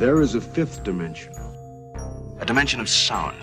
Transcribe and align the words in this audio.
There 0.00 0.22
is 0.22 0.34
a 0.34 0.40
fifth 0.40 0.82
dimension. 0.82 1.34
A 2.40 2.46
dimension 2.46 2.80
of 2.80 2.88
sound. 2.88 3.36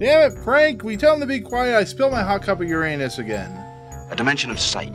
Damn 0.00 0.32
it, 0.32 0.38
Frank! 0.42 0.82
We 0.82 0.96
tell 0.96 1.12
him 1.12 1.20
to 1.20 1.26
be 1.26 1.40
quiet. 1.40 1.76
I 1.76 1.84
spilled 1.84 2.12
my 2.12 2.22
hot 2.22 2.40
cup 2.40 2.62
of 2.62 2.66
Uranus 2.66 3.18
again. 3.18 3.52
A 4.10 4.16
dimension 4.16 4.50
of 4.50 4.58
sight. 4.58 4.94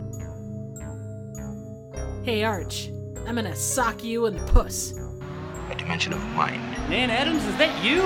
Hey, 2.24 2.44
Arch. 2.44 2.90
I'm 3.28 3.36
gonna 3.36 3.56
sock 3.56 4.04
you 4.04 4.26
in 4.26 4.36
the 4.36 4.52
puss. 4.52 4.94
A 5.70 5.76
dimension 5.78 6.12
of 6.12 6.24
mind. 6.30 6.60
Nan 6.90 7.12
Adams, 7.12 7.46
is 7.46 7.56
that 7.58 7.84
you? 7.86 8.02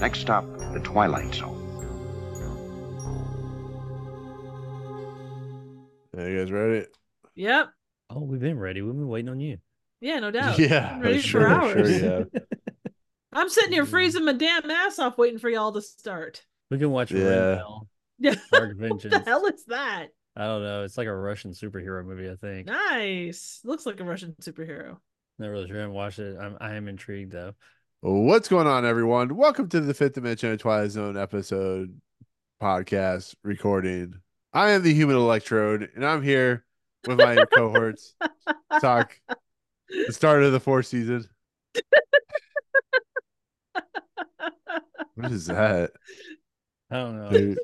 Next 0.00 0.20
stop, 0.20 0.46
the 0.72 0.80
Twilight 0.82 1.34
Zone. 1.34 1.63
You 6.22 6.38
guys 6.38 6.50
ready? 6.50 6.86
Yep. 7.34 7.68
Oh, 8.10 8.20
we've 8.20 8.40
been 8.40 8.58
ready. 8.58 8.82
We've 8.82 8.94
been 8.94 9.08
waiting 9.08 9.30
on 9.30 9.40
you. 9.40 9.58
Yeah, 10.00 10.20
no 10.20 10.30
doubt. 10.30 10.58
Yeah, 10.58 10.92
I'm 10.94 11.00
ready 11.00 11.20
sure, 11.20 11.42
for 11.42 11.48
hours. 11.48 11.72
sure 11.72 11.88
you 11.88 12.04
have. 12.10 12.28
I'm 13.32 13.48
sitting 13.48 13.72
here 13.72 13.84
mm. 13.84 13.88
freezing 13.88 14.24
my 14.24 14.32
damn 14.32 14.70
ass 14.70 14.98
off 14.98 15.18
waiting 15.18 15.38
for 15.38 15.48
y'all 15.48 15.72
to 15.72 15.82
start. 15.82 16.44
We 16.70 16.78
can 16.78 16.90
watch 16.90 17.10
Yeah. 17.10 17.18
Red 17.58 17.62
Yeah. 18.18 18.34
Dark 18.52 18.76
what 18.78 19.00
the 19.02 19.22
hell 19.24 19.46
is 19.46 19.64
that? 19.66 20.08
I 20.36 20.44
don't 20.44 20.62
know. 20.62 20.84
It's 20.84 20.98
like 20.98 21.06
a 21.06 21.14
Russian 21.14 21.52
superhero 21.52 22.04
movie, 22.04 22.30
I 22.30 22.36
think. 22.36 22.66
Nice. 22.66 23.60
Looks 23.64 23.86
like 23.86 24.00
a 24.00 24.04
Russian 24.04 24.34
superhero. 24.40 24.98
Not 25.38 25.48
really 25.48 25.66
sure. 25.66 25.76
I 25.76 25.80
haven't 25.80 25.94
watched 25.94 26.18
it. 26.20 26.36
I'm 26.38 26.56
I 26.60 26.74
am 26.74 26.86
intrigued 26.86 27.32
though. 27.32 27.54
What's 28.02 28.48
going 28.48 28.66
on, 28.66 28.84
everyone? 28.84 29.36
Welcome 29.36 29.68
to 29.70 29.80
the 29.80 29.94
Fifth 29.94 30.12
Dimension 30.12 30.52
of 30.52 30.58
Twilight 30.60 30.90
Zone 30.90 31.16
episode 31.16 32.00
podcast 32.60 33.34
recording. 33.42 34.20
I 34.54 34.70
am 34.70 34.82
the 34.82 34.94
human 34.94 35.16
electrode, 35.16 35.90
and 35.94 36.04
I'm 36.06 36.22
here 36.22 36.64
with 37.06 37.18
my 37.18 37.44
cohorts. 37.54 38.14
to 38.22 38.80
Talk 38.80 39.18
the 39.88 40.12
start 40.12 40.42
of 40.44 40.52
the 40.52 40.60
fourth 40.60 40.86
season. 40.86 41.28
What 45.16 45.30
is 45.32 45.46
that? 45.46 45.90
I 46.90 46.96
don't 46.96 47.16
know. 47.16 47.28
Is 47.30 47.56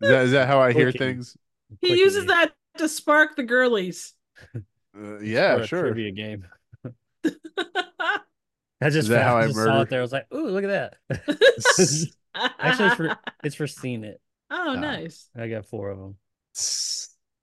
that 0.00 0.24
is 0.24 0.30
that 0.32 0.46
how 0.48 0.60
I 0.60 0.72
hear 0.72 0.90
Clicking. 0.92 1.16
things? 1.16 1.36
he 1.80 1.88
Clicking 1.88 1.98
uses 2.04 2.22
you. 2.24 2.28
that 2.28 2.52
to 2.78 2.88
spark 2.88 3.36
the 3.36 3.42
girlies. 3.44 4.14
Uh, 4.54 5.18
yeah, 5.20 5.56
For 5.56 5.62
a 5.62 5.66
sure. 5.66 5.82
Trivia 5.92 6.12
game. 6.12 6.46
I 8.80 8.90
just, 8.90 9.08
that 9.08 9.24
how 9.24 9.36
I 9.36 9.42
I 9.44 9.46
just 9.48 9.56
saw 9.58 9.80
it 9.80 9.88
there. 9.90 9.98
I 9.98 10.02
was 10.02 10.12
like, 10.12 10.26
"Ooh, 10.32 10.48
look 10.48 10.64
at 10.64 10.96
that!" 11.08 11.28
Actually, 12.60 12.86
it's 12.88 12.96
for 12.96 13.18
it's 13.42 13.54
for 13.56 13.66
Seen 13.66 14.04
It. 14.04 14.20
oh, 14.50 14.74
Ah. 14.76 14.80
nice. 14.80 15.28
I 15.36 15.48
got 15.48 15.66
four 15.66 15.90
of 15.90 15.98
them. 15.98 16.16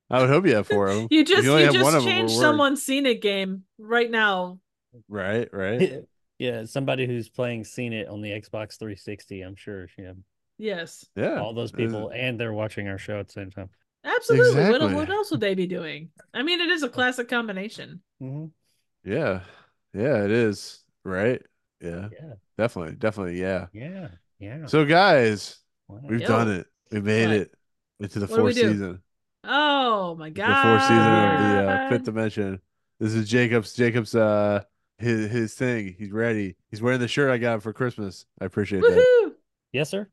I 0.10 0.20
would 0.22 0.30
hope 0.30 0.46
you 0.46 0.56
have 0.56 0.68
four 0.68 0.88
of 0.88 0.96
them. 0.98 1.08
You 1.10 1.24
just 1.26 1.48
only 1.48 1.64
you 1.64 1.72
have 1.72 1.82
one 1.82 1.94
just 1.94 1.96
of 1.98 2.02
'em, 2.02 2.06
we're 2.06 2.12
changed 2.12 2.34
worried. 2.36 2.42
someone's 2.42 2.84
scenic 2.84 3.22
game 3.22 3.64
right 3.80 4.10
now. 4.10 4.60
Right, 5.10 5.50
right. 5.52 6.04
yeah, 6.40 6.66
somebody 6.66 7.06
who's 7.08 7.28
playing 7.30 7.64
Seen 7.64 7.92
It 7.94 8.08
on 8.08 8.22
the 8.22 8.30
Xbox 8.30 8.78
360. 8.78 9.42
I'm 9.42 9.56
sure. 9.56 9.88
Yeah, 9.98 10.14
Yes, 10.58 11.06
Yeah. 11.16 11.42
all 11.42 11.54
those 11.54 11.72
people, 11.72 12.10
and 12.14 12.40
they're 12.40 12.54
watching 12.54 12.88
our 12.88 12.98
show 12.98 13.20
at 13.20 13.28
the 13.28 13.34
same 13.34 13.52
time. 13.52 13.70
absolutely. 14.06 14.56
What, 14.62 14.68
Exactly. 14.76 14.94
what 14.96 15.10
else 15.10 15.32
would 15.32 15.42
they 15.42 15.56
be 15.56 15.68
doing? 15.68 16.10
I 16.34 16.44
mean, 16.44 16.62
it 16.62 16.70
is 16.70 16.84
a 16.84 16.90
classic 16.90 17.28
combination. 17.28 18.02
Mm-hmm. 18.22 18.46
Yeah. 19.10 19.42
Yeah, 19.94 20.24
it 20.24 20.32
is. 20.32 20.84
Right? 21.04 21.42
Yeah. 21.82 22.10
Yeah, 22.12 22.34
Definitely. 22.58 22.96
Definitely. 22.96 23.40
Yeah. 23.42 23.68
yeah, 23.74 24.08
yeah. 24.40 24.66
So 24.68 24.86
guys, 24.86 25.58
Wow. 25.88 26.00
we've 26.04 26.22
Yo. 26.22 26.28
done 26.28 26.52
it. 26.52 26.68
We 26.92 27.02
made 27.02 27.28
What? 27.28 27.36
it 27.36 27.54
into 28.00 28.20
the 28.20 28.28
What 28.28 28.40
fourth 28.40 28.56
season. 28.56 29.02
Oh 29.48 30.16
my 30.16 30.30
god! 30.30 30.50
The 30.50 30.70
fourth 30.70 30.82
season 30.84 30.98
of 30.98 31.40
the 31.40 31.72
uh, 31.72 31.90
fifth 31.90 32.04
dimension. 32.04 32.60
This 33.00 33.14
is 33.14 33.30
Jacob's 33.30 33.74
Jacob's 33.74 34.16
uh 34.16 34.64
his 34.98 35.32
his 35.32 35.54
thing. 35.54 35.96
He's 35.98 36.12
ready. 36.12 36.56
He's 36.72 36.82
wearing 36.82 37.00
the 37.00 37.08
shirt 37.08 37.30
I 37.32 37.38
got 37.38 37.56
him 37.56 37.60
for 37.60 37.74
Christmas. 37.74 38.26
I 38.40 38.46
appreciate 38.46 38.82
that. 38.82 39.34
Yes, 39.74 39.90
sir. 39.90 40.08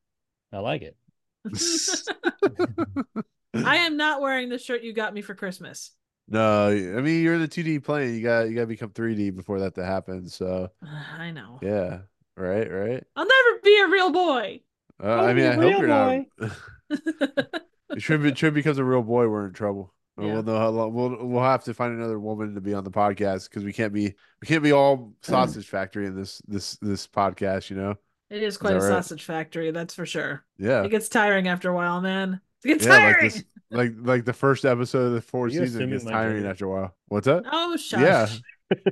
I 0.52 0.58
like 0.58 0.82
it. 0.82 0.96
I 3.54 3.76
am 3.76 3.96
not 3.96 4.20
wearing 4.20 4.48
the 4.48 4.58
shirt 4.58 4.82
you 4.82 4.92
got 4.92 5.14
me 5.14 5.22
for 5.22 5.34
Christmas. 5.34 5.92
no, 6.28 6.68
I 6.68 7.00
mean 7.00 7.22
you're 7.22 7.34
in 7.34 7.40
the 7.40 7.48
2D 7.48 7.84
plane. 7.84 8.14
You 8.14 8.22
got 8.22 8.48
you 8.48 8.54
got 8.54 8.62
to 8.62 8.66
become 8.66 8.90
3D 8.90 9.34
before 9.34 9.60
that 9.60 9.74
to 9.76 9.84
happen. 9.84 10.28
So 10.28 10.70
I 11.18 11.30
know. 11.30 11.58
yeah, 11.62 12.00
right, 12.36 12.70
right. 12.70 13.04
I'll 13.16 13.26
never 13.26 13.60
be 13.62 13.80
a 13.80 13.88
real 13.88 14.10
boy. 14.10 14.60
Uh, 15.02 15.22
I 15.22 15.34
mean, 15.34 15.46
I 15.46 15.54
hope 15.54 15.64
real 15.64 15.78
you're 15.78 15.88
not. 15.88 16.26
If 17.92 18.02
Trib, 18.02 18.34
Trib 18.36 18.54
becomes 18.54 18.78
a 18.78 18.84
real 18.84 19.02
boy, 19.02 19.28
we're 19.28 19.46
in 19.46 19.52
trouble. 19.52 19.92
Yeah. 20.18 20.34
We'll 20.34 20.42
know 20.42 20.58
how 20.58 20.68
long. 20.68 20.92
We'll 20.92 21.26
we'll 21.26 21.42
have 21.42 21.64
to 21.64 21.74
find 21.74 21.94
another 21.96 22.18
woman 22.20 22.54
to 22.54 22.60
be 22.60 22.74
on 22.74 22.84
the 22.84 22.90
podcast 22.90 23.48
because 23.48 23.64
we 23.64 23.72
can't 23.72 23.92
be 23.92 24.14
we 24.40 24.46
can't 24.46 24.62
be 24.62 24.72
all 24.72 25.14
sausage 25.22 25.66
factory 25.68 26.06
in 26.06 26.14
this 26.16 26.40
this 26.46 26.76
this 26.82 27.06
podcast. 27.06 27.70
You 27.70 27.76
know? 27.76 27.94
it 28.30 28.42
is 28.42 28.56
quite 28.58 28.74
a 28.74 28.78
right? 28.78 28.88
sausage 28.88 29.24
factory, 29.24 29.70
that's 29.70 29.94
for 29.94 30.06
sure. 30.06 30.44
Yeah. 30.58 30.84
It 30.84 30.90
gets 30.90 31.08
tiring 31.08 31.48
after 31.48 31.70
a 31.70 31.74
while, 31.74 32.00
man. 32.00 32.40
It 32.64 32.68
gets 32.68 32.84
Yeah, 32.86 32.92
like 32.92 33.00
tiring. 33.00 33.30
this, 33.30 33.44
like 33.70 33.92
like 34.00 34.24
the 34.24 34.32
first 34.32 34.64
episode 34.64 35.06
of 35.06 35.12
the 35.12 35.20
fourth 35.22 35.52
You 35.52 35.60
season 35.60 35.82
assuming 35.82 35.98
gets 35.98 36.10
tiring 36.10 36.36
gender? 36.36 36.50
after 36.50 36.66
a 36.66 36.70
while. 36.70 36.96
What's 37.08 37.26
that? 37.26 37.44
Oh, 37.50 37.76
shush. 37.76 38.00
Yeah. 38.00 38.28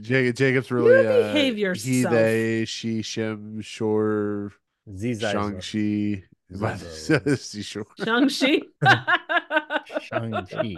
Jacob, 0.00 0.36
Jacob's 0.36 0.70
really 0.70 1.06
uh, 1.06 1.32
behave 1.32 1.56
He, 1.56 1.62
yourself. 1.62 2.12
they, 2.14 2.64
she, 2.66 3.00
shim, 3.00 3.64
shore, 3.64 4.52
Ziza. 4.88 5.32
Shang-Chi. 5.32 6.24
Zizo. 6.52 7.84
Shang-Chi. 8.04 8.62
Shang-Chi. 10.00 10.76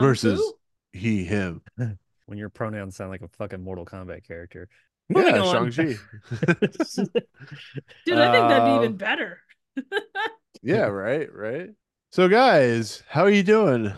Versus 0.00 0.40
Fu? 0.40 0.52
he, 0.92 1.24
him. 1.24 1.62
when 2.26 2.38
your 2.38 2.48
pronouns 2.50 2.96
sound 2.96 3.10
like 3.10 3.22
a 3.22 3.28
fucking 3.28 3.62
Mortal 3.62 3.86
Kombat 3.86 4.26
character. 4.26 4.68
Yeah, 5.08 5.18
Moving 5.18 5.34
on. 5.40 5.70
Shang-Chi. 5.70 5.96
Dude, 8.04 8.18
I 8.18 8.32
think 8.32 8.48
that'd 8.48 8.64
be 8.64 8.70
Uh, 8.70 8.76
even 8.78 8.96
better. 8.96 9.38
Yeah, 10.62 10.86
right, 10.86 11.32
right. 11.32 11.70
So, 12.10 12.28
guys, 12.28 13.02
how 13.08 13.22
are 13.22 13.30
you 13.30 13.42
doing? 13.42 13.92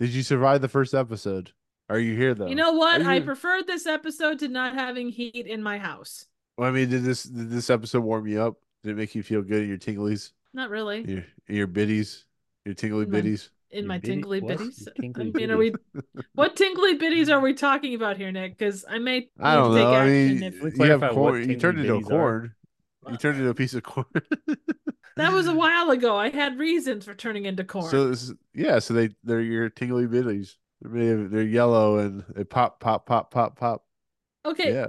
Did 0.00 0.10
you 0.10 0.22
survive 0.22 0.60
the 0.60 0.68
first 0.68 0.94
episode? 0.94 1.50
Are 1.90 1.98
you 1.98 2.16
here 2.16 2.34
though? 2.34 2.46
You 2.46 2.54
know 2.54 2.72
what? 2.72 3.02
Are 3.02 3.10
I 3.10 3.16
you- 3.16 3.24
preferred 3.24 3.66
this 3.66 3.86
episode 3.86 4.38
to 4.38 4.48
not 4.48 4.74
having 4.74 5.08
heat 5.10 5.46
in 5.46 5.62
my 5.62 5.78
house. 5.78 6.26
Well, 6.56 6.68
I 6.68 6.72
mean, 6.72 6.88
did 6.88 7.02
this 7.04 7.24
did 7.24 7.50
this 7.50 7.68
episode 7.68 8.00
warm 8.04 8.26
you 8.26 8.40
up? 8.40 8.54
Did 8.84 8.92
it 8.92 8.96
make 8.96 9.14
you 9.14 9.22
feel 9.24 9.42
good 9.42 9.62
in 9.62 9.68
your 9.68 9.78
tinglies, 9.78 10.30
Not 10.52 10.68
really. 10.70 11.02
your 11.10 11.24
your 11.48 11.66
biddies, 11.66 12.26
your 12.64 12.74
tingly 12.74 13.04
In 13.04 13.10
my- 13.10 13.20
biddies? 13.20 13.50
In 13.70 13.78
Your 13.80 13.88
my 13.88 13.98
bitty- 13.98 14.12
tingly 14.14 14.40
what? 14.40 14.58
bitties. 14.58 14.86
Tingly 15.00 15.30
I 15.34 15.38
mean, 15.38 15.50
are 15.50 15.56
we? 15.56 15.74
What 16.34 16.54
tingly 16.54 16.96
bitties 16.96 17.28
are 17.32 17.40
we 17.40 17.54
talking 17.54 17.94
about 17.94 18.16
here, 18.18 18.30
Nick? 18.30 18.56
Because 18.56 18.84
I 18.88 18.98
may. 19.00 19.30
I 19.40 19.54
don't 19.56 19.74
take 19.74 19.82
know. 19.82 19.92
I 19.92 20.00
action 20.04 20.12
mean, 20.12 20.42
if- 20.44 20.54
you 20.60 20.64
have 20.66 20.74
clarify 21.00 21.08
corn. 21.08 21.50
You 21.50 21.56
turned 21.56 21.80
into 21.80 21.94
a 21.94 22.00
bitties 22.00 22.04
are. 22.06 22.08
corn. 22.10 22.54
You 23.10 23.16
turned 23.16 23.38
into 23.38 23.50
a 23.50 23.54
piece 23.54 23.74
of 23.74 23.82
corn. 23.82 24.06
that 25.16 25.32
was 25.32 25.46
a 25.46 25.54
while 25.54 25.90
ago. 25.90 26.16
I 26.16 26.28
had 26.30 26.58
reasons 26.58 27.04
for 27.04 27.14
turning 27.14 27.46
into 27.46 27.64
corn. 27.64 27.90
So 27.90 28.08
this 28.10 28.22
is, 28.24 28.34
yeah, 28.54 28.78
so 28.78 28.94
they 28.94 29.10
they're 29.24 29.40
your 29.40 29.68
tingly 29.70 30.06
bitties. 30.06 30.56
They're 30.82 31.26
they're 31.28 31.42
yellow 31.42 31.98
and 31.98 32.22
they 32.34 32.44
pop 32.44 32.80
pop 32.80 33.06
pop 33.06 33.30
pop 33.32 33.58
pop. 33.58 33.84
okay, 34.44 34.72
Yeah, 34.72 34.86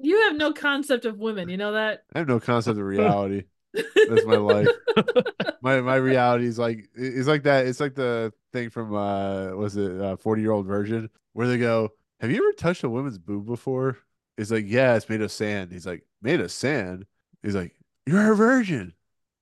you 0.00 0.22
have 0.22 0.36
no 0.36 0.52
concept 0.52 1.04
of 1.04 1.18
women. 1.18 1.48
You 1.48 1.56
know 1.56 1.72
that? 1.72 2.04
I 2.14 2.18
have 2.18 2.28
no 2.28 2.40
concept 2.40 2.78
of 2.78 2.84
reality. 2.84 3.44
That's 3.74 4.26
my 4.26 4.36
life. 4.36 4.68
my 5.62 5.80
my 5.80 5.96
reality 5.96 6.46
is 6.46 6.58
like 6.58 6.88
it's 6.94 7.28
like 7.28 7.44
that. 7.44 7.66
It's 7.66 7.80
like 7.80 7.94
the 7.94 8.32
thing 8.52 8.70
from 8.70 8.94
uh 8.94 9.50
was 9.50 9.76
it 9.76 10.00
uh 10.00 10.16
forty 10.16 10.42
year 10.42 10.52
old 10.52 10.66
virgin 10.66 11.08
where 11.32 11.46
they 11.46 11.58
go, 11.58 11.90
Have 12.20 12.30
you 12.30 12.36
ever 12.36 12.52
touched 12.52 12.84
a 12.84 12.90
woman's 12.90 13.18
boob 13.18 13.46
before? 13.46 13.98
It's 14.36 14.50
like, 14.50 14.64
yeah, 14.66 14.96
it's 14.96 15.08
made 15.08 15.22
of 15.22 15.30
sand. 15.30 15.72
He's 15.72 15.86
like, 15.86 16.04
made 16.20 16.40
of 16.40 16.50
sand. 16.50 17.06
He's 17.42 17.54
like, 17.54 17.74
You're 18.06 18.32
a 18.32 18.36
virgin. 18.36 18.92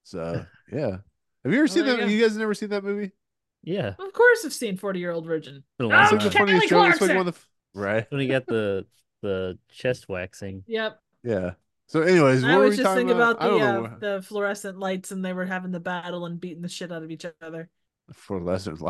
So 0.05 0.45
yeah. 0.73 0.99
Have 1.45 1.53
you 1.53 1.59
ever 1.59 1.69
seen 1.69 1.87
there 1.87 1.97
that? 1.97 2.09
you 2.09 2.17
You 2.17 2.23
guys 2.23 2.37
never 2.37 2.55
seen 2.55 2.69
that 2.71 2.85
movie? 2.85 3.13
Yeah. 3.63 3.95
Of 3.99 4.13
course, 4.13 4.45
I've 4.45 4.53
seen 4.53 4.77
Forty 4.77 5.01
Year 5.01 5.11
Old 5.11 5.27
Virgin. 5.27 5.65
Been 5.79 5.91
a 5.91 5.95
Oh, 5.97 6.03
It's 6.03 6.13
like 6.13 6.23
the 6.23 6.31
funniest 6.31 6.69
joke. 6.69 6.93
It's 6.93 7.01
like 7.01 7.11
Clarkson. 7.11 7.17
one 7.17 7.29
of 7.29 7.35
the 7.75 7.81
right. 7.81 8.07
when 8.11 8.21
he 8.21 8.29
got 8.29 8.47
the 8.47 8.87
the 9.23 9.59
chest 9.71 10.09
waxing. 10.09 10.65
Yep. 10.67 11.01
Yeah. 11.23 11.51
So, 11.87 12.03
anyways, 12.03 12.43
what 12.43 12.51
I 12.53 12.57
were 12.59 12.65
was 12.65 12.71
we 12.73 12.77
just 12.77 12.87
talking 12.87 13.09
thinking 13.09 13.17
about, 13.17 13.43
I 13.43 13.49
the 13.49 13.57
uh, 13.65 13.99
the 13.99 14.23
fluorescent 14.23 14.79
lights, 14.79 15.11
and 15.11 15.25
they 15.25 15.33
were 15.33 15.45
having 15.47 15.73
the 15.73 15.81
battle 15.81 16.25
and 16.27 16.41
beating 16.41 16.63
the 16.63 16.69
shit 16.69 16.93
out 16.93 17.03
of 17.03 17.11
each 17.11 17.27
other. 17.43 17.69
for 18.13 18.41
lessons. 18.41 18.81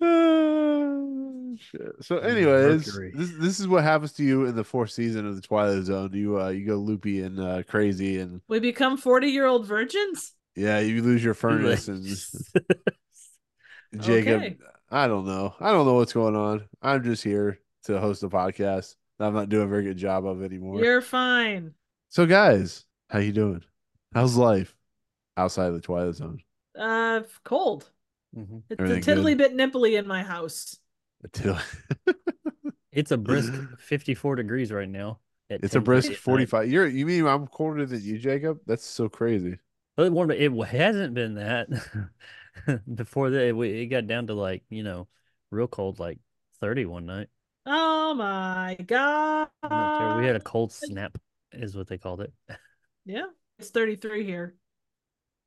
Oh, 0.00 1.56
shit. 1.58 1.92
So, 2.04 2.18
anyways, 2.18 2.86
Mercury. 2.86 3.12
this 3.14 3.30
this 3.38 3.60
is 3.60 3.68
what 3.68 3.84
happens 3.84 4.12
to 4.14 4.24
you 4.24 4.44
in 4.46 4.56
the 4.56 4.64
fourth 4.64 4.90
season 4.90 5.26
of 5.26 5.36
the 5.36 5.42
Twilight 5.42 5.84
Zone. 5.84 6.10
You 6.12 6.40
uh 6.40 6.48
you 6.48 6.66
go 6.66 6.74
loopy 6.76 7.22
and 7.22 7.38
uh, 7.40 7.62
crazy, 7.62 8.18
and 8.18 8.40
We 8.48 8.58
become 8.60 8.96
forty 8.96 9.28
year 9.28 9.46
old 9.46 9.66
virgins. 9.66 10.32
yeah, 10.56 10.80
you 10.80 11.02
lose 11.02 11.22
your 11.22 11.34
furnace. 11.34 11.88
And 11.88 12.04
Jacob, 14.02 14.42
Okay. 14.42 14.56
I 14.90 15.06
don't 15.06 15.26
know. 15.26 15.54
I 15.60 15.70
don't 15.70 15.86
know 15.86 15.94
what's 15.94 16.12
going 16.12 16.36
on. 16.36 16.64
I'm 16.82 17.02
just 17.04 17.22
here 17.22 17.58
to 17.84 18.00
host 18.00 18.22
a 18.22 18.28
podcast. 18.28 18.96
that 19.18 19.26
I'm 19.26 19.34
not 19.34 19.48
doing 19.48 19.64
a 19.64 19.68
very 19.68 19.84
good 19.84 19.96
job 19.96 20.26
of 20.26 20.42
anymore. 20.42 20.82
You're 20.84 21.00
fine. 21.02 21.74
So, 22.08 22.26
guys, 22.26 22.84
how 23.10 23.18
you 23.20 23.32
doing? 23.32 23.62
How's 24.12 24.36
life? 24.36 24.74
outside 25.36 25.66
of 25.66 25.74
the 25.74 25.80
Twilight 25.80 26.14
Zone? 26.14 26.40
Uh, 26.78 27.22
cold. 27.42 27.90
Mhm. 28.36 28.62
It's 28.70 28.78
Everything 28.80 28.98
a 28.98 29.02
tiddly 29.02 29.34
good? 29.34 29.56
bit 29.56 29.72
nipply 29.72 29.98
in 29.98 30.06
my 30.06 30.22
house. 30.22 30.78
Until 31.24 31.58
It's 32.92 33.10
a 33.10 33.16
brisk 33.16 33.52
54 33.80 34.36
degrees 34.36 34.70
right 34.70 34.88
now. 34.88 35.18
it's 35.50 35.74
a 35.74 35.80
brisk 35.80 36.12
45. 36.12 36.70
You're 36.70 36.86
you 36.86 37.04
mean 37.06 37.26
I'm 37.26 37.48
colder 37.48 37.84
than 37.84 38.00
you, 38.02 38.18
Jacob? 38.18 38.60
That's 38.66 38.84
so 38.84 39.08
crazy. 39.08 39.58
But 39.96 40.12
one, 40.12 40.30
it 40.30 40.52
hasn't 40.66 41.14
been 41.14 41.34
that. 41.34 41.68
Before 42.94 43.30
that, 43.30 43.48
it, 43.48 43.56
it 43.56 43.86
got 43.86 44.06
down 44.06 44.28
to 44.28 44.34
like 44.34 44.62
you 44.70 44.84
know, 44.84 45.08
real 45.50 45.66
cold, 45.66 45.98
like 45.98 46.18
30 46.60 46.86
one 46.86 47.06
night. 47.06 47.28
Oh 47.66 48.14
my 48.14 48.76
god. 48.86 49.48
I'm 49.62 49.70
not 49.70 49.98
sure. 49.98 50.20
We 50.20 50.26
had 50.26 50.36
a 50.36 50.40
cold 50.40 50.72
snap, 50.72 51.18
is 51.52 51.76
what 51.76 51.88
they 51.88 51.98
called 51.98 52.20
it. 52.20 52.32
Yeah, 53.06 53.26
it's 53.58 53.70
33 53.70 54.24
here. 54.24 54.54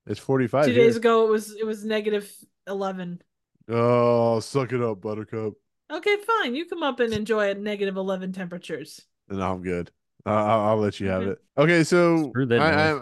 It's 0.06 0.20
45. 0.20 0.66
Two 0.66 0.72
here. 0.72 0.84
days 0.84 0.96
ago, 0.96 1.28
it 1.28 1.32
was 1.32 1.56
it 1.56 1.66
was 1.66 1.84
negative 1.84 2.32
11. 2.68 3.22
Oh, 3.70 4.40
suck 4.40 4.72
it 4.72 4.82
up, 4.82 5.02
Buttercup. 5.02 5.54
Okay, 5.92 6.18
fine. 6.18 6.56
You 6.56 6.66
come 6.66 6.84
up 6.84 7.00
and 7.00 7.14
enjoy 7.14 7.50
at 7.50 7.60
negative 7.60 7.98
11 7.98 8.34
temperatures. 8.34 9.02
And 9.30 9.44
I'm 9.44 9.62
good. 9.62 9.92
Uh, 10.26 10.32
I'll, 10.32 10.62
I'll 10.62 10.78
let 10.78 11.00
you 11.00 11.08
have 11.08 11.24
it. 11.24 11.40
Okay, 11.58 11.84
so 11.84 12.32
that 12.36 12.60
I, 12.60 13.00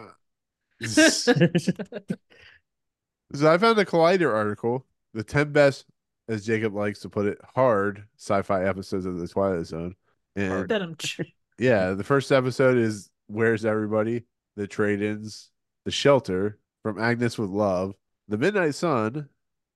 noise. 0.81 1.27
I, 1.27 1.33
so 3.33 3.51
I 3.51 3.57
found 3.57 3.79
a 3.79 3.85
Collider 3.85 4.33
article, 4.33 4.85
the 5.13 5.23
10 5.23 5.51
best, 5.51 5.85
as 6.27 6.45
Jacob 6.45 6.73
likes 6.73 6.99
to 6.99 7.09
put 7.09 7.25
it, 7.25 7.37
hard 7.55 8.05
sci-fi 8.17 8.63
episodes 8.65 9.05
of 9.05 9.19
the 9.19 9.27
Twilight 9.27 9.65
Zone. 9.65 9.95
And 10.35 10.69
yeah, 11.59 11.91
the 11.91 12.03
first 12.03 12.31
episode 12.31 12.77
is 12.77 13.09
Where's 13.27 13.65
Everybody? 13.65 14.23
The 14.55 14.67
Trade-ins, 14.67 15.51
The 15.85 15.91
Shelter, 15.91 16.57
From 16.83 16.99
Agnes 16.99 17.37
with 17.37 17.49
Love, 17.49 17.93
The 18.27 18.37
Midnight 18.37 18.75
Sun, 18.75 19.27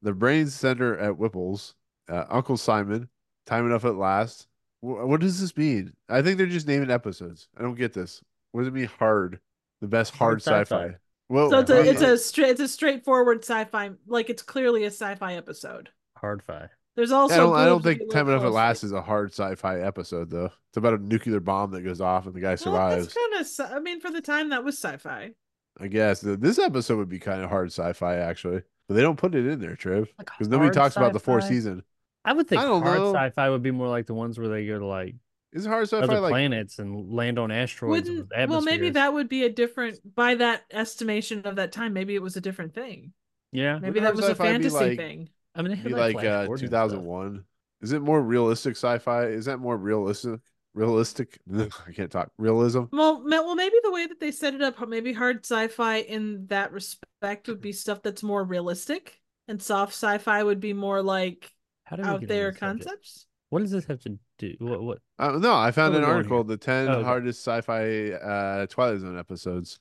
The 0.02 0.14
Brains 0.14 0.54
Center 0.56 0.98
at 0.98 1.18
Whipple's, 1.18 1.76
uh, 2.10 2.26
Uncle 2.30 2.58
Simon, 2.58 3.10
Time 3.46 3.66
Enough 3.66 3.86
at 3.86 3.96
Last. 3.96 4.48
Wh- 4.82 5.06
what 5.08 5.20
does 5.22 5.40
this 5.42 5.56
mean? 5.58 5.94
I 6.08 6.22
think 6.22 6.38
they're 6.38 6.48
just 6.48 6.68
naming 6.68 6.92
episodes. 6.92 7.50
I 7.58 7.62
don't 7.62 7.76
get 7.76 7.94
this. 7.94 8.22
What 8.52 8.62
does 8.62 8.70
it 8.70 8.74
mean 8.74 8.90
hard? 9.00 9.40
The 9.82 9.88
best 9.88 10.16
hard, 10.16 10.42
Hard 10.44 10.66
sci-fi. 10.68 10.86
sci-fi. 10.88 10.98
Well, 11.30 11.50
So 11.52 11.60
it's 11.60 11.70
a 11.70 11.90
it's 11.90 12.02
a 12.02 12.18
straight 12.18 12.50
it's 12.52 12.60
a 12.60 12.68
straightforward 12.68 13.44
sci-fi 13.46 13.92
like 14.08 14.30
it's 14.30 14.42
clearly 14.42 14.84
a 14.86 14.88
sci-fi 14.88 15.36
episode. 15.36 15.90
Hard 16.22 16.44
fi. 16.44 16.68
There's 16.96 17.12
also 17.12 17.34
I 17.34 17.38
don't, 17.38 17.56
I 17.56 17.66
don't 17.66 17.82
think 17.84 18.12
Time 18.12 18.28
Enough 18.28 18.44
at 18.44 18.52
Last 18.52 18.84
is 18.84 18.92
a 18.92 19.02
hard 19.02 19.32
sci-fi 19.32 19.80
episode 19.80 20.30
though. 20.30 20.52
It's 20.70 20.78
about 20.78 20.96
a 20.96 20.98
nuclear 20.98 21.40
bomb 21.40 21.72
that 21.72 21.82
goes 21.82 22.02
off 22.02 22.26
and 22.26 22.34
the 22.36 22.42
guy 22.42 22.50
Well, 22.50 22.58
survives. 22.58 23.14
that's 23.38 23.58
kind 23.60 23.72
of 23.72 23.78
I 23.78 23.80
mean 23.80 24.02
for 24.02 24.12
the 24.12 24.22
time 24.22 24.50
that 24.50 24.64
was 24.64 24.78
sci-fi. 24.78 25.32
I 25.80 25.88
guess 25.88 26.20
this 26.22 26.60
episode 26.60 26.98
would 26.98 27.08
be 27.10 27.20
kind 27.20 27.42
of 27.42 27.50
hard 27.50 27.68
sci-fi 27.72 28.16
actually, 28.18 28.64
but 28.88 28.96
they 28.96 29.02
don't 29.02 29.18
put 29.18 29.34
it 29.34 29.46
in 29.48 29.60
there, 29.62 29.76
Trev, 29.78 30.10
Like 30.18 30.28
because 30.28 30.50
nobody 30.50 30.66
hard 30.68 30.74
talks 30.74 30.98
about 30.98 31.14
the 31.14 31.20
fourth 31.22 31.44
sci-fi? 31.44 31.54
season. 31.56 31.84
I 32.26 32.34
would 32.34 32.48
think 32.50 32.62
I 32.62 32.66
hard 32.66 32.98
know. 32.98 33.14
sci-fi 33.14 33.50
would 33.50 33.64
be 33.64 33.72
more 33.72 33.88
like 33.88 34.06
the 34.08 34.14
ones 34.14 34.38
where 34.38 34.50
they 34.50 34.68
go 34.68 34.78
to 34.78 34.86
like 34.86 35.16
Is 35.54 35.66
hard 35.66 35.88
sci-fi 35.88 36.04
other 36.04 36.20
like 36.20 36.32
planets 36.32 36.80
and 36.80 37.14
land 37.14 37.40
on 37.40 37.50
asteroids 37.50 38.10
Wouldn't 38.10 38.50
well 38.50 38.62
maybe 38.62 38.90
that 38.90 39.14
would 39.14 39.30
be 39.30 39.44
a 39.46 39.50
different 39.50 40.00
by 40.16 40.36
that 40.36 40.64
estimation 40.70 41.44
of 41.46 41.56
that 41.56 41.72
time 41.72 41.94
maybe 41.94 42.14
it 42.16 42.22
was 42.22 42.36
a 42.36 42.42
different 42.42 42.74
thing. 42.76 43.14
Yeah, 43.54 43.76
Maybe 43.80 44.00
Wouldn't 44.02 44.16
that 44.18 44.22
was 44.22 44.28
a 44.30 44.36
fantasy 44.36 44.76
like- 44.76 44.98
thing. 44.98 45.30
I 45.60 45.62
mean, 45.62 45.72
they 45.72 45.78
had 45.78 45.86
be 45.86 45.94
like, 45.94 46.16
like 46.16 46.26
uh, 46.26 46.46
Gordon 46.46 46.66
and 46.66 46.74
stuff. 46.74 46.90
2001? 46.90 47.44
Is 47.82 47.92
it 47.92 48.02
more 48.02 48.22
realistic 48.22 48.72
sci-fi? 48.76 49.26
Is 49.26 49.46
that 49.46 49.60
more 49.60 49.78
realistic? 49.78 50.40
Realistic? 50.74 51.40
I 51.54 51.92
can't 51.94 52.12
talk. 52.12 52.32
Realism? 52.38 52.84
Well, 52.92 53.24
well, 53.26 53.56
maybe 53.56 53.76
the 53.84 53.92
way 53.92 54.08
that 54.08 54.20
they 54.20 54.32
set 54.32 54.54
it 54.54 54.62
up, 54.62 54.76
maybe 54.88 55.14
hard 55.14 55.46
sci-fi 55.46 55.98
in 55.98 56.48
that 56.48 56.72
respect 56.72 57.48
would 57.48 57.62
be 57.62 57.72
stuff 57.74 58.02
that's 58.02 58.24
more 58.24 58.44
realistic, 58.44 59.20
and 59.48 59.62
soft 59.62 59.94
sci-fi 59.94 60.44
would 60.44 60.60
be 60.60 60.74
more 60.74 61.02
like 61.02 61.52
How 61.84 61.96
did 61.98 62.06
we 62.06 62.12
out 62.12 62.20
get 62.22 62.30
there 62.30 62.52
this 62.52 62.60
subject? 62.60 62.86
concepts. 62.86 63.26
What 63.50 63.60
does 63.62 63.72
this 63.72 63.86
have 63.86 64.00
to 64.02 64.18
do? 64.38 64.56
What? 64.60 64.82
What? 64.84 65.00
Uh, 65.18 65.38
no, 65.40 65.56
I 65.56 65.72
found 65.72 65.94
Where 65.96 66.04
an 66.04 66.10
article, 66.10 66.44
the 66.44 66.58
10 66.58 66.88
Oh, 66.88 66.92
okay. 66.92 67.04
hardest 67.04 67.42
sci-fi 67.46 68.12
uh, 68.12 68.68
Twilight 68.68 69.00
Zone 69.02 69.18
episodes. 69.18 69.80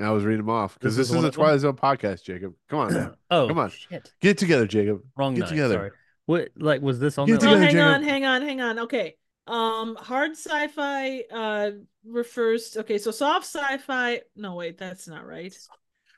And 0.00 0.08
I 0.08 0.12
was 0.12 0.24
reading 0.24 0.38
them 0.46 0.48
off 0.48 0.78
because 0.78 0.96
This 0.96 1.08
this, 1.08 1.10
is 1.10 1.14
is 1.14 1.16
one 1.22 1.26
a? 1.26 1.30
Twilight 1.30 1.60
Zone 1.60 1.76
podcast, 1.76 2.22
Jacob. 2.24 2.54
Come 2.70 2.78
on. 2.78 3.16
Oh, 3.30 3.46
Come 3.48 3.58
on. 3.58 3.68
Shit. 3.68 4.10
Get 4.22 4.38
together, 4.38 4.66
Jacob. 4.66 5.02
Wrong 5.14 5.34
Get 5.34 5.42
night. 5.42 5.48
together. 5.50 5.74
Sorry. 5.74 5.90
What? 6.24 6.48
Like, 6.56 6.80
was 6.80 6.98
this 6.98 7.18
on 7.18 7.26
Get 7.26 7.40
the? 7.40 7.46
Well, 7.46 7.56
together, 7.56 7.66
hang 7.66 7.74
Jacob. 7.74 7.94
on, 7.94 8.02
hang 8.02 8.24
on, 8.24 8.42
hang 8.42 8.60
on. 8.62 8.78
Okay. 8.80 9.16
Um, 9.46 9.96
hard 9.96 10.32
sci-fi 10.32 11.24
uh 11.30 11.70
refers. 12.06 12.78
Okay, 12.78 12.96
so 12.96 13.10
soft 13.10 13.44
sci-fi. 13.44 14.22
No, 14.36 14.54
wait, 14.54 14.78
that's 14.78 15.06
not 15.06 15.26
right. 15.26 15.54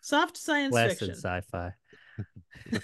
Soft 0.01 0.37
science 0.37 0.71
Blasted 0.71 1.09
fiction. 1.09 1.15
sci-fi. 1.17 1.73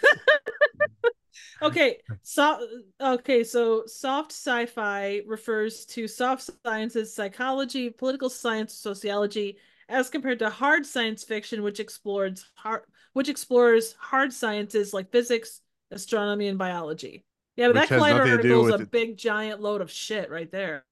Okay, 1.61 1.99
so 2.23 2.65
okay, 3.01 3.43
so 3.43 3.83
soft 3.87 4.31
sci-fi 4.31 5.23
refers 5.27 5.85
to 5.87 6.07
soft 6.07 6.49
sciences, 6.65 7.13
psychology, 7.13 7.91
political 7.91 8.31
science, 8.31 8.75
sociology, 8.75 9.57
as 9.89 10.11
compared 10.11 10.39
to 10.41 10.51
hard 10.51 10.85
science 10.87 11.25
fiction, 11.25 11.63
which 11.63 11.81
explores 11.81 12.45
hard, 12.55 12.83
which 13.13 13.29
explores 13.29 13.95
hard 13.99 14.33
sciences 14.33 14.93
like 14.93 15.11
physics, 15.11 15.61
astronomy, 15.91 16.49
and 16.49 16.59
biology. 16.59 17.25
Yeah, 17.57 17.69
but 17.69 17.77
Which 17.77 17.89
that 17.89 17.95
has 17.95 18.03
Collider 18.03 18.19
nothing 18.19 18.37
to 18.37 18.43
do 18.43 18.61
article 18.61 18.75
is 18.75 18.81
a 18.81 18.83
it. 18.85 18.91
big 18.91 19.17
giant 19.17 19.61
load 19.61 19.81
of 19.81 19.91
shit 19.91 20.31
right 20.31 20.51
there. 20.53 20.85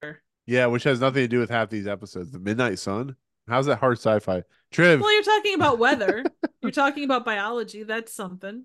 Yeah, 0.46 0.66
which 0.66 0.82
has 0.84 1.00
nothing 1.00 1.22
to 1.22 1.28
do 1.28 1.38
with 1.38 1.50
half 1.50 1.70
these 1.70 1.86
episodes. 1.86 2.30
The 2.32 2.38
Midnight 2.40 2.78
Sun? 2.78 3.14
How's 3.48 3.66
that 3.66 3.76
hard 3.78 3.98
sci-fi? 3.98 4.42
Triv, 4.72 5.00
Well, 5.00 5.12
you're 5.14 5.22
talking 5.22 5.54
about 5.54 5.78
weather. 5.78 6.24
you're 6.62 6.72
talking 6.72 7.04
about 7.04 7.24
biology. 7.24 7.84
That's 7.84 8.12
something. 8.12 8.64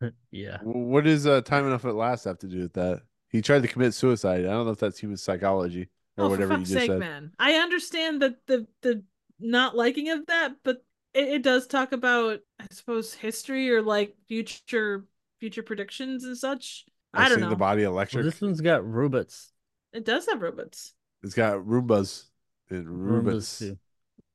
Yeah. 0.30 0.56
w- 0.58 0.86
what 0.86 1.04
does 1.04 1.26
uh, 1.26 1.42
Time 1.42 1.66
Enough 1.66 1.84
at 1.84 1.94
Last 1.94 2.24
have 2.24 2.38
to 2.38 2.46
do 2.46 2.60
with 2.60 2.72
that? 2.74 3.02
He 3.28 3.42
tried 3.42 3.62
to 3.62 3.68
commit 3.68 3.92
suicide. 3.92 4.40
I 4.40 4.48
don't 4.48 4.64
know 4.64 4.70
if 4.72 4.78
that's 4.78 4.98
human 4.98 5.18
psychology 5.18 5.90
or 6.16 6.24
oh, 6.24 6.28
whatever 6.30 6.54
for 6.54 6.60
you 6.60 6.64
just 6.64 6.72
sake, 6.78 6.88
said. 6.90 7.00
man! 7.00 7.32
I 7.38 7.54
understand 7.54 8.22
that 8.22 8.36
the 8.46 8.66
the 8.80 9.02
not 9.44 9.76
liking 9.76 10.10
of 10.10 10.26
that, 10.26 10.54
but 10.64 10.84
it, 11.12 11.28
it 11.28 11.42
does 11.42 11.66
talk 11.66 11.92
about, 11.92 12.40
I 12.58 12.66
suppose, 12.70 13.14
history 13.14 13.70
or 13.70 13.82
like 13.82 14.16
future 14.28 15.04
future 15.40 15.62
predictions 15.62 16.24
and 16.24 16.36
such. 16.36 16.86
I 17.12 17.24
I've 17.24 17.28
don't 17.28 17.40
know. 17.40 17.50
the 17.50 17.56
body 17.56 17.84
Well, 17.84 17.92
electric. 17.92 18.24
this 18.24 18.40
one's 18.40 18.60
got 18.60 18.84
robots. 18.86 19.52
It 19.92 20.04
does 20.04 20.26
have 20.26 20.42
robots. 20.42 20.94
It's 21.22 21.34
got 21.34 21.58
Roombas 21.58 22.24
and 22.70 22.86
Roombas 22.86 23.34
Roombas. 23.36 23.58
too. 23.58 23.78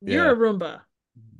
You're 0.02 0.32
a 0.32 0.36
Roomba. 0.36 0.82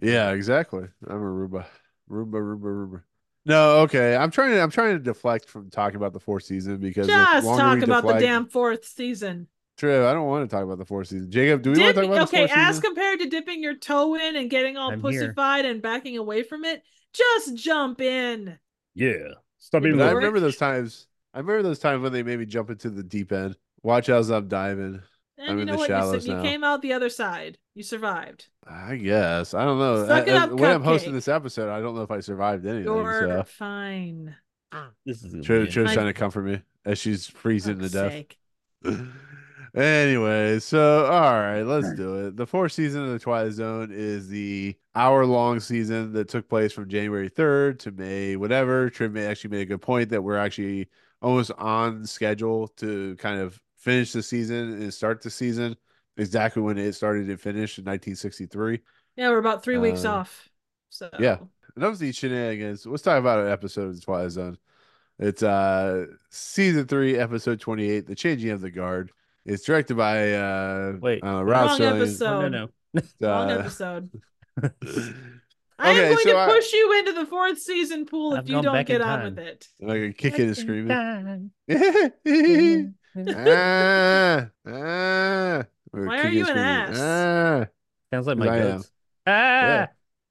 Yeah, 0.02 0.32
exactly. 0.32 0.88
I'm 1.08 1.18
a 1.18 1.20
Roomba. 1.20 1.66
Roomba, 2.10 2.34
Roomba, 2.34 2.62
Roomba. 2.62 3.04
No, 3.46 3.80
okay. 3.82 4.16
I'm 4.16 4.32
trying 4.32 4.52
to 4.52 4.62
I'm 4.62 4.72
trying 4.72 4.98
to 4.98 5.04
deflect 5.04 5.50
from 5.50 5.70
talking 5.70 5.96
about 5.96 6.14
the 6.14 6.20
fourth 6.20 6.44
season 6.44 6.78
because 6.78 7.08
the 7.08 7.14
Just 7.14 7.48
talk 7.48 7.78
we 7.78 7.84
about 7.84 8.06
the 8.06 8.20
damn 8.20 8.48
fourth 8.48 8.86
season. 8.86 9.48
Triv, 9.80 10.04
I 10.04 10.14
don't 10.14 10.28
want 10.28 10.50
to 10.50 10.54
talk 10.54 10.64
about 10.64 10.78
the 10.78 10.86
four 10.86 11.06
seasons. 11.06 11.34
Jacob, 11.34 11.62
do 11.62 11.72
we 11.72 11.80
want 11.80 11.96
to 11.96 12.02
talk 12.02 12.12
about 12.12 12.30
the 12.32 12.38
okay, 12.44 12.52
as 12.54 12.76
season? 12.76 12.82
compared 12.82 13.20
to 13.20 13.30
dipping 13.30 13.64
your 13.64 13.76
toe 13.76 14.16
in 14.16 14.36
and 14.36 14.50
getting 14.50 14.76
all 14.76 14.92
I'm 14.92 15.02
here. 15.02 15.34
and 15.38 15.82
backing 15.82 16.18
away 16.18 16.44
from 16.44 16.66
it, 16.66 16.84
just 17.14 17.56
jump 17.56 18.02
in. 18.02 18.60
Yeah. 18.94 19.30
Stop 19.58 19.84
being 19.84 20.02
I 20.02 20.12
remember 20.12 20.40
those 20.42 20.58
times. 20.58 21.08
I 21.34 21.40
remember 21.40 21.64
those 21.64 21.80
times 21.80 22.02
when 22.04 22.12
they 22.12 22.24
made 22.24 22.40
me 22.40 22.46
jump 22.46 22.70
into 22.70 22.90
the 22.90 23.04
deep 23.04 23.32
end. 23.32 23.56
Watch 23.82 24.10
as 24.10 24.30
I'm 24.30 24.48
diving. 24.50 25.02
And 25.38 25.50
I'm 25.52 25.56
you 25.56 25.62
in 25.62 25.68
know 25.68 25.74
the 25.74 25.78
what? 25.80 25.90
You, 25.90 25.96
su- 25.96 26.00
shallows 26.02 26.28
you 26.28 26.34
now. 26.36 26.42
came 26.44 26.64
out 26.66 26.82
the 26.82 26.92
other 26.94 27.10
side. 27.10 27.58
You 27.74 27.84
survived. 27.84 28.48
I 28.68 28.98
guess. 28.98 29.54
I 29.54 29.64
don't 29.64 29.80
know. 29.80 30.06
Suck 30.06 30.28
I- 30.28 30.32
I- 30.32 30.34
uh, 30.36 30.40
uh, 30.40 30.44
up, 30.46 30.52
when 30.60 30.72
I'm 30.72 30.84
hosting 30.84 31.14
this 31.14 31.30
episode, 31.30 31.70
I 31.70 31.80
don't 31.80 31.96
know 31.96 32.02
if 32.02 32.12
I 32.12 32.20
survived 32.20 32.66
anything. 32.66 32.84
You're 32.86 33.22
So 33.30 33.44
fine. 33.44 34.36
This 35.06 35.24
is. 35.24 35.32
gonna 35.48 35.68
Triv's 35.68 35.76
I- 35.78 35.94
trying 35.94 36.08
to 36.08 36.14
comfort 36.14 36.42
me 36.44 36.62
as 36.84 37.00
she's 37.00 37.28
freezing 37.28 37.80
to 37.80 37.90
death. 37.90 38.26
sake. 39.80 40.08
anyway, 40.08 40.60
so 40.60 41.06
all 41.06 41.34
right, 41.34 41.64
let's 41.64 41.94
do 41.94 42.28
it. 42.28 42.36
The 42.36 42.46
fourth 42.48 42.72
season 42.72 43.04
of 43.06 43.12
the 43.12 43.20
Twilight 43.20 43.54
Zone 43.54 43.90
is 43.92 44.28
the 44.28 44.76
hour-long 44.96 45.60
season 45.60 46.14
that 46.14 46.28
took 46.30 46.48
place 46.50 46.74
from 46.74 46.90
January 46.90 47.30
3rd 47.30 47.80
to 47.80 47.92
May, 47.92 48.36
whatever. 48.36 48.90
Trim 48.90 49.14
may 49.14 49.26
actually 49.26 49.52
made 49.52 49.62
a 49.62 49.66
good 49.66 49.82
point 49.82 50.10
that 50.10 50.22
we're 50.22 50.38
actually 50.38 50.90
almost 51.22 51.52
on 51.58 52.06
schedule 52.06 52.68
to 52.78 53.16
kind 53.18 53.40
of 53.40 53.60
finish 53.78 54.12
the 54.12 54.24
season 54.24 54.74
and 54.82 54.94
start 54.94 55.22
the 55.22 55.30
season 55.30 55.76
exactly 56.18 56.62
when 56.62 56.78
it 56.78 56.94
started 56.94 57.30
and 57.30 57.40
finished 57.40 57.78
in 57.78 57.84
1963. 57.86 58.82
Yeah, 59.16 59.30
we're 59.30 59.38
about 59.38 59.64
three 59.64 59.78
weeks 59.78 60.06
Uh, 60.06 60.12
off. 60.16 60.50
So 60.90 61.10
yeah. 61.20 61.38
Enough 61.78 61.94
of 61.94 62.00
these 62.00 62.16
shenanigans. 62.18 62.86
Let's 62.86 63.04
talk 63.04 63.20
about 63.20 63.46
an 63.46 63.52
episode 63.52 63.88
of 63.90 63.96
the 63.96 64.02
Twilight 64.02 64.32
Zone. 64.32 64.58
It's 65.18 65.44
uh 65.44 66.08
season 66.30 66.88
three, 66.88 67.18
episode 67.18 67.60
twenty-eight, 67.60 68.08
"The 68.08 68.16
Changing 68.16 68.50
of 68.52 68.62
the 68.62 68.72
Guard." 68.72 69.12
It's 69.46 69.64
directed 69.64 69.96
by 69.98 70.34
uh 70.34 70.94
Wait. 71.02 71.24
uh, 71.24 71.44
Rod 71.44 71.48
Wrong 71.70 71.80
Serling. 71.80 72.02
episode. 72.02 72.26
Oh, 72.46 72.48
no, 72.50 72.70
no. 72.94 73.02
long 73.22 73.52
Uh, 73.52 73.54
episode. 73.60 74.10
I 75.82 75.92
am 75.92 75.96
Okay, 75.96 76.10
going 76.10 76.18
so 76.24 76.32
to 76.32 76.38
I- 76.38 76.48
push 76.50 76.74
you 76.74 77.00
into 77.00 77.14
the 77.14 77.26
fourth 77.26 77.58
season 77.60 78.06
pool 78.06 78.34
I've 78.34 78.44
if 78.44 78.50
you 78.50 78.62
don't 78.62 78.86
get 78.86 79.00
in 79.02 79.08
on 79.08 79.24
with 79.24 79.40
it. 79.40 79.66
like 79.80 80.18
kicking 80.18 80.48
and 80.48 80.58
screaming. 80.58 81.52
Sounds 81.70 82.94
ah, 83.38 84.48
ah. 84.68 85.64
Why 85.92 86.18
are 86.20 86.22
kicking 86.24 86.38
you 86.38 86.46
and 86.48 86.60
an 86.60 86.94
screaming. 86.94 87.02
Ah. 87.02 87.58
like 87.60 87.70
'Cause 88.12 88.36
my 88.36 88.50
I 88.50 88.60
goats. 88.60 88.92
Ah! 89.26 89.88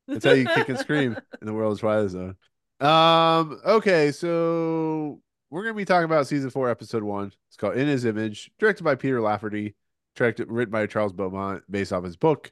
That's 0.07 0.25
how 0.25 0.33
you 0.33 0.47
kick 0.47 0.69
and 0.69 0.79
scream 0.79 1.17
in 1.41 1.47
the 1.47 1.53
world 1.53 1.73
of 1.75 1.81
Twilight 1.81 2.11
Zone. 2.11 2.37
Um. 2.81 3.61
Okay, 3.65 4.12
so 4.12 5.21
we're 5.50 5.62
gonna 5.62 5.75
be 5.75 5.85
talking 5.85 6.05
about 6.05 6.26
season 6.26 6.50
four, 6.50 6.69
episode 6.69 7.02
one. 7.02 7.33
It's 7.49 7.57
called 7.57 7.76
In 7.76 7.88
His 7.88 8.05
Image, 8.05 8.50
directed 8.59 8.85
by 8.85 8.95
Peter 8.95 9.21
Lafferty, 9.21 9.75
directed 10.14 10.50
written 10.50 10.73
by 10.73 10.87
Charles 10.87 11.12
Beaumont, 11.12 11.62
based 11.71 11.93
off 11.93 12.05
his 12.05 12.17
book. 12.17 12.50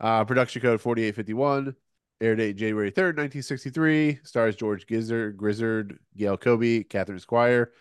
Uh, 0.00 0.24
production 0.24 0.60
code 0.60 0.80
forty 0.80 1.04
eight 1.04 1.14
fifty 1.14 1.34
one. 1.34 1.74
Air 2.20 2.36
date 2.36 2.56
January 2.56 2.90
third, 2.90 3.16
nineteen 3.16 3.42
sixty 3.42 3.70
three. 3.70 4.18
Stars 4.22 4.56
George 4.56 4.86
Gizzard, 4.86 5.36
Grizzard, 5.36 5.98
Gail 6.16 6.36
Kobe, 6.36 6.82
Katherine 6.82 7.18
Squire. 7.18 7.72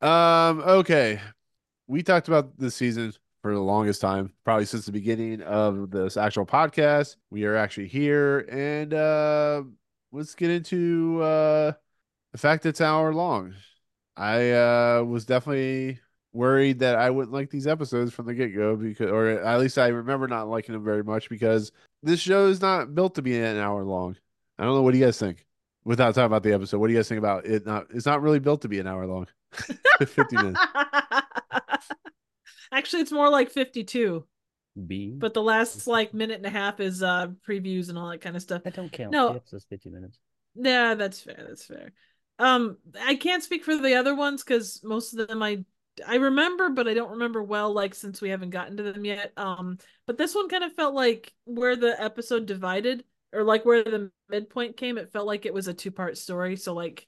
Um. 0.00 0.60
Okay, 0.60 1.20
we 1.86 2.02
talked 2.02 2.28
about 2.28 2.58
this 2.58 2.74
season 2.74 3.12
for 3.42 3.52
the 3.52 3.60
longest 3.60 4.00
time, 4.00 4.32
probably 4.44 4.64
since 4.64 4.86
the 4.86 4.92
beginning 4.92 5.42
of 5.42 5.90
this 5.90 6.16
actual 6.16 6.46
podcast. 6.46 7.16
We 7.30 7.44
are 7.44 7.56
actually 7.56 7.88
here, 7.88 8.40
and 8.50 8.94
uh, 8.94 9.62
let's 10.12 10.34
get 10.34 10.50
into 10.50 11.20
uh, 11.22 11.72
the 12.32 12.38
fact 12.38 12.66
it's 12.66 12.80
hour 12.80 13.12
long. 13.14 13.54
I 14.18 14.50
uh, 14.50 15.04
was 15.04 15.24
definitely 15.24 16.00
worried 16.32 16.80
that 16.80 16.96
I 16.96 17.08
wouldn't 17.08 17.32
like 17.32 17.50
these 17.50 17.68
episodes 17.68 18.12
from 18.12 18.26
the 18.26 18.34
get 18.34 18.54
go 18.54 18.74
because, 18.74 19.10
or 19.10 19.28
at 19.28 19.60
least 19.60 19.78
I 19.78 19.88
remember 19.88 20.26
not 20.26 20.48
liking 20.48 20.72
them 20.72 20.84
very 20.84 21.04
much 21.04 21.28
because 21.28 21.70
this 22.02 22.18
show 22.18 22.48
is 22.48 22.60
not 22.60 22.96
built 22.96 23.14
to 23.14 23.22
be 23.22 23.38
an 23.38 23.58
hour 23.58 23.84
long. 23.84 24.16
I 24.58 24.64
don't 24.64 24.74
know. 24.74 24.82
What 24.82 24.92
do 24.92 24.98
you 24.98 25.04
guys 25.04 25.18
think? 25.18 25.46
Without 25.84 26.14
talking 26.14 26.26
about 26.26 26.42
the 26.42 26.52
episode, 26.52 26.78
what 26.78 26.88
do 26.88 26.92
you 26.92 26.98
guys 26.98 27.08
think 27.08 27.20
about 27.20 27.46
it? 27.46 27.64
Not, 27.64 27.86
it's 27.94 28.04
not 28.04 28.20
really 28.20 28.40
built 28.40 28.62
to 28.62 28.68
be 28.68 28.80
an 28.80 28.88
hour 28.88 29.06
long. 29.06 29.28
Fifty 30.00 30.36
minutes. 30.36 30.60
Actually, 32.72 33.02
it's 33.02 33.12
more 33.12 33.30
like 33.30 33.50
52, 33.50 34.26
B. 34.86 35.14
but 35.16 35.32
the 35.32 35.42
last 35.42 35.86
like 35.86 36.12
minute 36.12 36.36
and 36.36 36.44
a 36.44 36.50
half 36.50 36.80
is 36.80 37.02
uh 37.02 37.28
previews 37.48 37.88
and 37.88 37.96
all 37.96 38.10
that 38.10 38.20
kind 38.20 38.36
of 38.36 38.42
stuff. 38.42 38.64
that 38.64 38.74
don't 38.74 38.92
count. 38.92 39.12
No. 39.12 39.30
The 39.30 39.36
episode's 39.36 39.64
fifty 39.64 39.90
minutes. 39.90 40.18
Yeah, 40.56 40.94
that's 40.94 41.20
fair. 41.20 41.46
That's 41.48 41.64
fair. 41.64 41.92
Um, 42.38 42.78
I 43.00 43.16
can't 43.16 43.42
speak 43.42 43.64
for 43.64 43.76
the 43.76 43.94
other 43.94 44.14
ones 44.14 44.44
because 44.44 44.80
most 44.84 45.12
of 45.14 45.26
them 45.28 45.42
I 45.42 45.64
I 46.06 46.16
remember, 46.16 46.70
but 46.70 46.86
I 46.86 46.94
don't 46.94 47.12
remember 47.12 47.42
well. 47.42 47.72
Like 47.72 47.94
since 47.94 48.20
we 48.20 48.28
haven't 48.30 48.50
gotten 48.50 48.76
to 48.76 48.82
them 48.82 49.04
yet. 49.04 49.32
Um, 49.36 49.78
but 50.06 50.16
this 50.16 50.34
one 50.34 50.48
kind 50.48 50.64
of 50.64 50.72
felt 50.74 50.94
like 50.94 51.32
where 51.44 51.76
the 51.76 52.00
episode 52.00 52.46
divided, 52.46 53.04
or 53.32 53.42
like 53.42 53.64
where 53.64 53.82
the 53.82 54.10
midpoint 54.28 54.76
came. 54.76 54.98
It 54.98 55.12
felt 55.12 55.26
like 55.26 55.46
it 55.46 55.54
was 55.54 55.68
a 55.68 55.74
two 55.74 55.90
part 55.90 56.16
story. 56.16 56.56
So 56.56 56.74
like 56.74 57.06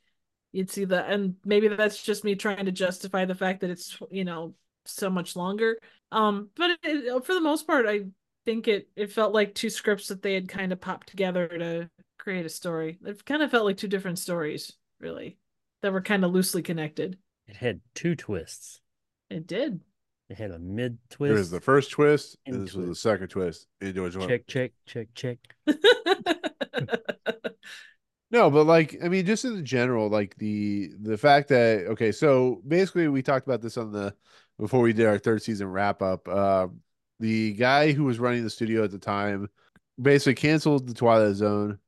you'd 0.53 0.71
see 0.71 0.85
the 0.85 1.05
and 1.05 1.37
maybe 1.45 1.69
that's 1.69 2.03
just 2.03 2.25
me 2.25 2.35
trying 2.35 2.65
to 2.67 2.73
justify 2.73 3.25
the 3.25 3.35
fact 3.35 3.61
that 3.61 3.71
it's 3.71 3.97
you 4.11 4.25
know 4.25 4.55
so 4.87 5.11
much 5.11 5.37
longer. 5.37 5.79
Um, 6.13 6.51
but 6.57 6.79
it, 6.83 7.25
for 7.25 7.35
the 7.35 7.41
most 7.41 7.67
part, 7.67 7.87
I 7.87 8.07
think 8.45 8.69
it 8.69 8.89
it 8.97 9.13
felt 9.13 9.33
like 9.33 9.55
two 9.55 9.71
scripts 9.71 10.09
that 10.09 10.23
they 10.23 10.35
had 10.35 10.49
kind 10.49 10.73
of 10.73 10.81
popped 10.81 11.09
together 11.09 11.47
to 11.47 11.91
create 12.19 12.47
a 12.47 12.51
story. 12.51 12.99
It 13.05 13.25
kind 13.25 13.43
of 13.43 13.51
felt 13.51 13.65
like 13.65 13.77
two 13.77 13.89
different 13.89 14.19
stories, 14.19 14.73
really, 15.01 15.39
that 15.83 15.93
were 15.93 16.03
kind 16.03 16.25
of 16.25 16.33
loosely 16.33 16.63
connected. 16.63 17.19
It 17.47 17.57
had 17.57 17.81
two 17.95 18.15
twists. 18.15 18.81
It 19.29 19.47
did. 19.47 19.81
It 20.29 20.39
had 20.39 20.53
a 20.53 20.59
mid 20.59 20.99
There 21.19 21.33
was 21.33 21.51
the 21.51 21.61
first 21.61 21.91
twist, 21.91 22.37
and 22.47 22.57
And 22.57 22.67
this 22.67 22.75
was 22.75 22.87
the 22.87 22.95
second 22.95 23.29
twist. 23.29 23.67
Into 23.81 24.03
which 24.03 24.17
one? 24.17 24.29
check, 24.29 24.47
check, 24.47 24.73
check, 24.87 25.09
check. 25.15 25.39
No, 28.31 28.49
but 28.51 28.65
like 28.65 28.97
I 29.03 29.09
mean, 29.09 29.27
just 29.27 29.45
in 29.45 29.65
general, 29.65 30.09
like 30.09 30.37
the 30.37 30.91
the 31.01 31.19
fact 31.19 31.49
that 31.49 31.87
okay, 31.89 32.13
so 32.13 32.63
basically 32.67 33.09
we 33.09 33.23
talked 33.23 33.47
about 33.47 33.61
this 33.61 33.77
on 33.77 33.91
the 33.91 34.15
before 34.59 34.81
we 34.81 34.93
did 34.93 35.07
our 35.07 35.19
third 35.19 35.43
season 35.43 35.67
wrap 35.67 36.01
up. 36.01 36.29
Uh, 36.29 36.69
the 37.19 37.53
guy 37.55 37.93
who 37.93 38.05
was 38.05 38.21
running 38.21 38.45
the 38.45 38.51
studio 38.51 38.85
at 38.85 38.93
the 38.93 38.99
time 38.99 39.49
basically 40.01 40.35
canceled 40.35 40.87
the 40.87 40.95
Twilight 40.95 41.35
Zone, 41.35 41.79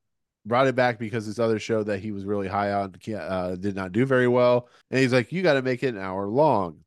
brought 0.46 0.66
it 0.66 0.74
back 0.74 0.98
because 0.98 1.26
this 1.26 1.38
other 1.38 1.58
show 1.58 1.82
that 1.84 2.00
he 2.00 2.12
was 2.12 2.24
really 2.24 2.48
high 2.48 2.72
on 2.72 2.94
uh, 3.14 3.56
did 3.56 3.76
not 3.76 3.92
do 3.92 4.06
very 4.06 4.28
well, 4.28 4.68
and 4.90 5.00
he's 5.00 5.12
like, 5.12 5.32
"You 5.32 5.42
got 5.42 5.54
to 5.54 5.62
make 5.62 5.82
it 5.82 5.94
an 5.94 5.98
hour 5.98 6.26
long." 6.26 6.78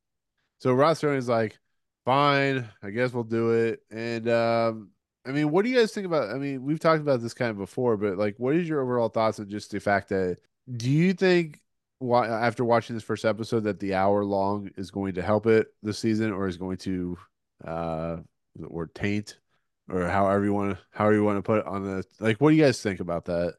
So 0.60 0.74
Ross 0.74 1.04
is 1.04 1.30
like, 1.30 1.58
"Fine, 2.06 2.68
I 2.84 2.90
guess 2.90 3.14
we'll 3.14 3.24
do 3.24 3.52
it." 3.52 3.82
And 3.92 4.30
um, 4.30 4.90
I 5.26 5.32
mean, 5.32 5.52
what 5.52 5.64
do 5.64 5.72
you 5.72 5.78
guys 5.78 5.94
think 5.94 6.06
about? 6.06 6.30
I 6.30 6.38
mean, 6.38 6.64
we've 6.64 6.80
talked 6.80 7.02
about 7.02 7.22
this 7.22 7.34
kind 7.34 7.52
of 7.52 7.58
before, 7.58 7.98
but 7.98 8.18
like, 8.18 8.36
what 8.38 8.56
is 8.56 8.68
your 8.68 8.82
overall 8.82 9.10
thoughts 9.10 9.40
on 9.40 9.50
just 9.50 9.72
the 9.72 9.80
fact 9.80 10.10
that 10.10 10.38
do 10.78 10.90
you 10.90 11.14
think 11.14 11.62
why 12.00 12.28
after 12.28 12.66
watching 12.66 12.96
this 12.96 13.04
first 13.04 13.26
episode 13.26 13.62
that 13.62 13.80
the 13.80 13.94
hour 13.94 14.26
long 14.26 14.70
is 14.78 14.92
going 14.92 15.14
to 15.16 15.22
help 15.22 15.46
it 15.46 15.68
this 15.82 16.00
season 16.00 16.32
or 16.32 16.48
is 16.48 16.58
going 16.58 16.78
to 16.78 17.18
uh 17.66 18.18
or 18.68 18.88
taint 18.88 19.38
or 19.90 20.08
however 20.08 20.44
you 20.44 20.54
want 20.54 20.78
to 20.78 20.84
however 20.92 21.16
you 21.16 21.24
want 21.24 21.38
to 21.38 21.44
put 21.44 21.60
it 21.60 21.68
on 21.68 21.84
the 21.84 22.04
like 22.20 22.38
what 22.38 22.52
do 22.52 22.56
you 22.56 22.64
guys 22.64 22.82
think 22.82 23.00
about 23.00 23.26
that? 23.26 23.56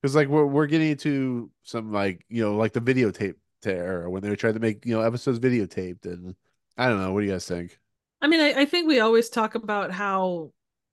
Because 0.00 0.14
like 0.14 0.28
we're 0.28 0.46
we're 0.46 0.66
getting 0.66 0.90
into 0.90 1.50
some 1.62 1.92
like 1.92 2.24
you 2.28 2.42
know 2.42 2.56
like 2.56 2.72
the 2.72 2.80
videotape 2.80 3.34
era 3.66 4.10
when 4.10 4.22
they 4.22 4.28
were 4.28 4.36
trying 4.36 4.52
to 4.52 4.60
make 4.60 4.84
you 4.84 4.94
know 4.94 5.00
episodes 5.00 5.38
videotaped 5.38 6.04
and 6.04 6.36
I 6.76 6.88
don't 6.88 7.00
know 7.00 7.12
what 7.12 7.20
do 7.20 7.26
you 7.26 7.32
guys 7.32 7.46
think? 7.46 7.78
I 8.24 8.26
mean, 8.26 8.40
I, 8.40 8.62
I 8.62 8.64
think 8.64 8.88
we 8.88 9.00
always 9.00 9.28
talk 9.28 9.54
about 9.54 9.90
how, 9.90 10.50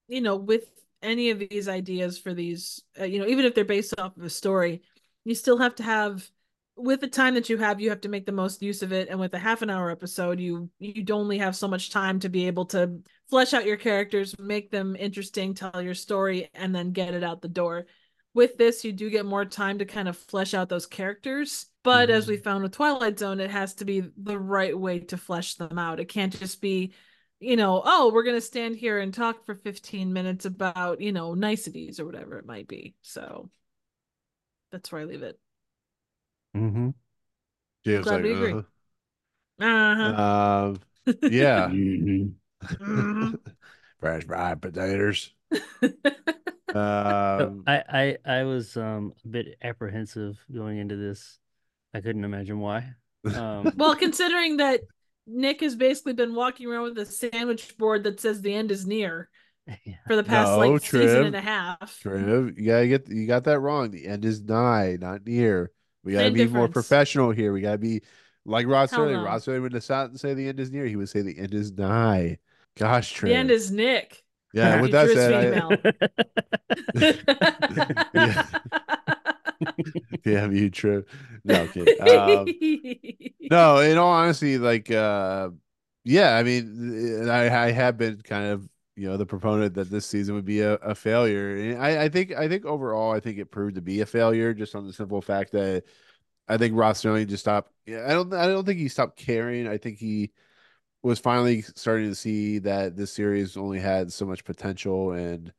you 0.09 0.19
know, 0.19 0.35
with 0.35 0.69
any 1.01 1.29
of 1.29 1.39
these 1.39 1.69
ideas 1.69 2.17
for 2.19 2.33
these, 2.33 2.83
uh, 2.99 3.05
you 3.05 3.19
know, 3.19 3.25
even 3.25 3.45
if 3.45 3.55
they're 3.55 3.63
based 3.63 3.93
off 3.97 4.17
of 4.17 4.23
a 4.23 4.29
story, 4.29 4.81
you 5.23 5.33
still 5.33 5.57
have 5.57 5.75
to 5.75 5.83
have, 5.83 6.29
with 6.83 7.01
the 7.01 7.07
time 7.07 7.35
that 7.35 7.49
you 7.49 7.57
have, 7.57 7.79
you 7.79 7.89
have 7.89 8.01
to 8.01 8.09
make 8.09 8.25
the 8.25 8.31
most 8.31 8.61
use 8.61 8.81
of 8.81 8.91
it. 8.91 9.09
And 9.09 9.19
with 9.19 9.33
a 9.33 9.39
half 9.39 9.61
an 9.61 9.69
hour 9.69 9.89
episode, 9.91 10.39
you 10.39 10.69
you'd 10.79 11.11
only 11.11 11.37
have 11.37 11.55
so 11.55 11.67
much 11.67 11.89
time 11.89 12.19
to 12.19 12.29
be 12.29 12.47
able 12.47 12.65
to 12.67 13.01
flesh 13.29 13.53
out 13.53 13.65
your 13.65 13.77
characters, 13.77 14.37
make 14.39 14.71
them 14.71 14.95
interesting, 14.95 15.53
tell 15.53 15.81
your 15.81 15.93
story, 15.93 16.49
and 16.53 16.73
then 16.73 16.91
get 16.91 17.13
it 17.13 17.23
out 17.23 17.41
the 17.41 17.47
door. 17.47 17.85
With 18.33 18.57
this, 18.57 18.85
you 18.85 18.93
do 18.93 19.09
get 19.09 19.25
more 19.25 19.45
time 19.45 19.79
to 19.79 19.85
kind 19.85 20.07
of 20.07 20.17
flesh 20.17 20.53
out 20.53 20.69
those 20.69 20.85
characters. 20.85 21.67
But 21.83 22.09
as 22.09 22.27
we 22.27 22.35
mm-hmm. 22.35 22.43
found 22.43 22.63
with 22.63 22.73
Twilight 22.73 23.19
Zone, 23.19 23.39
it 23.39 23.51
has 23.51 23.73
to 23.75 23.85
be 23.85 24.03
the 24.15 24.39
right 24.39 24.77
way 24.77 24.99
to 24.99 25.17
flesh 25.17 25.55
them 25.55 25.77
out. 25.77 25.99
It 25.99 26.05
can't 26.05 26.37
just 26.37 26.61
be 26.61 26.93
you 27.41 27.55
know, 27.55 27.81
oh, 27.83 28.11
we're 28.13 28.23
going 28.23 28.35
to 28.35 28.41
stand 28.41 28.75
here 28.75 28.99
and 28.99 29.11
talk 29.11 29.45
for 29.45 29.55
15 29.55 30.13
minutes 30.13 30.45
about, 30.45 31.01
you 31.01 31.11
know, 31.11 31.33
niceties 31.33 31.99
or 31.99 32.05
whatever 32.05 32.37
it 32.37 32.45
might 32.45 32.67
be. 32.67 32.93
So 33.01 33.49
that's 34.71 34.91
where 34.91 35.01
I 35.01 35.05
leave 35.05 35.23
it. 35.23 35.39
Mm-hmm. 36.55 36.89
James 37.85 38.03
Glad 38.03 38.15
like, 38.15 38.23
we 38.23 38.31
agree. 38.33 38.53
uh-huh. 39.59 39.65
Uh-huh. 39.65 40.67
Um, 40.67 40.79
yeah. 41.23 41.69
Fresh 43.99 44.23
fried 44.25 44.61
potatoes. 44.61 45.31
Um, 46.73 47.65
I, 47.67 47.83
I 47.89 48.17
I 48.25 48.43
was 48.43 48.77
um 48.77 49.13
a 49.25 49.27
bit 49.27 49.57
apprehensive 49.61 50.39
going 50.53 50.77
into 50.77 50.95
this. 50.95 51.37
I 51.93 51.99
couldn't 51.99 52.23
imagine 52.23 52.59
why. 52.59 52.93
Um, 53.25 53.73
well, 53.75 53.93
considering 53.95 54.57
that 54.57 54.79
Nick 55.27 55.59
has 55.61 55.75
basically 55.75 56.13
been 56.13 56.33
walking 56.33 56.67
around 56.67 56.83
with 56.83 56.97
a 56.99 57.05
sandwich 57.05 57.77
board 57.77 58.03
that 58.05 58.21
says 58.21 58.41
the 58.41 58.53
end 58.53 58.71
is 58.71 58.87
near 58.87 59.29
yeah. 59.85 59.95
for 60.07 60.15
the 60.15 60.23
past 60.23 60.51
No, 60.51 60.57
like 60.59 60.81
season 60.81 61.25
and 61.25 61.35
a 61.35 61.41
half. 61.41 61.99
Trev, 62.01 62.57
you 62.57 62.65
gotta 62.65 62.87
get 62.87 63.09
you 63.09 63.27
got 63.27 63.43
that 63.43 63.59
wrong. 63.59 63.91
The 63.91 64.07
end 64.07 64.25
is 64.25 64.41
nigh, 64.41 64.97
not 64.99 65.25
near. 65.25 65.71
We 66.03 66.13
gotta 66.13 66.25
Same 66.25 66.33
be 66.33 66.47
more 66.47 66.67
professional 66.67 67.31
here. 67.31 67.53
We 67.53 67.61
gotta 67.61 67.77
be 67.77 68.01
like 68.45 68.67
Ross 68.67 68.91
Hell 68.91 69.01
earlier. 69.03 69.17
no. 69.17 69.25
Rod 69.25 69.41
Serling 69.41 69.61
would 69.61 69.73
not 69.73 70.19
say 70.19 70.33
the 70.33 70.47
end 70.47 70.59
is 70.59 70.71
near. 70.71 70.85
He 70.85 70.95
would 70.95 71.09
say 71.09 71.21
the 71.21 71.37
end 71.37 71.53
is 71.53 71.71
nigh. 71.73 72.39
Gosh, 72.77 73.11
Trev. 73.13 73.29
The 73.29 73.35
end 73.35 73.51
is 73.51 73.71
Nick. 73.71 74.23
yeah. 74.53 74.75
He 74.77 74.81
With 74.81 74.91
that 74.91 75.09
said, 75.09 75.33
I, 75.33 75.51
female. 78.23 78.45
damn 80.23 80.55
you, 80.55 80.69
Trev. 80.69 81.05
No, 81.43 81.61
okay. 81.63 81.97
Um, 81.99 82.47
no, 83.49 83.79
in 83.79 83.97
all 83.97 84.11
honesty, 84.11 84.57
like, 84.57 84.89
uh, 84.89 85.49
yeah, 86.03 86.35
I 86.35 86.43
mean, 86.43 87.29
I, 87.29 87.65
I 87.67 87.71
have 87.71 87.97
been 87.97 88.21
kind 88.21 88.47
of, 88.47 88.67
you 88.95 89.07
know, 89.07 89.17
the 89.17 89.25
proponent 89.25 89.73
that 89.75 89.89
this 89.89 90.05
season 90.05 90.35
would 90.35 90.45
be 90.45 90.61
a, 90.61 90.73
a 90.75 90.95
failure. 90.95 91.55
And 91.55 91.81
I, 91.81 92.03
I 92.03 92.09
think, 92.09 92.33
I 92.33 92.47
think 92.47 92.65
overall, 92.65 93.11
I 93.11 93.19
think 93.19 93.37
it 93.37 93.51
proved 93.51 93.75
to 93.75 93.81
be 93.81 94.01
a 94.01 94.05
failure 94.05 94.53
just 94.53 94.75
on 94.75 94.85
the 94.85 94.93
simple 94.93 95.21
fact 95.21 95.51
that 95.53 95.83
I 96.47 96.57
think 96.57 96.75
Rod 96.75 96.95
Serling 96.95 97.27
just 97.27 97.43
stopped. 97.43 97.71
I 97.87 98.13
don't, 98.13 98.33
I 98.33 98.47
don't 98.47 98.65
think 98.65 98.79
he 98.79 98.89
stopped 98.89 99.17
caring. 99.17 99.67
I 99.67 99.77
think 99.77 99.97
he 99.97 100.31
was 101.03 101.19
finally 101.19 101.61
starting 101.61 102.09
to 102.09 102.15
see 102.15 102.59
that 102.59 102.95
this 102.95 103.13
series 103.13 103.57
only 103.57 103.79
had 103.79 104.11
so 104.11 104.25
much 104.25 104.43
potential 104.43 105.13
and 105.13 105.51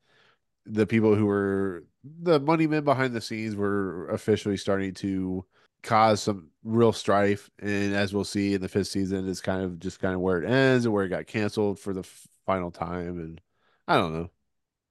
the 0.67 0.87
people 0.87 1.15
who 1.15 1.27
were 1.27 1.85
the 2.05 2.39
money 2.39 2.67
men 2.67 2.85
behind 2.85 3.15
the 3.15 3.21
scenes 3.21 3.57
were 3.57 4.09
officially 4.09 4.57
starting 4.57 4.95
to 4.95 5.45
cause 5.83 6.23
some 6.23 6.49
real 6.63 6.93
strife 6.93 7.51
and 7.61 7.93
as 7.93 8.15
we'll 8.15 8.23
see 8.23 8.55
in 8.55 8.61
the 8.61 8.69
fifth 8.69 8.87
season 8.87 9.27
is 9.27 9.41
kind 9.41 9.63
of 9.63 9.81
just 9.81 9.99
kind 9.99 10.15
of 10.15 10.21
where 10.21 10.41
it 10.41 10.49
ends 10.49 10.85
and 10.85 10.95
where 10.95 11.05
it 11.05 11.09
got 11.09 11.27
canceled 11.27 11.79
for 11.81 11.93
the 11.93 12.09
final 12.47 12.71
time 12.71 13.19
and 13.19 13.41
i 13.89 13.97
don't 13.97 14.13
know 14.13 14.31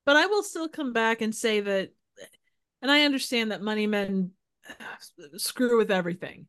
But 0.05 0.15
I 0.17 0.25
will 0.27 0.43
still 0.43 0.67
come 0.67 0.93
back 0.93 1.21
and 1.21 1.33
say 1.33 1.61
that, 1.61 1.93
and 2.81 2.91
I 2.91 3.03
understand 3.05 3.51
that 3.51 3.61
money 3.61 3.87
men 3.87 4.31
screw 5.37 5.77
with 5.77 5.91
everything, 5.91 6.47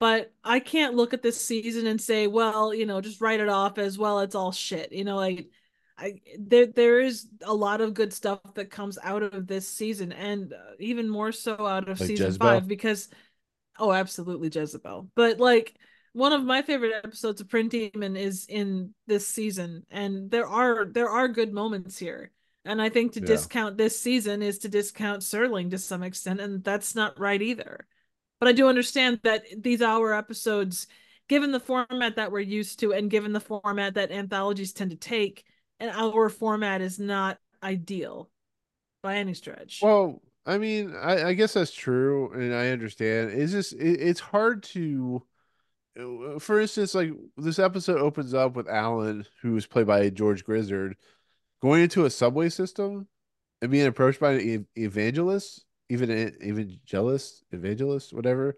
but 0.00 0.32
I 0.42 0.60
can't 0.60 0.94
look 0.94 1.14
at 1.14 1.22
this 1.22 1.40
season 1.44 1.86
and 1.86 2.00
say, 2.00 2.26
well, 2.26 2.74
you 2.74 2.86
know, 2.86 3.00
just 3.00 3.20
write 3.20 3.40
it 3.40 3.48
off 3.48 3.78
as 3.78 3.98
well. 3.98 4.20
It's 4.20 4.34
all 4.34 4.52
shit. 4.52 4.92
You 4.92 5.04
know, 5.04 5.16
like 5.16 5.48
I 5.98 6.20
there 6.38 6.66
there 6.66 7.00
is 7.00 7.28
a 7.42 7.54
lot 7.54 7.80
of 7.80 7.94
good 7.94 8.12
stuff 8.12 8.40
that 8.54 8.70
comes 8.70 8.98
out 9.02 9.22
of 9.22 9.46
this 9.46 9.68
season, 9.68 10.12
and 10.12 10.52
uh, 10.52 10.74
even 10.80 11.08
more 11.08 11.32
so 11.32 11.66
out 11.66 11.88
of 11.88 12.00
Like 12.00 12.08
season 12.08 12.28
Jezebel? 12.28 12.60
five 12.60 12.68
because, 12.68 13.08
oh, 13.78 13.92
absolutely 13.92 14.50
Jezebel. 14.52 15.10
But 15.14 15.38
like 15.40 15.74
one 16.14 16.32
of 16.32 16.44
my 16.44 16.62
favorite 16.62 16.94
episodes 17.04 17.40
of 17.42 17.48
Printer's 17.48 17.90
Devil 17.92 18.16
is 18.16 18.46
in 18.48 18.94
this 19.06 19.26
season, 19.28 19.84
and 19.90 20.30
there 20.30 20.46
are 20.46 20.86
there 20.86 21.10
are 21.10 21.28
good 21.28 21.52
moments 21.52 21.98
here. 21.98 22.30
And 22.64 22.80
I 22.80 22.88
think 22.88 23.12
to 23.12 23.20
Yeah. 23.20 23.26
discount 23.26 23.76
this 23.76 24.00
season 24.00 24.42
is 24.42 24.58
to 24.60 24.68
discount 24.68 25.22
Serling 25.22 25.70
to 25.70 25.78
some 25.78 26.02
extent, 26.02 26.40
and 26.40 26.64
that's 26.64 26.94
not 26.94 27.18
right 27.18 27.42
either. 27.42 27.86
But 28.40 28.48
I 28.48 28.52
do 28.52 28.68
understand 28.68 29.20
that 29.24 29.44
these 29.56 29.82
hour 29.82 30.14
episodes, 30.14 30.86
given 31.28 31.52
the 31.52 31.60
format 31.60 32.16
that 32.16 32.32
we're 32.32 32.40
used 32.40 32.78
to, 32.80 32.92
and 32.92 33.10
given 33.10 33.32
the 33.32 33.40
format 33.40 33.94
that 33.94 34.10
anthologies 34.12 34.72
tend 34.72 34.90
to 34.92 34.96
take, 34.96 35.44
an 35.80 35.90
hour 35.90 36.28
format 36.28 36.80
is 36.80 36.98
not 36.98 37.38
ideal 37.62 38.30
by 39.02 39.16
any 39.16 39.34
stretch. 39.34 39.80
Well, 39.82 40.22
I 40.46 40.58
mean, 40.58 40.94
I, 40.94 41.28
I 41.28 41.32
guess 41.34 41.54
that's 41.54 41.72
true, 41.72 42.32
and 42.32 42.54
I 42.54 42.68
understand. 42.68 43.30
It's 43.32 43.52
just 43.52 43.72
it, 43.74 44.00
it's 44.00 44.20
hard 44.20 44.62
to, 44.74 45.22
Uh, 45.98 46.38
for 46.38 46.60
instance, 46.60 46.94
like 46.94 47.12
this 47.36 47.58
episode 47.58 48.00
opens 48.00 48.34
up 48.34 48.56
with 48.56 48.68
Alan, 48.68 49.24
who 49.42 49.56
is 49.56 49.66
played 49.66 49.86
by 49.86 50.10
George 50.10 50.44
Grizzard, 50.44 50.96
going 51.62 51.82
into 51.82 52.04
a 52.04 52.10
subway 52.10 52.48
system 52.48 53.06
and 53.62 53.70
being 53.70 53.86
approached 53.86 54.20
by 54.20 54.32
an 54.32 54.66
evangelist, 54.76 55.64
even 55.88 56.10
an 56.10 56.36
evangelist, 56.40 57.44
evangelist, 57.52 58.12
whatever. 58.12 58.56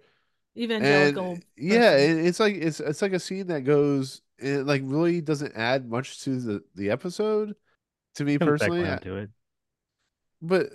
Evangelical. 0.56 1.32
And 1.32 1.44
yeah, 1.58 1.96
and 1.96 2.26
it's 2.26 2.40
like 2.40 2.54
it's 2.54 2.80
it's 2.80 3.02
like 3.02 3.12
a 3.12 3.20
scene 3.20 3.48
that 3.48 3.62
goes 3.64 4.22
it 4.38 4.64
like 4.66 4.80
really 4.84 5.20
doesn't 5.20 5.54
add 5.54 5.88
much 5.88 6.22
to 6.24 6.40
the 6.40 6.62
the 6.74 6.90
episode. 6.90 7.54
To 8.14 8.24
me 8.24 8.38
Comes 8.38 8.48
personally, 8.48 8.82
around 8.82 8.92
I- 8.92 8.98
to 9.04 9.16
it. 9.16 9.30
but 10.40 10.68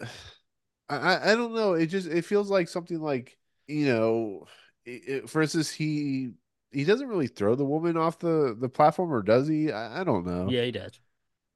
I 0.90 0.96
I- 0.98 1.32
I 1.32 1.36
don't 1.36 1.56
know. 1.56 1.74
It 1.74 1.88
just 1.88 2.08
it 2.08 2.24
feels 2.26 2.52
like 2.52 2.68
something 2.70 3.00
like 3.02 3.36
you 3.68 3.88
know, 3.88 4.46
it, 4.86 5.02
it- 5.08 5.30
for 5.32 5.42
instance, 5.42 5.72
he 5.72 6.34
he 6.72 6.84
doesn't 6.84 7.08
really 7.08 7.28
throw 7.28 7.56
the 7.56 7.66
woman 7.66 7.98
off 7.98 8.20
the 8.20 8.56
the 8.60 8.70
platform, 8.70 9.12
or 9.14 9.22
does 9.22 9.48
he? 9.48 9.72
I, 9.72 10.02
I 10.02 10.04
don't 10.04 10.26
know. 10.26 10.50
Yeah, 10.50 10.64
he 10.64 10.72
does. 10.72 11.00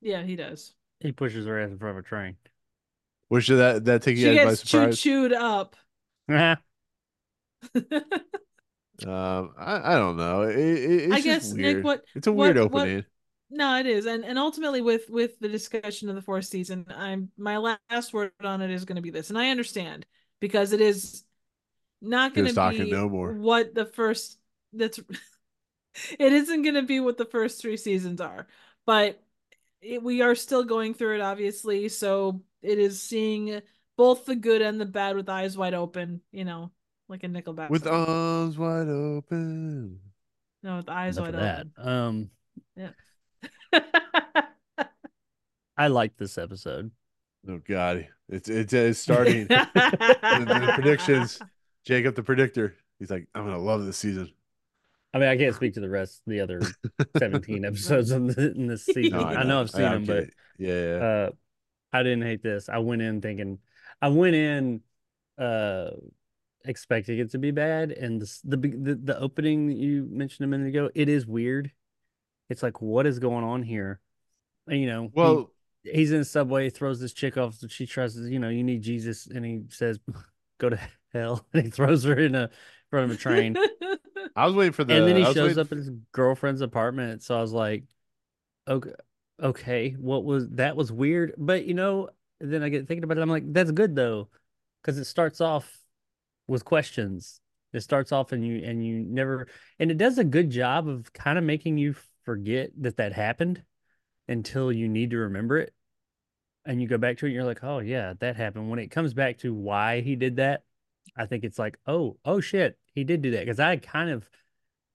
yeah, 0.01 0.23
he 0.23 0.35
does. 0.35 0.73
He 0.99 1.11
pushes 1.11 1.45
her 1.45 1.59
ass 1.59 1.71
in 1.71 1.77
front 1.79 1.97
of 1.97 2.03
a 2.05 2.07
train. 2.07 2.35
Which 3.27 3.47
did 3.47 3.57
that 3.57 3.85
that 3.85 4.01
take 4.03 4.17
She 4.17 4.23
you 4.29 4.35
guys 4.35 4.45
by 4.45 4.49
gets 4.51 4.61
choo 4.61 4.67
surprise? 4.67 5.01
chewed 5.01 5.33
up. 5.33 5.75
Um, 9.05 9.53
I 9.57 9.93
I 9.93 9.95
don't 9.95 10.15
know. 10.15 10.43
It, 10.43 10.55
it, 10.57 11.01
it's 11.03 11.13
I 11.13 11.15
just 11.17 11.25
guess 11.25 11.53
weird. 11.53 11.75
Nick, 11.77 11.83
what 11.85 12.03
It's 12.15 12.27
a 12.27 12.31
what- 12.31 12.55
weird 12.55 12.71
what- 12.71 12.81
opening. 12.81 13.05
No, 13.51 13.77
it 13.77 13.85
is, 13.85 14.05
and 14.05 14.25
and 14.25 14.39
ultimately 14.39 14.81
with 14.81 15.09
with 15.09 15.37
the 15.39 15.47
discussion 15.49 16.09
of 16.09 16.15
the 16.15 16.21
fourth 16.21 16.45
season, 16.45 16.85
I'm 16.89 17.29
my 17.37 17.57
last 17.57 18.11
word 18.13 18.31
on 18.41 18.61
it 18.61 18.71
is 18.71 18.85
going 18.85 18.95
to 18.95 19.01
be 19.01 19.11
this, 19.11 19.29
and 19.29 19.37
I 19.37 19.49
understand 19.49 20.05
because 20.39 20.71
it 20.73 20.81
is 20.81 21.23
not 22.01 22.33
going 22.33 22.45
Who's 22.45 22.53
to 22.53 22.59
talking 22.59 22.85
be 22.85 22.91
no 22.91 23.07
more? 23.07 23.33
what 23.33 23.75
the 23.75 23.85
first 23.85 24.39
that's 24.75 24.99
it 26.19 26.33
isn't 26.33 26.61
going 26.63 26.75
to 26.75 26.83
be 26.83 26.99
what 26.99 27.17
the 27.17 27.25
first 27.25 27.61
three 27.61 27.77
seasons 27.77 28.21
are, 28.21 28.47
but 28.85 29.21
it, 29.81 30.01
we 30.03 30.21
are 30.21 30.35
still 30.35 30.63
going 30.63 30.93
through 30.93 31.15
it, 31.15 31.21
obviously. 31.21 31.89
So 31.89 32.41
it 32.61 32.79
is 32.79 33.01
seeing 33.01 33.61
both 33.97 34.25
the 34.25 34.35
good 34.35 34.61
and 34.61 34.79
the 34.81 34.85
bad 34.85 35.15
with 35.15 35.29
eyes 35.29 35.57
wide 35.57 35.73
open, 35.73 36.21
you 36.31 36.43
know, 36.45 36.71
like 37.07 37.23
a 37.23 37.27
Nickelback 37.27 37.69
With 37.69 37.83
song. 37.83 38.05
arms 38.07 38.57
wide 38.57 38.87
open. 38.89 39.99
no, 40.63 40.77
with 40.77 40.89
eyes 40.89 41.17
Enough 41.17 41.27
wide 41.27 41.35
of 41.35 41.41
that. 41.41 41.67
open. 41.79 41.89
Um, 41.89 42.29
Yeah. 42.75 42.89
I 45.77 45.87
like 45.87 46.15
this 46.17 46.37
episode. 46.37 46.91
Oh 47.47 47.59
God, 47.67 48.07
it's 48.29 48.49
it's 48.49 48.73
it's 48.73 48.99
starting. 48.99 49.45
the, 49.47 49.69
the 49.73 50.71
predictions. 50.73 51.39
Jacob, 51.85 52.15
the 52.15 52.23
predictor. 52.23 52.75
He's 52.97 53.11
like, 53.11 53.27
I'm 53.35 53.43
gonna 53.45 53.59
love 53.59 53.85
this 53.85 53.97
season. 53.97 54.31
I 55.15 55.17
mean, 55.17 55.29
I 55.29 55.37
can't 55.37 55.55
speak 55.55 55.75
to 55.75 55.79
the 55.79 55.89
rest, 55.89 56.21
the 56.27 56.41
other 56.41 56.61
17 57.17 57.63
episodes 57.63 58.11
in, 58.11 58.27
the, 58.27 58.51
in 58.51 58.67
this 58.67 58.83
season. 58.83 59.17
No, 59.17 59.23
I, 59.23 59.43
know 59.43 59.61
I've 59.61 59.69
seen 59.69 59.85
I- 59.85 59.93
them, 59.93 60.03
but 60.03 60.25
yeah, 60.57 60.73
yeah. 60.83 60.95
uh, 60.97 61.29
I 61.93 62.03
didn't 62.03 62.23
hate 62.23 62.43
this. 62.43 62.67
I 62.67 62.79
went 62.79 63.01
in 63.01 63.21
thinking, 63.21 63.59
I 64.01 64.09
went 64.09 64.35
in 64.35 64.81
uh, 65.37 65.91
expecting 66.65 67.17
it 67.19 67.31
to 67.31 67.37
be 67.37 67.51
bad, 67.51 67.91
and 67.91 68.21
the, 68.21 68.39
the 68.43 68.57
the 68.57 68.95
the 68.95 69.19
opening 69.19 69.67
that 69.67 69.77
you 69.77 70.05
mentioned 70.11 70.43
a 70.43 70.49
minute 70.49 70.67
ago, 70.67 70.89
it 70.93 71.07
is 71.07 71.25
weird. 71.25 71.71
It's 72.49 72.61
like, 72.61 72.81
what 72.81 73.05
is 73.05 73.17
going 73.17 73.45
on 73.45 73.63
here? 73.63 74.01
And, 74.67 74.81
you 74.81 74.87
know, 74.87 75.03
he- 75.03 75.11
well, 75.13 75.51
he's 75.85 76.11
in 76.11 76.19
a 76.19 76.25
subway, 76.25 76.69
throws 76.69 76.99
this 76.99 77.13
chick 77.13 77.37
off. 77.37 77.55
She 77.69 77.85
tries 77.85 78.15
to, 78.15 78.27
you 78.29 78.39
know, 78.39 78.49
you 78.49 78.65
need 78.65 78.81
Jesus, 78.81 79.27
and 79.27 79.45
he 79.45 79.61
says, 79.69 79.97
"Go 80.57 80.71
to 80.71 80.79
hell," 81.13 81.45
and 81.53 81.63
he 81.63 81.69
throws 81.69 82.03
her 82.03 82.19
in 82.19 82.35
a 82.35 82.49
front 82.89 83.09
of 83.09 83.17
a 83.17 83.19
train. 83.19 83.55
I 84.35 84.45
was 84.45 84.55
waiting 84.55 84.73
for 84.73 84.83
the. 84.83 84.95
and 84.95 85.07
then 85.07 85.15
he 85.17 85.23
shows 85.25 85.35
waiting 85.37 85.59
up 85.59 85.71
at 85.71 85.77
his 85.77 85.89
girlfriend's 86.11 86.61
apartment. 86.61 87.23
So 87.23 87.37
I 87.37 87.41
was 87.41 87.51
like, 87.51 87.83
okay, 88.67 88.91
okay, 89.41 89.91
what 89.99 90.23
was 90.23 90.47
that? 90.51 90.75
Was 90.75 90.91
weird, 90.91 91.33
but 91.37 91.65
you 91.65 91.73
know, 91.73 92.09
then 92.39 92.63
I 92.63 92.69
get 92.69 92.87
thinking 92.87 93.03
about 93.03 93.17
it. 93.17 93.21
I'm 93.21 93.29
like, 93.29 93.51
that's 93.53 93.71
good 93.71 93.95
though, 93.95 94.29
because 94.81 94.97
it 94.97 95.05
starts 95.05 95.41
off 95.41 95.79
with 96.47 96.65
questions. 96.65 97.39
It 97.73 97.81
starts 97.81 98.11
off 98.11 98.31
and 98.31 98.45
you 98.45 98.63
and 98.63 98.85
you 98.85 98.99
never, 98.99 99.47
and 99.79 99.91
it 99.91 99.97
does 99.97 100.17
a 100.17 100.23
good 100.23 100.49
job 100.49 100.87
of 100.87 101.11
kind 101.11 101.37
of 101.37 101.43
making 101.43 101.77
you 101.77 101.95
forget 102.23 102.71
that 102.81 102.97
that 102.97 103.13
happened 103.13 103.63
until 104.27 104.71
you 104.71 104.87
need 104.87 105.11
to 105.11 105.17
remember 105.17 105.57
it, 105.57 105.73
and 106.65 106.81
you 106.81 106.87
go 106.87 106.97
back 106.97 107.17
to 107.17 107.25
it. 107.25 107.29
and 107.29 107.35
You're 107.35 107.43
like, 107.43 107.63
oh 107.63 107.79
yeah, 107.79 108.13
that 108.19 108.37
happened. 108.37 108.69
When 108.69 108.79
it 108.79 108.91
comes 108.91 109.13
back 109.13 109.39
to 109.39 109.53
why 109.53 110.01
he 110.01 110.15
did 110.15 110.37
that, 110.37 110.63
I 111.17 111.25
think 111.25 111.43
it's 111.43 111.59
like, 111.59 111.77
oh, 111.85 112.17
oh 112.23 112.39
shit, 112.39 112.79
he 112.95 113.03
did 113.03 113.21
do 113.21 113.31
that 113.31 113.41
because 113.45 113.59
I 113.59 113.77
kind 113.77 114.09
of 114.09 114.29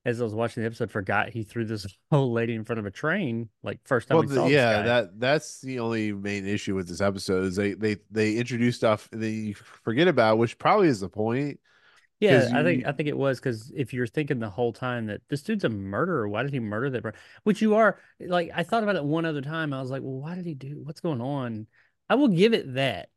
as 0.07 0.19
I 0.21 0.25
was 0.25 0.35
watching 0.35 0.63
the 0.63 0.67
episode, 0.67 0.91
forgot 0.91 1.29
he 1.29 1.43
threw 1.45 1.65
this 1.67 1.87
old 2.13 2.33
lady 2.33 2.55
in 2.55 2.65
front 2.65 2.81
of 2.81 2.87
a 2.87 2.91
train. 2.91 3.51
Like 3.63 3.81
first 3.85 4.09
time 4.09 4.17
well, 4.17 4.23
we 4.23 4.29
the- 4.29 4.35
saw 4.37 4.45
this 4.45 4.53
yeah, 4.55 4.83
that 4.83 5.21
that's 5.21 5.61
the 5.61 5.79
only 5.81 6.13
main 6.13 6.47
issue 6.47 6.75
with 6.75 6.89
this 6.89 7.01
episode 7.03 7.45
is 7.45 7.57
they 7.57 7.75
they 7.75 7.97
they 8.11 8.37
introduce 8.37 8.77
stuff 8.77 9.09
then 9.13 9.47
you 9.49 9.55
forget 9.55 10.09
about, 10.09 10.39
which 10.39 10.59
probably 10.59 10.89
is 10.89 11.01
the 11.01 11.09
point. 11.09 11.61
yeah, 12.19 12.41
'cause 12.41 12.53
I 12.53 12.63
think 12.63 12.87
I 12.87 12.93
think 12.93 13.09
it 13.09 13.17
was 13.17 13.39
because 13.41 13.73
if 13.77 13.93
you're 13.93 14.07
thinking 14.07 14.39
the 14.41 14.51
whole 14.51 14.73
time 14.73 15.07
that 15.07 15.23
this 15.29 15.43
dude's 15.43 15.65
a 15.65 15.69
murderer, 15.69 16.29
why 16.29 16.43
did 16.43 16.53
he 16.53 16.61
murder 16.61 16.91
that? 16.91 17.15
Which 17.45 17.63
you 17.63 17.75
are. 17.77 17.99
Like 18.21 18.51
I 18.55 18.63
thought 18.63 18.83
about 18.83 18.97
it 18.97 19.05
one 19.05 19.25
other 19.27 19.43
time. 19.43 19.73
I 19.73 19.81
was 19.81 19.91
like, 19.91 20.03
well, 20.03 20.21
why 20.21 20.35
did 20.35 20.47
he 20.47 20.55
do? 20.55 20.81
What's 20.83 21.01
going 21.01 21.21
on? 21.21 21.67
I 22.09 22.15
will 22.17 22.29
give 22.29 22.55
it 22.55 22.75
that. 22.75 23.09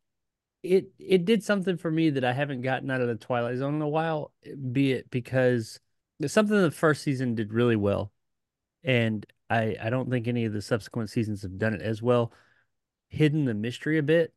It 0.64 0.92
it 0.98 1.26
did 1.26 1.44
something 1.44 1.78
for 1.78 1.92
me 1.92 2.10
that 2.12 2.24
I 2.24 2.32
haven't 2.34 2.62
gotten 2.62 2.90
out 2.90 3.02
of 3.02 3.08
the 3.08 3.16
Twilight 3.16 3.58
Zone 3.58 3.76
in 3.76 3.82
a 3.82 3.88
while. 3.88 4.32
Be 4.72 4.94
it 4.94 5.12
because 5.12 5.80
something 6.26 6.60
the 6.60 6.72
first 6.72 7.04
season 7.04 7.36
did 7.36 7.54
really 7.54 7.76
well, 7.76 8.12
and 8.84 9.26
I 9.50 9.76
I 9.82 9.90
don't 9.90 10.10
think 10.10 10.28
any 10.28 10.46
of 10.46 10.54
the 10.54 10.62
subsequent 10.62 11.10
seasons 11.10 11.42
have 11.42 11.58
done 11.58 11.74
it 11.74 11.82
as 11.82 12.02
well. 12.02 12.32
Hidden 13.10 13.46
the 13.46 13.54
mystery 13.54 13.98
a 13.98 14.04
bit. 14.04 14.34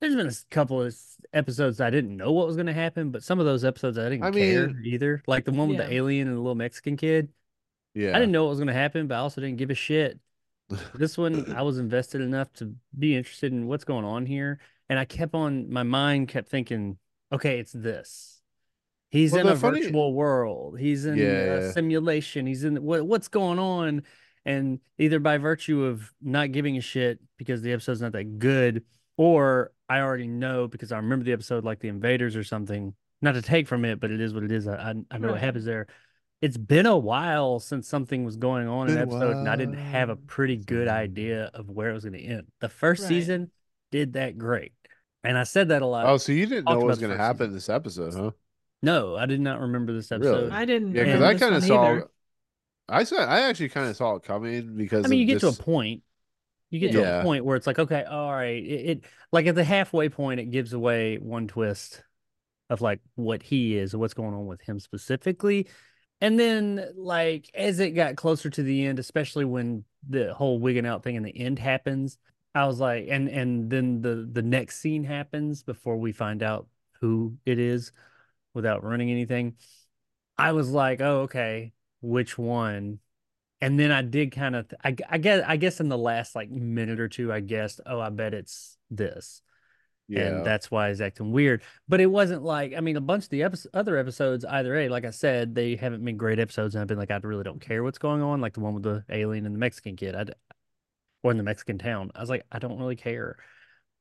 There's 0.00 0.16
been 0.16 0.26
a 0.26 0.32
couple 0.50 0.82
of 0.82 0.94
episodes 1.32 1.80
I 1.80 1.90
didn't 1.90 2.16
know 2.16 2.32
what 2.32 2.46
was 2.46 2.56
going 2.56 2.66
to 2.66 2.72
happen, 2.72 3.10
but 3.10 3.22
some 3.22 3.38
of 3.38 3.46
those 3.46 3.64
episodes 3.64 3.96
I 3.96 4.08
didn't 4.08 4.24
I 4.24 4.30
care 4.30 4.66
mean- 4.68 4.82
either. 4.84 5.22
Like 5.26 5.44
the 5.44 5.52
one 5.52 5.68
with 5.68 5.78
the 5.78 5.92
alien 5.92 6.26
and 6.26 6.36
the 6.36 6.40
little 6.40 6.54
Mexican 6.54 6.96
kid. 6.96 7.28
Yeah, 7.94 8.10
I 8.10 8.18
didn't 8.18 8.32
know 8.32 8.44
what 8.44 8.50
was 8.50 8.58
going 8.58 8.68
to 8.68 8.72
happen, 8.72 9.06
but 9.06 9.14
I 9.14 9.18
also 9.18 9.40
didn't 9.40 9.58
give 9.58 9.70
a 9.70 9.74
shit. 9.74 10.18
This 10.94 11.18
one, 11.18 11.52
I 11.52 11.62
was 11.62 11.78
invested 11.78 12.20
enough 12.20 12.52
to 12.54 12.74
be 12.96 13.16
interested 13.16 13.52
in 13.52 13.66
what's 13.66 13.84
going 13.84 14.04
on 14.04 14.24
here, 14.24 14.60
and 14.90 14.98
I 14.98 15.06
kept 15.06 15.34
on. 15.34 15.70
My 15.72 15.82
mind 15.84 16.28
kept 16.28 16.48
thinking, 16.50 16.98
"Okay, 17.32 17.58
it's 17.58 17.72
this. 17.72 18.42
He's 19.10 19.32
Well, 19.32 19.46
in 19.46 19.52
a 19.52 19.56
funny- 19.56 19.82
virtual 19.82 20.12
world. 20.14 20.78
He's 20.78 21.06
in 21.06 21.16
Yeah, 21.16 21.24
a 21.24 21.72
simulation. 21.72 22.46
He's 22.46 22.64
in 22.64 22.82
what? 22.82 23.06
What's 23.06 23.28
going 23.28 23.58
on?" 23.58 24.02
And 24.44 24.80
either 24.98 25.18
by 25.18 25.38
virtue 25.38 25.84
of 25.84 26.12
not 26.20 26.52
giving 26.52 26.76
a 26.76 26.80
shit 26.80 27.20
because 27.38 27.62
the 27.62 27.72
episode's 27.72 28.00
not 28.02 28.12
that 28.12 28.38
good, 28.38 28.84
or 29.16 29.72
I 29.88 30.00
already 30.00 30.28
know 30.28 30.68
because 30.68 30.92
I 30.92 30.96
remember 30.96 31.24
the 31.24 31.32
episode 31.32 31.64
like 31.64 31.80
the 31.80 31.88
Invaders 31.88 32.36
or 32.36 32.44
something. 32.44 32.94
Not 33.22 33.32
to 33.32 33.42
take 33.42 33.68
from 33.68 33.84
it, 33.84 34.00
but 34.00 34.10
it 34.10 34.20
is 34.20 34.32
what 34.34 34.42
it 34.44 34.52
is. 34.52 34.66
I 34.66 34.74
I, 34.92 34.94
I 35.10 35.18
know 35.18 35.32
what 35.32 35.40
happens 35.40 35.64
there 35.64 35.86
it's 36.42 36.56
been 36.56 36.86
a 36.86 36.96
while 36.96 37.60
since 37.60 37.86
something 37.86 38.24
was 38.24 38.36
going 38.38 38.66
on 38.66 38.88
in 38.88 38.96
an 38.96 39.02
episode, 39.02 39.36
and 39.36 39.46
I 39.46 39.56
didn't 39.56 39.74
have 39.76 40.08
a 40.08 40.16
pretty 40.16 40.56
good 40.56 40.88
idea 40.88 41.50
of 41.52 41.68
where 41.68 41.90
it 41.90 41.92
was 41.92 42.04
going 42.04 42.14
to 42.14 42.24
end. 42.24 42.46
The 42.60 42.70
first 42.70 43.02
Right. 43.02 43.08
season 43.08 43.50
did 43.90 44.14
that 44.14 44.38
great, 44.38 44.72
and 45.24 45.36
I 45.38 45.44
said 45.44 45.68
that 45.68 45.82
a 45.82 45.86
lot. 45.86 46.06
Oh, 46.06 46.16
so 46.16 46.32
you 46.32 46.46
didn't 46.46 46.66
know 46.66 46.78
what 46.78 46.86
was 46.86 46.98
going 46.98 47.12
to 47.12 47.18
happen 47.18 47.46
season. 47.48 47.54
this 47.54 47.68
episode, 47.68 48.14
huh? 48.14 48.30
No, 48.82 49.16
I 49.16 49.26
did 49.26 49.40
not 49.40 49.60
remember 49.60 49.92
this 49.92 50.10
Really? 50.10 50.26
episode. 50.28 50.52
I 50.52 50.64
didn't. 50.64 50.94
Yeah, 50.94 51.04
because 51.04 51.22
I 51.22 51.34
kind 51.34 51.54
of 51.54 51.64
saw. 51.64 51.84
either. 51.90 52.10
I 52.88 53.04
saw. 53.04 53.16
I 53.18 53.40
actually 53.42 53.68
kind 53.68 53.88
of 53.88 53.96
saw 53.96 54.16
it 54.16 54.22
coming 54.22 54.74
because 54.76 55.04
I 55.04 55.08
mean, 55.08 55.20
you 55.20 55.26
get 55.26 55.40
this- 55.40 55.56
to 55.56 55.60
a 55.60 55.64
point. 55.64 56.02
You 56.70 56.78
get 56.78 56.92
to 56.92 57.20
a 57.20 57.22
point 57.24 57.44
where 57.44 57.56
it's 57.56 57.66
like, 57.66 57.80
okay, 57.80 58.04
all 58.04 58.30
right. 58.30 58.62
It, 58.62 58.90
it 58.90 59.04
like 59.32 59.46
at 59.46 59.56
the 59.56 59.64
halfway 59.64 60.08
point, 60.08 60.38
it 60.38 60.52
gives 60.52 60.72
away 60.72 61.16
one 61.16 61.48
twist 61.48 62.04
of 62.68 62.80
like 62.80 63.00
what 63.16 63.42
he 63.42 63.76
is, 63.76 63.94
what's 63.96 64.14
going 64.14 64.34
on 64.34 64.46
with 64.46 64.60
him 64.60 64.78
specifically. 64.78 65.66
And 66.20 66.38
then, 66.38 66.86
like, 66.96 67.50
as 67.54 67.80
it 67.80 67.90
got 67.90 68.14
closer 68.14 68.50
to 68.50 68.62
the 68.62 68.86
end, 68.86 69.00
especially 69.00 69.44
when 69.46 69.84
the 70.08 70.32
whole 70.32 70.60
wigging 70.60 70.86
out 70.86 71.02
thing 71.02 71.16
in 71.16 71.24
the 71.24 71.36
end 71.36 71.58
happens, 71.58 72.18
I 72.54 72.66
was 72.66 72.80
like, 72.80 73.06
and 73.08 73.28
and 73.28 73.70
then 73.70 74.02
the 74.02 74.28
the 74.30 74.42
next 74.42 74.80
scene 74.80 75.04
happens 75.04 75.62
before 75.62 75.96
we 75.96 76.12
find 76.12 76.42
out 76.42 76.66
who 77.00 77.36
it 77.46 77.58
is, 77.58 77.92
without 78.54 78.84
running 78.84 79.10
anything. 79.10 79.56
I 80.38 80.52
was 80.52 80.70
like, 80.70 81.00
oh, 81.00 81.22
okay, 81.22 81.72
which 82.02 82.38
one? 82.38 83.00
And 83.60 83.78
then 83.80 83.92
I 83.92 84.02
did 84.02 84.32
kind 84.32 84.56
of, 84.56 84.72
I, 84.84 84.96
I 85.08 85.18
guess, 85.18 85.44
I 85.46 85.56
guess 85.58 85.80
in 85.80 85.88
the 85.88 85.98
last 85.98 86.34
like 86.36 86.50
minute 86.50 87.00
or 87.00 87.08
two, 87.08 87.32
I 87.32 87.40
guessed, 87.40 87.80
oh, 87.86 88.00
I 88.00 88.10
bet 88.10 88.34
it's 88.34 88.78
this 88.90 89.42
Yeah. 90.08 90.20
and 90.20 90.44
that's 90.44 90.70
why 90.70 90.88
he's 90.88 91.00
acting 91.00 91.32
weird. 91.32 91.62
But 91.88 92.00
it 92.00 92.06
wasn't 92.06 92.42
like 92.42 92.74
I 92.76 92.80
mean, 92.80 92.96
a 92.96 93.00
bunch 93.00 93.24
of 93.24 93.30
the 93.30 93.44
other 93.74 93.96
episodes, 93.98 94.44
either 94.44 94.74
a 94.76 94.88
like 94.88 95.04
I 95.04 95.10
said, 95.10 95.54
they 95.54 95.76
haven't 95.76 96.04
been 96.04 96.16
great 96.16 96.38
episodes, 96.40 96.74
and 96.74 96.82
I've 96.82 96.88
been 96.88 96.98
like, 96.98 97.10
I 97.10 97.18
really 97.22 97.44
don't 97.44 97.60
care 97.60 97.82
what's 97.84 97.98
going 97.98 98.22
on, 98.22 98.40
like 98.40 98.54
the 98.54 98.60
one 98.60 98.74
with 98.74 98.82
the 98.84 99.04
alien 99.10 99.46
and 99.46 99.54
the 99.54 99.58
Mexican 99.60 99.96
kid, 99.96 100.14
I 100.16 100.24
or 101.22 101.30
in 101.30 101.36
the 101.36 101.42
Mexican 101.42 101.78
town. 101.78 102.10
I 102.14 102.20
was 102.20 102.30
like, 102.30 102.44
I 102.50 102.58
don't 102.58 102.78
really 102.78 102.96
care. 102.96 103.36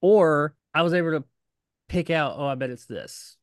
Or 0.02 0.56
I 0.74 0.82
was 0.84 0.94
able 0.94 1.12
to 1.12 1.24
pick 1.88 2.10
out, 2.10 2.36
oh, 2.38 2.46
I 2.48 2.56
bet 2.56 2.70
it's 2.70 2.86
this. 2.86 3.38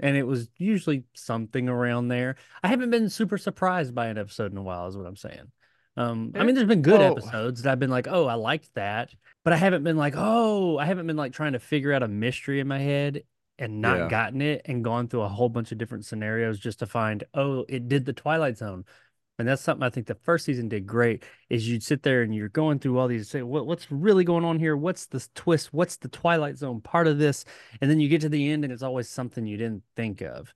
And 0.00 0.16
it 0.16 0.24
was 0.24 0.48
usually 0.58 1.04
something 1.14 1.68
around 1.68 2.08
there. 2.08 2.36
I 2.62 2.68
haven't 2.68 2.90
been 2.90 3.08
super 3.08 3.38
surprised 3.38 3.94
by 3.94 4.06
an 4.08 4.18
episode 4.18 4.50
in 4.50 4.58
a 4.58 4.62
while, 4.62 4.88
is 4.88 4.96
what 4.96 5.06
I'm 5.06 5.16
saying. 5.16 5.52
Um, 5.96 6.32
I 6.34 6.42
mean, 6.44 6.54
there's 6.54 6.66
been 6.66 6.82
good 6.82 7.00
Well- 7.00 7.12
episodes 7.18 7.62
that 7.62 7.70
I've 7.72 7.78
been 7.78 7.90
like, 7.90 8.08
oh, 8.08 8.26
I 8.26 8.34
liked 8.34 8.70
that, 8.74 9.14
but 9.44 9.52
I 9.52 9.56
haven't 9.56 9.84
been 9.84 9.98
like, 9.98 10.14
oh, 10.16 10.78
I 10.78 10.86
haven't 10.86 11.06
been 11.06 11.16
like 11.18 11.32
trying 11.34 11.52
to 11.52 11.58
figure 11.60 11.92
out 11.92 12.02
a 12.02 12.08
mystery 12.08 12.60
in 12.60 12.66
my 12.66 12.78
head 12.78 13.22
and 13.58 13.80
not 13.82 13.98
Yeah. 13.98 14.08
gotten 14.08 14.40
it 14.40 14.62
and 14.64 14.82
gone 14.82 15.06
through 15.08 15.20
a 15.20 15.28
whole 15.28 15.50
bunch 15.50 15.70
of 15.70 15.78
different 15.78 16.06
scenarios 16.06 16.58
just 16.58 16.78
to 16.78 16.86
find, 16.86 17.22
oh, 17.34 17.66
it 17.68 17.88
did 17.88 18.06
the 18.06 18.14
Twilight 18.14 18.56
Zone. 18.56 18.84
And 19.38 19.48
that's 19.48 19.62
something 19.62 19.82
I 19.82 19.90
think 19.90 20.06
the 20.06 20.14
first 20.14 20.44
season 20.44 20.68
did 20.68 20.86
great. 20.86 21.24
Is 21.48 21.68
you'd 21.68 21.82
sit 21.82 22.02
there 22.02 22.22
and 22.22 22.34
you're 22.34 22.48
going 22.50 22.78
through 22.78 22.98
all 22.98 23.08
these, 23.08 23.28
say, 23.30 23.42
what, 23.42 23.66
what's 23.66 23.90
really 23.90 24.24
going 24.24 24.44
on 24.44 24.58
here? 24.58 24.76
What's 24.76 25.06
this 25.06 25.30
twist? 25.34 25.72
What's 25.72 25.96
the 25.96 26.08
Twilight 26.08 26.58
Zone 26.58 26.80
part 26.80 27.06
of 27.06 27.18
this? 27.18 27.44
And 27.80 27.90
then 27.90 27.98
you 27.98 28.08
get 28.08 28.20
to 28.20 28.28
the 28.28 28.50
end 28.50 28.62
and 28.64 28.72
it's 28.72 28.82
always 28.82 29.08
something 29.08 29.46
you 29.46 29.56
didn't 29.56 29.82
think 29.96 30.20
of. 30.20 30.52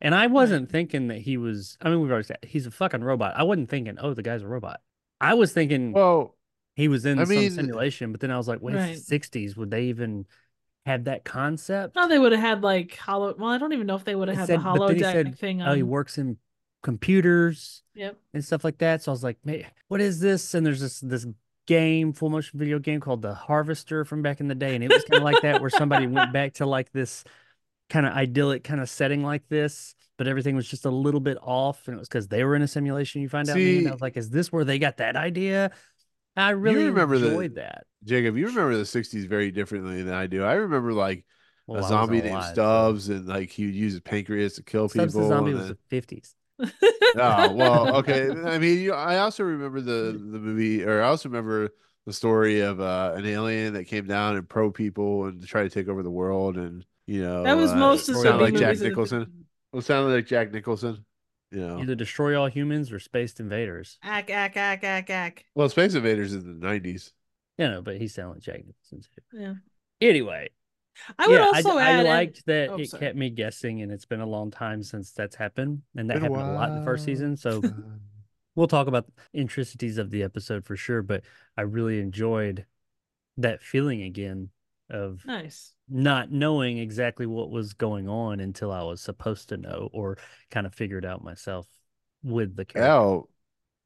And 0.00 0.14
I 0.14 0.26
wasn't 0.26 0.70
thinking 0.70 1.08
that 1.08 1.18
he 1.18 1.36
was. 1.38 1.78
I 1.80 1.88
mean, 1.88 2.00
we've 2.00 2.10
already 2.10 2.26
said 2.26 2.38
he's 2.42 2.66
a 2.66 2.70
fucking 2.70 3.02
robot. 3.02 3.34
I 3.36 3.44
wasn't 3.44 3.70
thinking, 3.70 3.96
oh, 4.00 4.12
the 4.12 4.22
guy's 4.22 4.42
a 4.42 4.48
robot. 4.48 4.80
I 5.20 5.32
was 5.34 5.52
thinking 5.52 5.92
Well, 5.92 6.36
he 6.74 6.88
was 6.88 7.06
in 7.06 7.18
I 7.18 7.24
some 7.24 7.34
mean- 7.34 7.50
simulation, 7.52 8.12
but 8.12 8.20
then 8.20 8.30
I 8.30 8.36
was 8.36 8.48
like, 8.48 8.60
wait, 8.60 8.74
Right. 8.74 8.98
sixties? 8.98 9.56
Would 9.56 9.70
they 9.70 9.84
even 9.84 10.26
have 10.84 11.04
that 11.04 11.24
concept? 11.24 11.96
No, 11.96 12.08
they 12.08 12.18
would 12.18 12.32
have 12.32 12.40
had 12.42 12.62
like 12.62 12.94
hollow. 12.96 13.34
Well, 13.38 13.48
I 13.50 13.56
don't 13.56 13.72
even 13.72 13.86
know 13.86 13.96
if 13.96 14.04
they 14.04 14.14
would 14.14 14.28
have 14.28 14.36
had 14.36 14.46
said- 14.48 14.58
the 14.58 14.64
but 14.64 14.68
hollow 14.68 14.88
then 14.88 14.98
deck 14.98 15.14
said, 15.14 15.38
thing 15.38 15.62
Oh, 15.62 15.72
he 15.72 15.82
works 15.82 16.18
in 16.18 16.36
computers 16.86 17.82
Yep. 17.94 18.16
and 18.32 18.44
stuff 18.44 18.62
like 18.64 18.78
that. 18.78 19.02
So 19.02 19.10
I 19.10 19.14
was 19.14 19.24
like, 19.24 19.38
man, 19.44 19.64
what 19.88 20.00
is 20.00 20.20
this? 20.20 20.54
And 20.54 20.64
there's 20.64 20.80
this 20.80 21.00
this 21.00 21.26
game, 21.66 22.12
full 22.12 22.30
motion 22.30 22.58
video 22.58 22.78
game 22.78 23.00
called 23.00 23.22
The 23.22 23.34
Harvester 23.34 24.04
from 24.04 24.22
back 24.22 24.40
in 24.40 24.48
the 24.48 24.54
day, 24.54 24.74
and 24.74 24.84
it 24.84 24.90
was 24.92 25.04
kind 25.04 25.18
of 25.20 25.24
like 25.24 25.42
that, 25.42 25.60
where 25.60 25.70
somebody 25.70 26.06
went 26.16 26.32
back 26.32 26.54
to 26.54 26.66
like 26.66 26.92
this 26.92 27.24
kind 27.90 28.06
of 28.06 28.12
idyllic 28.12 28.62
kind 28.64 28.80
of 28.80 28.88
setting 28.88 29.22
like 29.22 29.48
this, 29.48 29.94
but 30.16 30.26
everything 30.28 30.54
was 30.56 30.68
just 30.68 30.84
a 30.86 30.90
little 30.90 31.20
bit 31.20 31.38
off, 31.42 31.86
and 31.88 31.96
it 31.96 31.98
was 31.98 32.08
because 32.08 32.28
they 32.28 32.44
were 32.44 32.54
in 32.56 32.62
a 32.62 32.68
simulation. 32.68 33.20
You 33.22 33.28
find 33.28 33.48
out, 33.48 33.56
in 33.58 33.84
the. 33.84 33.88
I 33.90 33.92
was 33.92 34.00
like, 34.00 34.16
is 34.16 34.30
this 34.30 34.52
where 34.52 34.64
they 34.64 34.78
got 34.78 34.98
that 34.98 35.16
idea? 35.16 35.72
I 36.36 36.50
really 36.50 36.84
remember 36.86 37.18
the- 37.18 37.48
that. 37.54 37.84
Jacob, 38.04 38.36
you 38.36 38.46
remember 38.46 38.76
the 38.76 38.84
'60s 38.84 39.26
very 39.28 39.50
differently 39.50 40.02
than 40.02 40.14
I 40.14 40.26
do. 40.28 40.44
I 40.44 40.52
remember 40.54 40.92
like 40.92 41.24
oh, 41.68 41.74
Well, 41.74 41.76
I 41.76 41.78
a 41.78 41.82
wasn't 41.82 41.98
zombie 42.00 42.18
named 42.20 42.30
alive, 42.30 42.44
so- 42.44 42.52
Stubbs, 42.52 43.08
and 43.08 43.26
like 43.26 43.50
he 43.50 43.66
would 43.66 43.74
use 43.74 43.92
his 43.94 44.00
pancreas 44.02 44.54
to 44.56 44.62
kill 44.62 44.88
Stubbs 44.88 45.14
people. 45.14 45.28
the 45.28 45.34
zombie 45.34 45.54
was 45.54 45.62
then- 45.66 45.70
the 45.70 45.78
fifties. 45.88 46.34
Oh 46.60 47.52
well, 47.52 47.96
okay. 47.98 48.30
I 48.30 48.58
mean, 48.58 48.80
you, 48.80 48.92
I 48.92 49.18
also 49.18 49.44
remember 49.44 49.80
the 49.80 50.12
the 50.12 50.38
movie, 50.38 50.84
or 50.84 51.02
I 51.02 51.08
also 51.08 51.28
remember 51.28 51.70
the 52.06 52.12
story 52.12 52.60
of 52.60 52.80
uh, 52.80 53.12
an 53.16 53.26
alien 53.26 53.74
that 53.74 53.84
came 53.84 54.06
down 54.06 54.36
and 54.36 54.48
pro 54.48 54.70
people 54.70 55.26
and 55.26 55.46
tried 55.46 55.64
to 55.64 55.70
take 55.70 55.88
over 55.88 56.02
the 56.02 56.10
world, 56.10 56.56
and 56.56 56.84
you 57.06 57.22
know 57.22 57.42
That 57.42 57.56
was 57.56 57.72
uh, 57.72 57.76
most 57.76 58.08
of 58.08 58.16
it 58.16 58.20
sounded 58.20 58.42
like 58.44 58.54
Jack 58.54 58.74
in 58.74 58.78
the 58.80 58.88
Nicholson. 58.88 59.46
Well, 59.72 59.80
it 59.80 59.84
sounded 59.84 60.14
like 60.14 60.26
Jack 60.26 60.52
Nicholson. 60.52 61.04
You 61.52 61.60
know, 61.60 61.78
Either 61.80 61.94
destroy 61.94 62.38
all 62.38 62.48
humans 62.48 62.92
or 62.92 62.98
spaced 62.98 63.38
invaders. 63.38 63.98
Ack, 64.02 64.30
ack, 64.30 64.56
ack, 64.56 64.82
ack, 64.82 65.10
ack. 65.10 65.44
well, 65.54 65.68
Space 65.68 65.94
Invaders 65.94 66.34
in 66.34 66.60
the 66.60 66.66
'90s. 66.66 67.12
Yeah, 67.56 67.68
no, 67.68 67.82
but 67.82 67.96
he 67.98 68.08
sounded 68.08 68.34
like 68.34 68.42
Jack 68.42 68.66
Nicholson 68.66 69.02
too. 69.02 69.38
Yeah. 69.40 69.54
Anyway, 70.00 70.50
I 71.18 71.26
would 71.26 71.34
yeah, 71.34 71.46
also 71.46 71.76
I, 71.76 71.82
add. 71.82 71.88
I 71.88 71.98
and- 71.98 72.08
liked 72.08 72.46
that 72.46 72.70
oh, 72.70 72.76
it 72.76 72.88
sorry. 72.90 73.00
kept 73.00 73.16
me 73.16 73.30
guessing, 73.30 73.82
and 73.82 73.92
it's 73.92 74.04
been 74.06 74.20
a 74.20 74.26
long 74.26 74.50
time 74.50 74.82
since 74.82 75.12
that's 75.12 75.36
happened, 75.36 75.82
and 75.96 76.10
that 76.10 76.14
Been 76.14 76.32
happened 76.34 76.50
a 76.50 76.54
lot 76.54 76.70
in 76.70 76.78
the 76.78 76.84
first 76.84 77.04
season. 77.04 77.36
So 77.36 77.62
we'll 78.54 78.68
talk 78.68 78.86
about 78.86 79.06
the 79.06 79.12
intricacies 79.40 79.98
of 79.98 80.10
the 80.10 80.22
episode 80.22 80.64
for 80.64 80.76
sure. 80.76 81.02
But 81.02 81.24
I 81.56 81.62
really 81.62 82.00
enjoyed 82.00 82.66
that 83.38 83.62
feeling 83.62 84.02
again 84.02 84.50
of 84.88 85.24
Nice. 85.26 85.72
not 85.88 86.30
knowing 86.30 86.78
exactly 86.78 87.26
what 87.26 87.50
was 87.50 87.74
going 87.74 88.08
on 88.08 88.40
until 88.40 88.72
I 88.72 88.82
was 88.82 89.00
supposed 89.00 89.48
to 89.50 89.56
know, 89.56 89.90
or 89.92 90.18
kind 90.50 90.66
of 90.66 90.74
figured 90.74 91.04
out 91.04 91.22
myself 91.24 91.66
with 92.22 92.56
the 92.56 92.64
character. 92.64 92.92
Oh, 92.92 93.28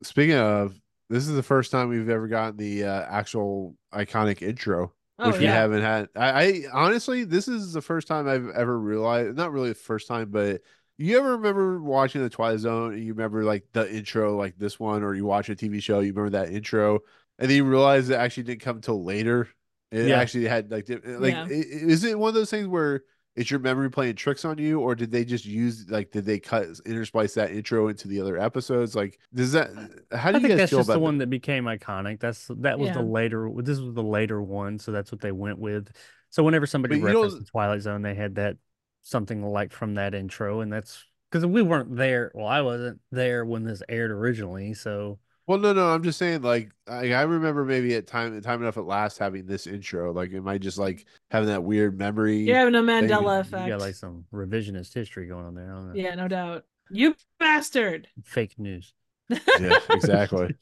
speaking 0.03 0.37
of, 0.37 0.79
this 1.09 1.27
is 1.27 1.35
the 1.35 1.42
first 1.42 1.73
time 1.73 1.88
we've 1.88 2.09
ever 2.09 2.29
gotten 2.29 2.57
the 2.57 2.85
uh, 2.85 3.07
actual 3.09 3.75
iconic 3.92 4.42
intro. 4.42 4.92
Oh 5.22 5.28
which 5.28 5.38
we 5.38 5.44
yeah. 5.44 5.52
haven't 5.52 5.83
had. 5.83 6.09
I, 6.16 6.30
I 6.30 6.62
honestly, 6.72 7.24
this 7.24 7.48
is 7.48 7.72
the 7.72 7.83
first 7.83 8.09
time 8.09 8.28
I've 8.28 8.48
ever 8.50 8.78
realized. 8.78 9.37
Not 9.37 9.52
really 9.52 9.70
the 9.70 9.74
first 9.74 10.09
time, 10.09 10.30
but 10.30 10.62
you 10.98 11.18
ever 11.18 11.33
remember 11.37 11.83
watching 11.83 12.22
the 12.22 12.30
Twilight 12.30 12.61
Zone 12.61 12.94
and 12.94 13.02
you 13.04 13.12
remember 13.12 13.44
like 13.44 13.64
the 13.72 13.90
intro, 13.94 14.37
like 14.37 14.56
this 14.59 14.78
one, 14.80 15.02
or 15.02 15.14
you 15.14 15.24
watch 15.24 15.48
a 15.48 15.56
TV 15.56 15.80
show, 15.80 16.00
you 16.00 16.12
remember 16.12 16.30
that 16.30 16.52
intro, 16.52 17.00
and 17.38 17.50
then 17.50 17.56
you 17.56 17.64
realize 17.64 18.09
it 18.11 18.14
actually 18.14 18.44
didn't 18.44 18.62
come 18.62 18.80
till 18.80 19.04
later. 19.04 19.48
It 19.90 20.09
Yeah. 20.09 20.20
actually 20.20 20.46
had 20.46 20.70
like, 20.70 20.88
like, 20.88 21.35
Yeah. 21.35 21.46
is 21.48 22.04
it 22.04 22.18
one 22.18 22.28
of 22.28 22.35
those 22.35 22.50
things 22.50 22.66
where 22.68 23.02
it's 23.37 23.51
your 23.51 23.61
memory 23.61 23.90
playing 23.90 24.16
tricks 24.16 24.45
on 24.45 24.59
you, 24.59 24.81
or 24.81 24.95
did 24.95 25.11
they 25.11 25.25
just 25.25 25.45
use 25.45 25.87
like, 25.88 26.11
did 26.11 26.25
they 26.25 26.40
cut 26.40 26.64
intersplice 26.87 27.35
that 27.35 27.53
intro 27.53 27.88
into 27.88 28.09
the 28.09 28.21
other 28.21 28.38
episodes? 28.38 28.95
Like, 28.95 29.19
does 29.33 29.53
that? 29.53 29.71
How 30.12 30.33
do 30.33 30.38
I 30.38 30.40
you 30.40 30.49
think 30.49 30.49
guys 30.49 30.59
that's 30.59 30.71
feel 30.71 30.81
just 30.81 30.88
about 30.88 30.95
the 30.95 30.99
that? 30.99 31.05
one 31.05 31.19
that 31.19 31.31
became 31.31 31.64
iconic. 31.64 32.21
That's 32.21 32.51
that 32.59 32.79
was 32.79 32.90
the 32.93 33.03
later. 33.03 33.51
This 33.57 33.79
was 33.79 33.95
the 33.95 34.03
later 34.03 34.43
one, 34.43 34.79
so 34.79 34.93
that's 34.93 35.12
what 35.12 35.21
they 35.21 35.33
went 35.33 35.59
with. 35.59 35.90
So 36.31 36.43
whenever 36.43 36.66
somebody 36.66 36.97
But 36.97 37.01
you 37.01 37.07
referenced 37.07 37.38
the 37.38 37.51
Twilight 37.51 37.83
Zone, 37.83 38.03
they 38.03 38.14
had 38.14 38.35
that 38.35 38.57
something 39.03 39.43
like 39.43 39.73
from 39.73 39.95
that 39.95 40.14
intro, 40.14 40.61
and 40.61 40.73
that's 40.73 41.05
because 41.31 41.47
we 41.47 41.62
weren't 41.62 41.97
there. 41.97 42.33
Well, 42.35 42.47
I 42.47 42.62
wasn't 42.62 43.01
there 43.12 43.45
when 43.45 43.64
this 43.64 43.83
aired 43.88 44.11
originally, 44.11 44.75
so 44.75 45.19
Well, 45.50 45.58
no, 45.58 45.72
no, 45.72 45.88
I'm 45.88 46.04
just 46.04 46.16
saying, 46.16 46.42
like, 46.42 46.70
I, 46.86 47.12
I 47.12 47.22
remember 47.22 47.64
maybe 47.64 47.96
at 47.96 48.06
time 48.06 48.40
time 48.40 48.62
enough 48.62 48.76
at 48.76 48.84
last 48.84 49.18
having 49.18 49.46
this 49.46 49.66
intro. 49.66 50.12
Like, 50.12 50.32
am 50.32 50.46
I 50.46 50.58
just 50.58 50.78
like 50.78 51.06
having 51.32 51.48
that 51.48 51.64
weird 51.64 51.98
memory? 51.98 52.36
You're 52.36 52.54
having 52.54 52.76
a 52.76 52.78
Mandela 52.80 53.34
you 53.34 53.40
effect. 53.40 53.66
got 53.66 53.80
like 53.80 53.96
some 53.96 54.26
revisionist 54.32 54.94
history 54.94 55.26
going 55.26 55.44
on 55.44 55.56
there. 55.56 55.66
Don't. 55.66 55.96
Yeah, 55.96 56.14
no 56.14 56.28
doubt. 56.28 56.66
You 56.88 57.16
bastard. 57.40 58.06
Fake 58.22 58.60
news. 58.60 58.94
Yeah, 59.28 59.76
exactly. 59.90 60.54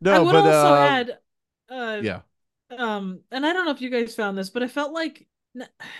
No, 0.00 0.14
I 0.14 0.18
would 0.18 0.32
but 0.32 0.46
also 0.46 0.74
uh, 0.74 0.78
add 0.78 1.18
uh 1.70 2.00
yeah, 2.02 2.20
um 2.76 3.20
and 3.30 3.46
I 3.46 3.52
don't 3.52 3.66
know 3.66 3.70
if 3.70 3.80
you 3.80 3.88
guys 3.88 4.16
found 4.16 4.36
this, 4.36 4.50
but 4.50 4.64
I 4.64 4.66
felt 4.66 4.92
like 4.92 5.28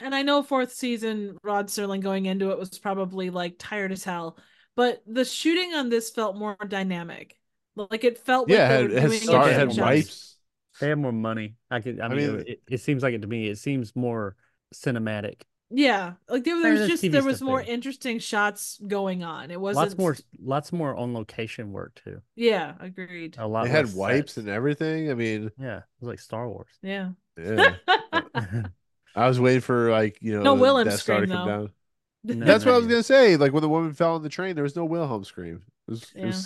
and 0.02 0.12
I 0.12 0.22
know 0.22 0.42
fourth 0.42 0.72
season 0.72 1.38
Rod 1.44 1.68
Serling 1.68 2.00
going 2.00 2.26
into 2.26 2.50
it 2.50 2.58
was 2.58 2.80
probably 2.80 3.30
like 3.30 3.54
tired 3.60 3.92
as 3.92 4.02
hell, 4.02 4.38
but 4.74 5.04
the 5.06 5.24
shooting 5.24 5.72
on 5.74 5.88
this 5.88 6.10
felt 6.10 6.36
more 6.36 6.56
dynamic. 6.66 7.38
Like 7.76 8.04
it 8.04 8.18
felt 8.18 8.48
yeah, 8.48 8.68
like 8.68 8.70
it 8.70 8.70
had, 8.70 8.84
it 8.90 9.00
doing 9.00 9.20
had 9.22 9.22
star, 9.22 9.48
it 9.50 9.54
had 9.54 9.72
shots. 9.72 9.78
wipes. 9.78 10.37
They 10.80 10.88
have 10.88 10.98
more 10.98 11.12
money. 11.12 11.56
I 11.70 11.80
could. 11.80 12.00
I, 12.00 12.06
I 12.06 12.08
mean, 12.08 12.37
mean- 12.37 12.44
it, 12.46 12.62
it 12.68 12.80
seems 12.80 13.02
like 13.02 13.14
it 13.14 13.22
to 13.22 13.28
me. 13.28 13.48
It 13.48 13.58
seems 13.58 13.94
more 13.96 14.37
cinematic. 14.74 15.42
Yeah, 15.70 16.14
like 16.28 16.44
there, 16.44 16.60
there 16.62 16.72
was 16.74 16.87
just 16.88 17.02
TV 17.02 17.10
there 17.10 17.22
was 17.24 17.40
more 17.42 17.62
there. 17.62 17.72
interesting 17.72 18.18
shots 18.20 18.78
going 18.87 19.24
on. 19.24 19.50
It 19.50 19.60
wasn't 19.60 19.87
Lots 19.88 19.98
more. 19.98 20.16
Lots 20.40 20.72
more 20.72 20.94
on 20.94 21.14
location 21.14 21.72
work 21.72 22.00
too. 22.04 22.20
Yeah, 22.37 22.74
agreed. 22.80 23.37
A 23.38 23.48
lot. 23.48 23.64
They 23.64 23.70
had 23.70 23.92
wipes 23.94 24.34
sets. 24.34 24.37
and 24.46 24.48
everything. 24.48 25.10
I 25.10 25.14
mean, 25.14 25.50
Yeah, 25.58 25.78
it 25.78 25.84
was 26.00 26.08
like 26.08 26.20
Star 26.20 26.48
Wars. 26.48 26.68
Yeah. 26.82 27.10
yeah. 27.37 27.76
I 29.16 29.28
was 29.28 29.40
waiting 29.40 29.60
for 29.62 29.90
like 29.90 30.18
you 30.20 30.32
know 30.34 30.42
No 30.42 30.54
the 30.54 30.60
Wilhelm 30.60 30.84
Death 30.84 30.94
to 30.94 30.98
scream, 30.98 31.26
come 31.26 31.28
though. 31.28 31.46
down. 31.46 31.70
No, 32.26 32.46
That's 32.46 32.64
what 32.64 32.74
I 32.74 32.78
was 32.78 32.87
gonna 32.87 33.02
say. 33.02 33.37
Like 33.37 33.52
when 33.52 33.62
the 33.62 33.68
woman 33.68 33.92
fell 33.92 34.14
on 34.14 34.22
the 34.22 34.30
train, 34.30 34.54
there 34.54 34.64
was 34.64 34.76
no 34.76 34.84
Wilhelm 34.84 35.24
scream. 35.24 35.62
It 35.88 35.90
was 35.90 36.12
it 36.14 36.24
was 36.24 36.42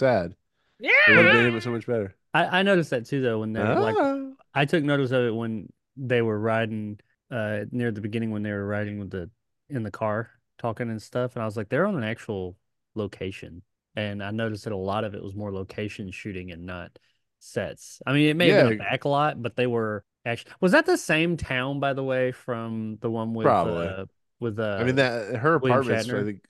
Yeah. 0.81 0.91
sad. 1.07 1.13
It 1.13 1.17
would 1.17 1.27
have 1.27 1.45
made 1.45 1.55
it 1.55 1.63
so 1.63 1.71
much 1.71 1.87
better. 1.87 2.15
I, 2.35 2.61
I 2.61 2.63
noticed 2.63 2.91
that 2.91 3.07
too 3.07 3.21
though 3.23 3.41
when 3.41 3.53
they 3.53 3.61
were 3.61 3.81
like 3.81 3.97
Ah. 3.99 4.19
I 4.55 4.65
took 4.65 4.85
notice 4.85 5.11
of 5.11 5.25
it 5.25 5.35
when 5.35 5.69
they 5.97 6.23
were 6.23 6.39
riding 6.39 7.01
uh 7.31 7.65
near 7.71 7.91
the 7.91 8.01
beginning 8.01 8.31
when 8.31 8.43
they 8.43 8.53
were 8.53 8.67
riding 8.67 8.99
with 8.99 9.11
the 9.11 9.31
in 9.69 9.83
the 9.83 9.91
car 9.91 10.31
talking 10.59 10.91
and 10.91 11.01
stuff 11.01 11.35
and 11.37 11.43
I 11.43 11.47
was 11.47 11.57
like 11.57 11.69
they're 11.69 11.87
on 11.87 11.97
an 11.97 12.05
actual 12.05 12.57
location 12.95 13.63
and 13.97 14.23
I 14.23 14.31
noticed 14.31 14.65
that 14.65 14.73
a 14.73 14.77
lot 14.77 15.05
of 15.05 15.15
it 15.15 15.23
was 15.23 15.35
more 15.35 15.53
location 15.53 16.11
shooting 16.11 16.51
and 16.53 16.65
not 16.67 16.99
sets. 17.41 18.01
I 18.07 18.13
mean 18.13 18.29
it 18.29 18.37
may 18.37 18.49
have 18.51 18.69
been 18.69 18.79
back 18.79 18.87
a 18.87 18.91
back 18.93 19.05
lot 19.05 19.43
but 19.43 19.57
they 19.57 19.67
were 19.67 20.05
actually 20.25 20.53
was 20.61 20.73
that 20.73 20.87
the 20.87 20.97
same 20.99 21.37
town 21.37 21.81
by 21.81 21.93
the 21.93 22.05
way 22.05 22.33
from 22.33 22.99
the 23.01 23.11
one 23.11 23.35
with 23.35 23.45
Probably. 23.45 23.87
uh 23.87 24.05
with 24.41 24.59
uh 24.59 24.79
I 24.81 24.85
mean 24.85 24.97
that 24.97 25.37
her 25.37 25.59
William 25.59 25.81
apartments. 25.81 26.09
I 26.11 26.25
think. 26.25 26.45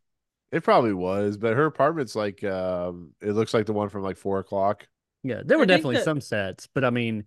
It 0.51 0.65
probably 0.65 0.95
was, 0.95 1.37
but 1.37 1.55
her 1.55 1.67
apartment's 1.67 2.17
like 2.17 2.43
um 2.45 3.11
it 3.21 3.33
looks 3.33 3.53
like 3.53 3.67
the 3.67 3.73
one 3.73 3.89
from 3.89 4.03
like 4.03 4.17
four 4.17 4.39
o'clock. 4.39 4.87
Yeah, 5.23 5.43
there 5.45 5.59
were 5.59 5.65
think 5.65 5.77
definitely 5.77 5.97
that- 5.97 6.05
some 6.05 6.21
sets, 6.21 6.69
but 6.73 6.85
I 6.85 6.91
mean, 6.91 7.25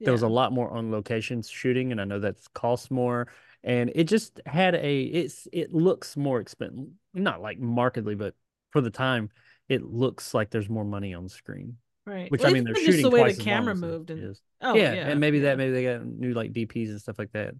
there 0.00 0.12
was 0.12 0.22
a 0.22 0.28
lot 0.28 0.52
more 0.52 0.70
on 0.70 0.90
locations 0.90 1.48
shooting, 1.48 1.92
and 1.92 2.00
I 2.00 2.04
know 2.04 2.18
that's 2.18 2.48
costs 2.48 2.90
more. 2.90 3.28
And 3.62 3.92
it 3.94 4.04
just 4.04 4.40
had 4.46 4.74
a 4.74 5.02
it's 5.02 5.46
it 5.52 5.72
looks 5.72 6.16
more 6.16 6.40
expensive, 6.40 6.86
not 7.12 7.42
like 7.42 7.58
markedly, 7.58 8.14
but 8.14 8.34
for 8.70 8.80
the 8.80 8.90
time, 8.90 9.30
it 9.68 9.82
looks 9.82 10.32
like 10.32 10.50
there's 10.50 10.70
more 10.70 10.84
money 10.84 11.12
on 11.12 11.28
screen. 11.28 11.76
right. 12.06 12.30
Which 12.30 12.40
Well, 12.40 12.50
I 12.50 12.54
mean, 12.54 12.64
they're 12.64 12.74
just 12.74 12.86
shooting 12.86 13.02
the 13.02 13.10
way 13.10 13.20
twice 13.20 13.36
the 13.36 13.44
camera 13.44 13.74
moved 13.74 14.10
and 14.10 14.36
oh 14.62 14.74
yeah, 14.74 14.94
yeah, 14.94 15.08
and 15.08 15.20
maybe 15.20 15.38
yeah. 15.38 15.44
that 15.44 15.58
maybe 15.58 15.72
they 15.72 15.84
got 15.84 16.06
new 16.06 16.32
like 16.32 16.52
DPs 16.52 16.88
and 16.88 17.00
stuff 17.00 17.18
like 17.18 17.32
that, 17.32 17.54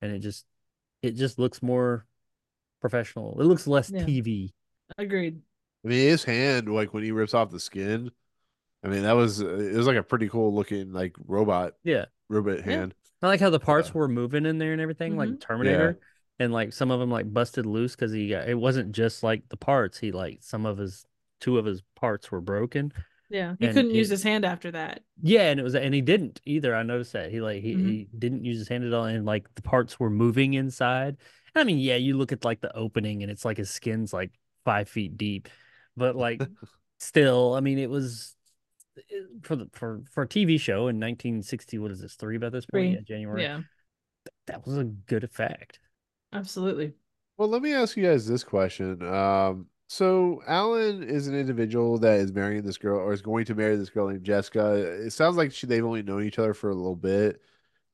and 0.00 0.12
it 0.12 0.20
just 0.20 0.46
it 1.02 1.16
just 1.16 1.38
looks 1.38 1.62
more 1.62 2.06
professional. 2.82 3.40
It 3.40 3.44
looks 3.44 3.66
less 3.66 3.90
Yeah. 3.90 4.04
TV. 4.04 4.52
agreed. 4.98 5.40
I 5.84 5.88
mean 5.88 6.08
his 6.10 6.22
hand, 6.24 6.68
like 6.72 6.92
when 6.92 7.02
he 7.02 7.12
rips 7.12 7.32
off 7.32 7.50
the 7.50 7.58
skin, 7.58 8.10
I 8.84 8.88
mean 8.88 9.02
that 9.04 9.16
was 9.16 9.40
it 9.40 9.74
was 9.74 9.86
like 9.86 9.96
a 9.96 10.02
pretty 10.02 10.28
cool 10.28 10.54
looking 10.54 10.92
like 10.92 11.16
robot 11.26 11.72
Yeah, 11.82 12.04
robot 12.28 12.60
hand. 12.60 12.94
I 13.22 13.28
like 13.28 13.40
how 13.40 13.48
the 13.50 13.58
parts 13.60 13.88
Yeah. 13.88 13.94
were 13.94 14.08
moving 14.08 14.44
in 14.44 14.58
there 14.58 14.72
and 14.72 14.80
everything, 14.82 15.16
like 15.16 15.30
Mhm. 15.30 15.40
Terminator, 15.40 15.98
and 16.38 16.52
like 16.52 16.72
some 16.74 16.90
of 16.90 17.00
them 17.00 17.10
like 17.10 17.32
busted 17.32 17.64
loose 17.64 17.94
because 17.96 18.12
he 18.12 18.28
got 18.28 18.48
it 18.48 18.54
wasn't 18.58 18.92
just 18.92 19.22
like 19.22 19.48
the 19.48 19.56
parts. 19.56 19.98
He 19.98 20.12
like 20.12 20.38
some 20.42 20.66
of 20.66 20.76
his 20.76 21.06
two 21.40 21.56
of 21.58 21.64
his 21.64 21.82
parts 21.96 22.30
were 22.30 22.40
broken. 22.42 22.92
Yeah, 23.30 23.54
he 23.58 23.66
And 23.66 23.74
couldn't 23.74 23.94
use 23.94 24.10
his 24.10 24.22
hand 24.22 24.44
after 24.44 24.70
that. 24.72 25.02
Yeah, 25.22 25.50
and 25.50 25.58
it 25.58 25.62
was 25.62 25.74
and 25.74 25.94
he 25.94 26.02
didn't 26.02 26.40
either. 26.44 26.74
I 26.74 26.82
noticed 26.82 27.14
that 27.14 27.30
he 27.30 27.40
like 27.40 27.62
he, 27.62 27.74
Mhm. 27.74 27.86
he 27.88 28.08
didn't 28.18 28.44
use 28.44 28.58
his 28.58 28.68
hand 28.68 28.84
at 28.84 28.92
all, 28.92 29.06
and 29.06 29.24
like 29.24 29.52
the 29.54 29.62
parts 29.62 29.98
were 29.98 30.10
moving 30.10 30.52
inside. 30.54 31.16
I 31.54 31.64
mean, 31.64 31.78
yeah, 31.78 31.96
you 31.96 32.16
look 32.16 32.32
at 32.32 32.44
like 32.44 32.60
the 32.60 32.74
opening, 32.76 33.22
and 33.22 33.30
it's 33.30 33.44
like 33.44 33.56
his 33.58 33.70
skin's 33.70 34.12
like 34.12 34.30
five 34.64 34.88
feet 34.88 35.16
deep, 35.16 35.48
but 35.96 36.16
like 36.16 36.42
still, 36.98 37.54
I 37.54 37.60
mean, 37.60 37.78
it 37.78 37.90
was 37.90 38.34
for 39.42 39.56
the 39.56 39.68
for 39.72 40.02
for 40.12 40.22
a 40.22 40.28
TV 40.28 40.58
show 40.58 40.88
in 40.88 40.98
1960. 41.00 41.78
What 41.78 41.90
is 41.90 42.00
this? 42.00 42.14
Three 42.14 42.36
about 42.36 42.52
this 42.52 42.66
point? 42.66 42.84
Three. 42.84 42.94
Yeah, 42.94 43.00
January. 43.00 43.42
Yeah, 43.42 43.60
That 44.46 44.66
was 44.66 44.78
a 44.78 44.84
good 44.84 45.24
effect. 45.24 45.78
absolutely. 46.32 46.92
Well, 47.38 47.48
let 47.48 47.62
me 47.62 47.72
ask 47.72 47.96
you 47.96 48.04
guys 48.04 48.26
this 48.26 48.44
question. 48.44 49.02
Um, 49.02 49.66
so 49.88 50.42
Alan 50.46 51.02
is 51.02 51.26
an 51.26 51.34
individual 51.34 51.98
that 51.98 52.20
is 52.20 52.32
marrying 52.32 52.62
this 52.62 52.78
girl 52.78 52.98
or 52.98 53.12
is 53.12 53.22
going 53.22 53.44
to 53.46 53.54
marry 53.54 53.76
this 53.76 53.90
girl 53.90 54.08
named 54.08 54.24
Jessica. 54.24 54.74
It 54.74 55.10
sounds 55.10 55.36
like 55.36 55.52
she, 55.52 55.66
they've 55.66 55.84
only 55.84 56.02
known 56.02 56.24
each 56.24 56.38
other 56.38 56.54
for 56.54 56.70
a 56.70 56.74
little 56.74 56.96
bit. 56.96 57.40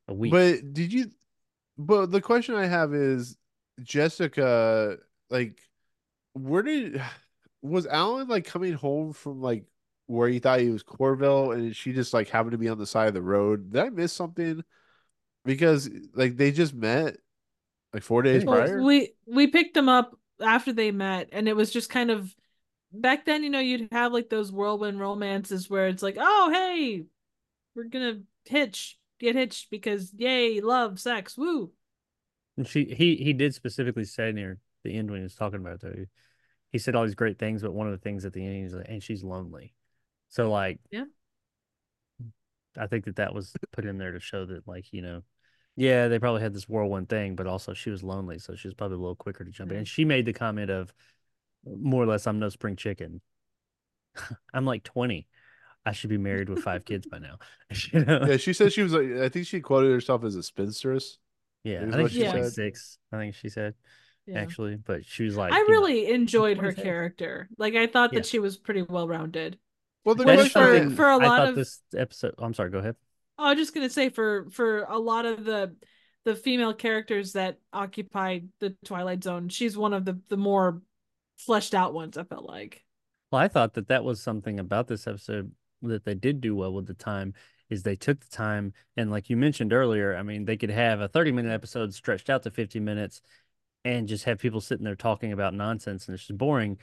A 0.08 0.14
week. 0.14 0.32
But 0.32 0.72
did 0.72 0.92
you? 0.92 1.10
But 1.76 2.10
the 2.10 2.20
question 2.20 2.54
I 2.54 2.66
have 2.66 2.94
is, 2.94 3.36
Jessica, 3.82 4.98
like, 5.30 5.60
where 6.34 6.62
did 6.62 7.02
was 7.62 7.86
Alan 7.86 8.28
like 8.28 8.44
coming 8.46 8.74
home 8.74 9.12
from 9.12 9.40
like 9.42 9.64
where 10.06 10.28
he 10.28 10.38
thought 10.38 10.60
he 10.60 10.70
was 10.70 10.82
Coverly, 10.82 11.56
and 11.58 11.76
she 11.76 11.92
just 11.92 12.14
like 12.14 12.28
happened 12.28 12.52
to 12.52 12.58
be 12.58 12.68
on 12.68 12.78
the 12.78 12.86
side 12.86 13.08
of 13.08 13.14
the 13.14 13.22
road? 13.22 13.72
Did 13.72 13.82
I 13.82 13.90
miss 13.90 14.12
something? 14.12 14.64
Because 15.44 15.90
like 16.14 16.36
they 16.36 16.52
just 16.52 16.74
met 16.74 17.16
like 17.92 18.02
four 18.02 18.22
days 18.22 18.44
Well, 18.44 18.64
prior. 18.64 18.82
we 18.82 19.14
we 19.26 19.46
picked 19.46 19.74
them 19.74 19.88
up 19.88 20.18
after 20.40 20.72
they 20.72 20.90
met, 20.90 21.28
and 21.32 21.48
it 21.48 21.56
was 21.56 21.72
just 21.72 21.90
kind 21.90 22.10
of 22.10 22.34
back 22.92 23.24
then. 23.24 23.42
You 23.42 23.50
know, 23.50 23.60
you'd 23.60 23.88
have 23.92 24.12
like 24.12 24.30
those 24.30 24.52
whirlwind 24.52 25.00
romances 25.00 25.68
where 25.70 25.88
it's 25.88 26.02
like, 26.02 26.16
oh 26.18 26.50
hey, 26.52 27.04
we're 27.74 27.84
gonna 27.84 28.20
hitch, 28.44 28.98
get 29.18 29.36
hitched 29.36 29.70
because 29.70 30.12
yay, 30.14 30.60
love, 30.60 31.00
sex, 31.00 31.36
woo. 31.36 31.72
And 32.58 32.66
she 32.66 32.84
he 32.86 33.14
he 33.16 33.32
did 33.32 33.54
specifically 33.54 34.04
say 34.04 34.32
near 34.32 34.58
the 34.82 34.94
end 34.94 35.10
when 35.10 35.20
he 35.20 35.22
was 35.22 35.36
talking 35.36 35.60
about 35.60 35.74
it 35.74 35.80
though. 35.80 35.94
He, 35.96 36.06
he 36.72 36.78
said 36.78 36.96
all 36.96 37.04
these 37.04 37.14
great 37.14 37.38
things, 37.38 37.62
but 37.62 37.72
one 37.72 37.86
of 37.86 37.92
the 37.92 37.98
things 37.98 38.24
at 38.24 38.32
the 38.32 38.44
end 38.44 38.64
he's 38.64 38.74
like, 38.74 38.86
and 38.88 39.02
she's 39.02 39.22
lonely. 39.22 39.74
So 40.28 40.50
like, 40.50 40.80
Yeah. 40.90 41.04
I 42.76 42.88
think 42.88 43.04
that 43.06 43.16
that 43.16 43.32
was 43.32 43.54
put 43.72 43.86
in 43.86 43.96
there 43.96 44.12
to 44.12 44.20
show 44.20 44.44
that 44.44 44.66
like 44.66 44.92
you 44.92 45.02
know, 45.02 45.22
yeah, 45.76 46.08
they 46.08 46.18
probably 46.18 46.42
had 46.42 46.52
this 46.52 46.68
whirlwind 46.68 47.08
thing, 47.08 47.36
but 47.36 47.46
also 47.46 47.74
she 47.74 47.90
was 47.90 48.02
lonely, 48.02 48.40
so 48.40 48.56
she 48.56 48.66
was 48.66 48.74
probably 48.74 48.96
a 48.96 49.00
little 49.00 49.14
quicker 49.14 49.44
to 49.44 49.50
jump 49.52 49.70
in. 49.70 49.78
And 49.78 49.88
she 49.88 50.04
made 50.04 50.26
the 50.26 50.32
comment 50.32 50.70
of, 50.70 50.92
more 51.64 52.02
or 52.02 52.06
less, 52.06 52.26
I'm 52.26 52.40
no 52.40 52.48
spring 52.48 52.74
chicken. 52.74 53.20
I'm 54.52 54.64
like 54.64 54.82
20. 54.82 55.28
I 55.86 55.92
should 55.92 56.10
be 56.10 56.18
married 56.18 56.48
with 56.48 56.58
five 56.64 56.84
kids 56.84 57.06
by 57.06 57.18
now. 57.18 57.38
you 57.92 58.04
know? 58.04 58.24
Yeah, 58.26 58.36
she 58.36 58.52
said 58.52 58.72
she 58.72 58.82
was 58.82 58.92
like 58.92 59.10
I 59.12 59.28
think 59.28 59.46
she 59.46 59.60
quoted 59.60 59.92
herself 59.92 60.24
as 60.24 60.34
a 60.34 60.40
spinstress. 60.40 61.18
Yeah, 61.64 61.84
I 61.86 61.90
think 61.96 62.10
she's 62.10 62.22
she 62.22 62.28
like 62.28 62.44
said. 62.44 62.52
six. 62.52 62.98
I 63.12 63.18
think 63.18 63.34
she 63.34 63.48
said 63.48 63.74
Yeah. 64.26 64.38
actually, 64.40 64.76
but 64.76 65.04
she 65.04 65.24
was 65.24 65.36
like, 65.36 65.52
I 65.52 65.58
you 65.58 65.62
know, 65.64 65.70
really 65.70 66.10
enjoyed 66.10 66.58
her 66.58 66.72
character. 66.72 67.48
Like 67.58 67.74
I 67.74 67.86
thought 67.86 68.12
Yeah. 68.12 68.20
that 68.20 68.26
she 68.26 68.38
was 68.38 68.56
pretty 68.56 68.82
well 68.82 69.08
rounded. 69.08 69.58
Well, 70.04 70.14
the 70.14 70.24
Which 70.24 70.52
That 70.54 70.70
is 70.76 70.90
for- 70.90 70.96
for 70.96 71.10
a 71.10 71.16
lot 71.16 71.24
thought 71.24 71.48
of- 71.50 71.54
this 71.56 71.82
episode. 71.94 72.34
I'm 72.38 72.54
sorry. 72.54 72.70
Go 72.70 72.78
ahead. 72.78 72.96
Oh, 73.38 73.44
I 73.44 73.50
was 73.50 73.58
just 73.58 73.74
gonna 73.74 73.90
say 73.90 74.08
for 74.08 74.48
for 74.50 74.82
a 74.84 74.98
lot 74.98 75.26
of 75.26 75.44
the 75.44 75.74
the 76.24 76.34
female 76.34 76.74
characters 76.74 77.32
that 77.32 77.58
occupied 77.72 78.48
the 78.60 78.70
Twilight 78.84 79.22
Zone, 79.24 79.48
she's 79.48 79.76
one 79.76 79.92
of 79.94 80.04
the 80.04 80.20
the 80.28 80.36
more 80.36 80.82
fleshed 81.36 81.74
out 81.74 81.94
ones. 81.94 82.16
I 82.18 82.24
felt 82.24 82.44
like. 82.44 82.84
Well, 83.30 83.40
I 83.40 83.48
thought 83.48 83.74
that 83.74 83.88
that 83.88 84.04
was 84.04 84.20
something 84.22 84.58
about 84.58 84.88
this 84.88 85.06
episode 85.06 85.52
that 85.82 86.04
they 86.04 86.14
did 86.14 86.40
do 86.40 86.56
well 86.56 86.72
with 86.72 86.86
the 86.86 86.94
time 86.94 87.34
is 87.70 87.83
they 87.83 87.96
took 87.96 88.20
the 88.20 88.31
time 88.35 88.72
and 88.96 89.11
like 89.11 89.28
you 89.31 89.37
mentioned 89.37 89.72
earlier, 89.72 90.16
I 90.16 90.22
mean, 90.22 90.44
they 90.44 90.57
could 90.57 90.70
have 90.70 91.00
a 91.00 91.09
30 91.09 91.33
minute 91.33 91.52
episode 91.52 91.94
stretched 91.94 92.31
out 92.31 92.42
to 92.44 92.50
50 92.50 92.81
minutes 92.81 93.20
and 93.85 94.09
just 94.09 94.24
have 94.24 94.38
people 94.38 94.61
sitting 94.61 94.85
there 94.85 94.96
talking 94.96 95.33
about 95.33 95.54
nonsense 95.54 96.07
and 96.07 96.14
it's 96.14 96.26
just 96.26 96.38
boring. 96.38 96.78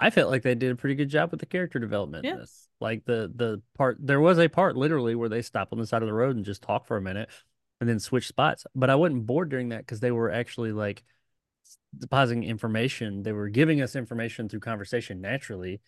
I 0.00 0.10
felt 0.10 0.30
like 0.30 0.42
they 0.42 0.54
did 0.54 0.72
a 0.72 0.76
pretty 0.76 0.96
good 0.96 1.08
job 1.08 1.30
with 1.30 1.40
the 1.40 1.46
character 1.46 1.78
development 1.78 2.24
Yeah. 2.24 2.36
this. 2.36 2.68
Like 2.80 3.04
the 3.04 3.32
the 3.34 3.62
part 3.76 3.96
there 4.00 4.20
was 4.20 4.38
a 4.38 4.48
part 4.48 4.76
literally 4.76 5.14
where 5.14 5.28
they 5.28 5.42
stop 5.42 5.68
on 5.72 5.78
the 5.78 5.86
side 5.86 6.02
of 6.02 6.08
the 6.08 6.14
road 6.14 6.36
and 6.36 6.44
just 6.44 6.62
talk 6.62 6.86
for 6.86 6.96
a 6.96 7.02
minute 7.02 7.28
and 7.80 7.88
then 7.88 8.00
switch 8.00 8.26
spots. 8.26 8.66
But 8.74 8.90
I 8.90 8.94
wasn't 8.96 9.26
bored 9.26 9.48
during 9.48 9.70
that 9.70 9.78
because 9.78 10.00
they 10.00 10.10
were 10.10 10.30
actually 10.30 10.72
like 10.72 11.04
depositing 11.96 12.44
information. 12.44 13.22
They 13.22 13.32
were 13.32 13.48
giving 13.48 13.80
us 13.80 13.96
information 13.96 14.48
through 14.48 14.60
conversation 14.60 15.20
naturally, 15.20 15.80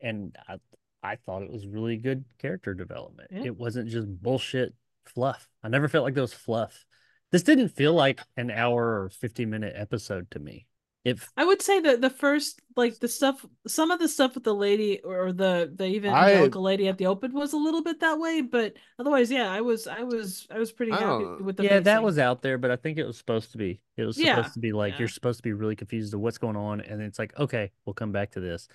and 0.00 0.36
I 0.48 0.58
I 1.04 1.16
thought 1.16 1.42
it 1.42 1.52
was 1.52 1.66
really 1.66 1.96
good 1.98 2.24
character 2.38 2.74
development. 2.74 3.30
Yeah. 3.30 3.44
It 3.44 3.56
wasn't 3.56 3.90
just 3.90 4.08
bullshit 4.08 4.74
fluff. 5.04 5.48
I 5.62 5.68
never 5.68 5.86
felt 5.88 6.04
like 6.04 6.14
there 6.14 6.22
was 6.22 6.32
fluff. 6.34 6.84
This 7.30 7.42
didn't 7.42 7.68
feel 7.70 7.92
like 7.92 8.20
an 8.36 8.50
hour 8.50 9.02
or 9.02 9.10
50 9.10 9.44
minute 9.44 9.74
episode 9.76 10.30
to 10.30 10.38
me. 10.38 10.66
If 11.04 11.30
I 11.36 11.44
would 11.44 11.60
say 11.60 11.80
that 11.80 12.00
the 12.00 12.08
first 12.08 12.62
like 12.76 12.98
the 12.98 13.08
stuff 13.08 13.44
some 13.66 13.90
of 13.90 13.98
the 13.98 14.08
stuff 14.08 14.34
with 14.34 14.44
the 14.44 14.54
lady 14.54 15.00
or 15.02 15.32
the 15.34 15.70
the 15.74 15.84
evangelical 15.84 16.62
lady 16.62 16.88
at 16.88 16.96
the 16.96 17.04
open 17.06 17.34
was 17.34 17.52
a 17.52 17.58
little 17.58 17.82
bit 17.82 18.00
that 18.00 18.18
way, 18.18 18.40
but 18.40 18.72
otherwise, 18.98 19.30
yeah, 19.30 19.52
I 19.52 19.60
was 19.60 19.86
I 19.86 20.02
was 20.02 20.46
I 20.50 20.58
was 20.58 20.72
pretty 20.72 20.92
I 20.92 21.00
happy 21.00 21.26
with 21.42 21.58
the 21.58 21.64
yeah, 21.64 21.80
that 21.80 22.02
was 22.02 22.18
out 22.18 22.40
there, 22.40 22.56
but 22.56 22.70
I 22.70 22.76
think 22.76 22.96
it 22.96 23.04
was 23.04 23.18
supposed 23.18 23.52
to 23.52 23.58
be. 23.58 23.82
It 23.98 24.04
was 24.04 24.16
supposed 24.16 24.36
Yeah, 24.46 24.52
to 24.54 24.60
be 24.60 24.72
like 24.72 24.94
yeah. 24.94 25.00
you're 25.00 25.08
supposed 25.08 25.40
to 25.40 25.42
be 25.42 25.52
really 25.52 25.76
confused 25.76 26.14
of 26.14 26.20
what's 26.20 26.38
going 26.38 26.56
on, 26.56 26.80
and 26.80 27.02
it's 27.02 27.18
like, 27.18 27.38
okay, 27.38 27.70
we'll 27.84 27.92
come 27.92 28.12
back 28.12 28.30
to 28.32 28.40
this. 28.40 28.66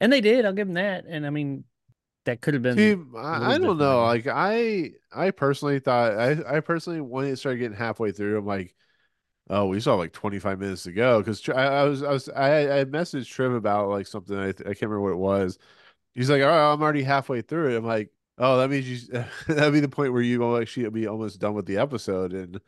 And 0.00 0.12
they 0.12 0.20
did, 0.20 0.44
I'll 0.44 0.52
give 0.52 0.68
them 0.68 0.74
that. 0.74 1.04
And 1.06 1.26
I 1.26 1.30
mean, 1.30 1.64
that 2.24 2.40
could 2.40 2.54
have 2.54 2.62
been 2.62 2.76
See, 2.76 2.96
I, 3.16 3.54
I 3.54 3.58
don't 3.58 3.78
know. 3.78 4.04
Like 4.04 4.26
I, 4.26 4.92
I 5.14 5.30
personally 5.30 5.78
thought 5.78 6.12
I, 6.12 6.56
I 6.56 6.60
personally 6.60 7.00
when 7.00 7.26
it 7.26 7.36
started 7.36 7.58
getting 7.58 7.76
halfway 7.76 8.12
through, 8.12 8.38
I'm 8.38 8.46
like, 8.46 8.74
oh, 9.50 9.66
we 9.66 9.80
still 9.80 9.94
have 9.94 10.00
like 10.00 10.12
25 10.12 10.58
minutes 10.58 10.84
to 10.84 10.92
go. 10.92 11.18
Because 11.20 11.46
I, 11.48 11.52
I 11.52 11.84
was, 11.84 12.02
I 12.02 12.10
was, 12.10 12.28
I, 12.30 12.80
I 12.80 12.84
messaged 12.84 13.28
Trim 13.28 13.54
about 13.54 13.88
like 13.88 14.06
something. 14.06 14.36
I, 14.36 14.48
I 14.48 14.52
can't 14.52 14.82
remember 14.82 15.02
what 15.02 15.12
it 15.12 15.16
was. 15.16 15.58
He's 16.14 16.30
like, 16.30 16.42
all 16.42 16.48
right, 16.48 16.72
I'm 16.72 16.82
already 16.82 17.02
halfway 17.02 17.42
through 17.42 17.74
it. 17.74 17.76
I'm 17.76 17.84
like, 17.84 18.10
oh, 18.38 18.58
that 18.58 18.70
means 18.70 18.88
you. 18.88 19.24
That'd 19.48 19.72
be 19.72 19.80
the 19.80 19.88
point 19.88 20.12
where 20.12 20.22
you 20.22 20.40
will 20.40 20.56
actually 20.56 20.88
be 20.90 21.06
almost 21.06 21.40
done 21.40 21.54
with 21.54 21.66
the 21.66 21.78
episode. 21.78 22.32
And 22.32 22.60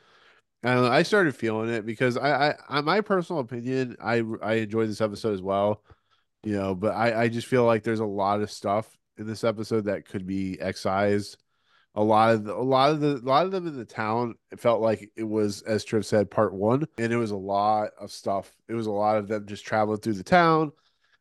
I 0.64 0.74
know, 0.74 0.86
I 0.86 1.02
started 1.02 1.34
feeling 1.36 1.70
it 1.70 1.86
because 1.86 2.16
I, 2.16 2.50
I, 2.50 2.54
I, 2.68 2.80
my 2.82 3.00
personal 3.00 3.40
opinion, 3.40 3.96
I, 4.00 4.22
I 4.42 4.54
enjoyed 4.54 4.88
this 4.88 5.00
episode 5.00 5.34
as 5.34 5.42
well. 5.42 5.82
You 6.46 6.52
know, 6.56 6.74
but 6.76 6.94
I, 6.94 7.22
I 7.22 7.28
just 7.28 7.48
feel 7.48 7.64
like 7.64 7.82
there's 7.82 7.98
a 7.98 8.04
lot 8.06 8.40
of 8.40 8.52
stuff 8.52 8.88
in 9.18 9.26
this 9.26 9.42
episode 9.42 9.87
that 9.87 10.06
could 10.06 10.28
be 10.28 10.61
excised. 10.61 11.38
A 11.96 12.02
lot 12.02 12.35
of 12.35 12.44
the, 12.44 12.54
a 12.54 12.62
lot 12.62 12.90
of 12.92 13.00
the 13.00 13.16
a 13.16 13.26
lot 13.28 13.46
of 13.46 13.50
them 13.50 13.66
in 13.66 13.76
the 13.76 13.85
town. 13.85 14.37
It 14.52 14.61
felt 14.61 14.80
like 14.80 15.11
it 15.16 15.24
was, 15.24 15.62
as 15.62 15.85
Triv 15.85 16.04
said, 16.04 16.30
part 16.30 16.54
one, 16.54 16.87
and 16.98 17.12
it 17.12 17.16
was 17.16 17.32
a 17.32 17.37
lot 17.37 17.90
of 17.98 18.12
stuff. 18.12 18.54
It 18.68 18.74
was 18.74 18.87
a 18.87 18.92
lot 18.92 19.16
of 19.16 19.26
them 19.26 19.44
just 19.46 19.66
traveling 19.66 19.98
through 19.98 20.12
the 20.12 20.22
town. 20.22 20.70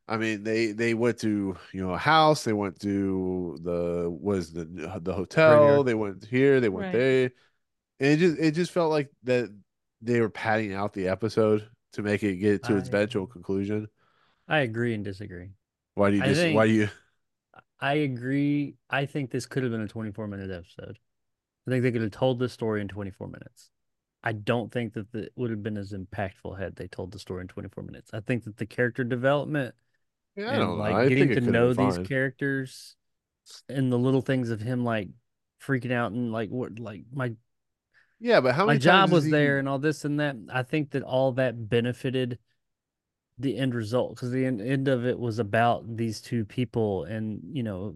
I 0.08 0.18
mean, 0.18 0.44
they 0.44 0.74
they 0.74 0.94
went 0.94 1.18
to 1.22 1.58
you 1.74 1.82
know 1.82 1.94
a 1.94 1.98
house. 1.98 2.44
They 2.44 2.54
went 2.54 2.80
to 2.82 3.58
the 3.64 4.08
was 4.08 4.54
the 4.54 4.66
the 5.02 5.14
hotel. 5.14 5.60
Rainier. 5.60 5.84
They 5.84 5.96
went 5.96 6.24
here. 6.26 6.60
They 6.60 6.70
went 6.70 6.94
Right. 6.94 7.00
there. 7.00 7.32
And 8.00 8.12
it 8.12 8.18
just 8.18 8.38
it 8.38 8.52
just 8.52 8.72
felt 8.72 8.92
like 8.92 9.10
that 9.24 9.50
they 10.04 10.22
were 10.22 10.30
padding 10.30 10.76
out 10.76 10.94
the 10.94 11.08
episode 11.08 11.68
to 11.94 12.04
make 12.04 12.22
it 12.22 12.36
get 12.36 12.64
to 12.66 12.78
its 12.78 12.90
eventual 12.90 13.26
conclusion. 13.26 13.88
I 14.48 14.60
agree 14.60 14.94
and 14.94 15.04
disagree. 15.04 15.50
Why 15.96 16.12
do 16.12 16.18
you 16.18 16.24
I 16.24 16.28
just 16.28 16.42
think- 16.42 16.56
why 16.56 16.68
do 16.68 16.74
you 16.74 16.90
I 17.80 17.96
agree. 17.96 18.76
I 18.90 19.06
think 19.06 19.32
this 19.32 19.46
could 19.46 19.64
have 19.64 19.72
been 19.72 19.82
a 19.82 19.88
24 19.88 20.28
minute 20.28 20.50
episode. 20.50 20.98
I 21.68 21.72
think 21.72 21.84
they 21.84 21.92
could 21.92 22.02
have 22.02 22.12
told 22.12 22.40
this 22.40 22.54
story 22.54 22.80
in 22.82 22.88
24 22.88 23.28
minutes. 23.28 23.70
I 24.24 24.32
don't 24.32 24.72
think 24.72 24.94
that 24.94 25.12
the, 25.12 25.24
it 25.24 25.34
would 25.36 25.52
have 25.52 25.62
been 25.62 25.78
as 25.78 25.92
impactful 25.94 26.58
had 26.60 26.76
they 26.76 26.88
told 26.88 27.12
the 27.12 27.20
story 27.20 27.42
in 27.42 27.48
24 27.48 27.84
minutes. 27.84 28.12
I 28.14 28.22
think 28.22 28.46
that 28.46 28.58
the 28.58 28.66
character 28.66 29.04
development 29.04 29.76
Yeah, 30.36 30.52
I 30.52 30.58
don't 30.58 30.70
know. 30.70 30.76
like 30.76 30.96
I 30.96 31.10
getting 31.10 31.30
to 31.36 31.42
know 31.42 31.74
these 31.74 31.98
fine. 31.98 32.06
characters 32.06 32.96
and 33.70 33.92
the 33.92 34.00
little 34.00 34.22
things 34.22 34.50
of 34.50 34.62
him 34.62 34.84
like 34.84 35.10
freaking 35.62 35.92
out 35.92 36.12
and 36.12 36.32
like 36.32 36.50
what 36.50 36.80
like 36.80 37.04
my 37.14 37.34
Yeah, 38.20 38.40
but 38.42 38.56
how 38.56 38.66
my 38.66 38.74
many 38.74 38.80
job 38.80 39.12
was 39.12 39.26
he- 39.26 39.32
there 39.32 39.60
and 39.60 39.68
all 39.70 39.80
this 39.80 40.06
and 40.06 40.20
that. 40.20 40.38
I 40.52 40.64
think 40.64 40.92
that 40.92 41.04
all 41.04 41.34
that 41.34 41.70
benefited 41.70 42.40
the 43.38 43.58
end 43.58 43.76
result 43.76 44.16
because 44.16 44.32
the 44.32 44.46
end, 44.46 44.62
end 44.62 44.88
of 44.88 45.06
it 45.06 45.20
was 45.20 45.40
about 45.40 45.98
these 45.98 46.22
two 46.22 46.46
people 46.46 47.04
and 47.04 47.42
you 47.52 47.64
know 47.64 47.94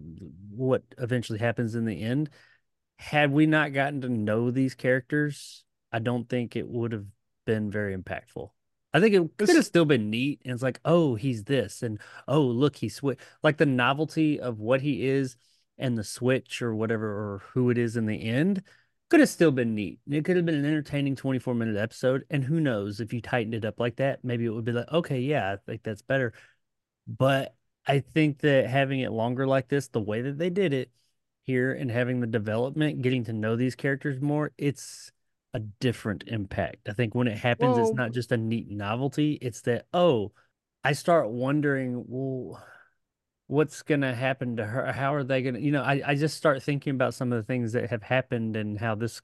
what 0.50 0.82
eventually 0.98 1.38
happens 1.38 1.74
in 1.74 1.84
the 1.84 2.02
end. 2.02 2.30
Had 2.98 3.32
we 3.32 3.46
not 3.46 3.72
gotten 3.72 4.02
to 4.02 4.08
know 4.08 4.50
these 4.50 4.74
characters, 4.74 5.64
I 5.90 6.00
don't 6.00 6.28
think 6.28 6.54
it 6.54 6.68
would 6.68 6.92
have 6.92 7.06
been 7.46 7.70
very 7.70 7.96
impactful. 7.96 8.50
I 8.92 9.00
think 9.00 9.14
it 9.14 9.36
could 9.38 9.56
have 9.56 9.64
still 9.64 9.84
been 9.84 10.10
neat. 10.10 10.42
And 10.44 10.52
it's 10.52 10.62
like, 10.62 10.80
oh, 10.84 11.14
he's 11.14 11.44
this, 11.44 11.82
and 11.82 12.00
oh, 12.26 12.42
look, 12.42 12.76
he 12.76 12.88
switch. 12.88 13.18
Like 13.42 13.56
the 13.56 13.66
novelty 13.66 14.40
of 14.40 14.58
what 14.58 14.80
he 14.82 15.06
is 15.06 15.36
and 15.78 15.96
the 15.96 16.04
switch 16.04 16.60
or 16.60 16.74
whatever, 16.74 17.06
or 17.06 17.42
who 17.52 17.70
it 17.70 17.78
is 17.78 17.96
in 17.96 18.06
the 18.06 18.22
end, 18.22 18.62
could 19.10 19.20
have 19.20 19.28
still 19.28 19.50
been 19.50 19.74
neat. 19.74 19.98
It 20.08 20.24
could 20.24 20.36
have 20.36 20.46
been 20.46 20.54
an 20.54 20.64
entertaining 20.64 21.16
24 21.16 21.54
minute 21.54 21.76
episode. 21.76 22.24
And 22.30 22.44
who 22.44 22.60
knows 22.60 23.00
if 23.00 23.12
you 23.12 23.20
tightened 23.20 23.54
it 23.54 23.64
up 23.64 23.80
like 23.80 23.96
that, 23.96 24.24
maybe 24.24 24.46
it 24.46 24.50
would 24.50 24.64
be 24.64 24.72
like, 24.72 24.90
okay, 24.90 25.20
yeah, 25.20 25.52
I 25.52 25.56
think 25.56 25.82
that's 25.82 26.02
better. 26.02 26.32
But 27.06 27.54
I 27.86 28.00
think 28.00 28.38
that 28.40 28.66
having 28.68 29.00
it 29.00 29.10
longer 29.10 29.46
like 29.46 29.68
this, 29.68 29.88
the 29.88 30.00
way 30.00 30.22
that 30.22 30.38
they 30.38 30.48
did 30.48 30.72
it 30.72 30.90
here 31.44 31.72
and 31.72 31.90
having 31.90 32.20
the 32.20 32.26
development, 32.26 33.02
getting 33.02 33.24
to 33.24 33.32
know 33.32 33.56
these 33.56 33.74
characters 33.74 34.20
more, 34.20 34.52
it's 34.56 35.10
a 35.54 35.58
different 35.58 36.24
impact. 36.28 36.88
I 36.88 36.92
think 36.92 37.14
when 37.14 37.26
it 37.26 37.36
happens, 37.36 37.78
it's 37.78 37.92
not 37.92 38.12
just 38.12 38.30
a 38.30 38.36
neat 38.36 38.70
novelty. 38.70 39.32
It's 39.42 39.62
that, 39.62 39.86
oh, 39.92 40.30
I 40.84 40.92
start 40.92 41.28
wondering, 41.30 42.04
well, 42.06 42.62
what's 43.50 43.82
gonna 43.82 44.14
happen 44.14 44.56
to 44.56 44.64
her? 44.64 44.92
How 44.92 45.12
are 45.14 45.24
they 45.24 45.42
gonna, 45.42 45.58
you 45.58 45.72
know, 45.72 45.82
I, 45.82 46.00
I 46.06 46.14
just 46.14 46.36
start 46.36 46.62
thinking 46.62 46.94
about 46.94 47.14
some 47.14 47.32
of 47.32 47.38
the 47.38 47.42
things 47.42 47.72
that 47.72 47.90
have 47.90 48.02
happened 48.02 48.54
and 48.56 48.78
how 48.78 48.94
this 48.94 49.20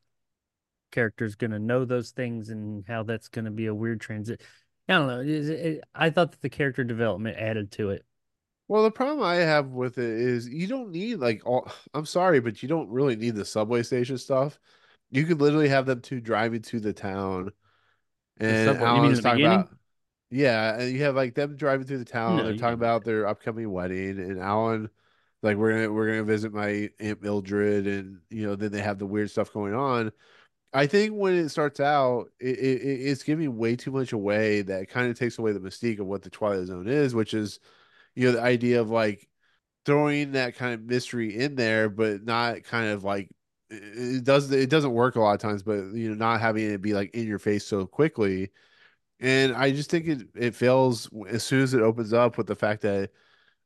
character 0.90 1.24
is 1.24 1.36
gonna 1.36 1.60
know 1.60 1.84
those 1.84 2.10
things 2.10 2.50
and 2.50 2.84
how 2.88 3.04
that's 3.04 3.28
gonna 3.28 3.52
be 3.52 3.66
a 3.66 3.74
weird 3.74 4.00
transit. 4.00 4.42
I 4.88 4.94
don't 4.94 5.06
know. 5.06 5.20
It- 5.20 5.48
it- 5.50 5.84
I 5.94 6.10
thought 6.10 6.32
that 6.32 6.42
the 6.42 6.48
character 6.48 6.82
development 6.82 7.36
added 7.38 7.70
to 7.72 7.90
it. 7.90 8.04
Well, 8.68 8.82
the 8.82 8.90
problem 8.90 9.22
I 9.24 9.36
have 9.36 9.68
with 9.68 9.98
it 9.98 10.10
is 10.10 10.48
you 10.48 10.66
don't 10.66 10.90
need 10.90 11.16
like 11.20 11.46
all. 11.46 11.70
I'm 11.94 12.06
sorry, 12.06 12.40
but 12.40 12.62
you 12.62 12.68
don't 12.68 12.90
really 12.90 13.14
need 13.14 13.36
the 13.36 13.44
subway 13.44 13.84
station 13.84 14.18
stuff. 14.18 14.58
You 15.10 15.24
could 15.24 15.40
literally 15.40 15.68
have 15.68 15.86
them 15.86 16.00
two 16.00 16.20
driving 16.20 16.62
to 16.62 16.80
the 16.80 16.92
town, 16.92 17.50
and 18.38 18.66
subway- 18.66 18.92
you 18.92 19.02
mean 19.02 19.12
in 19.12 19.14
Alan's 19.14 19.16
the 19.18 19.22
talking 19.22 19.36
beginning? 19.38 19.60
about. 19.60 19.70
Yeah, 20.30 20.78
and 20.78 20.92
you 20.92 21.02
have 21.02 21.14
like 21.14 21.34
them 21.34 21.56
driving 21.56 21.86
through 21.86 21.98
the 21.98 22.04
town. 22.04 22.38
No, 22.38 22.44
they're 22.44 22.56
talking 22.56 22.74
about 22.74 23.04
their 23.04 23.26
upcoming 23.28 23.70
wedding, 23.70 24.18
and 24.18 24.40
Alan, 24.40 24.90
like 25.42 25.56
we're 25.56 25.72
gonna 25.72 25.92
we're 25.92 26.08
gonna 26.08 26.24
visit 26.24 26.52
my 26.52 26.90
aunt 26.98 27.22
Mildred, 27.22 27.86
and 27.86 28.20
you 28.30 28.46
know 28.46 28.56
then 28.56 28.72
they 28.72 28.82
have 28.82 28.98
the 28.98 29.06
weird 29.06 29.30
stuff 29.30 29.52
going 29.52 29.74
on. 29.74 30.10
I 30.72 30.86
think 30.86 31.12
when 31.12 31.34
it 31.34 31.48
starts 31.50 31.80
out, 31.80 32.26
it, 32.40 32.58
it 32.58 32.82
it's 32.82 33.22
giving 33.22 33.56
way 33.56 33.76
too 33.76 33.92
much 33.92 34.12
away 34.12 34.62
that 34.62 34.88
kind 34.90 35.08
of 35.08 35.18
takes 35.18 35.38
away 35.38 35.52
the 35.52 35.60
mystique 35.60 36.00
of 36.00 36.06
what 36.06 36.22
the 36.22 36.30
Twilight 36.30 36.66
Zone 36.66 36.88
is, 36.88 37.14
which 37.14 37.32
is, 37.32 37.60
you 38.14 38.26
know, 38.26 38.32
the 38.32 38.42
idea 38.42 38.80
of 38.80 38.90
like 38.90 39.28
throwing 39.86 40.32
that 40.32 40.56
kind 40.56 40.74
of 40.74 40.82
mystery 40.82 41.36
in 41.36 41.54
there, 41.54 41.88
but 41.88 42.24
not 42.24 42.64
kind 42.64 42.88
of 42.90 43.04
like 43.04 43.30
it 43.70 44.24
does 44.24 44.50
it 44.50 44.70
doesn't 44.70 44.92
work 44.92 45.16
a 45.16 45.20
lot 45.20 45.34
of 45.34 45.40
times, 45.40 45.62
but 45.62 45.76
you 45.94 46.08
know, 46.10 46.14
not 46.14 46.40
having 46.40 46.70
it 46.70 46.82
be 46.82 46.94
like 46.94 47.14
in 47.14 47.26
your 47.26 47.38
face 47.38 47.64
so 47.66 47.86
quickly. 47.86 48.50
And 49.20 49.54
I 49.54 49.70
just 49.72 49.90
think 49.90 50.06
it 50.06 50.28
it 50.34 50.54
fails 50.54 51.08
as 51.28 51.42
soon 51.42 51.62
as 51.62 51.72
it 51.74 51.80
opens 51.80 52.12
up 52.12 52.36
with 52.38 52.46
the 52.46 52.54
fact 52.54 52.82
that 52.82 53.10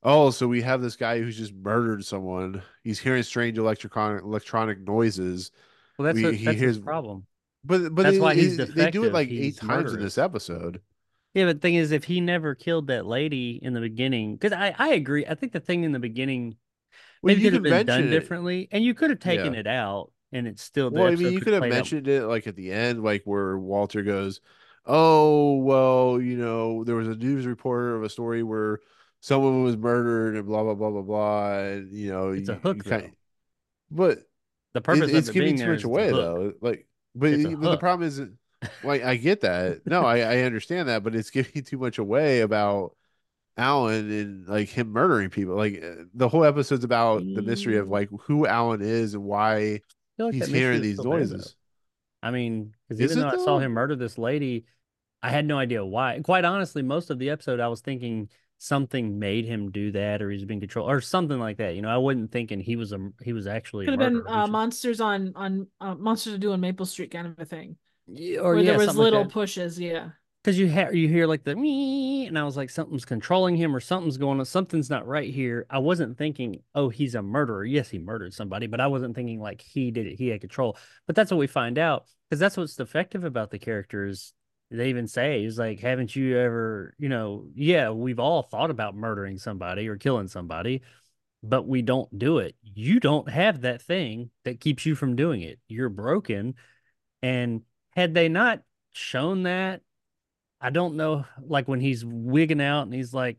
oh, 0.03 0.31
so 0.31 0.49
we 0.49 0.63
have 0.63 0.81
this 0.81 0.97
guy 0.97 1.19
who's 1.19 1.37
just 1.37 1.53
murdered 1.55 2.05
someone. 2.05 2.63
He's 2.85 2.99
hearing 2.99 3.23
strange 3.23 3.59
electronic 3.59 4.23
electronic 4.23 4.81
noises. 4.81 5.51
Well, 5.99 6.07
that's 6.07 6.17
We- 6.17 6.25
what, 6.25 6.35
he 6.35 6.45
that's 6.47 6.59
his 6.61 6.79
problem. 6.79 7.27
But 7.65 7.95
but 7.95 8.05
That's 8.05 8.17
it- 8.17 8.21
why 8.21 8.35
he's 8.35 8.59
it- 8.59 8.75
they 8.75 8.91
do 8.91 9.05
it 9.05 9.13
like 9.13 9.29
He's 9.29 9.57
eight 9.57 9.61
times 9.61 9.93
in 9.93 10.01
this 10.01 10.17
episode. 10.19 10.81
Yeah, 11.35 11.45
but 11.45 11.57
the 11.57 11.61
thing 11.61 11.75
is, 11.75 11.93
if 11.93 12.05
he 12.05 12.21
never 12.21 12.55
killed 12.55 12.87
that 12.89 13.07
lady 13.07 13.59
in 13.63 13.73
the 13.75 13.81
beginning, 13.81 14.35
because 14.35 14.53
I, 14.53 14.75
I 14.79 14.95
agree. 14.95 15.27
I 15.27 15.35
think 15.35 15.53
the 15.53 15.61
thing 15.61 15.85
in 15.85 15.93
the 15.93 15.99
beginning 16.01 16.57
Well, 17.23 17.35
maybe 17.35 17.43
you 17.43 17.51
could 17.51 17.55
have 17.55 17.63
been 17.63 17.87
done 17.87 18.05
it. 18.05 18.11
differently, 18.11 18.69
and 18.73 18.83
you 18.83 18.95
could 18.95 19.11
have 19.11 19.21
taken 19.21 19.53
Yeah. 19.55 19.61
it 19.61 19.67
out, 19.67 20.11
and 20.33 20.49
it's 20.49 20.63
still. 20.63 20.91
Well, 20.91 21.07
I 21.07 21.15
mean, 21.17 21.33
you 21.35 21.41
could 21.41 21.53
have 21.53 21.61
played 21.61 21.73
out- 21.73 21.77
mentioned 21.77 22.09
it 22.09 22.25
like 22.25 22.47
at 22.47 22.57
the 22.57 22.73
end, 22.73 23.05
like 23.05 23.23
where 23.25 23.59
Walter 23.59 24.03
goes, 24.03 24.41
"Oh, 24.90 25.57
well, 25.57 26.20
you 26.20 26.37
know, 26.37 26.85
there 26.85 26.96
was 26.96 27.09
a 27.09 27.14
news 27.14 27.46
reporter 27.46 27.94
of 27.96 28.03
a 28.03 28.09
story 28.09 28.42
where 28.42 28.81
someone 29.20 29.62
was 29.62 29.76
murdered 29.76 30.37
and 30.37 30.46
blah 30.46 30.62
blah 30.64 30.74
blah 30.74 30.90
blah 30.90 31.03
blah," 31.03 31.59
and 31.59 31.92
you 31.92 32.11
know, 32.11 32.31
It's 32.31 32.48
a 32.48 32.55
hook, 32.57 32.83
kinda- 32.85 33.00
though. 33.09 33.11
but 33.90 34.18
The 34.72 34.79
it- 34.81 34.85
purpose 34.85 35.11
it's 35.12 35.29
it 35.29 35.33
giving 35.33 35.57
too 35.57 35.66
much 35.68 35.74
it's 35.76 35.85
away 35.85 36.11
though. 36.11 36.55
Like, 36.61 36.87
but, 37.14 37.31
It's 37.33 37.44
but 37.57 37.70
the 37.70 37.76
problem 37.79 38.07
is, 38.09 38.20
like, 38.85 39.03
I 39.03 39.16
get 39.16 39.40
that. 39.42 39.87
No, 39.87 40.03
I 40.05 40.18
I 40.18 40.38
understand 40.42 40.88
that, 40.88 41.03
but 41.03 41.14
it's 41.14 41.31
giving 41.31 41.62
too 41.64 41.79
much 41.79 41.98
away 41.98 42.40
about 42.40 42.96
Alan 43.57 44.11
and 44.11 44.48
like 44.48 44.68
him 44.68 44.88
murdering 44.88 45.29
people. 45.31 45.55
Like 45.55 45.83
uh, 45.83 46.05
the 46.14 46.29
whole 46.29 46.44
episode's 46.44 46.85
about 46.85 47.18
the 47.22 47.42
mystery 47.42 47.76
of 47.79 47.88
Mm. 47.88 47.90
like 47.90 48.09
who 48.22 48.46
Alan 48.46 48.81
is 48.81 49.14
and 49.14 49.24
why 49.24 49.83
like 50.18 50.35
he's 50.35 50.46
hearing 50.48 50.83
these 50.83 50.96
still 50.98 51.11
there, 51.11 51.20
noises. 51.20 51.57
I 52.22 52.31
mean, 52.31 52.74
because 52.88 53.00
even 53.00 53.18
it 53.18 53.20
though 53.22 53.40
I 53.42 53.44
saw 53.44 53.59
him 53.59 53.72
murder 53.72 53.96
this 53.96 54.18
lady, 54.18 54.66
I 55.22 55.30
had 55.30 55.44
no 55.46 55.59
idea 55.59 55.85
why. 55.85 56.20
Quite 56.24 56.44
honestly, 56.44 56.83
most 56.83 57.11
of 57.11 57.18
the 57.18 57.30
episode, 57.30 57.61
I 57.61 57.68
was 57.68 57.80
thinking 57.80 58.28
something 58.59 59.18
made 59.18 59.44
him 59.46 59.70
do 59.70 59.92
that, 59.92 60.22
or 60.22 60.30
he's 60.30 60.44
being 60.44 60.61
controlled, 60.61 60.90
or 60.90 61.00
something 61.00 61.38
like 61.38 61.59
that. 61.59 61.74
You 61.74 61.83
know, 61.83 61.88
I 61.90 61.98
wasn't 61.98 62.33
thinking 62.33 62.61
he 62.61 62.76
was 62.76 62.92
a 62.92 63.11
he 63.22 63.33
was 63.33 63.46
actually 63.46 63.87
Could 63.87 64.00
have 64.00 64.12
been 64.12 64.26
uh, 64.26 64.46
monsters 64.46 65.00
on 65.00 65.33
on 65.35 65.66
uh, 65.80 65.94
monsters 65.94 66.35
are 66.35 66.38
due 66.38 66.52
on 66.52 66.61
Maple 66.61 66.87
Street 66.87 67.11
kind 67.11 67.26
of 67.26 67.38
a 67.38 67.44
thing, 67.44 67.76
Yeah, 68.06 68.40
or 68.40 68.54
where 68.54 68.62
yeah, 68.62 68.72
there 68.72 68.78
was 68.78 68.87
something 68.87 69.02
like 69.11 69.12
little 69.12 69.26
pushes. 69.26 69.78
Yeah, 69.78 70.11
because 70.42 70.59
you 70.59 70.68
hear 70.68 70.92
you 70.92 71.09
hear 71.09 71.26
like 71.26 71.44
the 71.44 71.54
me, 71.54 72.26
and 72.26 72.38
I 72.38 72.44
was 72.44 72.56
like, 72.56 72.70
something's 72.70 73.04
controlling 73.04 73.56
him, 73.56 73.74
or 73.76 73.80
something's 73.80 74.16
going 74.16 74.38
on, 74.40 74.46
something's 74.46 74.88
not 74.90 75.06
right 75.06 75.33
here. 75.33 75.66
I 75.68 75.78
wasn't 75.78 76.16
thinking, 76.16 76.62
oh, 76.74 76.88
he's 76.88 77.14
a 77.14 77.22
murderer. 77.22 77.64
Yes, 77.64 77.90
he 77.90 77.98
murdered 77.98 78.33
somebody, 78.33 78.66
but 78.66 78.80
I 78.80 78.87
wasn't 78.87 79.14
thinking 79.14 79.40
like 79.40 79.61
he 79.61 79.90
did 79.90 80.06
it, 80.06 80.16
he 80.16 80.28
had 80.28 80.40
control. 80.40 80.78
But 81.06 81.16
that's 81.16 81.30
what 81.30 81.38
we 81.38 81.46
find 81.46 81.78
out 81.78 82.06
because 82.28 82.40
that's 82.40 82.56
what's 82.56 82.76
defective 82.76 83.24
about 83.24 83.50
the 83.50 83.59
characters. 83.59 84.33
They 84.70 84.90
even 84.90 85.09
say 85.09 85.42
he's 85.42 85.59
like, 85.59 85.80
haven't 85.80 86.14
you 86.14 86.38
ever, 86.38 86.94
you 86.98 87.09
know, 87.09 87.46
yeah, 87.54 87.90
we've 87.90 88.20
all 88.20 88.42
thought 88.42 88.70
about 88.70 88.94
murdering 88.94 89.37
somebody 89.37 89.88
or 89.88 89.96
killing 89.96 90.28
somebody, 90.28 90.83
but 91.42 91.66
we 91.66 91.83
don't 91.83 92.16
do 92.16 92.38
it. 92.38 92.54
You 92.62 93.00
don't 93.00 93.28
have 93.28 93.62
that 93.62 93.83
thing 93.83 94.30
that 94.44 94.61
keeps 94.61 94.87
you 94.87 94.94
from 94.94 95.16
doing 95.16 95.40
it. 95.42 95.59
You're 95.66 95.88
broken. 95.88 96.54
And 97.20 97.62
had 97.96 98.14
they 98.14 98.28
not 98.28 98.62
shown 98.92 99.42
that, 99.42 99.80
I 100.61 100.70
don't 100.70 100.96
know, 100.96 101.24
like 101.42 101.66
when 101.66 101.80
he's 101.80 102.04
wigging 102.04 102.61
out 102.61 102.83
and 102.83 102.94
he's 102.94 103.12
like, 103.12 103.38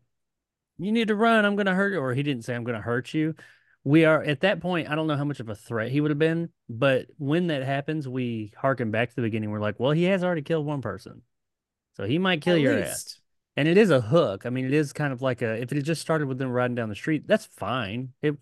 you 0.78 0.92
need 0.92 1.08
to 1.08 1.14
run, 1.14 1.46
I'm 1.46 1.56
going 1.56 1.66
to 1.66 1.74
hurt 1.74 1.92
you. 1.92 2.00
Or 2.00 2.12
he 2.12 2.22
didn't 2.22 2.44
say, 2.44 2.54
I'm 2.54 2.64
going 2.64 2.76
to 2.76 2.82
hurt 2.82 3.14
you. 3.14 3.34
We 3.84 4.04
are 4.04 4.22
at 4.22 4.40
that 4.40 4.60
point, 4.60 4.88
I 4.88 4.94
don't 4.94 5.06
know 5.06 5.16
how 5.16 5.24
much 5.24 5.40
of 5.40 5.48
a 5.48 5.54
threat 5.54 5.90
he 5.90 6.00
would 6.00 6.10
have 6.10 6.18
been, 6.18 6.50
but 6.68 7.06
when 7.18 7.48
that 7.48 7.64
happens, 7.64 8.08
we 8.08 8.52
harken 8.56 8.90
back 8.90 9.10
to 9.10 9.16
the 9.16 9.22
beginning. 9.22 9.50
We're 9.50 9.60
like, 9.60 9.80
well, 9.80 9.90
he 9.90 10.04
has 10.04 10.22
already 10.22 10.42
killed 10.42 10.66
one 10.66 10.82
person. 10.82 11.22
So 11.96 12.04
he 12.04 12.18
might 12.18 12.42
kill 12.42 12.56
At 12.56 12.60
your 12.60 12.78
ass. 12.78 13.18
And 13.56 13.68
it 13.68 13.76
is 13.76 13.90
a 13.90 14.00
hook. 14.00 14.46
I 14.46 14.50
mean, 14.50 14.64
it 14.64 14.72
is 14.72 14.92
kind 14.92 15.12
of 15.12 15.20
like 15.20 15.42
a 15.42 15.60
if 15.60 15.72
it 15.72 15.76
had 15.76 15.84
just 15.84 16.00
started 16.00 16.26
with 16.26 16.38
them 16.38 16.50
riding 16.50 16.74
down 16.74 16.88
the 16.88 16.94
street, 16.94 17.26
that's 17.26 17.44
fine. 17.44 18.10
It 18.22 18.36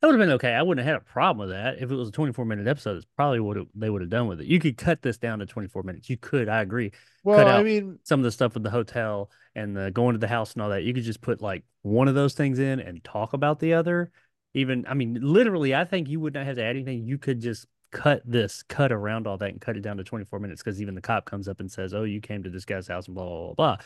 that 0.00 0.08
would 0.08 0.20
have 0.20 0.28
been 0.28 0.34
okay. 0.34 0.52
I 0.52 0.62
wouldn't 0.62 0.84
have 0.84 0.94
had 0.94 1.02
a 1.02 1.12
problem 1.12 1.48
with 1.48 1.56
that. 1.56 1.78
If 1.80 1.90
it 1.90 1.94
was 1.94 2.10
a 2.10 2.12
24 2.12 2.44
minute 2.44 2.66
episode, 2.66 2.96
it's 2.96 3.06
probably 3.16 3.40
what 3.40 3.56
it, 3.56 3.66
they 3.74 3.88
would 3.88 4.02
have 4.02 4.10
done 4.10 4.26
with 4.26 4.40
it. 4.40 4.46
You 4.46 4.58
could 4.58 4.76
cut 4.76 5.00
this 5.00 5.16
down 5.16 5.38
to 5.38 5.46
24 5.46 5.84
minutes. 5.84 6.10
You 6.10 6.18
could, 6.18 6.48
I 6.48 6.60
agree. 6.60 6.92
Well, 7.24 7.46
I 7.46 7.52
out 7.52 7.64
mean, 7.64 7.98
Some 8.02 8.20
of 8.20 8.24
the 8.24 8.30
stuff 8.30 8.54
with 8.54 8.62
the 8.62 8.70
hotel 8.70 9.30
and 9.54 9.74
the 9.74 9.90
going 9.90 10.12
to 10.12 10.18
the 10.18 10.28
house 10.28 10.52
and 10.52 10.62
all 10.62 10.68
that, 10.68 10.82
you 10.82 10.92
could 10.92 11.04
just 11.04 11.22
put 11.22 11.40
like 11.40 11.64
one 11.80 12.08
of 12.08 12.14
those 12.14 12.34
things 12.34 12.58
in 12.58 12.78
and 12.78 13.02
talk 13.02 13.32
about 13.32 13.58
the 13.58 13.72
other. 13.72 14.10
Even, 14.56 14.86
I 14.88 14.94
mean, 14.94 15.18
literally, 15.20 15.74
I 15.74 15.84
think 15.84 16.08
you 16.08 16.18
would 16.20 16.32
not 16.32 16.46
have 16.46 16.56
to 16.56 16.62
add 16.62 16.76
anything. 16.76 17.04
You 17.04 17.18
could 17.18 17.40
just 17.40 17.66
cut 17.92 18.22
this, 18.24 18.62
cut 18.62 18.90
around 18.90 19.26
all 19.26 19.36
that, 19.36 19.50
and 19.50 19.60
cut 19.60 19.76
it 19.76 19.82
down 19.82 19.98
to 19.98 20.04
24 20.04 20.40
minutes 20.40 20.62
because 20.62 20.80
even 20.80 20.94
the 20.94 21.02
cop 21.02 21.26
comes 21.26 21.46
up 21.46 21.60
and 21.60 21.70
says, 21.70 21.92
Oh, 21.92 22.04
you 22.04 22.22
came 22.22 22.42
to 22.42 22.48
this 22.48 22.64
guy's 22.64 22.88
house 22.88 23.06
and 23.06 23.14
blah, 23.14 23.26
blah, 23.26 23.36
blah, 23.36 23.54
blah. 23.54 23.76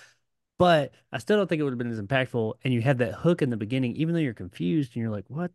But 0.59 0.93
I 1.11 1.19
still 1.19 1.39
don't 1.39 1.49
think 1.49 1.59
it 1.59 1.65
would 1.65 1.73
have 1.73 1.79
been 1.79 1.91
as 1.91 2.01
impactful. 2.01 2.55
And 2.63 2.73
you 2.73 2.83
have 2.83 2.99
that 2.99 3.15
hook 3.15 3.43
in 3.43 3.51
the 3.51 3.57
beginning, 3.57 3.97
even 3.97 4.15
though 4.15 4.21
you're 4.21 4.33
confused 4.33 4.93
and 4.95 5.03
you're 5.03 5.11
like, 5.11 5.25
What? 5.27 5.51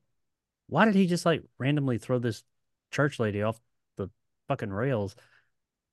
Why 0.68 0.84
did 0.84 0.96
he 0.96 1.08
just 1.08 1.26
like 1.26 1.44
randomly 1.60 1.98
throw 1.98 2.20
this 2.20 2.44
church 2.92 3.18
lady 3.18 3.42
off 3.42 3.58
the 3.96 4.10
fucking 4.50 4.72
rails? 4.72 5.16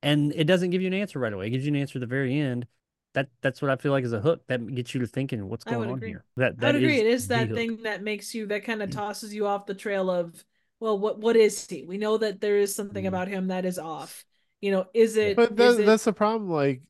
And 0.01 0.33
it 0.35 0.43
doesn't 0.45 0.71
give 0.71 0.81
you 0.81 0.87
an 0.87 0.93
answer 0.93 1.17
right 1.17 1.31
away. 1.31 1.47
It 1.47 1.51
gives 1.51 1.65
you 1.65 1.71
an 1.71 1.79
answer 1.79 1.97
at 1.97 2.01
the 2.01 2.07
very 2.07 2.37
end. 2.37 2.67
That 3.13 3.29
that's 3.41 3.61
what 3.61 3.69
I 3.71 3.75
feel 3.75 3.91
like 3.91 4.03
is 4.03 4.13
a 4.13 4.19
hook 4.19 4.41
that 4.47 4.65
gets 4.73 4.93
you 4.93 5.01
to 5.01 5.07
thinking 5.07 5.47
what's 5.47 5.63
going 5.63 5.79
would 5.79 5.89
on 5.89 5.97
agree. 5.97 6.09
here. 6.09 6.25
That 6.37 6.53
I 6.53 6.55
that 6.61 6.73
would 6.73 6.83
agree. 6.83 6.99
It 6.99 7.07
is 7.07 7.27
that 7.27 7.47
hook. 7.49 7.57
thing 7.57 7.83
that 7.83 8.01
makes 8.03 8.33
you 8.33 8.47
that 8.47 8.63
kind 8.63 8.81
of 8.81 8.89
tosses 8.89 9.33
you 9.33 9.45
off 9.47 9.65
the 9.65 9.75
trail 9.75 10.09
of 10.09 10.43
well, 10.79 10.97
what 10.99 11.19
what 11.19 11.35
is 11.35 11.65
he? 11.69 11.83
We 11.83 11.97
know 11.97 12.17
that 12.17 12.41
there 12.41 12.57
is 12.57 12.73
something 12.75 13.05
Mhm. 13.05 13.07
about 13.07 13.27
him 13.27 13.47
that 13.47 13.65
is 13.65 13.79
off, 13.79 14.25
You 14.61 14.71
know, 14.71 14.85
is 14.93 15.17
it? 15.17 15.35
But 15.35 15.59
is 15.59 15.79
it- 15.79 15.85
that's 15.85 16.05
the 16.05 16.13
problem. 16.13 16.49
Like 16.49 16.81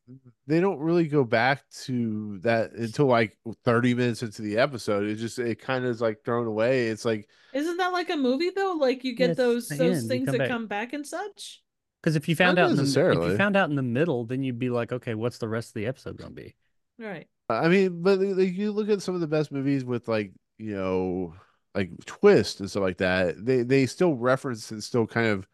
they 0.48 0.60
don't 0.60 0.80
really 0.80 1.08
go 1.08 1.24
back 1.24 1.64
to 1.86 2.38
that 2.40 2.72
until 2.74 3.08
like 3.08 3.38
30 3.64 3.94
minutes 3.94 4.24
into 4.24 4.42
the 4.42 4.58
episode. 4.60 5.06
It 5.08 5.16
just 5.16 5.40
it 5.40 5.60
kind 5.60 5.84
of 5.86 5.92
is 5.92 6.02
like 6.02 6.24
thrown 6.24 6.48
away. 6.48 6.88
It's 6.90 7.06
like 7.06 7.28
Isn't 7.54 7.78
that 7.78 7.94
like 7.94 8.10
a 8.12 8.18
movie 8.18 8.52
though? 8.52 8.74
Like 8.80 9.04
you 9.04 9.16
get 9.16 9.32
it's 9.32 9.38
those 9.38 9.76
those 9.78 10.00
end, 10.00 10.08
things 10.10 10.26
come 10.28 10.32
that 10.34 10.38
back. 10.38 10.48
come 10.48 10.68
back 10.68 10.94
and 10.94 11.06
such. 11.06 11.63
Because 12.04 12.18
if 12.18 12.28
you 12.28 12.36
found 12.36 12.58
Not 12.58 12.64
out 12.66 12.70
in 12.72 12.76
the, 12.76 12.82
if 12.82 12.88
necessarily. 12.88 13.32
you 13.32 13.38
found 13.38 13.56
out 13.56 13.70
in 13.70 13.78
the 13.78 13.82
middle, 13.82 14.26
then 14.26 14.44
you'd 14.44 14.60
be 14.60 14.70
like, 14.70 14.92
okay, 14.92 15.16
what's 15.16 15.38
the 15.38 15.48
rest 15.48 15.70
of 15.70 15.74
the 15.76 15.86
episode 15.88 16.18
gonna 16.18 16.32
be? 16.32 16.54
Right. 17.00 17.28
I 17.48 17.70
mean, 17.70 18.02
but 18.04 18.20
like, 18.20 18.54
you 18.54 18.72
look 18.74 18.90
at 18.90 19.02
some 19.02 19.16
of 19.16 19.22
the 19.22 19.28
best 19.28 19.52
movies 19.52 19.86
with 19.86 20.08
like 20.10 20.34
you 20.58 20.76
know 20.76 21.34
like 21.74 21.92
twist 22.06 22.60
and 22.60 22.70
stuff 22.70 22.84
like 22.84 22.98
that. 22.98 23.44
They 23.46 23.64
they 23.64 23.86
still 23.86 24.16
reference 24.16 24.70
and 24.72 24.84
still 24.84 25.08
kind 25.08 25.28
of 25.28 25.48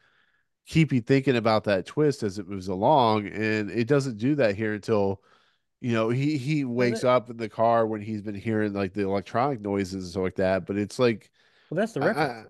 keep 0.66 0.92
you 0.92 1.02
thinking 1.02 1.36
about 1.36 1.64
that 1.66 1.86
twist 1.86 2.24
as 2.24 2.40
it 2.40 2.48
moves 2.50 2.68
along, 2.68 3.28
and 3.28 3.70
it 3.70 3.88
doesn't 3.88 4.18
do 4.18 4.36
that 4.36 4.56
here 4.56 4.74
until 4.74 5.22
you 5.82 5.94
know 5.94 6.10
he 6.10 6.36
he 6.38 6.66
wakes 6.66 7.02
that- 7.02 7.10
up 7.12 7.30
in 7.30 7.38
the 7.38 7.48
car 7.50 7.86
when 7.86 8.02
he's 8.02 8.22
been 8.24 8.36
hearing 8.36 8.74
like 8.74 8.94
the 8.94 9.04
electronic 9.04 9.62
noises 9.62 9.94
and 9.94 10.06
stuff 10.06 10.24
like 10.24 10.36
that. 10.36 10.66
But 10.66 10.78
it's 10.78 10.98
like 11.00 11.30
Well, 11.70 11.78
that's 11.78 11.94
the 11.94 12.02
I- 12.02 12.06
reference. 12.08 12.32
I- 12.48 12.50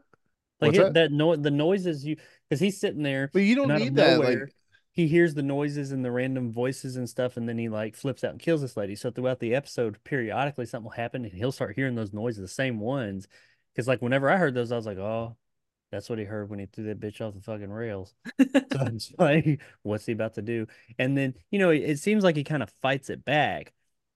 like 0.61 0.71
what's 0.73 0.77
it, 0.77 0.81
that? 0.81 0.93
that 0.95 1.11
no 1.13 1.35
the 1.37 1.51
noises 1.51 2.03
you 2.05 2.17
because 2.49 2.59
he's 2.59 2.79
sitting 2.79 3.03
there 3.03 3.29
but 3.33 3.43
you 3.43 3.55
don't 3.55 3.65
and 3.65 3.73
out 3.73 3.77
of 3.77 3.83
need 3.83 3.95
that. 3.95 4.17
nowhere, 4.17 4.39
Like 4.45 4.55
he 4.91 5.07
hears 5.07 5.33
the 5.33 5.43
noises 5.43 5.91
and 5.91 6.03
the 6.03 6.11
random 6.11 6.51
voices 6.51 6.95
and 6.95 7.07
stuff, 7.09 7.37
and 7.37 7.47
then 7.47 7.57
he 7.57 7.69
like 7.69 7.95
flips 7.95 8.23
out 8.23 8.31
and 8.31 8.39
kills 8.39 8.61
this 8.61 8.75
lady. 8.75 8.95
So 8.95 9.11
throughout 9.11 9.39
the 9.39 9.55
episode, 9.55 10.03
periodically 10.03 10.65
something 10.65 10.85
will 10.85 10.91
happen, 10.91 11.23
and 11.25 11.33
he'll 11.33 11.51
start 11.51 11.75
hearing 11.75 11.95
those 11.95 12.13
noises, 12.13 12.41
the 12.41 12.47
same 12.47 12.79
ones. 12.79 13.27
Because 13.73 13.87
like 13.87 14.01
whenever 14.01 14.29
I 14.29 14.37
heard 14.37 14.55
those, 14.55 14.71
I 14.71 14.75
was 14.75 14.85
like, 14.85 14.97
oh, 14.97 15.37
that's 15.91 16.09
what 16.09 16.19
he 16.19 16.25
heard 16.25 16.49
when 16.49 16.59
he 16.59 16.65
threw 16.65 16.85
that 16.85 16.99
bitch 16.99 17.21
off 17.21 17.33
the 17.33 17.41
fucking 17.41 17.71
rails. 17.71 18.13
So 18.71 18.85
it's 18.85 19.11
like, 19.17 19.61
what's 19.83 20.05
he 20.05 20.11
about 20.13 20.35
to 20.35 20.41
do? 20.41 20.67
And 20.97 21.17
then 21.17 21.33
you 21.51 21.59
know, 21.59 21.69
it, 21.71 21.77
it 21.83 21.99
seems 21.99 22.23
like 22.23 22.35
he 22.35 22.43
kind 22.43 22.61
of 22.63 22.71
fights 22.81 23.09
it 23.09 23.25
back, 23.25 23.73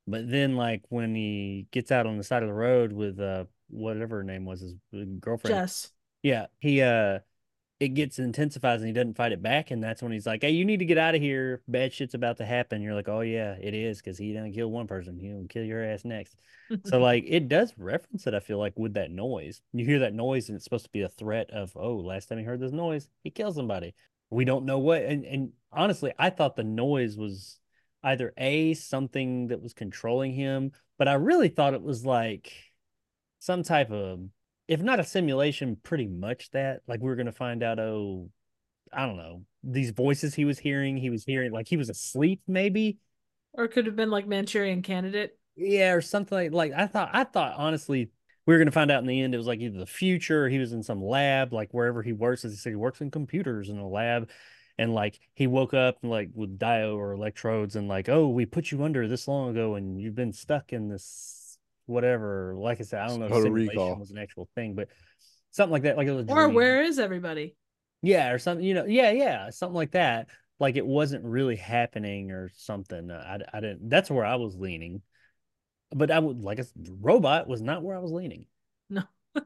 but 0.07 0.29
then 0.29 0.55
like 0.55 0.83
when 0.89 1.15
he 1.15 1.67
gets 1.71 1.91
out 1.91 2.05
on 2.05 2.17
the 2.17 2.23
side 2.23 2.43
of 2.43 2.49
the 2.49 2.53
road 2.53 2.93
with 2.93 3.19
uh 3.19 3.45
whatever 3.69 4.17
her 4.17 4.23
name 4.23 4.45
was 4.45 4.61
his 4.61 4.73
uh, 4.93 5.05
girlfriend, 5.19 5.55
Jess. 5.55 5.91
yeah, 6.21 6.47
he 6.59 6.81
uh 6.81 7.19
it 7.83 7.89
gets 7.89 8.17
intensifies 8.17 8.79
and 8.79 8.87
he 8.87 8.93
doesn't 8.93 9.17
fight 9.17 9.33
it 9.33 9.41
back, 9.41 9.71
and 9.71 9.83
that's 9.83 10.01
when 10.01 10.11
he's 10.11 10.25
like, 10.25 10.41
Hey, 10.41 10.51
you 10.51 10.63
need 10.63 10.79
to 10.79 10.85
get 10.85 10.97
out 10.97 11.15
of 11.15 11.21
here. 11.21 11.61
Bad 11.67 11.93
shit's 11.93 12.13
about 12.13 12.37
to 12.37 12.45
happen. 12.45 12.81
You're 12.81 12.93
like, 12.93 13.09
Oh 13.09 13.21
yeah, 13.21 13.55
it 13.59 13.73
is, 13.73 13.97
because 13.97 14.17
he 14.17 14.31
didn't 14.31 14.53
kill 14.53 14.71
one 14.71 14.87
person, 14.87 15.19
he'll 15.19 15.45
kill 15.47 15.63
your 15.63 15.83
ass 15.83 16.05
next. 16.05 16.35
So 16.85 16.99
like 17.01 17.25
it 17.27 17.49
does 17.49 17.73
reference 17.77 18.25
it, 18.25 18.33
I 18.33 18.39
feel 18.39 18.57
like, 18.57 18.73
with 18.77 18.93
that 18.93 19.11
noise. 19.11 19.61
You 19.73 19.85
hear 19.85 19.99
that 19.99 20.13
noise 20.13 20.47
and 20.47 20.55
it's 20.55 20.63
supposed 20.63 20.85
to 20.85 20.91
be 20.91 21.01
a 21.01 21.09
threat 21.09 21.51
of, 21.51 21.73
oh, 21.75 21.97
last 21.97 22.29
time 22.29 22.37
he 22.37 22.45
heard 22.45 22.61
this 22.61 22.71
noise, 22.71 23.09
he 23.23 23.29
killed 23.29 23.55
somebody. 23.55 23.93
We 24.29 24.45
don't 24.45 24.65
know 24.65 24.79
what 24.79 25.03
and, 25.03 25.25
and 25.25 25.51
honestly, 25.71 26.13
I 26.17 26.29
thought 26.29 26.55
the 26.55 26.63
noise 26.63 27.17
was 27.17 27.59
either 28.01 28.33
A, 28.37 28.73
something 28.75 29.47
that 29.47 29.61
was 29.61 29.73
controlling 29.73 30.33
him, 30.33 30.71
but 30.97 31.07
I 31.07 31.13
really 31.13 31.49
thought 31.49 31.73
it 31.73 31.81
was 31.81 32.05
like 32.05 32.53
some 33.39 33.63
type 33.63 33.91
of 33.91 34.21
if 34.73 34.81
not 34.81 34.99
a 34.99 35.03
simulation, 35.03 35.77
pretty 35.83 36.07
much 36.07 36.51
that. 36.51 36.81
Like 36.87 37.01
we 37.01 37.09
were 37.09 37.15
gonna 37.15 37.31
find 37.31 37.63
out, 37.63 37.79
oh, 37.79 38.29
I 38.93 39.05
don't 39.05 39.17
know, 39.17 39.43
these 39.63 39.91
voices 39.91 40.35
he 40.35 40.45
was 40.45 40.59
hearing, 40.59 40.97
he 40.97 41.09
was 41.09 41.25
hearing 41.25 41.51
like 41.51 41.67
he 41.67 41.77
was 41.77 41.89
asleep, 41.89 42.41
maybe. 42.47 42.99
or 43.53 43.65
it 43.65 43.69
could 43.69 43.85
have 43.85 43.95
been 43.95 44.11
like 44.11 44.27
Manchurian 44.27 44.81
Candidate. 44.81 45.37
Yeah, 45.55 45.93
or 45.93 46.01
something 46.01 46.35
like 46.35 46.51
like 46.51 46.73
I 46.73 46.87
thought 46.87 47.09
I 47.13 47.23
thought 47.25 47.53
honestly 47.57 48.09
we 48.45 48.53
were 48.53 48.57
gonna 48.59 48.71
find 48.71 48.91
out 48.91 49.01
in 49.01 49.07
the 49.07 49.21
end 49.21 49.33
it 49.33 49.37
was 49.37 49.47
like 49.47 49.59
either 49.59 49.77
the 49.77 49.85
future, 49.85 50.45
or 50.45 50.49
he 50.49 50.57
was 50.59 50.73
in 50.73 50.83
some 50.83 51.03
lab, 51.03 51.53
like 51.53 51.73
wherever 51.73 52.01
he 52.01 52.13
works, 52.13 52.43
as 52.45 52.51
he 52.51 52.57
said 52.57 52.71
he 52.71 52.75
works 52.75 53.01
in 53.01 53.11
computers 53.11 53.69
in 53.69 53.77
a 53.77 53.87
lab. 53.87 54.29
And 54.79 54.93
like 54.93 55.19
he 55.35 55.45
woke 55.47 55.73
up 55.75 55.99
like 56.01 56.31
with 56.33 56.57
dio 56.57 56.97
or 56.97 57.13
electrodes 57.13 57.75
and 57.75 57.87
like, 57.87 58.09
oh, 58.09 58.29
we 58.29 58.45
put 58.47 58.71
you 58.71 58.83
under 58.83 59.07
this 59.07 59.27
long 59.27 59.49
ago 59.51 59.75
and 59.75 60.01
you've 60.01 60.15
been 60.15 60.33
stuck 60.33 60.73
in 60.73 60.89
this 60.89 61.03
whatever. 61.85 62.55
Like 62.57 62.79
I 62.79 62.83
said, 62.83 63.01
I 63.01 63.07
don't 63.07 63.19
know 63.19 63.27
if 63.27 63.33
Total 63.33 63.43
simulation 63.43 63.69
Recall. 63.69 63.95
was 63.95 64.11
an 64.11 64.17
actual 64.17 64.49
thing, 64.55 64.75
but 64.75 64.89
something 65.51 65.71
like 65.71 65.83
that, 65.83 65.97
like 65.97 66.07
it 66.07 66.11
was 66.13 66.27
a 66.27 66.27
Or 66.27 66.45
dream. 66.45 66.55
where 66.55 66.81
is 66.83 66.99
everybody? 66.99 67.55
Yeah, 68.01 68.31
or 68.31 68.39
something, 68.39 68.65
you 68.65 68.73
know, 68.73 68.85
yeah, 68.85 69.11
yeah, 69.11 69.49
something 69.49 69.75
like 69.75 69.91
that. 69.91 70.27
Like 70.59 70.75
it 70.75 70.85
wasn't 70.85 71.23
really 71.25 71.55
happening 71.55 72.31
or 72.31 72.49
something. 72.55 73.09
Uh, 73.11 73.39
I, 73.53 73.57
I 73.57 73.59
didn't, 73.61 73.89
that's 73.89 74.09
where 74.11 74.25
I 74.25 74.35
was 74.35 74.55
leaning. 74.55 75.01
But 75.95 76.09
I 76.09 76.17
would, 76.19 76.41
like, 76.41 76.59
a 76.59 76.65
robot 77.01 77.47
was 77.47 77.61
not 77.61 77.83
where 77.83 77.95
I 77.95 77.99
was 77.99 78.11
leaning. 78.11 78.45
No. 78.89 79.03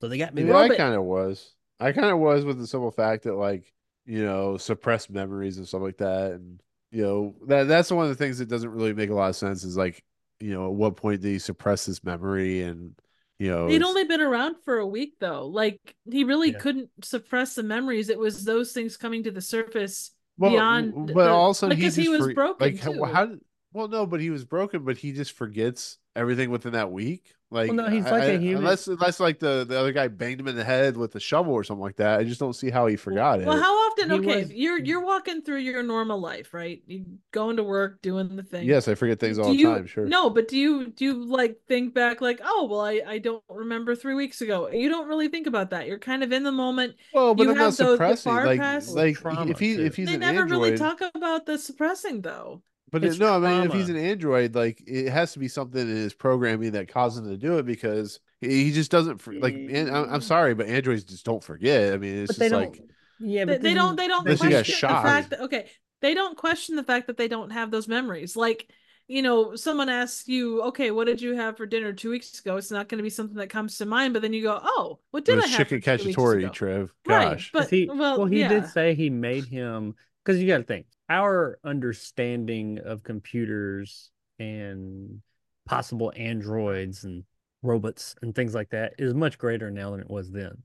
So 0.00 0.08
they 0.08 0.18
got 0.18 0.34
me. 0.34 0.44
Yeah. 0.44 0.58
I 0.58 0.68
kind 0.76 0.94
of 0.94 1.04
was. 1.04 1.54
I 1.80 1.92
kind 1.92 2.08
of 2.10 2.18
was 2.18 2.44
with 2.44 2.58
the 2.58 2.66
simple 2.66 2.90
fact 2.90 3.24
that 3.24 3.34
like 3.34 3.72
you 4.04 4.22
know 4.22 4.58
suppressed 4.58 5.08
memories 5.10 5.56
and 5.56 5.66
stuff 5.66 5.80
like 5.80 5.96
that, 5.96 6.32
and 6.32 6.60
you 6.90 7.02
know 7.02 7.34
that 7.46 7.66
that's 7.66 7.90
one 7.90 8.04
of 8.04 8.10
the 8.10 8.14
things 8.14 8.36
that 8.38 8.48
doesn't 8.50 8.68
really 8.68 8.92
make 8.92 9.08
a 9.08 9.14
lot 9.14 9.30
of 9.30 9.36
sense. 9.36 9.64
Is 9.64 9.74
like 9.74 10.04
you 10.40 10.52
know 10.54 10.66
at 10.66 10.74
what 10.74 10.96
point 10.96 11.20
did 11.22 11.28
he 11.28 11.38
suppress 11.38 11.86
his 11.86 12.02
memory 12.04 12.62
and 12.62 12.94
you 13.38 13.48
know 13.50 13.66
He'd 13.68 13.82
only 13.82 14.04
been 14.04 14.20
around 14.20 14.56
for 14.64 14.78
a 14.78 14.86
week 14.86 15.14
though. 15.20 15.46
Like 15.46 15.80
he 16.10 16.24
really 16.24 16.52
Yeah. 16.52 16.58
couldn't 16.58 16.90
suppress 17.02 17.54
the 17.54 17.62
memories. 17.62 18.08
It 18.08 18.18
was 18.18 18.44
those 18.44 18.72
things 18.72 18.96
coming 18.96 19.22
to 19.24 19.30
the 19.30 19.40
surface 19.40 20.12
well, 20.38 20.50
beyond 20.52 20.92
but 21.08 21.14
the- 21.14 21.30
all 21.30 21.50
of 21.50 21.56
a 21.56 21.58
sudden 21.58 21.76
because 21.76 21.96
he 21.96 22.04
just 22.04 22.18
was 22.18 22.26
for- 22.28 22.34
broken, 22.34 22.66
Like 22.66 22.80
how, 22.80 22.92
too. 22.92 23.04
how 23.04 23.26
did? 23.26 23.40
Well, 23.72 23.88
no, 23.88 24.06
but 24.06 24.20
he 24.20 24.30
was 24.30 24.44
broken, 24.44 24.84
but 24.84 24.96
he 24.96 25.12
just 25.12 25.32
forgets 25.32 25.98
everything 26.16 26.50
within 26.50 26.72
that 26.72 26.90
week. 26.90 27.32
Like 27.48 27.70
no, 27.70 27.86
he's 27.88 28.02
like 28.02 28.24
a 28.24 28.32
I- 28.34 28.38
human. 28.38 28.58
Unless 28.64 28.88
unless 28.88 29.20
like 29.20 29.38
the 29.38 29.64
the 29.64 29.78
other 29.78 29.92
guy 29.92 30.08
banged 30.08 30.40
him 30.40 30.48
in 30.48 30.56
the 30.56 30.64
head 30.64 30.96
with 30.96 31.14
a 31.14 31.20
shovel 31.20 31.52
or 31.52 31.62
something 31.62 31.80
like 31.82 31.94
that. 31.96 32.18
I 32.18 32.24
just 32.24 32.40
don't 32.40 32.54
see 32.54 32.70
how 32.70 32.88
he 32.88 32.96
forgot 32.96 33.38
it. 33.40 33.46
Well, 33.46 33.60
how 33.62 33.72
often? 33.72 34.10
He 34.10 34.16
Okay, 34.18 34.42
was- 34.42 34.52
you're 34.52 34.78
you're 34.80 35.04
walking 35.04 35.42
through 35.42 35.58
your 35.58 35.84
normal 35.84 36.18
life, 36.20 36.52
right? 36.52 36.82
You 36.88 37.04
going 37.30 37.56
to 37.58 37.62
work, 37.62 38.02
doing 38.02 38.34
the 38.34 38.42
thing. 38.42 38.66
Yes, 38.66 38.88
I 38.88 38.96
forget 38.96 39.20
things 39.20 39.38
all 39.38 39.46
Do 39.46 39.52
the 39.52 39.58
you, 39.58 39.74
time. 39.74 39.86
Sure. 39.86 40.06
No, 40.06 40.28
but 40.28 40.48
do 40.48 40.56
you 40.58 40.88
do 40.88 41.04
you 41.04 41.24
like 41.24 41.60
think 41.68 41.94
back 41.94 42.20
like, 42.20 42.40
oh 42.44 42.66
well, 42.68 42.80
I 42.80 43.00
I 43.06 43.18
don't 43.18 43.44
remember 43.48 43.94
three 43.94 44.14
weeks 44.14 44.40
ago. 44.40 44.68
You 44.68 44.88
don't 44.88 45.06
really 45.06 45.28
think 45.28 45.46
about 45.46 45.70
that. 45.70 45.86
You're 45.86 46.00
kind 46.00 46.24
of 46.24 46.32
in 46.32 46.42
the 46.42 46.50
moment. 46.52 46.96
Well, 47.14 47.36
but 47.36 47.44
You 47.44 47.50
I'm 47.50 47.56
not 47.58 47.64
have 47.66 47.76
those- 47.76 47.94
suppressing. 47.94 48.32
far 48.32 48.44
Like, 48.44 48.58
like 48.58 49.48
if 49.50 49.58
he 49.60 49.76
too. 49.76 49.84
if 49.84 49.94
he's 49.94 50.08
they 50.08 50.14
an 50.14 50.20
never 50.20 50.40
android, 50.40 50.60
really 50.62 50.76
talk 50.76 51.00
about 51.14 51.46
the 51.46 51.58
suppressing 51.58 52.22
though. 52.22 52.62
But 52.92 53.04
It's 53.04 53.16
it- 53.16 53.20
no, 53.20 53.36
I 53.36 53.38
mean 53.38 53.64
if 53.64 53.72
he's 53.72 53.88
an 53.88 53.96
android, 53.96 54.54
like 54.54 54.82
it 54.86 55.10
has 55.10 55.32
to 55.32 55.38
be 55.38 55.48
something 55.48 55.80
in 55.80 55.88
his 55.88 56.14
programming 56.14 56.72
that 56.72 56.88
causes 56.88 57.18
him 57.20 57.30
to 57.30 57.36
do 57.36 57.58
it 57.58 57.66
because 57.66 58.20
he 58.40 58.64
he 58.64 58.72
just 58.72 58.90
doesn't 58.90 59.26
like. 59.40 59.54
Mm. 59.54 59.74
And 59.74 59.90
I'm, 59.90 60.14
I'm 60.14 60.20
sorry, 60.20 60.54
but 60.54 60.66
androids 60.66 61.04
just 61.04 61.24
don't 61.24 61.42
forget. 61.42 61.92
I 61.92 61.96
mean, 61.98 62.16
it's 62.24 62.32
but 62.36 62.38
just 62.38 62.50
like 62.50 62.80
yeah, 63.18 63.44
They, 63.44 63.54
but 63.54 63.62
they 63.62 63.74
this 63.74 63.74
don't 63.74 63.96
they 63.96 64.08
don't 64.08 64.26
Unless 64.26 64.42
question 64.42 64.58
the 64.58 64.64
shocked. 64.64 65.02
fact 65.02 65.30
that 65.30 65.40
okay, 65.42 65.70
they 66.00 66.14
don't 66.14 66.36
question 66.36 66.76
the 66.76 66.84
fact 66.84 67.06
that 67.08 67.16
they 67.16 67.28
don't 67.28 67.50
have 67.50 67.70
those 67.70 67.88
memories. 67.88 68.36
Like, 68.36 68.68
you 69.08 69.22
know, 69.22 69.56
someone 69.56 69.88
asks 69.88 70.28
you, 70.28 70.62
okay, 70.64 70.90
what 70.90 71.06
did 71.06 71.20
you 71.22 71.34
have 71.34 71.56
for 71.56 71.66
dinner 71.66 71.92
two 71.92 72.10
weeks 72.10 72.38
ago? 72.38 72.56
It's 72.56 72.70
not 72.70 72.88
going 72.88 72.98
to 72.98 73.02
be 73.02 73.10
something 73.10 73.36
that 73.38 73.50
comes 73.50 73.78
to 73.78 73.86
mind, 73.86 74.12
but 74.12 74.22
then 74.22 74.32
you 74.32 74.42
go, 74.42 74.60
oh, 74.62 75.00
what 75.10 75.24
it 75.26 75.26
did 75.26 75.38
I 75.38 75.42
was 75.42 75.50
have 75.52 75.68
chicken 75.68 75.80
for 75.80 75.96
two 75.96 76.04
weeks 76.04 76.22
cacciatore, 76.22 76.38
ago? 76.38 76.50
Triv. 76.50 76.90
Right, 77.06 77.30
Gosh, 77.32 77.50
but 77.52 77.70
he, 77.70 77.88
well, 77.92 78.18
well, 78.18 78.26
he 78.26 78.40
yeah. 78.40 78.48
did 78.48 78.68
say 78.68 78.94
he 78.94 79.10
made 79.10 79.46
him 79.46 79.94
because 80.24 80.40
you 80.40 80.46
got 80.46 80.58
to 80.58 80.64
think 80.64 80.86
our 81.08 81.58
understanding 81.64 82.78
of 82.84 83.02
computers 83.02 84.10
and 84.38 85.20
possible 85.66 86.12
androids 86.16 87.04
and 87.04 87.24
robots 87.62 88.14
and 88.22 88.34
things 88.34 88.54
like 88.54 88.70
that 88.70 88.94
is 88.98 89.14
much 89.14 89.38
greater 89.38 89.70
now 89.70 89.90
than 89.90 90.00
it 90.00 90.10
was 90.10 90.30
then. 90.30 90.62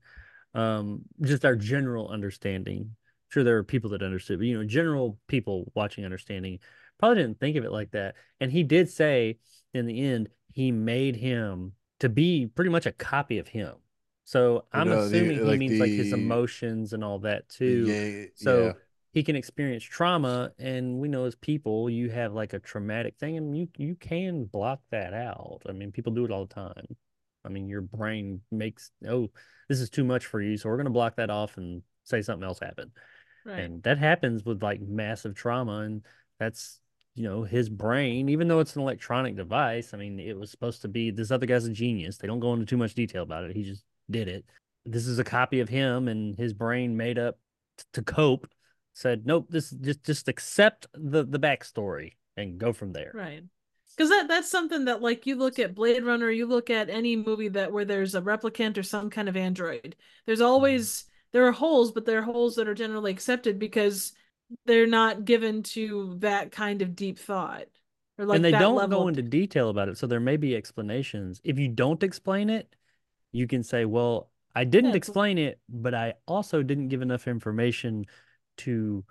Um, 0.54 1.02
just 1.22 1.44
our 1.44 1.56
general 1.56 2.08
understanding. 2.08 2.80
I'm 2.82 2.96
Sure, 3.30 3.44
there 3.44 3.56
are 3.56 3.64
people 3.64 3.90
that 3.90 4.02
understood, 4.02 4.38
but 4.38 4.46
you 4.46 4.58
know, 4.58 4.64
general 4.64 5.18
people 5.26 5.70
watching 5.74 6.04
understanding 6.04 6.58
probably 6.98 7.22
didn't 7.22 7.40
think 7.40 7.56
of 7.56 7.64
it 7.64 7.72
like 7.72 7.90
that. 7.92 8.14
And 8.40 8.52
he 8.52 8.62
did 8.62 8.90
say 8.90 9.38
in 9.72 9.86
the 9.86 10.02
end, 10.02 10.28
he 10.52 10.70
made 10.70 11.16
him 11.16 11.72
to 12.00 12.08
be 12.08 12.46
pretty 12.46 12.70
much 12.70 12.84
a 12.84 12.92
copy 12.92 13.38
of 13.38 13.48
him. 13.48 13.74
So 14.24 14.66
I'm 14.72 14.88
the- 14.88 14.98
assuming 14.98 15.36
he 15.38 15.40
like 15.44 15.58
means 15.58 15.80
like 15.80 15.90
his 15.90 16.12
emotions 16.12 16.92
and 16.92 17.02
all 17.02 17.20
that 17.20 17.48
too. 17.48 17.86
yeah, 17.88 18.24
So 18.34 18.66
yeah. 18.66 18.72
He 19.12 19.22
can 19.22 19.36
experience 19.36 19.84
trauma, 19.84 20.52
and 20.58 20.98
we 20.98 21.08
know 21.08 21.26
as 21.26 21.34
people, 21.34 21.90
you 21.90 22.10
have 22.10 22.32
like 22.32 22.54
a 22.54 22.58
traumatic 22.58 23.16
thing, 23.18 23.36
and 23.36 23.56
you 23.56 23.68
you 23.76 23.94
can 23.94 24.44
block 24.44 24.80
that 24.90 25.12
out. 25.12 25.62
I 25.68 25.72
mean, 25.72 25.92
people 25.92 26.12
do 26.12 26.24
it 26.24 26.30
all 26.30 26.46
the 26.46 26.54
time. 26.54 26.86
I 27.44 27.50
mean, 27.50 27.68
your 27.68 27.82
brain 27.82 28.40
makes 28.50 28.90
oh, 29.06 29.30
this 29.68 29.80
is 29.80 29.90
too 29.90 30.04
much 30.04 30.26
for 30.26 30.40
you, 30.40 30.56
so 30.56 30.68
we're 30.68 30.78
gonna 30.78 30.90
block 30.90 31.16
that 31.16 31.30
off 31.30 31.58
and 31.58 31.82
say 32.04 32.22
something 32.22 32.46
else 32.46 32.58
happened. 32.58 32.92
Right. 33.44 33.60
And 33.60 33.82
that 33.82 33.98
happens 33.98 34.44
with 34.44 34.62
like 34.62 34.80
massive 34.80 35.34
trauma, 35.34 35.80
and 35.80 36.06
that's 36.38 36.80
you 37.14 37.24
know 37.24 37.42
his 37.42 37.68
brain. 37.68 38.30
Even 38.30 38.48
though 38.48 38.60
it's 38.60 38.76
an 38.76 38.82
electronic 38.82 39.36
device, 39.36 39.92
I 39.92 39.98
mean, 39.98 40.20
it 40.20 40.38
was 40.38 40.50
supposed 40.50 40.82
to 40.82 40.88
be 40.88 41.10
this 41.10 41.30
other 41.30 41.46
guy's 41.46 41.66
a 41.66 41.70
genius. 41.70 42.16
They 42.16 42.28
don't 42.28 42.40
go 42.40 42.54
into 42.54 42.64
too 42.64 42.78
much 42.78 42.94
detail 42.94 43.24
about 43.24 43.44
it. 43.44 43.54
He 43.54 43.64
just 43.64 43.84
did 44.10 44.28
it. 44.28 44.46
This 44.86 45.06
is 45.06 45.18
a 45.18 45.24
copy 45.24 45.60
of 45.60 45.68
him, 45.68 46.08
and 46.08 46.34
his 46.36 46.54
brain 46.54 46.96
made 46.96 47.18
up 47.18 47.38
t- 47.76 47.84
to 47.92 48.02
cope. 48.02 48.48
Said 48.94 49.26
nope. 49.26 49.46
This 49.50 49.70
just 49.70 50.04
just 50.04 50.28
accept 50.28 50.86
the 50.94 51.24
the 51.24 51.38
backstory 51.38 52.12
and 52.36 52.58
go 52.58 52.72
from 52.72 52.92
there. 52.92 53.12
Right. 53.14 53.42
Because 53.96 54.10
that 54.10 54.28
that's 54.28 54.50
something 54.50 54.86
that 54.86 55.02
like 55.02 55.26
you 55.26 55.36
look 55.36 55.58
at 55.58 55.74
Blade 55.74 56.04
Runner, 56.04 56.30
you 56.30 56.46
look 56.46 56.70
at 56.70 56.88
any 56.90 57.16
movie 57.16 57.48
that 57.48 57.72
where 57.72 57.84
there's 57.84 58.14
a 58.14 58.22
replicant 58.22 58.78
or 58.78 58.82
some 58.82 59.10
kind 59.10 59.28
of 59.28 59.36
android. 59.36 59.96
There's 60.26 60.40
always 60.40 60.90
mm-hmm. 60.90 61.08
there 61.32 61.46
are 61.46 61.52
holes, 61.52 61.92
but 61.92 62.06
there 62.06 62.18
are 62.20 62.22
holes 62.22 62.56
that 62.56 62.68
are 62.68 62.74
generally 62.74 63.12
accepted 63.12 63.58
because 63.58 64.12
they're 64.66 64.86
not 64.86 65.24
given 65.24 65.62
to 65.62 66.16
that 66.20 66.52
kind 66.52 66.82
of 66.82 66.96
deep 66.96 67.18
thought 67.18 67.66
or 68.18 68.26
like 68.26 68.42
and 68.42 68.44
they 68.44 68.52
that 68.52 68.58
don't 68.58 68.76
level 68.76 69.02
go 69.02 69.08
into 69.08 69.22
detail 69.22 69.68
about 69.70 69.88
it, 69.88 69.98
so 69.98 70.06
there 70.06 70.20
may 70.20 70.36
be 70.36 70.54
explanations. 70.56 71.40
If 71.44 71.58
you 71.58 71.68
don't 71.68 72.02
explain 72.02 72.50
it, 72.50 72.74
you 73.32 73.46
can 73.46 73.62
say, 73.62 73.84
"Well, 73.84 74.30
I 74.54 74.64
didn't 74.64 74.92
Yeah, 74.92 74.96
explain 74.96 75.38
it, 75.38 75.60
but 75.68 75.94
I 75.94 76.14
also 76.26 76.62
didn't 76.62 76.88
give 76.88 77.02
enough 77.02 77.26
information 77.28 78.06
to 78.58 79.04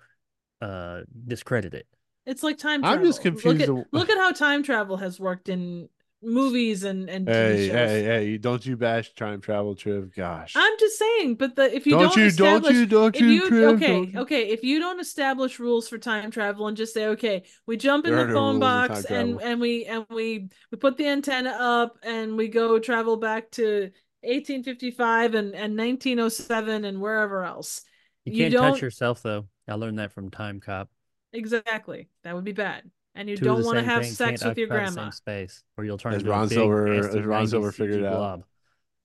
uh 0.60 1.00
discredit 1.26 1.74
it." 1.74 1.86
It's 2.26 2.42
like 2.42 2.58
time 2.58 2.82
Travel. 2.82 2.98
I'm 2.98 2.98
travel. 2.98 3.08
just 3.08 3.24
Look 3.24 3.58
confused 3.58 3.62
at, 3.70 3.92
look 3.92 4.08
at 4.10 4.16
how 4.18 4.32
time 4.32 4.62
travel 4.62 4.96
has 4.98 5.18
worked 5.18 5.48
in 5.48 5.88
movies 6.24 6.84
and 6.84 7.10
and 7.10 7.26
TV 7.26 7.32
Hey, 7.34 7.66
shows. 7.66 7.74
hey, 7.74 8.04
hey! 8.04 8.38
Don't 8.38 8.64
you 8.64 8.76
bash 8.76 9.12
time 9.14 9.40
travel, 9.40 9.74
Triv? 9.74 10.14
Gosh. 10.14 10.52
I'm 10.54 10.72
just 10.78 10.96
saying, 10.96 11.34
but 11.34 11.56
the 11.56 11.74
if 11.74 11.84
you 11.84 11.94
don't 11.94 12.14
don't, 12.14 12.16
you, 12.16 12.30
don't 12.30 12.64
establish, 12.64 12.74
you, 12.76 12.86
don't 12.86 13.18
you, 13.18 13.26
you 13.26 13.48
Triv? 13.48 13.74
okay, 13.74 13.86
don't 13.88 14.12
you- 14.12 14.20
okay, 14.20 14.48
if 14.50 14.62
you 14.62 14.78
don't 14.78 15.00
establish 15.00 15.58
rules 15.58 15.88
for 15.88 15.98
time 15.98 16.30
travel 16.30 16.68
and 16.68 16.76
just 16.76 16.94
say, 16.94 17.06
okay, 17.06 17.42
we 17.66 17.76
jump 17.76 18.06
in 18.06 18.12
There 18.14 18.20
the 18.20 18.30
are 18.30 18.34
no 18.34 18.34
phone 18.34 18.60
box 18.60 19.04
and 19.06 19.40
and 19.42 19.60
we 19.60 19.84
and 19.86 20.06
we 20.10 20.48
we 20.70 20.78
put 20.78 20.96
the 20.96 21.08
antenna 21.08 21.50
up 21.50 21.98
and 22.04 22.36
we 22.36 22.46
go 22.46 22.78
travel 22.78 23.16
back 23.16 23.50
to 23.52 23.90
1855 24.22 25.34
and 25.34 25.54
and 25.56 25.76
1907 25.76 26.84
and 26.84 27.00
wherever 27.00 27.42
else. 27.44 27.82
You, 28.24 28.32
You 28.32 28.38
can't 28.44 28.52
don't- 28.54 28.72
touch 28.72 28.82
yourself 28.82 29.22
though. 29.22 29.46
I 29.68 29.74
learned 29.74 29.98
that 29.98 30.12
from 30.12 30.30
Time 30.30 30.60
Cop. 30.60 30.88
Exactly, 31.32 32.08
that 32.24 32.34
would 32.34 32.44
be 32.44 32.52
bad. 32.52 32.90
And 33.14 33.28
you 33.28 33.36
Two 33.36 33.44
don't 33.44 33.64
want 33.64 33.78
to 33.78 33.84
have 33.84 34.02
thing 34.02 34.12
sex 34.12 34.42
can't 34.42 34.50
with 34.50 34.58
your 34.58 34.66
occupy 34.68 34.84
the 34.86 34.94
grandma. 34.94 35.10
Same 35.10 35.12
space, 35.12 35.62
or 35.76 35.84
you'll 35.84 35.98
turn 35.98 36.14
As 36.14 36.20
into 36.22 36.30
Ron 36.30 36.44
a 36.44 36.48
big, 36.48 36.54
Silver- 36.58 36.86
nasty, 36.88 37.18
as 37.18 37.24
Ron 37.26 37.46
Silver 37.46 37.72
figured 37.72 38.04
out. 38.04 38.42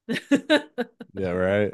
Yeah, 1.13 1.31
right. 1.31 1.73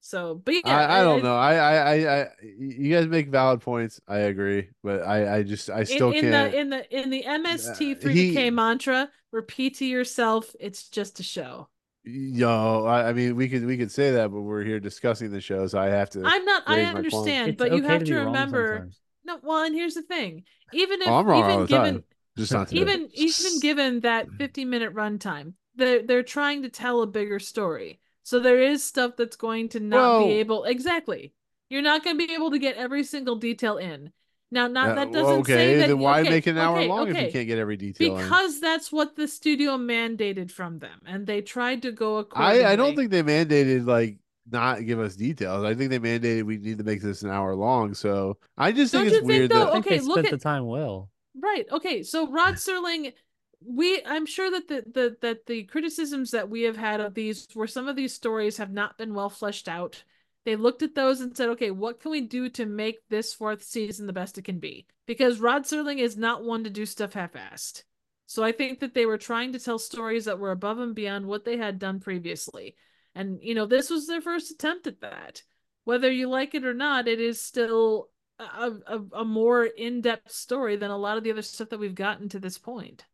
so, 0.00 0.36
but 0.36 0.54
yeah, 0.54 0.60
I, 0.66 1.00
I 1.00 1.02
don't 1.02 1.22
know. 1.24 1.36
I, 1.36 1.54
I, 1.54 1.74
I, 1.74 2.20
I, 2.22 2.26
you 2.42 2.94
guys 2.94 3.06
make 3.08 3.28
valid 3.28 3.60
points. 3.60 4.00
I 4.06 4.18
agree, 4.18 4.68
but 4.82 5.02
I, 5.02 5.38
I 5.38 5.42
just, 5.42 5.68
I 5.68 5.84
still 5.84 6.10
in, 6.10 6.24
in 6.26 6.30
can't. 6.30 6.52
the 6.52 6.58
in 6.58 6.70
the 6.70 7.00
in 7.02 7.10
the 7.10 7.26
Uh, 7.26 7.38
MST3K 7.38 8.12
he- 8.12 8.50
mantra, 8.50 9.10
repeat 9.32 9.76
to 9.78 9.84
yourself, 9.84 10.54
it's 10.60 10.88
just 10.88 11.18
a 11.20 11.22
show. 11.22 11.68
Yo, 12.04 12.84
I, 12.84 13.08
I 13.08 13.12
mean, 13.14 13.34
we 13.34 13.48
could, 13.48 13.64
we 13.64 13.78
could 13.78 13.90
say 13.90 14.10
that, 14.12 14.30
but 14.30 14.42
we're 14.42 14.62
here 14.62 14.78
discussing 14.78 15.30
the 15.30 15.40
show, 15.40 15.66
so 15.66 15.78
I 15.78 15.86
have 15.86 16.10
to. 16.10 16.22
I'm 16.24 16.44
not. 16.44 16.62
I 16.66 16.76
raise 16.76 16.84
my 16.86 16.92
point. 16.92 16.96
understand, 17.06 17.48
It's 17.50 17.58
but 17.58 17.72
you 17.72 17.82
have 17.82 18.00
to 18.00 18.04
to, 18.06 18.16
remember. 18.26 18.74
sometimes. 18.76 19.00
No, 19.24 19.38
well, 19.42 19.62
and 19.64 19.74
here's 19.74 19.94
the 19.94 20.02
thing: 20.02 20.44
even 20.74 21.00
if 21.00 21.08
Oh, 21.08 21.14
I'm 21.14 21.26
wrong 21.26 21.38
even 21.40 21.50
all 21.52 21.60
the 21.60 21.66
given 21.66 21.94
time. 21.94 22.04
just 22.36 22.52
not 22.52 22.68
today. 22.68 22.80
even 22.82 23.08
even 23.14 23.60
given 23.60 24.00
that 24.00 24.28
50 24.36 24.66
minute 24.66 24.94
runtime, 24.94 25.54
they're 25.76 26.02
they're 26.02 26.22
trying 26.22 26.62
to 26.62 26.68
tell 26.68 27.00
a 27.00 27.06
bigger 27.06 27.38
story. 27.38 28.00
So 28.22 28.38
there 28.38 28.60
is 28.62 28.84
stuff 28.84 29.12
that's 29.16 29.36
going 29.36 29.70
to 29.70 29.80
not 29.80 29.96
Well- 30.20 30.26
be 30.26 30.32
able 30.34 30.64
exactly. 30.64 31.32
You're 31.70 31.80
not 31.82 32.04
going 32.04 32.18
to 32.18 32.26
be 32.26 32.34
able 32.34 32.50
to 32.50 32.58
get 32.58 32.76
every 32.76 33.02
single 33.04 33.36
detail 33.36 33.78
in. 33.78 34.12
Now, 34.54 34.68
not 34.68 34.90
Uh, 34.90 34.94
that 34.94 35.10
well, 35.10 35.24
doesn't 35.24 35.38
okay, 35.40 35.52
say 35.54 35.74
that. 35.76 35.88
then 35.88 35.98
why 35.98 36.20
okay, 36.20 36.30
make 36.30 36.46
it 36.46 36.52
an 36.52 36.58
hour 36.58 36.80
okay, 36.80 36.88
long 36.88 37.08
if 37.08 37.20
you 37.20 37.28
can't 37.28 37.46
get 37.48 37.58
every 37.58 37.76
detail 37.76 38.18
in? 38.18 38.24
Because 38.24 38.60
that's 38.60 38.92
what 38.92 39.16
the 39.16 39.28
studio 39.28 39.76
mandated 39.76 40.50
from 40.50 40.78
them, 40.78 41.00
and 41.06 41.26
they 41.26 41.42
tried 41.42 41.82
to 41.82 41.92
go 41.92 42.18
accordingly. 42.18 42.64
I, 42.64 42.72
I 42.72 42.76
don't 42.76 42.94
think 42.96 43.10
they 43.10 43.22
mandated 43.22 43.86
like 43.86 44.18
not 44.50 44.84
give 44.86 45.00
us 45.00 45.16
details. 45.16 45.64
I 45.64 45.74
think 45.74 45.90
they 45.90 45.98
mandated 45.98 46.44
we 46.44 46.58
need 46.58 46.78
to 46.78 46.84
make 46.84 47.02
this 47.02 47.22
an 47.22 47.30
hour 47.30 47.54
long. 47.54 47.94
So 47.94 48.38
I 48.56 48.72
just 48.72 48.92
think 48.92 49.06
Don't 49.06 49.08
it's 49.08 49.18
you 49.18 49.22
think, 49.26 49.26
weird 49.26 49.52
though, 49.52 49.66
that 49.66 49.72
I 49.74 49.80
think 49.80 49.86
Okay, 49.86 49.98
they 49.98 50.00
look 50.00 50.20
spent 50.20 50.30
the 50.30 50.38
time 50.38 50.66
well. 50.66 51.10
Right. 51.34 51.66
Okay. 51.70 52.02
So 52.02 52.30
Rod 52.30 52.54
Serling, 52.56 53.12
we 53.60 54.02
I'm 54.04 54.26
sure 54.26 54.50
that 54.50 54.68
the, 54.68 54.84
the 54.92 55.16
that 55.22 55.46
the 55.46 55.64
criticisms 55.64 56.30
that 56.32 56.48
we 56.48 56.62
have 56.62 56.76
had 56.76 57.00
of 57.00 57.14
these 57.14 57.48
where 57.54 57.66
some 57.66 57.88
of 57.88 57.96
these 57.96 58.14
stories 58.14 58.58
have 58.58 58.72
not 58.72 58.98
been 58.98 59.14
well 59.14 59.30
fleshed 59.30 59.68
out. 59.68 60.04
They 60.44 60.56
looked 60.56 60.82
at 60.82 60.94
those 60.94 61.20
and 61.20 61.36
said, 61.36 61.48
okay, 61.50 61.70
what 61.70 62.00
can 62.00 62.10
we 62.10 62.20
do 62.20 62.48
to 62.50 62.66
make 62.66 62.98
this 63.08 63.32
fourth 63.32 63.62
season 63.62 64.06
the 64.06 64.12
best 64.12 64.36
it 64.36 64.44
can 64.44 64.58
be? 64.58 64.86
Because 65.06 65.40
Rod 65.40 65.64
Serling 65.64 65.98
is 65.98 66.16
not 66.16 66.44
one 66.44 66.64
to 66.64 66.70
do 66.70 66.84
stuff 66.84 67.14
half-assed. 67.14 67.82
So 68.26 68.42
I 68.42 68.52
think 68.52 68.80
that 68.80 68.94
they 68.94 69.06
were 69.06 69.18
trying 69.18 69.52
to 69.52 69.58
tell 69.58 69.78
stories 69.78 70.24
that 70.26 70.38
were 70.38 70.50
above 70.50 70.78
and 70.78 70.94
beyond 70.94 71.26
what 71.26 71.44
they 71.44 71.56
had 71.56 71.78
done 71.78 72.00
previously. 72.00 72.74
And 73.14 73.38
you 73.42 73.54
know, 73.54 73.66
this 73.66 73.90
was 73.90 74.06
their 74.06 74.20
first 74.20 74.50
attempt 74.50 74.86
at 74.86 75.00
that. 75.00 75.42
Whether 75.84 76.10
you 76.10 76.28
like 76.28 76.54
it 76.54 76.64
or 76.64 76.74
not, 76.74 77.08
it 77.08 77.20
is 77.20 77.40
still 77.40 78.08
a, 78.38 78.72
a, 78.86 79.00
a 79.18 79.24
more 79.24 79.64
in-depth 79.64 80.32
story 80.32 80.76
than 80.76 80.90
a 80.90 80.96
lot 80.96 81.18
of 81.18 81.24
the 81.24 81.30
other 81.30 81.42
stuff 81.42 81.68
that 81.68 81.78
we've 81.78 81.94
gotten 81.94 82.28
to 82.30 82.38
this 82.38 82.58
point. 82.58 83.04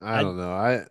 I 0.00 0.20
I- 0.20 0.22
don't 0.22 0.36
know. 0.36 0.52
I 0.52 0.84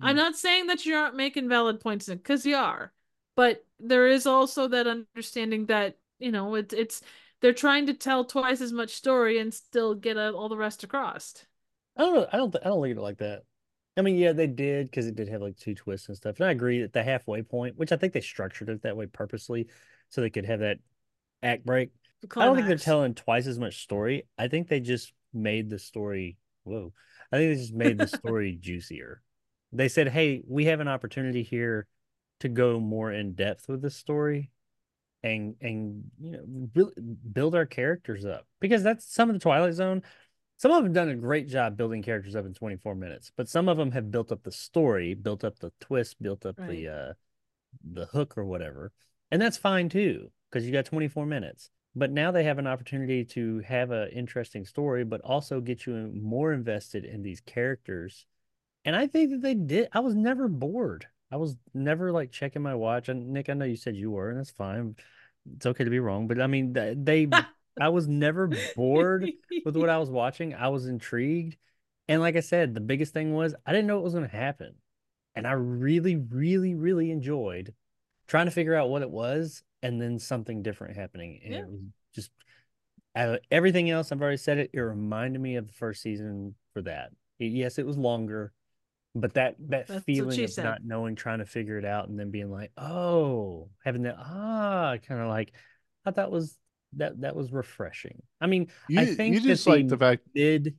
I'm 0.00 0.16
not 0.16 0.34
saying 0.34 0.68
that 0.68 0.86
you 0.86 0.94
aren't 0.94 1.14
making 1.16 1.48
valid 1.48 1.80
points 1.80 2.06
because 2.06 2.46
you 2.46 2.56
are, 2.56 2.92
but 3.36 3.64
there 3.80 4.06
is 4.06 4.26
also 4.26 4.68
that 4.68 4.86
understanding 4.86 5.66
that 5.66 5.96
you 6.18 6.32
know 6.32 6.54
it's 6.54 6.74
it's 6.74 7.02
they're 7.40 7.52
trying 7.52 7.86
to 7.86 7.94
tell 7.94 8.24
twice 8.24 8.60
as 8.60 8.72
much 8.72 8.90
story 8.90 9.38
and 9.38 9.52
still 9.52 9.94
get 9.94 10.16
uh 10.16 10.32
all 10.32 10.48
the 10.48 10.56
rest 10.56 10.84
across. 10.84 11.34
I 11.96 12.02
don't 12.02 12.14
know. 12.14 12.26
I 12.32 12.36
don't. 12.36 12.56
I 12.56 12.68
don't 12.68 12.80
look 12.80 12.90
at 12.90 12.96
it 12.96 13.00
like 13.00 13.18
that. 13.18 13.42
I 13.96 14.02
mean, 14.02 14.16
yeah, 14.16 14.32
they 14.32 14.48
did 14.48 14.90
because 14.90 15.06
it 15.06 15.14
did 15.14 15.28
have 15.28 15.40
like 15.40 15.56
two 15.56 15.74
twists 15.74 16.08
and 16.08 16.16
stuff. 16.16 16.36
And 16.40 16.48
I 16.48 16.50
agree 16.50 16.80
that 16.80 16.92
the 16.92 17.02
halfway 17.02 17.42
point, 17.42 17.76
which 17.76 17.92
I 17.92 17.96
think 17.96 18.12
they 18.12 18.20
structured 18.20 18.68
it 18.68 18.82
that 18.82 18.96
way 18.96 19.06
purposely, 19.06 19.68
so 20.08 20.20
they 20.20 20.30
could 20.30 20.46
have 20.46 20.60
that 20.60 20.78
act 21.42 21.64
break. 21.64 21.90
I 22.36 22.46
don't 22.46 22.56
think 22.56 22.66
they're 22.66 22.76
telling 22.78 23.14
twice 23.14 23.46
as 23.46 23.58
much 23.58 23.82
story. 23.82 24.26
I 24.38 24.48
think 24.48 24.68
they 24.68 24.80
just 24.80 25.12
made 25.32 25.70
the 25.70 25.78
story. 25.78 26.38
Whoa! 26.64 26.92
I 27.30 27.36
think 27.36 27.54
they 27.54 27.60
just 27.60 27.74
made 27.74 27.98
the 27.98 28.08
story 28.08 28.58
juicier. 28.60 29.22
They 29.72 29.88
said, 29.88 30.08
"Hey, 30.08 30.42
we 30.48 30.64
have 30.64 30.80
an 30.80 30.88
opportunity 30.88 31.42
here 31.42 31.86
to 32.40 32.48
go 32.48 32.80
more 32.80 33.12
in 33.12 33.34
depth 33.34 33.68
with 33.68 33.82
this 33.82 33.96
story, 33.96 34.50
and 35.22 35.54
and 35.60 36.04
you 36.20 36.32
know 36.32 36.44
build, 36.72 36.92
build 37.32 37.54
our 37.54 37.66
characters 37.66 38.24
up 38.24 38.46
because 38.60 38.82
that's 38.82 39.12
some 39.12 39.30
of 39.30 39.34
the 39.34 39.40
Twilight 39.40 39.74
Zone. 39.74 40.02
Some 40.56 40.70
of 40.70 40.84
them 40.84 40.92
done 40.92 41.08
a 41.08 41.16
great 41.16 41.48
job 41.48 41.76
building 41.76 42.02
characters 42.02 42.36
up 42.36 42.46
in 42.46 42.54
24 42.54 42.94
minutes, 42.94 43.32
but 43.36 43.48
some 43.48 43.68
of 43.68 43.76
them 43.76 43.90
have 43.92 44.10
built 44.10 44.30
up 44.30 44.42
the 44.44 44.52
story, 44.52 45.14
built 45.14 45.44
up 45.44 45.58
the 45.58 45.72
twist, 45.80 46.22
built 46.22 46.46
up 46.46 46.58
Right. 46.58 46.68
the 46.68 46.88
uh 46.88 47.12
the 47.82 48.06
hook 48.06 48.38
or 48.38 48.44
whatever. 48.44 48.92
And 49.30 49.40
that's 49.42 49.56
fine 49.56 49.88
too, 49.88 50.30
because 50.50 50.66
you 50.66 50.72
got 50.72 50.84
24 50.84 51.26
minutes. 51.26 51.70
But 51.96 52.10
now 52.10 52.30
they 52.30 52.44
have 52.44 52.58
an 52.58 52.66
opportunity 52.66 53.24
to 53.26 53.60
have 53.60 53.90
an 53.90 54.10
interesting 54.10 54.64
story, 54.64 55.04
but 55.04 55.20
also 55.20 55.60
get 55.60 55.86
you 55.86 56.10
more 56.14 56.52
invested 56.52 57.04
in 57.04 57.22
these 57.22 57.40
characters. 57.40 58.26
And 58.84 58.96
I 58.96 59.06
think 59.06 59.30
that 59.30 59.42
they 59.42 59.54
did. 59.54 59.88
I 59.92 60.00
was 60.00 60.14
never 60.14 60.48
bored. 60.48 61.06
I 61.30 61.36
was 61.36 61.56
never 61.72 62.12
like 62.12 62.30
checking 62.30 62.62
my 62.62 62.74
watch. 62.74 63.08
And 63.08 63.28
Nick, 63.32 63.48
I 63.48 63.54
know 63.54 63.64
you 63.64 63.76
said 63.76 63.96
you 63.96 64.10
were, 64.10 64.30
and 64.30 64.38
that's 64.38 64.50
fine. 64.50 64.96
It's 65.56 65.66
okay 65.66 65.84
to 65.84 65.90
be 65.90 65.98
wrong, 65.98 66.26
but 66.26 66.40
I 66.40 66.46
mean, 66.46 66.72
they, 66.72 67.28
I 67.80 67.88
was 67.88 68.06
never 68.06 68.48
bored 68.76 69.30
with 69.64 69.76
what 69.76 69.90
I 69.90 69.98
was 69.98 70.10
watching. 70.22 70.54
I 70.54 70.68
was 70.68 70.86
intrigued. 70.86 71.56
And 72.08 72.20
like 72.20 72.36
I 72.36 72.40
said, 72.40 72.74
the 72.74 72.80
biggest 72.80 73.12
thing 73.14 73.32
was 73.34 73.54
I 73.66 73.72
didn't 73.72 73.86
know 73.86 73.96
what 73.96 74.04
was 74.04 74.14
going 74.14 74.28
to 74.28 74.36
happen. 74.36 74.74
And 75.34 75.46
I 75.46 75.52
really, 75.52 76.16
really, 76.16 76.74
really 76.74 77.10
enjoyed 77.10 77.74
trying 78.28 78.46
to 78.46 78.52
figure 78.52 78.74
out 78.74 78.88
what 78.88 79.02
it 79.02 79.10
was 79.10 79.62
and 79.82 80.00
then 80.00 80.18
something 80.18 80.62
different 80.62 80.96
happening. 80.96 81.40
And 81.44 81.52
Yeah. 81.52 81.60
it 81.60 81.68
was 81.68 81.80
just 82.14 82.30
everything 83.50 83.90
else. 83.90 84.12
I've 84.12 84.22
already 84.22 84.36
said 84.36 84.58
it. 84.58 84.70
It 84.72 84.80
reminded 84.80 85.40
me 85.40 85.56
of 85.56 85.66
the 85.66 85.72
first 85.72 86.02
season 86.02 86.54
for 86.72 86.82
that. 86.82 87.10
It- 87.38 87.46
yes, 87.52 87.78
it 87.78 87.86
was 87.86 87.98
longer, 87.98 88.52
but 89.14 89.34
that 89.34 89.56
that 89.68 89.86
That's 89.86 90.04
feeling 90.04 90.42
of 90.42 90.50
said. 90.50 90.64
not 90.64 90.84
knowing, 90.84 91.14
trying 91.14 91.38
to 91.38 91.46
figure 91.46 91.78
it 91.78 91.84
out, 91.84 92.08
and 92.08 92.18
then 92.18 92.30
being 92.30 92.50
like, 92.50 92.72
oh, 92.76 93.68
having 93.84 94.02
that 94.02 94.16
ah, 94.18 94.96
kind 95.06 95.20
of 95.20 95.28
like 95.28 95.52
I 96.04 96.10
thought 96.10 96.30
was 96.30 96.56
that 96.94 97.20
that 97.20 97.36
was 97.36 97.52
refreshing. 97.52 98.22
I 98.40 98.46
mean, 98.46 98.68
you, 98.88 99.00
I 99.00 99.06
think 99.06 99.34
you 99.34 99.40
that 99.40 99.48
just 99.48 99.66
like 99.66 99.88
the 99.88 99.96
fact 99.96 100.22
mid 100.34 100.76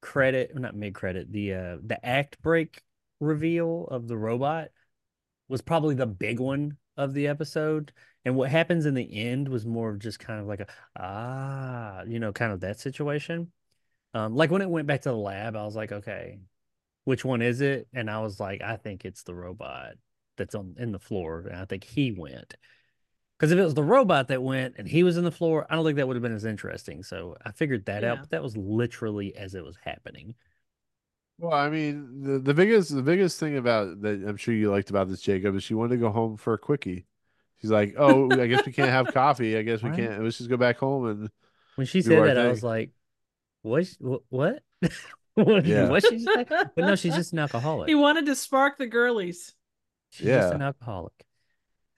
credit, 0.00 0.56
not 0.56 0.74
mid 0.74 0.94
credit, 0.94 1.30
the 1.30 1.54
uh 1.54 1.76
the 1.84 1.98
act 2.04 2.40
break 2.42 2.82
reveal 3.20 3.86
of 3.90 4.08
the 4.08 4.16
robot 4.16 4.68
was 5.48 5.60
probably 5.60 5.94
the 5.94 6.06
big 6.06 6.40
one 6.40 6.78
of 6.96 7.12
the 7.12 7.28
episode. 7.28 7.92
And 8.24 8.36
what 8.36 8.50
happens 8.50 8.86
in 8.86 8.94
the 8.94 9.18
end 9.18 9.48
was 9.48 9.66
more 9.66 9.90
of 9.90 9.98
just 9.98 10.18
kind 10.18 10.40
of 10.40 10.46
like 10.46 10.60
a 10.60 10.66
ah, 10.98 12.02
you 12.06 12.20
know, 12.20 12.32
kind 12.32 12.52
of 12.52 12.60
that 12.60 12.80
situation. 12.80 13.52
Um, 14.14 14.34
like 14.34 14.50
when 14.50 14.62
it 14.62 14.70
went 14.70 14.86
back 14.86 15.02
to 15.02 15.10
the 15.10 15.16
lab, 15.16 15.56
I 15.56 15.64
was 15.64 15.76
like, 15.76 15.92
okay, 15.92 16.40
which 17.10 17.24
one 17.24 17.42
is 17.42 17.60
it? 17.60 17.88
And 17.92 18.08
I 18.08 18.20
was 18.20 18.38
like, 18.38 18.62
I 18.62 18.76
think 18.76 19.04
it's 19.04 19.24
the 19.24 19.34
robot 19.34 19.94
that's 20.36 20.54
on 20.54 20.76
in 20.78 20.92
the 20.92 21.00
floor, 21.00 21.40
and 21.40 21.56
I 21.60 21.64
think 21.64 21.82
he 21.82 22.12
went. 22.12 22.54
Because 23.36 23.52
if 23.52 23.58
it 23.58 23.64
was 23.64 23.74
the 23.74 23.82
robot 23.84 24.28
that 24.28 24.42
went 24.44 24.76
and 24.78 24.86
he 24.88 25.02
was 25.02 25.16
in 25.16 25.24
the 25.24 25.32
floor, 25.32 25.66
I 25.68 25.74
don't 25.74 25.84
think 25.84 25.96
that 25.96 26.06
would 26.06 26.16
have 26.16 26.22
been 26.22 26.34
as 26.34 26.44
interesting. 26.44 27.02
So 27.02 27.36
I 27.44 27.52
figured 27.52 27.86
that 27.86 28.04
out, 28.04 28.20
but 28.20 28.30
that 28.30 28.42
was 28.44 28.56
literally 28.56 29.34
as 29.36 29.56
it 29.56 29.64
was 29.64 29.76
happening. 29.84 30.36
Well, 31.38 31.52
I 31.54 31.70
mean, 31.70 32.22
the, 32.22 32.38
the 32.38 32.54
biggest 32.54 32.94
the 32.94 33.02
biggest 33.02 33.40
thing 33.40 33.56
about 33.56 34.02
that 34.02 34.22
I'm 34.26 34.36
sure 34.36 34.54
you 34.54 34.70
liked 34.70 34.90
about 34.90 35.08
this, 35.08 35.22
Jacob, 35.22 35.56
is 35.56 35.64
she 35.64 35.74
wanted 35.74 35.96
to 35.96 36.00
go 36.00 36.10
home 36.10 36.36
for 36.36 36.52
a 36.54 36.58
quickie. 36.58 37.06
She's 37.60 37.70
like, 37.70 37.94
"Oh, 37.96 38.40
I 38.40 38.46
guess 38.46 38.66
we 38.66 38.72
can't 38.72 38.90
have 38.90 39.08
coffee. 39.14 39.56
I 39.56 39.62
guess 39.62 39.82
we 39.82 39.90
Right. 39.90 39.96
can't. 39.96 40.22
Let's 40.22 40.38
just 40.38 40.50
go 40.50 40.56
back 40.58 40.78
home 40.78 41.06
and." 41.06 41.30
When 41.76 41.86
she 41.86 42.02
said 42.02 42.18
our 42.18 42.26
that, 42.26 42.36
I 42.38 42.48
was 42.48 42.62
like, 42.62 42.90
"What? 43.62 43.88
What? 44.28 44.62
What? 45.34 45.46
what 45.46 45.64
Yeah. 45.66 45.88
what 45.88 46.04
she 46.06 46.18
say?" 46.18 46.44
But 46.74 46.76
no, 46.76 46.96
she's 46.96 47.14
just 47.14 47.32
an 47.32 47.38
alcoholic. 47.38 47.88
He 47.88 47.94
wanted 47.94 48.26
to 48.26 48.34
spark 48.34 48.78
the 48.78 48.86
girlies. 48.86 49.54
She's 50.10 50.26
just 50.26 50.50
Yeah. 50.50 50.54
an 50.54 50.62
alcoholic. 50.62 51.12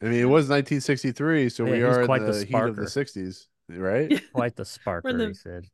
I 0.02 0.06
mean, 0.06 0.20
it 0.20 0.24
was 0.24 0.48
1963, 0.48 1.48
so 1.48 1.64
Yeah, 1.64 1.70
we 1.72 1.76
he 1.78 1.82
was 1.84 1.96
are 1.96 2.00
in 2.02 2.06
quite 2.06 2.22
the 2.26 2.32
the 2.32 2.44
heat 2.44 2.54
of 2.54 2.76
the 2.76 2.88
60s. 2.88 3.46
right? 3.68 4.20
Quite 4.32 4.56
the 4.56 4.64
sparker, 4.64 5.16
the- 5.16 5.28
he 5.28 5.34
said. 5.34 5.68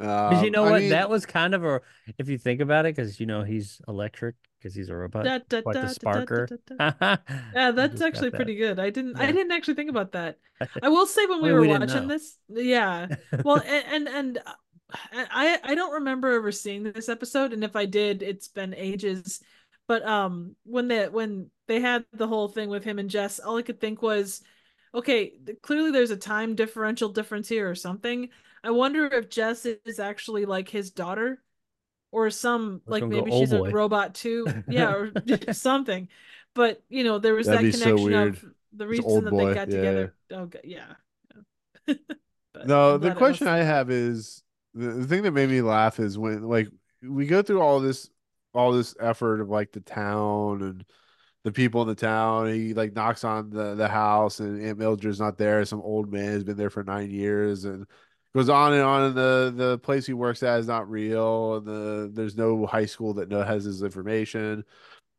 Um, 0.00 0.44
you 0.44 0.50
know 0.52 0.64
I 0.64 0.70
what? 0.70 0.80
mean, 0.82 0.90
that 0.90 1.10
was 1.10 1.26
kind 1.26 1.54
of 1.54 1.64
a, 1.64 1.80
if 2.18 2.28
you 2.28 2.38
think 2.38 2.60
about 2.60 2.86
it, 2.86 2.94
because 2.94 3.18
you 3.18 3.26
know 3.26 3.42
he's 3.42 3.80
electric, 3.88 4.36
because 4.58 4.72
he's 4.72 4.90
a 4.90 4.94
robot. 4.96 5.24
Da, 5.24 5.38
da, 5.48 5.60
quite 5.62 5.72
da, 5.74 5.80
the 5.86 5.94
da, 6.00 6.12
da, 6.12 6.20
sparker. 6.20 6.46
da, 6.46 6.90
da. 7.00 7.16
Yeah, 7.52 7.70
that's 7.72 7.94
Just 7.94 8.02
got 8.02 8.06
actually 8.06 8.30
that. 8.30 8.36
pretty 8.36 8.54
good. 8.54 8.78
I 8.78 8.90
didn't 8.90 9.16
I 9.16 9.32
didn't 9.32 9.50
actually 9.50 9.74
think 9.74 9.90
about 9.90 10.12
that. 10.12 10.38
I 10.82 10.88
will 10.88 11.06
say 11.06 11.26
when 11.26 11.42
we 11.42 11.48
Well, 11.48 11.54
were 11.54 11.60
we 11.62 11.68
watching 11.68 12.06
know. 12.06 12.14
this, 12.14 12.38
yeah. 12.48 13.08
Well, 13.44 13.60
and 13.66 14.06
and, 14.06 14.08
and 14.08 14.38
uh, 14.38 14.52
I 15.12 15.58
I 15.62 15.74
don't 15.74 15.94
remember 15.94 16.32
ever 16.32 16.52
seeing 16.52 16.82
this 16.82 17.08
episode, 17.08 17.52
and 17.52 17.62
if 17.62 17.76
I 17.76 17.84
did, 17.86 18.22
it's 18.22 18.48
been 18.48 18.74
ages. 18.74 19.40
But 19.86 20.06
um, 20.06 20.56
when 20.64 20.88
they 20.88 21.08
when 21.08 21.50
they 21.66 21.80
had 21.80 22.04
the 22.12 22.26
whole 22.28 22.48
thing 22.48 22.68
with 22.68 22.84
him 22.84 22.98
and 22.98 23.10
Jess, 23.10 23.38
all 23.38 23.56
I 23.56 23.62
could 23.62 23.80
think 23.80 24.02
was, 24.02 24.42
okay, 24.94 25.32
clearly 25.62 25.90
there's 25.90 26.10
a 26.10 26.16
time 26.16 26.54
differential 26.54 27.08
difference 27.10 27.48
here 27.48 27.68
or 27.68 27.74
something. 27.74 28.28
I 28.64 28.70
wonder 28.70 29.06
if 29.06 29.30
Jess 29.30 29.66
is 29.66 29.98
actually 29.98 30.44
like 30.44 30.68
his 30.68 30.90
daughter, 30.90 31.42
or 32.10 32.30
some 32.30 32.82
was 32.86 32.92
like 32.92 33.02
go, 33.02 33.08
maybe 33.08 33.30
"Oh, 33.30 33.40
she's 33.40 33.52
a 33.52 33.62
robot 33.62 34.14
too, 34.14 34.46
yeah, 34.68 34.92
or 34.92 35.12
something. 35.52 36.08
But 36.54 36.82
you 36.88 37.04
know, 37.04 37.18
there 37.18 37.34
was 37.34 37.46
That'd 37.46 37.72
that 37.72 37.78
so 37.78 37.84
connection 37.84 38.12
weird. 38.12 38.34
of 38.34 38.44
the 38.72 38.86
reason 38.86 39.24
that 39.24 39.30
boy, 39.30 39.46
they 39.46 39.54
got 39.54 39.68
yeah. 39.70 39.76
together. 39.76 40.14
Oh, 40.32 40.50
yeah. 40.64 40.94
No, 42.64 42.98
the 42.98 43.14
question 43.14 43.46
I 43.46 43.58
have 43.58 43.88
is 43.88 44.42
the, 44.74 44.86
the 44.92 45.06
thing 45.06 45.22
that 45.22 45.32
made 45.32 45.48
me 45.48 45.60
laugh 45.62 45.98
is 45.98 46.18
when 46.18 46.42
like 46.42 46.68
we 47.02 47.26
go 47.26 47.42
through 47.42 47.60
all 47.60 47.80
this 47.80 48.10
all 48.54 48.72
this 48.72 48.94
effort 49.00 49.40
of 49.40 49.48
like 49.48 49.72
the 49.72 49.80
town 49.80 50.62
and 50.62 50.84
the 51.44 51.52
people 51.52 51.82
in 51.82 51.88
the 51.88 51.94
town. 51.94 52.52
He 52.52 52.74
like 52.74 52.94
knocks 52.94 53.24
on 53.24 53.50
the, 53.50 53.74
the 53.74 53.88
house 53.88 54.40
and 54.40 54.62
Aunt 54.62 54.78
Mildred's 54.78 55.20
not 55.20 55.38
there. 55.38 55.64
Some 55.64 55.80
old 55.80 56.12
man 56.12 56.32
has 56.32 56.44
been 56.44 56.56
there 56.56 56.70
for 56.70 56.82
nine 56.82 57.10
years 57.10 57.64
and 57.64 57.86
goes 58.34 58.48
on 58.48 58.72
and 58.72 58.82
on. 58.82 59.02
And 59.04 59.14
the 59.14 59.52
the 59.54 59.78
place 59.78 60.06
he 60.06 60.12
works 60.12 60.42
at 60.42 60.60
is 60.60 60.66
not 60.66 60.90
real. 60.90 61.56
And 61.56 61.66
the 61.66 62.10
there's 62.12 62.36
no 62.36 62.66
high 62.66 62.86
school 62.86 63.14
that 63.14 63.28
know 63.28 63.42
has 63.42 63.64
his 63.64 63.82
information. 63.82 64.64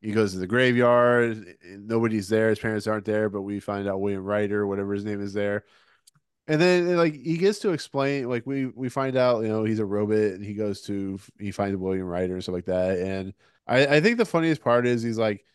He 0.01 0.11
goes 0.11 0.31
to 0.31 0.39
the 0.39 0.47
graveyard. 0.47 1.57
Nobody's 1.63 2.29
there. 2.29 2.49
His 2.49 2.59
parents 2.59 2.87
aren't 2.87 3.05
there, 3.05 3.29
but 3.29 3.41
we 3.41 3.59
find 3.59 3.87
out 3.87 3.99
William 3.99 4.23
Ryder, 4.23 4.65
whatever 4.65 4.93
his 4.93 5.03
name 5.03 5.21
is, 5.21 5.33
there. 5.33 5.65
And 6.49 6.61
then 6.61 6.97
like 6.97 7.15
he 7.15 7.37
gets 7.37 7.59
to 7.61 7.71
explain, 7.73 8.29
like 8.29 8.47
we 8.47 8.67
we 8.67 8.89
find 8.89 9.17
out, 9.17 9.43
you 9.43 9.49
know, 9.49 9.63
he's 9.65 9.79
a 9.79 9.85
robot, 9.85 10.17
and 10.17 10.45
he 10.45 10.55
goes 10.55 10.81
to 10.83 11.19
he 11.39 11.51
finds 11.51 11.77
William 11.77 12.07
Ryder 12.07 12.35
and 12.35 12.43
stuff 12.43 12.55
like 12.55 12.65
that. 12.65 12.99
And 12.99 13.35
I 13.67 13.97
I 13.97 14.01
think 14.01 14.17
the 14.17 14.25
funniest 14.25 14.61
part 14.63 14.87
is 14.87 15.03
he's 15.03 15.19
like, 15.19 15.45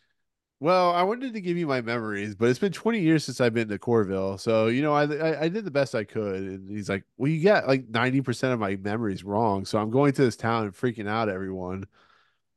well, 0.59 0.91
I 0.93 1.03
wanted 1.03 1.33
to 1.33 1.41
give 1.41 1.57
you 1.57 1.67
my 1.67 1.81
memories, 1.81 2.35
but 2.35 2.49
it's 2.49 2.59
been 2.59 2.71
20 2.73 2.99
years 3.01 3.25
since 3.25 3.41
I've 3.41 3.53
been 3.53 3.69
to 3.69 3.79
Coverly, 3.79 4.37
so 4.39 4.67
you 4.67 4.81
know 4.81 4.93
I 4.93 5.03
I, 5.05 5.41
I 5.43 5.49
did 5.49 5.65
the 5.65 5.71
best 5.71 5.95
I 5.95 6.05
could. 6.05 6.43
And 6.43 6.69
he's 6.69 6.89
like, 6.89 7.05
well, 7.17 7.31
you 7.31 7.43
got 7.43 7.67
like 7.67 7.87
90% 7.91 8.53
of 8.53 8.59
my 8.59 8.75
memories 8.77 9.23
wrong, 9.23 9.65
so 9.65 9.79
I'm 9.79 9.91
going 9.91 10.13
to 10.13 10.23
this 10.23 10.37
town 10.37 10.65
and 10.65 10.73
freaking 10.73 11.07
out 11.09 11.29
everyone. 11.29 11.85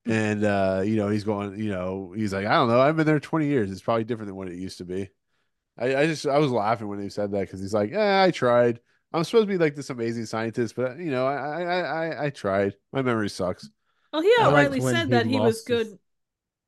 And 0.06 0.44
uh, 0.44 0.82
you 0.86 0.96
know, 0.96 1.08
he's 1.10 1.24
going, 1.24 1.58
you 1.60 1.70
know, 1.70 2.12
he's 2.16 2.32
like, 2.34 2.46
I 2.46 2.54
don't 2.54 2.68
know, 2.68 2.80
I've 2.80 2.96
been 2.96 3.06
there 3.06 3.20
20 3.20 3.46
years. 3.48 3.70
It's 3.72 3.82
probably 3.82 4.04
different 4.04 4.28
than 4.28 4.36
what 4.36 4.48
it 4.48 4.56
used 4.56 4.78
to 4.78 4.84
be. 4.86 5.10
I, 5.78 5.96
I 5.96 6.06
just 6.06 6.26
I 6.26 6.38
was 6.38 6.50
laughing 6.50 6.88
when 6.88 7.00
he 7.00 7.08
said 7.08 7.30
that 7.32 7.40
because 7.40 7.60
he's 7.60 7.74
like, 7.74 7.90
yeah, 7.90 8.22
I 8.22 8.30
tried. 8.30 8.80
I'm 9.12 9.24
supposed 9.24 9.44
to 9.48 9.52
be 9.52 9.58
like 9.58 9.74
this 9.74 9.90
amazing 9.90 10.26
scientist, 10.26 10.74
but 10.76 10.98
you 10.98 11.10
know, 11.10 11.26
I 11.26 11.62
I 11.62 11.80
I, 11.80 12.24
I 12.26 12.30
tried. 12.30 12.74
My 12.92 13.02
memory 13.02 13.30
sucks. 13.30 13.68
Well, 14.12 14.22
he 14.22 14.32
I 14.38 14.44
outrightly 14.44 14.82
said 14.82 15.04
he 15.06 15.10
that 15.10 15.26
he 15.26 15.38
was 15.38 15.56
lost 15.56 15.68
his- 15.68 15.88
good. 15.88 15.98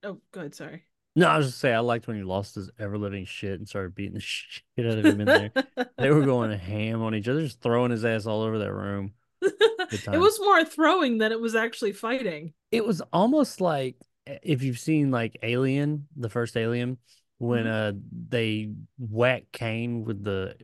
Oh, 0.02 0.20
good. 0.32 0.54
Sorry. 0.54 0.84
No, 1.16 1.26
I 1.28 1.38
was 1.38 1.48
just 1.48 1.58
say 1.58 1.74
I 1.74 1.80
liked 1.80 2.06
when 2.06 2.16
he 2.16 2.22
lost 2.22 2.54
his 2.54 2.70
ever 2.78 2.96
living 2.96 3.24
shit 3.24 3.58
and 3.58 3.68
started 3.68 3.94
beating 3.94 4.14
the 4.14 4.20
shit 4.20 4.62
out 4.78 4.98
of 4.98 5.04
him 5.04 5.20
in 5.20 5.26
there. 5.26 5.52
they 5.98 6.10
were 6.10 6.24
going 6.24 6.50
ham 6.58 7.02
on 7.02 7.14
each 7.14 7.28
other, 7.28 7.42
just 7.42 7.60
throwing 7.60 7.90
his 7.90 8.04
ass 8.04 8.26
all 8.26 8.42
over 8.42 8.58
that 8.58 8.72
room. 8.72 9.12
it 9.42 10.20
was 10.20 10.38
more 10.40 10.64
throwing 10.64 11.18
than 11.18 11.32
it 11.32 11.40
was 11.40 11.54
actually 11.54 11.92
fighting. 11.92 12.52
It 12.70 12.86
was 12.86 13.02
almost 13.12 13.60
like 13.60 13.96
eh, 14.26 14.38
if 14.42 14.62
you've 14.62 14.78
seen 14.78 15.10
like 15.10 15.36
Alien, 15.42 16.06
the 16.16 16.28
first 16.28 16.56
Alien, 16.56 16.98
when 17.40 17.66
uh 17.66 17.92
they 18.28 18.70
whack 18.98 19.44
Kane 19.50 20.04
with 20.04 20.22
the 20.22 20.56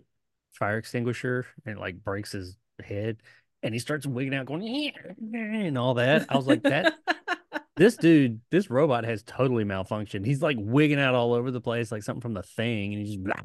fire 0.53 0.77
extinguisher 0.77 1.47
and 1.65 1.77
it 1.77 1.81
like 1.81 2.05
breaks 2.05 2.33
his 2.33 2.55
head 2.85 3.17
and 3.63 3.73
he 3.73 3.81
starts 3.81 4.07
wigging 4.07 4.35
out 4.35 4.45
going 4.45 4.63
"Yeah," 4.63 4.91
and 5.19 5.79
all 5.79 5.95
that. 5.95 6.27
I 6.29 6.37
was 6.37 6.47
like 6.47 6.63
that 6.65 6.93
this 7.77 7.97
dude, 7.97 8.43
this 8.51 8.69
robot 8.69 9.05
has 9.05 9.23
totally 9.23 9.65
malfunctioned. 9.65 10.27
He's 10.27 10.43
like 10.43 10.59
wigging 10.61 11.01
out 11.01 11.15
all 11.15 11.33
over 11.33 11.51
the 11.51 11.63
place 11.63 11.91
like 11.91 12.03
something 12.03 12.21
from 12.21 12.35
the 12.35 12.43
thing 12.43 12.93
and 12.93 13.07
he's 13.07 13.17
just 13.17 13.25
blah, 13.25 13.37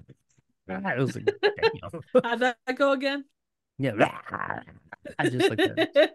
blah. 0.68 0.94
was 0.96 1.16
like 1.16 1.34
damn. 1.42 2.02
How'd 2.22 2.40
that 2.42 2.58
go 2.76 2.92
again? 2.92 3.24
yeah 3.78 3.92
blah. 3.92 4.10
I 5.18 5.30
just 5.30 5.50
like 5.50 5.58
that. 5.58 6.12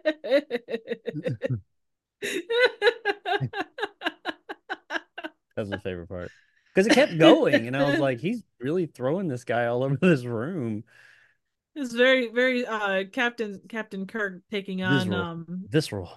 That's 5.55 5.69
my 5.69 5.77
favorite 5.79 6.09
part. 6.09 6.31
Because 6.77 6.91
it 6.91 6.93
kept 6.93 7.17
going, 7.17 7.65
and 7.65 7.75
I 7.75 7.89
was 7.89 7.99
like, 7.99 8.19
he's 8.19 8.43
really 8.59 8.85
throwing 8.85 9.27
this 9.27 9.43
guy 9.43 9.65
all 9.65 9.83
over 9.83 9.97
this 9.99 10.23
room. 10.23 10.83
It's 11.75 11.91
very, 11.91 12.29
very 12.29 12.67
uh 12.67 13.05
Captain 13.11 13.59
Captain 13.67 14.05
Kirk 14.05 14.43
taking 14.51 14.83
on 14.83 14.99
Visceral. 14.99 15.19
um 15.19 15.65
Visceral 15.69 16.11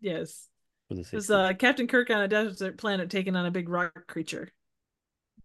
yes. 0.00 0.48
It 0.90 1.12
was 1.12 1.28
uh 1.28 1.54
Captain 1.54 1.88
Kirk 1.88 2.10
on 2.10 2.22
a 2.22 2.28
desert 2.28 2.78
planet 2.78 3.10
taking 3.10 3.34
on 3.34 3.46
a 3.46 3.50
big 3.50 3.68
rock 3.68 4.06
creature. 4.06 4.52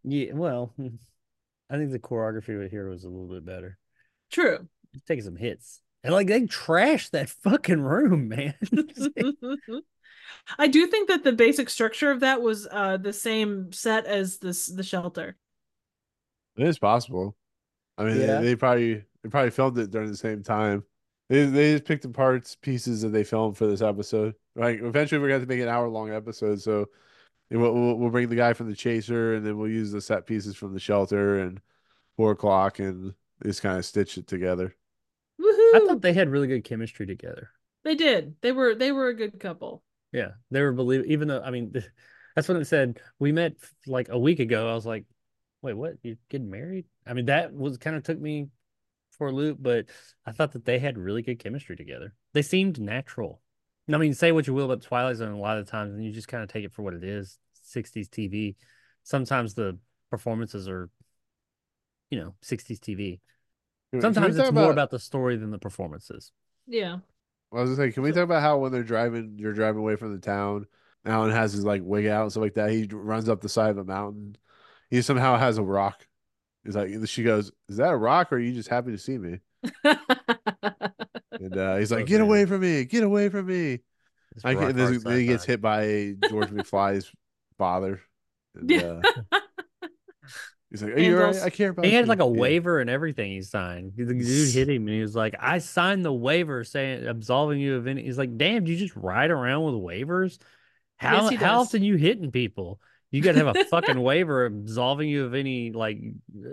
Yeah, 0.04 0.34
well, 0.34 0.76
I 1.72 1.78
think 1.78 1.92
the 1.92 1.98
choreography 1.98 2.70
here 2.70 2.88
was 2.88 3.04
a 3.04 3.10
little 3.10 3.34
bit 3.34 3.44
better. 3.44 3.80
True. 4.32 4.68
Taking 5.08 5.24
some 5.24 5.38
hits. 5.38 5.82
And 6.04 6.14
like 6.14 6.28
they 6.28 6.42
trashed 6.42 7.12
that 7.12 7.30
fucking 7.30 7.82
room, 7.82 8.30
man. 8.30 8.54
I 10.58 10.68
do 10.68 10.88
think 10.88 11.08
that 11.10 11.24
the 11.24 11.32
basic 11.34 11.70
structure 11.70 12.12
of 12.12 12.20
that 12.22 12.42
was 12.42 12.68
uh 12.72 12.98
the 12.98 13.14
same 13.14 13.72
set 13.72 14.06
as 14.06 14.38
this 14.38 14.68
the 14.68 14.84
shelter. 14.84 15.38
It 16.58 16.68
is 16.68 16.80
possible. 16.80 17.36
I 17.98 18.04
mean, 18.06 18.20
Yeah. 18.20 18.40
they, 18.40 18.48
they 18.48 18.56
probably 18.56 19.04
they 19.24 19.30
probably 19.30 19.52
filmed 19.52 19.78
it 19.78 19.92
during 19.92 20.10
the 20.10 20.18
same 20.18 20.44
time. 20.44 20.84
They 21.30 21.46
they 21.46 21.74
just 21.74 21.86
picked 21.86 22.04
the 22.04 22.10
parts 22.10 22.56
pieces 22.56 23.02
that 23.02 23.10
they 23.10 23.24
filmed 23.24 23.58
for 23.58 23.68
this 23.68 23.82
episode. 23.82 24.36
Like 24.56 24.82
eventually, 24.82 25.20
we're 25.20 25.28
gonna 25.28 25.40
have 25.40 25.48
to 25.48 25.54
make 25.54 25.62
an 25.62 25.70
hour 25.70 25.88
long 25.88 26.12
episode. 26.12 26.62
So 26.62 26.88
we'll, 27.50 27.74
we'll 27.74 27.96
we'll 27.96 28.10
bring 28.10 28.28
the 28.30 28.36
guy 28.36 28.54
from 28.54 28.70
the 28.70 28.76
chaser, 28.76 29.36
and 29.36 29.46
then 29.46 29.58
we'll 29.58 29.70
use 29.70 29.92
the 29.92 30.02
set 30.02 30.26
pieces 30.26 30.56
from 30.56 30.74
the 30.74 30.80
shelter 30.80 31.40
and 31.40 31.62
four 32.18 32.32
o'clock, 32.32 32.80
and 32.80 33.14
just 33.46 33.62
kind 33.62 33.78
of 33.78 33.86
stitch 33.86 34.18
it 34.18 34.28
together. 34.28 34.76
Woohoo! 35.40 35.76
I 35.76 35.86
thought 35.88 36.02
they 36.02 36.14
had 36.14 36.30
really 36.30 36.48
good 36.48 36.64
chemistry 36.66 37.06
together. 37.08 37.50
they 37.86 37.96
did. 37.96 38.36
They 38.42 38.52
were 38.52 38.76
they 38.76 38.92
were 38.92 39.08
a 39.08 39.14
good 39.16 39.40
couple. 39.40 39.84
Yeah, 40.12 40.32
they 40.50 40.62
were 40.62 40.74
believe 40.74 41.06
even 41.06 41.28
though 41.28 41.42
I 41.42 41.52
mean 41.52 41.74
that's 42.36 42.48
what 42.48 42.58
it 42.58 42.66
said. 42.66 43.00
We 43.20 43.32
met 43.32 43.54
like 43.88 44.10
a 44.10 44.20
week 44.20 44.40
ago. 44.40 44.70
I 44.70 44.74
was 44.74 44.86
like, 44.86 45.06
wait, 45.62 45.74
what? 45.74 45.94
You 46.04 46.18
getting 46.30 46.50
married? 46.50 46.86
I 47.06 47.14
mean, 47.14 47.26
that 47.26 47.54
was 47.54 47.78
kind 47.78 47.96
of 47.96 48.04
took 48.04 48.20
me 48.20 48.48
for 49.18 49.28
a 49.28 49.32
loop, 49.32 49.58
but 49.60 49.86
I 50.26 50.32
thought 50.32 50.54
that 50.54 50.66
they 50.66 50.80
had 50.80 50.98
really 50.98 51.22
good 51.22 51.40
chemistry 51.40 51.76
together. 51.76 52.14
They 52.34 52.42
seemed 52.42 52.80
natural. 52.80 53.42
I 53.92 53.98
mean, 53.98 54.14
say 54.14 54.32
what 54.32 54.48
you 54.48 54.54
will 54.54 54.66
about 54.66 54.82
Twilight 54.84 55.18
Zone, 55.18 55.34
a 55.34 55.38
lot 55.38 55.58
of 55.58 55.68
times, 55.70 55.94
and 55.94 56.04
you 56.04 56.12
just 56.12 56.30
kind 56.30 56.44
of 56.44 56.50
take 56.50 56.64
it 56.64 56.72
for 56.72 56.82
what 56.82 56.94
it 56.94 57.04
is. 57.04 57.38
60s 57.64 58.08
TV. 58.08 58.56
Sometimes 59.04 59.54
the 59.54 59.78
performances 60.10 60.70
are, 60.70 60.90
you 62.10 62.20
know, 62.20 62.36
60s 62.42 62.80
TV. 62.80 63.20
Can 63.92 64.00
we- 64.00 64.00
can 64.00 64.00
we 64.00 64.02
Sometimes 64.02 64.38
talk 64.38 64.48
it's 64.48 64.54
more 64.54 64.72
about 64.72 64.92
the 64.92 65.00
story 65.00 65.36
than 65.36 65.52
the 65.52 65.60
performances. 65.60 66.32
Yeah. 66.68 67.00
I 67.54 67.62
was 67.62 67.72
gonna 67.72 67.90
say, 67.90 67.94
can 67.94 68.04
we 68.04 68.12
talk 68.12 68.24
about 68.24 68.42
how 68.42 68.58
when 68.60 68.72
they're 68.72 68.84
driving, 68.84 69.36
you're 69.38 69.54
driving 69.54 69.80
away 69.80 69.96
from 69.98 70.14
the 70.14 70.20
town. 70.22 70.68
Alan 71.06 71.32
has 71.32 71.54
his 71.54 71.66
like 71.66 71.82
wig 71.84 72.06
out 72.06 72.24
and 72.24 72.32
stuff 72.32 72.42
like 72.42 72.54
that. 72.54 72.70
He 72.72 72.88
runs 72.92 73.28
up 73.28 73.42
the 73.42 73.50
side 73.50 73.72
of 73.72 73.78
a 73.78 73.84
mountain. 73.84 74.36
He 74.90 75.02
somehow 75.02 75.38
has 75.38 75.58
a 75.58 75.64
rock. 75.64 76.08
He's 76.64 76.76
like, 76.76 76.92
she 77.06 77.24
goes, 77.24 77.52
"Is 77.70 77.78
that 77.78 77.92
a 77.92 77.98
rock, 77.98 78.32
or 78.32 78.36
are 78.36 78.40
you 78.40 78.54
just 78.54 78.70
happy 78.70 78.92
to 78.92 78.98
see 78.98 79.18
me?" 79.18 79.40
And 79.84 81.58
uh, 81.58 81.78
he's 81.78 81.92
like, 81.92 82.04
Oh, 82.04 82.06
"Get 82.06 82.20
man. 82.20 82.28
away 82.28 82.46
from 82.46 82.62
me! 82.62 82.86
Get 82.86 83.04
away 83.04 83.30
from 83.30 83.48
me!" 83.48 83.80
I 84.44 84.54
can, 84.54 84.76
then 84.76 85.02
he 85.18 85.26
gets 85.26 85.44
hit 85.44 85.60
by 85.62 86.16
George 86.30 86.50
McFly's 86.50 87.12
father. 87.58 88.00
And, 88.56 88.70
Yeah. 88.70 89.02
uh, 89.32 89.40
he's 90.72 90.82
like, 90.82 90.94
"Are 90.94 91.00
you 91.00 91.18
all 91.18 91.26
right? 91.26 91.42
I 91.44 91.50
care 91.52 91.70
about." 91.70 91.86
He 91.86 91.92
had 91.92 92.06
you." 92.06 92.10
like 92.10 92.20
a 92.20 92.24
Yeah. 92.24 92.40
waiver 92.40 92.80
and 92.80 92.90
everything 92.90 93.32
he 93.32 93.42
signed. 93.44 93.94
The 93.96 94.06
dude 94.06 94.54
hit 94.54 94.70
him 94.70 94.88
and 94.88 94.96
he 94.96 95.02
was 95.02 95.16
like, 95.16 95.36
I 95.40 95.60
signed 95.60 96.04
the 96.04 96.12
waiver 96.14 96.64
saying 96.64 97.06
absolving 97.08 97.60
you 97.60 97.76
of 97.76 97.86
any. 97.88 98.04
He's 98.04 98.18
like, 98.18 98.36
damn, 98.38 98.64
do 98.64 98.72
you 98.72 98.78
just 98.78 98.96
ride 98.96 99.30
around 99.32 99.64
with 99.66 99.76
waivers? 99.76 100.40
How 100.98 101.30
Yes, 101.30 101.40
how 101.42 101.58
does. 101.60 101.68
often 101.68 101.84
you 101.84 101.96
hitting 101.98 102.32
people? 102.32 102.80
You 103.14 103.22
got 103.22 103.34
to 103.34 103.44
have 103.46 103.56
a 103.58 103.66
fucking 103.66 104.00
waiver 104.10 104.46
absolving 104.46 105.10
you 105.10 105.26
of 105.26 105.34
any 105.34 105.72
like 105.74 106.00
uh, 106.46 106.50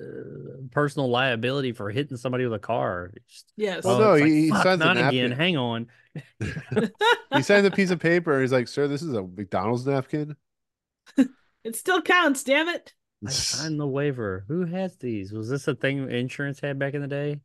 personal 0.72 1.08
liability 1.08 1.70
for 1.70 1.88
hitting 1.90 2.16
somebody 2.16 2.44
with 2.44 2.54
a 2.54 2.58
car. 2.58 3.12
It's 3.14 3.32
just- 3.32 3.52
yes. 3.56 3.84
Well, 3.84 3.96
oh, 3.96 4.00
no, 4.00 4.12
it's 4.14 4.22
like, 4.22 4.30
he- 4.32 4.42
he 4.44 4.50
fuck, 4.50 4.62
signs 4.64 4.80
a 4.80 4.84
not 4.84 4.96
again. 4.96 5.30
napkin. 5.30 5.32
Hang 5.32 5.56
on. 5.56 5.86
He 7.34 7.42
signs 7.42 7.66
a 7.66 7.70
piece 7.70 7.90
of 7.90 8.00
paper. 8.00 8.40
He's 8.40 8.50
like, 8.52 8.66
"Sir, 8.68 8.88
this 8.88 9.02
is 9.02 9.12
a 9.12 9.22
McDonald's 9.22 9.86
napkin." 9.86 10.34
it 11.62 11.76
still 11.76 12.00
counts, 12.02 12.42
damn 12.42 12.68
it. 12.68 12.94
I 13.26 13.30
signed 13.30 13.80
the 13.80 13.86
waiver. 13.86 14.44
Who 14.48 14.64
has 14.66 14.96
these? 14.96 15.32
Was 15.32 15.48
this 15.48 15.66
a 15.68 15.74
thing 15.74 16.10
insurance 16.10 16.60
had 16.60 16.78
back 16.78 16.94
in 16.94 17.00
the 17.02 17.08
day? 17.08 17.40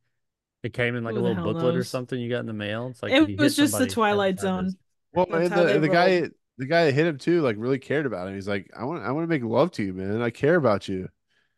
It 0.64 0.74
came 0.74 0.96
in 0.96 1.04
like 1.04 1.16
Who 1.16 1.20
a 1.20 1.24
little 1.24 1.36
hell 1.44 1.54
booklet 1.54 1.76
or 1.76 1.84
something 1.84 2.20
you 2.20 2.30
got 2.30 2.40
in 2.40 2.46
the 2.46 2.54
mail. 2.54 2.88
It's 2.88 3.04
like 3.04 3.12
It 3.12 3.24
if 3.24 3.30
you 3.30 3.36
hit 3.36 3.40
was 3.42 3.56
just 3.56 3.78
the 3.78 3.88
Twilight 3.88 4.40
Zone. 4.40 4.66
this. 4.66 4.76
Well, 5.14 5.28
That's 5.30 5.50
the, 5.54 5.80
the 5.80 5.90
guy, 5.90 6.22
the 6.58 6.66
guy 6.66 6.86
that 6.86 6.94
hit 6.94 7.06
him 7.06 7.18
too, 7.18 7.42
like 7.42 7.56
really 7.60 7.80
cared 7.80 8.06
about 8.06 8.28
him. 8.28 8.36
He's 8.36 8.48
like, 8.48 8.72
I 8.78 8.86
want, 8.86 9.04
I 9.04 9.12
want 9.12 9.24
to 9.24 9.28
make 9.28 9.44
love 9.44 9.72
to 9.74 9.84
you, 9.84 9.94
man. 9.94 10.22
I 10.22 10.30
care 10.30 10.56
about 10.56 10.88
you. 10.88 11.10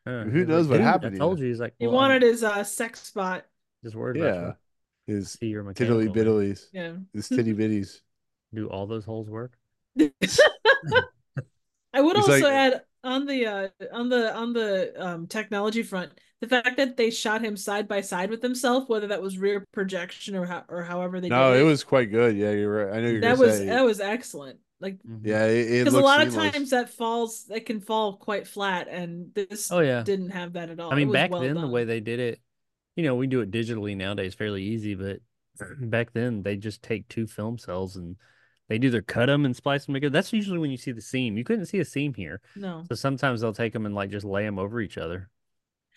Huh, 0.07 0.23
Who 0.23 0.39
he 0.39 0.45
knows 0.45 0.65
like, 0.67 0.71
what 0.71 0.77
"Dude, 0.77 0.85
happened 0.85 1.11
to 1.15 1.17
I 1.17 1.19
told 1.19 1.39
you. 1.39 1.47
He's 1.47 1.59
like, 1.59 1.73
He 1.79 1.85
"Well, 1.87 1.95
I'm 1.97 2.09
wanted 2.09 2.21
his 2.23 2.43
uh 2.43 2.63
sex 2.63 3.01
spot. 3.01 3.45
just 3.83 3.95
worried 3.95 4.17
about 4.21 4.35
Yeah, 4.35 4.51
you. 5.07 5.15
his 5.17 5.31
See 5.33 5.47
your 5.47 5.63
tiddly 5.73 6.05
mechanical. 6.07 6.33
biddlies, 6.35 6.65
Yeah. 6.73 6.93
his 7.13 7.27
titty 7.29 7.53
bitties. 7.53 8.01
Do 8.53 8.67
all 8.69 8.87
those 8.87 9.05
holes 9.05 9.29
work? 9.29 9.57
I 11.93 12.01
would 12.01 12.17
He's 12.17 12.25
also 12.29 12.43
like- 12.43 12.53
add 12.53 12.81
on 13.05 13.25
the 13.25 13.45
uh 13.45 13.67
on 13.93 14.09
the 14.09 14.35
on 14.35 14.53
the 14.53 14.93
um 15.03 15.27
technology 15.27 15.83
front 15.83 16.11
the 16.41 16.47
fact 16.47 16.77
that 16.77 16.97
they 16.97 17.09
shot 17.09 17.41
him 17.41 17.55
side 17.55 17.87
by 17.87 18.01
side 18.01 18.29
with 18.29 18.41
himself, 18.41 18.89
whether 18.89 19.07
that 19.07 19.21
was 19.21 19.37
rear 19.37 19.63
projection 19.71 20.35
or 20.35 20.45
how 20.45 20.63
or 20.67 20.83
however 20.83 21.21
they 21.21 21.29
No, 21.29 21.35
did 21.51 21.55
it 21.59 21.61
Oh, 21.61 21.67
it. 21.67 21.69
was 21.69 21.83
quite 21.83 22.11
good. 22.11 22.35
Yeah, 22.35 22.51
you're 22.51 22.85
right. 22.87 22.97
I 22.97 23.01
know 23.01 23.07
you're 23.07 23.21
that 23.21 23.37
was 23.37 23.59
say. 23.59 23.67
that 23.67 23.83
was 23.85 23.99
excellent. 23.99 24.59
Like 24.81 24.97
Mhm. 25.07 25.25
yeah, 25.25 25.45
it, 25.45 25.71
it 25.71 25.79
because 25.79 25.93
a 25.93 25.97
looks 25.97 26.09
lot 26.09 26.27
of 26.27 26.33
times 26.33 26.69
that 26.71 26.89
falls 26.89 27.45
that 27.45 27.65
can 27.65 27.79
fall 27.79 28.17
quite 28.17 28.47
flat, 28.47 28.87
and 28.89 29.33
this 29.33 29.69
Oh 29.71 29.79
yeah. 29.79 30.03
didn't 30.03 30.31
have 30.31 30.53
that 30.53 30.69
at 30.69 30.79
all. 30.79 30.91
I 30.91 30.95
mean, 30.95 31.11
back 31.11 31.31
well 31.31 31.41
then 31.41 31.55
the 31.55 31.67
way 31.67 31.85
they 31.85 32.01
did 32.01 32.19
it, 32.19 32.41
you 32.95 33.03
know, 33.03 33.15
we 33.15 33.27
do 33.27 33.41
it 33.41 33.51
digitally 33.51 33.95
nowadays, 33.95 34.35
fairly 34.35 34.63
easy. 34.63 34.95
But 34.95 35.19
back 35.79 36.11
then, 36.13 36.43
they 36.43 36.57
just 36.57 36.83
take 36.83 37.07
two 37.07 37.27
film 37.27 37.57
cells 37.57 37.95
and 37.95 38.17
they 38.67 38.75
either 38.77 39.01
cut 39.01 39.27
them 39.27 39.45
and 39.45 39.55
splice 39.55 39.85
them 39.85 39.93
together. 39.93 40.11
That's 40.13 40.33
usually 40.33 40.59
when 40.59 40.71
you 40.71 40.77
see 40.77 40.91
the 40.91 41.01
seam. 41.01 41.37
You 41.37 41.43
couldn't 41.43 41.67
see 41.67 41.79
a 41.79 41.85
seam 41.85 42.13
here, 42.13 42.41
no, 42.55 42.89
so 42.89 42.95
sometimes 42.95 43.41
they'll 43.41 43.53
take 43.53 43.73
them 43.73 43.85
and 43.85 43.95
like 43.95 44.09
just 44.11 44.25
lay 44.25 44.43
them 44.45 44.59
over 44.59 44.81
each 44.81 44.97
other. 44.97 45.29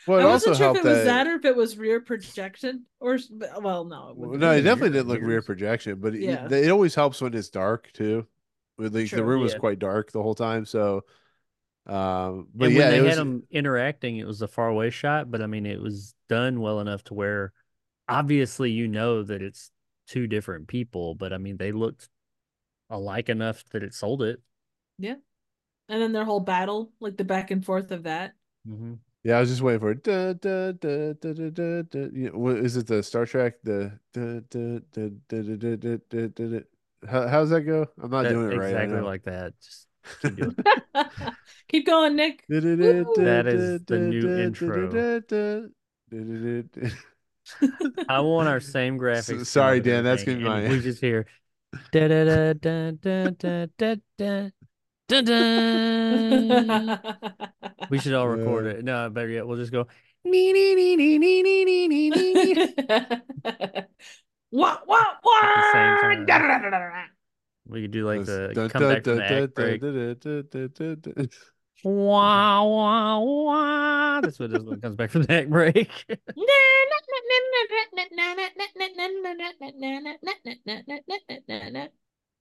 well, 0.06 0.18
it 0.18 0.24
I 0.24 0.24
wasn't 0.24 0.54
also 0.54 0.54
sure 0.56 0.68
if 0.68 0.74
it 0.74 0.84
was 0.84 1.02
that 1.02 1.26
or 1.26 1.34
if 1.34 1.44
it 1.44 1.56
was 1.56 1.78
rear 1.78 2.00
projection 2.00 2.86
or 3.00 3.18
well, 3.60 3.84
no, 3.84 4.10
it 4.10 4.16
Well, 4.16 4.38
no, 4.38 4.50
it 4.52 4.62
definitely 4.62 4.96
didn't 4.98 5.08
look 5.08 5.22
rear 5.22 5.42
projection, 5.42 6.00
but 6.00 6.14
it, 6.14 6.22
Yeah. 6.24 6.48
it 6.50 6.70
always 6.70 6.94
helps 6.94 7.20
when 7.20 7.34
it's 7.34 7.50
dark 7.50 7.92
too. 7.92 8.26
With, 8.76 8.94
Like 8.94 9.04
the 9.10 9.10
True, 9.10 9.24
room 9.24 9.42
was 9.42 9.54
quite 9.54 9.78
dark 9.78 10.12
the 10.12 10.22
whole 10.22 10.34
time, 10.34 10.64
so. 10.64 11.04
Um, 11.86 12.48
but 12.54 12.66
and 12.66 12.74
yeah, 12.74 12.88
when 12.88 12.90
they 12.90 12.98
it 12.98 13.02
was, 13.02 13.16
had 13.16 13.18
them 13.18 13.44
interacting, 13.50 14.16
it 14.16 14.26
was 14.26 14.42
a 14.42 14.48
far 14.48 14.68
away 14.68 14.90
shot, 14.90 15.30
but 15.30 15.42
I 15.42 15.46
mean, 15.46 15.66
it 15.66 15.80
was 15.80 16.14
done 16.28 16.60
well 16.60 16.80
enough 16.80 17.04
to 17.04 17.14
where 17.14 17.52
obviously 18.08 18.70
you 18.72 18.88
know 18.88 19.22
that 19.22 19.42
it's 19.42 19.70
two 20.06 20.26
different 20.26 20.68
people, 20.68 21.14
but 21.14 21.32
I 21.32 21.38
mean, 21.38 21.56
they 21.56 21.72
looked 21.72 22.08
alike 22.90 23.28
enough 23.28 23.64
that 23.72 23.82
it 23.82 23.94
sold 23.94 24.22
it. 24.22 24.40
Yeah. 24.98 25.14
And 25.88 26.02
then 26.02 26.12
their 26.12 26.24
whole 26.24 26.40
battle, 26.40 26.92
like 27.00 27.16
the 27.16 27.24
back 27.24 27.50
and 27.50 27.64
forth 27.64 27.90
of 27.90 28.02
that. 28.04 28.34
Mm-hmm. 28.68 28.94
yeah. 29.24 29.36
I 29.36 29.40
was 29.40 29.48
just 29.48 29.62
waiting 29.62 29.80
for 29.80 29.92
it. 29.92 30.04
Da, 30.04 30.32
da, 30.34 30.72
da, 30.72 31.12
da, 31.14 31.32
da, 31.32 31.50
da, 31.50 31.82
da. 31.82 31.98
You 32.12 32.30
know, 32.30 32.38
what 32.38 32.56
is 32.56 32.76
it? 32.76 32.86
The 32.86 33.02
Star 33.02 33.24
Trek? 33.24 33.54
The 33.62 33.98
da, 34.12 34.40
da, 34.50 34.80
da, 34.92 35.08
da, 35.28 35.38
da, 35.42 35.56
da, 35.56 35.76
da, 35.76 35.96
da, 36.08 36.26
da, 36.28 36.46
da. 36.58 36.60
How 37.08 37.28
how's 37.28 37.50
that 37.50 37.62
go? 37.62 37.86
I'm 38.02 38.10
not 38.10 38.28
doing 38.28 38.52
it 38.52 38.56
right. 38.58 38.74
I 38.74 38.82
exactly 38.82 39.00
like 39.00 39.22
that. 39.24 39.54
Just 39.62 39.86
keep 40.20 40.36
doing 40.36 40.56
Keep 41.68 41.86
going, 41.86 42.16
Nick. 42.16 42.44
Da, 42.50 42.60
da, 42.60 42.76
da, 42.76 43.02
da, 43.04 43.22
That 43.22 43.46
is 43.46 43.80
da, 43.82 43.94
the 43.94 44.00
new 44.00 44.20
da, 44.22 44.28
da, 44.28 44.42
intro. 44.42 44.90
da, 44.90 45.18
da, 45.20 45.60
da, 46.10 46.22
da, 46.24 46.62
da, 46.82 46.90
da. 46.90 48.04
I 48.08 48.20
want 48.20 48.48
our 48.48 48.60
same 48.60 48.98
graphics. 48.98 49.46
sorry, 49.46 49.80
Dan, 49.80 50.04
that's 50.04 50.24
gonna 50.24 50.38
be 50.38 50.44
and 50.44 50.64
my- 50.64 50.68
We 50.68 50.80
just 50.80 51.00
hear. 51.00 51.26
Da 51.92 52.08
da 52.08 52.24
da 52.24 52.52
da 52.54 52.90
da 52.92 53.30
da 53.30 53.66
da 53.76 54.50
da 55.08 55.20
da. 55.22 56.98
We 57.90 57.98
should 57.98 58.14
all 58.14 58.28
record 58.28 58.66
Uh, 58.66 58.70
it. 58.70 58.84
No, 58.84 59.08
better 59.10 59.28
yet, 59.28 59.46
we'll 59.46 59.56
just 59.58 59.72
go. 59.72 59.86
Nee, 60.24 60.52
nee, 60.52 60.74
nee, 60.74 60.96
nee, 60.96 61.18
nee, 61.18 61.42
nee, 61.42 61.64
nee, 61.64 62.10
nee, 62.10 62.54
what 64.50 64.82
what 64.86 65.18
the 65.22 66.26
what? 66.26 66.28
We 67.66 67.82
could 67.82 67.90
do 67.90 68.06
like 68.06 68.24
the 68.24 68.52
dun, 68.54 68.68
come 68.70 68.82
from 68.82 69.02
dun, 69.02 69.50
break. 69.54 69.80
dun, 69.80 69.94
dun, 69.94 70.16
dun, 70.18 70.44
dun, 70.50 70.70
dun, 70.74 71.00
dun. 71.00 71.28
Wah, 71.84 72.64
wah, 72.64 73.20
wah. 73.20 74.20
That's 74.20 74.38
what 74.38 74.50
it 74.50 74.56
is 74.56 74.64
when 74.64 74.78
it 74.78 74.82
comes 74.82 74.96
back 74.96 75.10
from 75.10 75.22
the 75.22 75.32
act 75.32 75.50
break. 75.50 75.90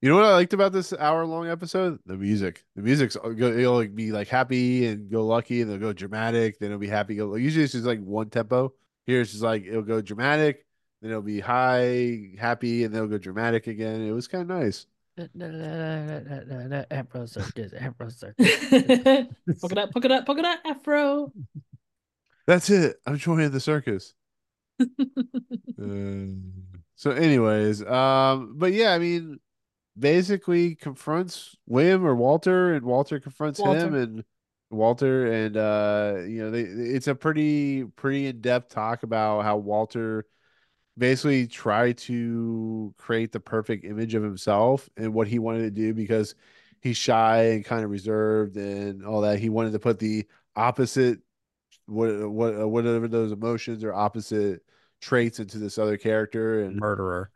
You 0.01 0.09
know 0.09 0.15
what 0.15 0.25
I 0.25 0.33
liked 0.33 0.53
about 0.53 0.73
this 0.73 0.93
hour 0.93 1.25
long 1.25 1.47
episode? 1.47 1.99
The 2.05 2.15
music. 2.15 2.63
The 2.75 2.83
music's 2.83 3.15
uh, 3.15 3.29
go- 3.29 3.51
it'll 3.51 3.75
like 3.75 3.95
be 3.95 4.11
like 4.11 4.27
happy 4.27 4.85
and 4.85 5.09
go 5.09 5.25
lucky, 5.25 5.61
and 5.61 5.71
they'll 5.71 5.79
go 5.79 5.91
dramatic. 5.91 6.59
Then 6.59 6.67
it'll 6.67 6.79
be 6.79 6.87
happy. 6.87 7.15
Go 7.15 7.33
usually 7.35 7.63
it's 7.63 7.73
just 7.73 7.85
like 7.85 7.99
one 7.99 8.29
tempo. 8.29 8.73
Here 9.07 9.21
it's 9.21 9.31
just 9.31 9.43
like 9.43 9.65
it'll 9.65 9.81
go 9.81 10.01
dramatic, 10.01 10.65
then 11.01 11.09
it'll 11.09 11.23
be 11.23 11.39
high, 11.39 12.33
happy, 12.37 12.83
and 12.83 12.93
then 12.93 13.03
it'll 13.03 13.09
go 13.09 13.17
dramatic 13.17 13.65
again. 13.65 14.01
It 14.01 14.11
was 14.11 14.27
kind 14.27 14.43
of 14.51 14.57
nice. 14.57 14.85
Afro 16.91 17.25
circus, 17.25 17.73
Afro 17.73 18.09
circus. 18.09 18.69
Poke 19.59 19.71
it 19.71 19.77
up, 19.79 19.91
poke 19.91 20.05
it 20.05 20.11
up, 20.11 20.25
poke 20.27 20.37
it 20.37 20.45
up, 20.45 20.59
Afro. 20.63 21.31
That's 22.45 22.69
it. 22.69 22.97
I'm 23.05 23.17
joining 23.17 23.49
the 23.49 23.59
circus. 23.59 24.13
Um, 24.79 26.53
so, 26.95 27.11
anyways, 27.11 27.83
um, 27.83 28.53
but 28.57 28.73
yeah, 28.73 28.93
I 28.93 28.99
mean, 28.99 29.39
basically 29.97 30.75
confronts 30.75 31.55
William 31.65 32.05
or 32.05 32.15
Walter, 32.15 32.73
and 32.73 32.85
Walter 32.85 33.19
confronts 33.19 33.61
him, 33.61 33.93
and 33.93 34.23
Walter, 34.69 35.31
and 35.31 35.57
uh, 35.57 36.15
you 36.27 36.43
know, 36.43 36.51
they 36.51 36.61
it's 36.61 37.07
a 37.07 37.15
pretty 37.15 37.85
pretty 37.85 38.27
in 38.27 38.41
depth 38.41 38.69
talk 38.73 39.03
about 39.03 39.43
how 39.43 39.57
Walter 39.57 40.25
basically 40.97 41.47
tried 41.47 41.97
to 41.97 42.93
create 42.97 43.31
the 43.31 43.39
perfect 43.39 43.85
image 43.85 44.15
of 44.15 44.23
himself 44.23 44.89
and 44.97 45.13
what 45.13 45.27
he 45.27 45.39
wanted 45.39 45.61
to 45.61 45.71
do 45.71 45.93
because 45.93 46.35
he's 46.81 46.97
shy 46.97 47.43
and 47.49 47.65
kind 47.65 47.83
of 47.83 47.91
reserved 47.91 48.57
and 48.57 49.05
all 49.05 49.21
that. 49.21 49.39
He 49.39 49.49
wanted 49.49 49.73
to 49.73 49.79
put 49.79 49.99
the 49.99 50.25
opposite 50.55 51.19
what 51.85 52.29
what 52.29 52.69
whatever 52.69 53.07
those 53.07 53.31
emotions 53.31 53.83
or 53.83 53.93
opposite 53.93 54.61
traits 54.99 55.39
into 55.39 55.59
this 55.59 55.77
other 55.77 55.97
character 55.97 56.63
and 56.63 56.75
Murderer. 56.75 57.29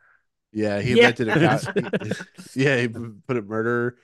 Yeah 0.52 0.80
he 0.80 0.92
Yeah. 0.92 0.92
invented 0.92 1.28
a 1.28 1.60
yeah 2.54 2.76
he 2.80 2.88
put 2.88 3.36
a 3.36 3.42
murder, 3.42 3.98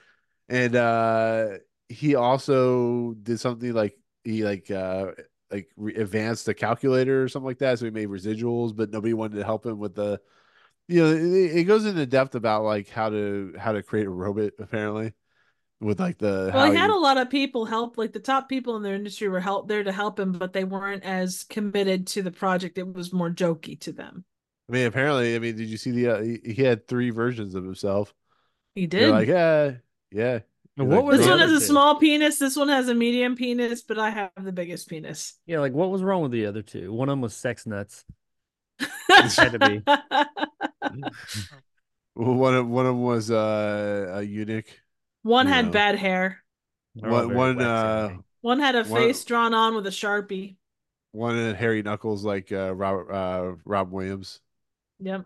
and 0.48 0.76
uh 0.76 1.58
he 1.88 2.14
also 2.14 3.14
did 3.22 3.40
something 3.40 3.72
like 3.72 3.98
he 4.24 4.44
like 4.44 4.70
uh 4.70 5.12
like 5.50 5.70
re- 5.76 5.94
advanced 5.96 6.46
the 6.46 6.54
calculator 6.54 7.22
or 7.22 7.28
something 7.28 7.46
like 7.46 7.58
that 7.58 7.78
so 7.78 7.86
he 7.86 7.90
made 7.90 8.08
residuals 8.08 8.76
but 8.76 8.90
nobody 8.90 9.14
wanted 9.14 9.36
to 9.36 9.44
help 9.44 9.64
him 9.66 9.78
with 9.78 9.94
the 9.94 10.20
you 10.88 11.02
know 11.02 11.10
it, 11.12 11.58
it 11.60 11.64
goes 11.64 11.86
into 11.86 12.06
depth 12.06 12.34
about 12.34 12.64
like 12.64 12.88
how 12.88 13.10
to 13.10 13.54
how 13.58 13.72
to 13.72 13.82
create 13.82 14.06
a 14.06 14.10
robot 14.10 14.52
apparently 14.58 15.12
with 15.80 16.00
like 16.00 16.18
the 16.18 16.52
Well, 16.52 16.66
he 16.66 16.72
had 16.72 16.90
you- 16.90 16.94
a 16.94 16.98
lot 16.98 17.16
of 17.18 17.30
people 17.30 17.64
help, 17.66 17.96
like 17.98 18.12
the 18.12 18.20
top 18.20 18.48
people 18.48 18.76
in 18.76 18.82
their 18.82 18.94
industry 18.94 19.28
were 19.28 19.40
help 19.40 19.68
there 19.68 19.82
to 19.84 19.92
help 19.92 20.18
him, 20.18 20.32
but 20.32 20.52
they 20.52 20.64
weren't 20.64 21.04
as 21.04 21.44
committed 21.44 22.06
to 22.08 22.22
the 22.22 22.30
project. 22.32 22.78
It 22.78 22.92
was 22.94 23.12
more 23.12 23.30
jokey 23.30 23.78
to 23.80 23.92
them. 23.92 24.24
I 24.68 24.72
mean, 24.72 24.86
apparently, 24.86 25.34
I 25.34 25.38
mean, 25.38 25.56
did 25.56 25.68
you 25.68 25.76
see 25.78 25.90
the? 25.92 26.08
Uh, 26.08 26.20
he, 26.22 26.40
he 26.54 26.62
had 26.62 26.86
three 26.86 27.10
versions 27.10 27.54
of 27.54 27.64
himself. 27.64 28.14
He 28.74 28.86
They're 28.96 29.10
did. 29.10 29.10
like, 29.10 29.28
yeah, 29.28 29.72
yeah. 30.10 30.40
And 30.76 30.88
Like, 30.88 30.96
What 30.96 31.04
were 31.04 31.16
this 31.16 31.26
one 31.26 31.38
has 31.40 31.50
a 31.52 31.58
two? 31.58 31.64
small 31.66 31.96
penis. 31.98 32.38
This 32.38 32.56
one 32.56 32.68
has 32.68 32.88
a 32.88 32.94
medium 32.94 33.34
penis, 33.36 33.82
but 33.82 33.98
I 33.98 34.10
have 34.10 34.30
the 34.40 34.52
biggest 34.52 34.88
penis. 34.88 35.34
Yeah, 35.46 35.60
like 35.60 35.72
what 35.72 35.90
was 35.90 36.02
wrong 36.02 36.22
with 36.22 36.32
the 36.32 36.46
other 36.46 36.62
two? 36.62 36.92
One 36.92 37.08
of 37.08 37.12
them 37.14 37.20
was 37.22 37.34
sex 37.34 37.66
nuts. 37.66 38.04
had 39.08 39.52
to 39.52 39.58
be. 39.58 39.82
One 42.14 42.54
of 42.54 42.66
one 42.68 42.86
of 42.86 42.94
them 42.94 43.02
was 43.02 43.30
uh, 43.30 44.10
a 44.14 44.22
eunuch. 44.22 44.66
one 45.22 45.46
You 45.46 45.52
had 45.52 45.66
know. 45.66 45.72
bad 45.72 45.96
hair. 45.96 46.42
They're 46.94 47.10
One, 47.10 47.34
one, 47.34 47.60
uh. 47.60 48.16
One 48.40 48.60
had 48.60 48.74
a 48.76 48.84
One- 48.84 49.00
face 49.02 49.24
drawn 49.24 49.54
on 49.54 49.74
with 49.74 49.86
a 49.86 49.90
sharpie. 49.90 50.56
one 51.12 51.36
had 51.36 51.56
hairy 51.56 51.82
Knuckles 51.82 52.24
like 52.24 52.52
uh, 52.52 52.74
Robert 52.74 53.10
uh, 53.12 53.56
Rob 53.64 53.90
Williams. 53.92 54.40
Yep. 55.00 55.24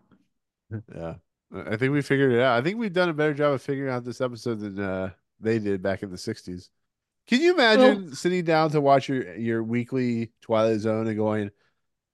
Yeah, 0.94 1.14
I 1.54 1.76
think 1.76 1.92
we 1.92 2.02
figured 2.02 2.32
it 2.32 2.40
out. 2.40 2.58
I 2.58 2.62
think 2.62 2.78
we've 2.78 2.92
done 2.92 3.08
a 3.08 3.12
better 3.14 3.34
job 3.34 3.52
of 3.52 3.62
figuring 3.62 3.92
out 3.92 4.04
this 4.04 4.20
episode 4.20 4.60
than 4.60 4.78
uh, 4.80 5.10
they 5.40 5.58
did 5.58 5.82
back 5.82 6.02
in 6.02 6.10
the 6.10 6.16
'60s. 6.16 6.68
Can 7.26 7.40
you 7.40 7.52
imagine 7.54 8.14
sitting 8.14 8.44
down 8.44 8.70
to 8.70 8.80
watch 8.80 9.08
your 9.08 9.34
your 9.36 9.62
weekly 9.62 10.32
Twilight 10.40 10.80
Zone 10.80 11.06
and 11.06 11.16
going, 11.16 11.50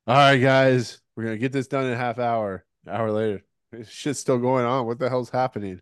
"All 0.06 0.16
right, 0.16 0.38
guys, 0.38 1.00
we're 1.16 1.24
gonna 1.24 1.38
get 1.38 1.52
this 1.52 1.68
done 1.68 1.86
in 1.86 1.92
a 1.92 1.96
half 1.96 2.18
hour." 2.18 2.64
An 2.86 2.92
hour 2.94 3.10
later, 3.12 3.44
shit's 3.88 4.18
still 4.20 4.38
going 4.38 4.64
on. 4.64 4.86
What 4.86 4.98
the 4.98 5.08
hell's 5.08 5.30
happening? 5.30 5.80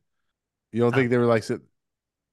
You 0.73 0.81
don't 0.81 0.95
think 0.95 1.11
they 1.11 1.19
were 1.19 1.27
like, 1.27 1.43
sit- 1.45 1.63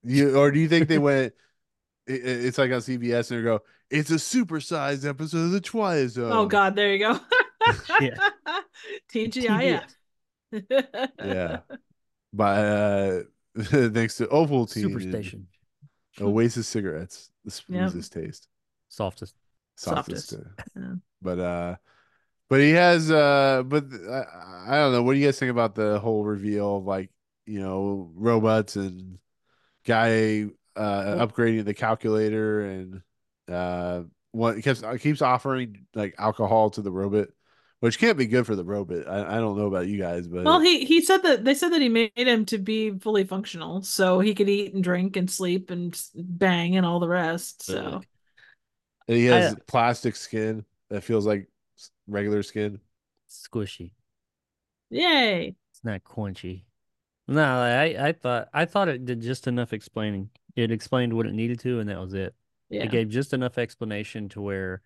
you 0.03 0.35
or 0.37 0.51
do 0.51 0.59
you 0.59 0.67
think 0.67 0.87
they 0.87 0.97
went? 0.97 1.33
it- 2.07 2.25
it's 2.25 2.57
like 2.57 2.71
on 2.71 2.79
CBS 2.79 3.31
and 3.31 3.39
they 3.39 3.43
go, 3.43 3.61
"It's 3.89 4.11
a 4.11 4.15
supersized 4.15 5.07
episode 5.07 5.45
of 5.45 5.51
the 5.51 5.61
Twilight 5.61 6.09
Zone." 6.09 6.31
Oh 6.33 6.45
God, 6.47 6.75
there 6.75 6.91
you 6.91 6.99
go. 6.99 7.19
Yeah. 8.01 8.15
TGIF. 9.13 9.83
yeah. 11.23 11.59
By 12.31 12.63
uh, 12.63 13.21
thanks 13.57 14.17
to 14.17 14.27
Ovaltine, 14.27 14.85
and 14.85 14.95
Superstation. 14.95 15.43
Oasis 16.21 16.67
cigarettes, 16.67 17.31
the 17.43 17.51
Yep. 17.51 17.89
smoothest 17.89 18.13
taste. 18.13 18.47
Softest. 18.89 19.35
softest. 19.75 20.29
Softest. 20.29 20.33
uh, 20.33 20.79
Yeah. 20.79 20.93
But 21.21 21.39
uh, 21.39 21.75
but 22.49 22.59
he 22.59 22.71
has 22.71 23.09
uh, 23.11 23.63
but 23.65 23.85
uh, 23.93 24.23
I 24.67 24.75
don't 24.75 24.91
know. 24.93 25.03
What 25.03 25.13
do 25.13 25.19
you 25.19 25.25
guys 25.27 25.39
think 25.39 25.51
about 25.51 25.75
the 25.75 25.99
whole 25.99 26.23
reveal 26.23 26.77
of 26.77 26.85
like 26.85 27.09
you 27.45 27.59
know 27.59 28.11
robots 28.15 28.75
and 28.75 29.17
guy 29.85 30.45
uh 30.75 31.25
upgrading 31.27 31.65
the 31.65 31.73
calculator 31.73 32.61
and 32.61 33.01
uh 33.51 34.01
what 34.31 34.63
keeps 34.63 34.81
keeps 34.99 35.21
offering 35.21 35.85
like 35.93 36.15
alcohol 36.17 36.69
to 36.71 36.81
the 36.81 36.91
robot, 36.91 37.27
which 37.83 37.99
can't 37.99 38.17
be 38.17 38.27
good 38.27 38.45
for 38.45 38.55
the 38.55 38.63
robot. 38.63 39.05
I, 39.09 39.35
I 39.35 39.39
don't 39.41 39.57
know 39.57 39.67
about 39.67 39.87
you 39.87 39.97
guys, 39.97 40.25
but 40.25 40.45
Well, 40.45 40.61
he 40.61 40.85
he 40.85 41.01
said 41.01 41.17
that 41.23 41.43
they 41.43 41.53
said 41.53 41.73
that 41.73 41.81
he 41.81 41.89
made 41.89 42.13
him 42.15 42.45
to 42.45 42.57
be 42.57 42.97
fully 42.97 43.25
functional, 43.25 43.81
so 43.81 44.19
he 44.21 44.33
could 44.33 44.47
eat 44.47 44.73
and 44.73 44.81
drink 44.81 45.17
and 45.17 45.29
sleep 45.29 45.69
and 45.69 46.01
bang 46.15 46.77
and 46.77 46.85
all 46.85 47.01
the 47.01 47.09
rest. 47.09 47.63
So 47.63 47.75
Really? 47.83 48.07
and 49.09 49.17
he 49.17 49.25
has 49.25 49.53
I- 49.53 49.57
plastic 49.67 50.15
skin 50.15 50.63
that 50.89 51.03
feels 51.03 51.25
like 51.25 51.49
regular 52.07 52.41
skin. 52.41 52.79
Squishy. 53.29 53.91
yay! 54.89 55.55
It's 55.71 55.83
not 55.83 56.03
crunchy. 56.05 56.63
No, 57.27 57.43
I 57.43 57.95
I 58.07 58.11
thought 58.13 58.47
I 58.53 58.63
thought 58.63 58.87
it 58.87 59.03
did 59.05 59.19
just 59.21 59.47
enough 59.47 59.73
explaining. 59.73 60.29
It 60.55 60.71
explained 60.71 61.13
what 61.13 61.25
it 61.25 61.33
needed 61.33 61.59
to, 61.61 61.79
and 61.79 61.89
that 61.89 61.99
was 61.99 62.13
it. 62.13 62.33
Yeah, 62.69 62.83
It 62.83 62.91
gave 62.91 63.09
just 63.09 63.33
enough 63.33 63.57
explanation 63.57 64.29
to 64.29 64.41
where 64.41 64.81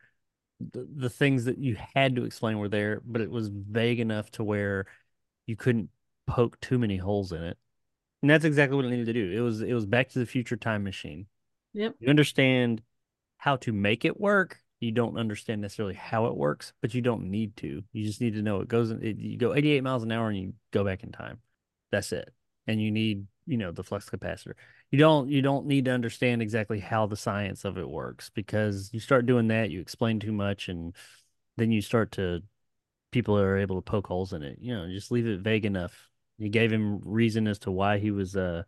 the, 0.60 0.88
the 0.95 1.10
things 1.10 1.45
that 1.45 1.58
you 1.58 1.78
had 1.93 2.16
to 2.16 2.26
explain 2.26 2.58
were 2.58 2.70
there, 2.70 3.01
but 3.05 3.22
it 3.22 3.30
was 3.30 3.49
vague 3.49 3.99
enough 3.99 4.32
to 4.32 4.43
where 4.43 4.86
you 5.45 5.55
couldn't 5.55 5.89
poke 6.26 6.60
too 6.60 6.78
many 6.78 6.97
holes 6.97 7.32
in 7.32 7.43
it. 7.43 7.58
And 8.22 8.32
that's 8.32 8.45
exactly 8.45 8.76
what 8.76 8.86
it 8.86 8.89
needed 8.89 9.05
to 9.08 9.14
do. 9.14 9.32
It 9.32 9.41
was 9.41 9.62
it 9.62 9.74
was 9.74 9.86
Back 9.86 10.10
to 10.10 10.20
the 10.20 10.26
Future 10.26 10.58
time 10.58 10.84
machine. 10.84 11.28
Yep. 11.74 11.95
You 11.99 12.10
understand 12.10 12.82
how 13.38 13.58
to 13.58 13.72
make 13.72 14.05
it 14.05 14.20
work. 14.20 14.58
You 14.80 14.91
don't 14.91 15.18
understand 15.18 15.62
necessarily 15.62 15.95
how 15.95 16.28
it 16.28 16.36
works, 16.36 16.74
but 16.82 16.93
you 16.93 17.01
don't 17.01 17.30
need 17.30 17.55
to. 17.58 17.84
You 17.93 18.05
just 18.05 18.22
need 18.22 18.34
to 18.34 18.41
know 18.41 18.62
it 18.62 18.68
goes. 18.68 18.91
It, 18.91 19.18
you 19.18 19.38
go 19.38 19.53
88 19.53 19.84
miles 19.84 20.03
an 20.03 20.12
hour 20.12 20.30
and 20.30 20.38
you 20.38 20.53
go 20.72 20.84
back 20.84 21.03
in 21.03 21.12
time. 21.12 21.39
That's 21.91 22.12
it. 22.12 22.32
And 22.66 22.82
you 22.82 22.91
need, 22.91 23.26
you 23.45 23.58
know, 23.58 23.72
the 23.72 23.84
flux 23.84 24.10
capacitor. 24.10 24.53
You 24.91 24.99
don't 24.99 25.29
you 25.29 25.41
don't 25.41 25.65
need 25.65 25.85
to 25.85 25.91
understand 25.91 26.41
exactly 26.41 26.79
how 26.79 27.07
the 27.07 27.17
science 27.17 27.65
of 27.65 27.77
it 27.77 27.89
works 27.89 28.29
because 28.29 28.89
you 28.93 28.99
start 28.99 29.25
doing 29.25 29.47
that, 29.49 29.69
you 29.69 29.81
explain 29.81 30.19
too 30.19 30.31
much, 30.31 30.69
and 30.69 30.95
then 31.57 31.71
you 31.71 31.81
start 31.81 32.13
to 32.13 32.41
people 33.11 33.38
are 33.38 33.57
able 33.57 33.75
to 33.77 33.81
poke 33.81 34.07
holes 34.07 34.33
in 34.33 34.43
it. 34.43 34.59
You 34.61 34.75
know, 34.75 34.88
just 34.88 35.11
leave 35.11 35.27
it 35.27 35.41
vague 35.41 35.65
enough. 35.65 36.09
You 36.38 36.49
gave 36.49 36.71
him 36.71 37.01
reason 37.03 37.47
as 37.47 37.59
to 37.59 37.71
why 37.71 37.97
he 37.99 38.11
was 38.11 38.35
uh 38.35 38.63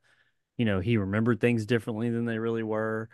you 0.57 0.65
know, 0.65 0.81
he 0.81 0.97
remembered 0.97 1.39
things 1.39 1.65
differently 1.65 2.09
than 2.09 2.25
they 2.25 2.37
really 2.37 2.63
were. 2.63 3.07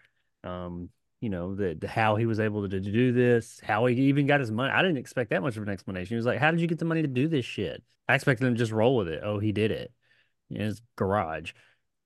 Um, 0.43 0.89
you 1.21 1.29
know, 1.29 1.53
the 1.53 1.87
how 1.87 2.15
he 2.15 2.25
was 2.25 2.39
able 2.39 2.67
to 2.67 2.79
do 2.79 3.11
this, 3.13 3.59
how 3.63 3.85
he 3.85 3.95
even 3.95 4.25
got 4.25 4.39
his 4.39 4.51
money. 4.51 4.73
I 4.73 4.81
didn't 4.81 4.97
expect 4.97 5.29
that 5.29 5.43
much 5.43 5.55
of 5.55 5.63
an 5.63 5.69
explanation. 5.69 6.09
He 6.09 6.15
was 6.15 6.25
like, 6.25 6.39
How 6.39 6.51
did 6.51 6.59
you 6.59 6.67
get 6.67 6.79
the 6.79 6.85
money 6.85 7.03
to 7.03 7.07
do 7.07 7.27
this 7.27 7.45
shit? 7.45 7.83
I 8.09 8.15
expected 8.15 8.47
him 8.47 8.55
to 8.55 8.57
just 8.57 8.71
roll 8.71 8.97
with 8.97 9.07
it. 9.07 9.21
Oh, 9.23 9.37
he 9.37 9.51
did 9.51 9.71
it 9.71 9.91
in 10.49 10.57
his 10.57 10.81
garage. 10.95 11.53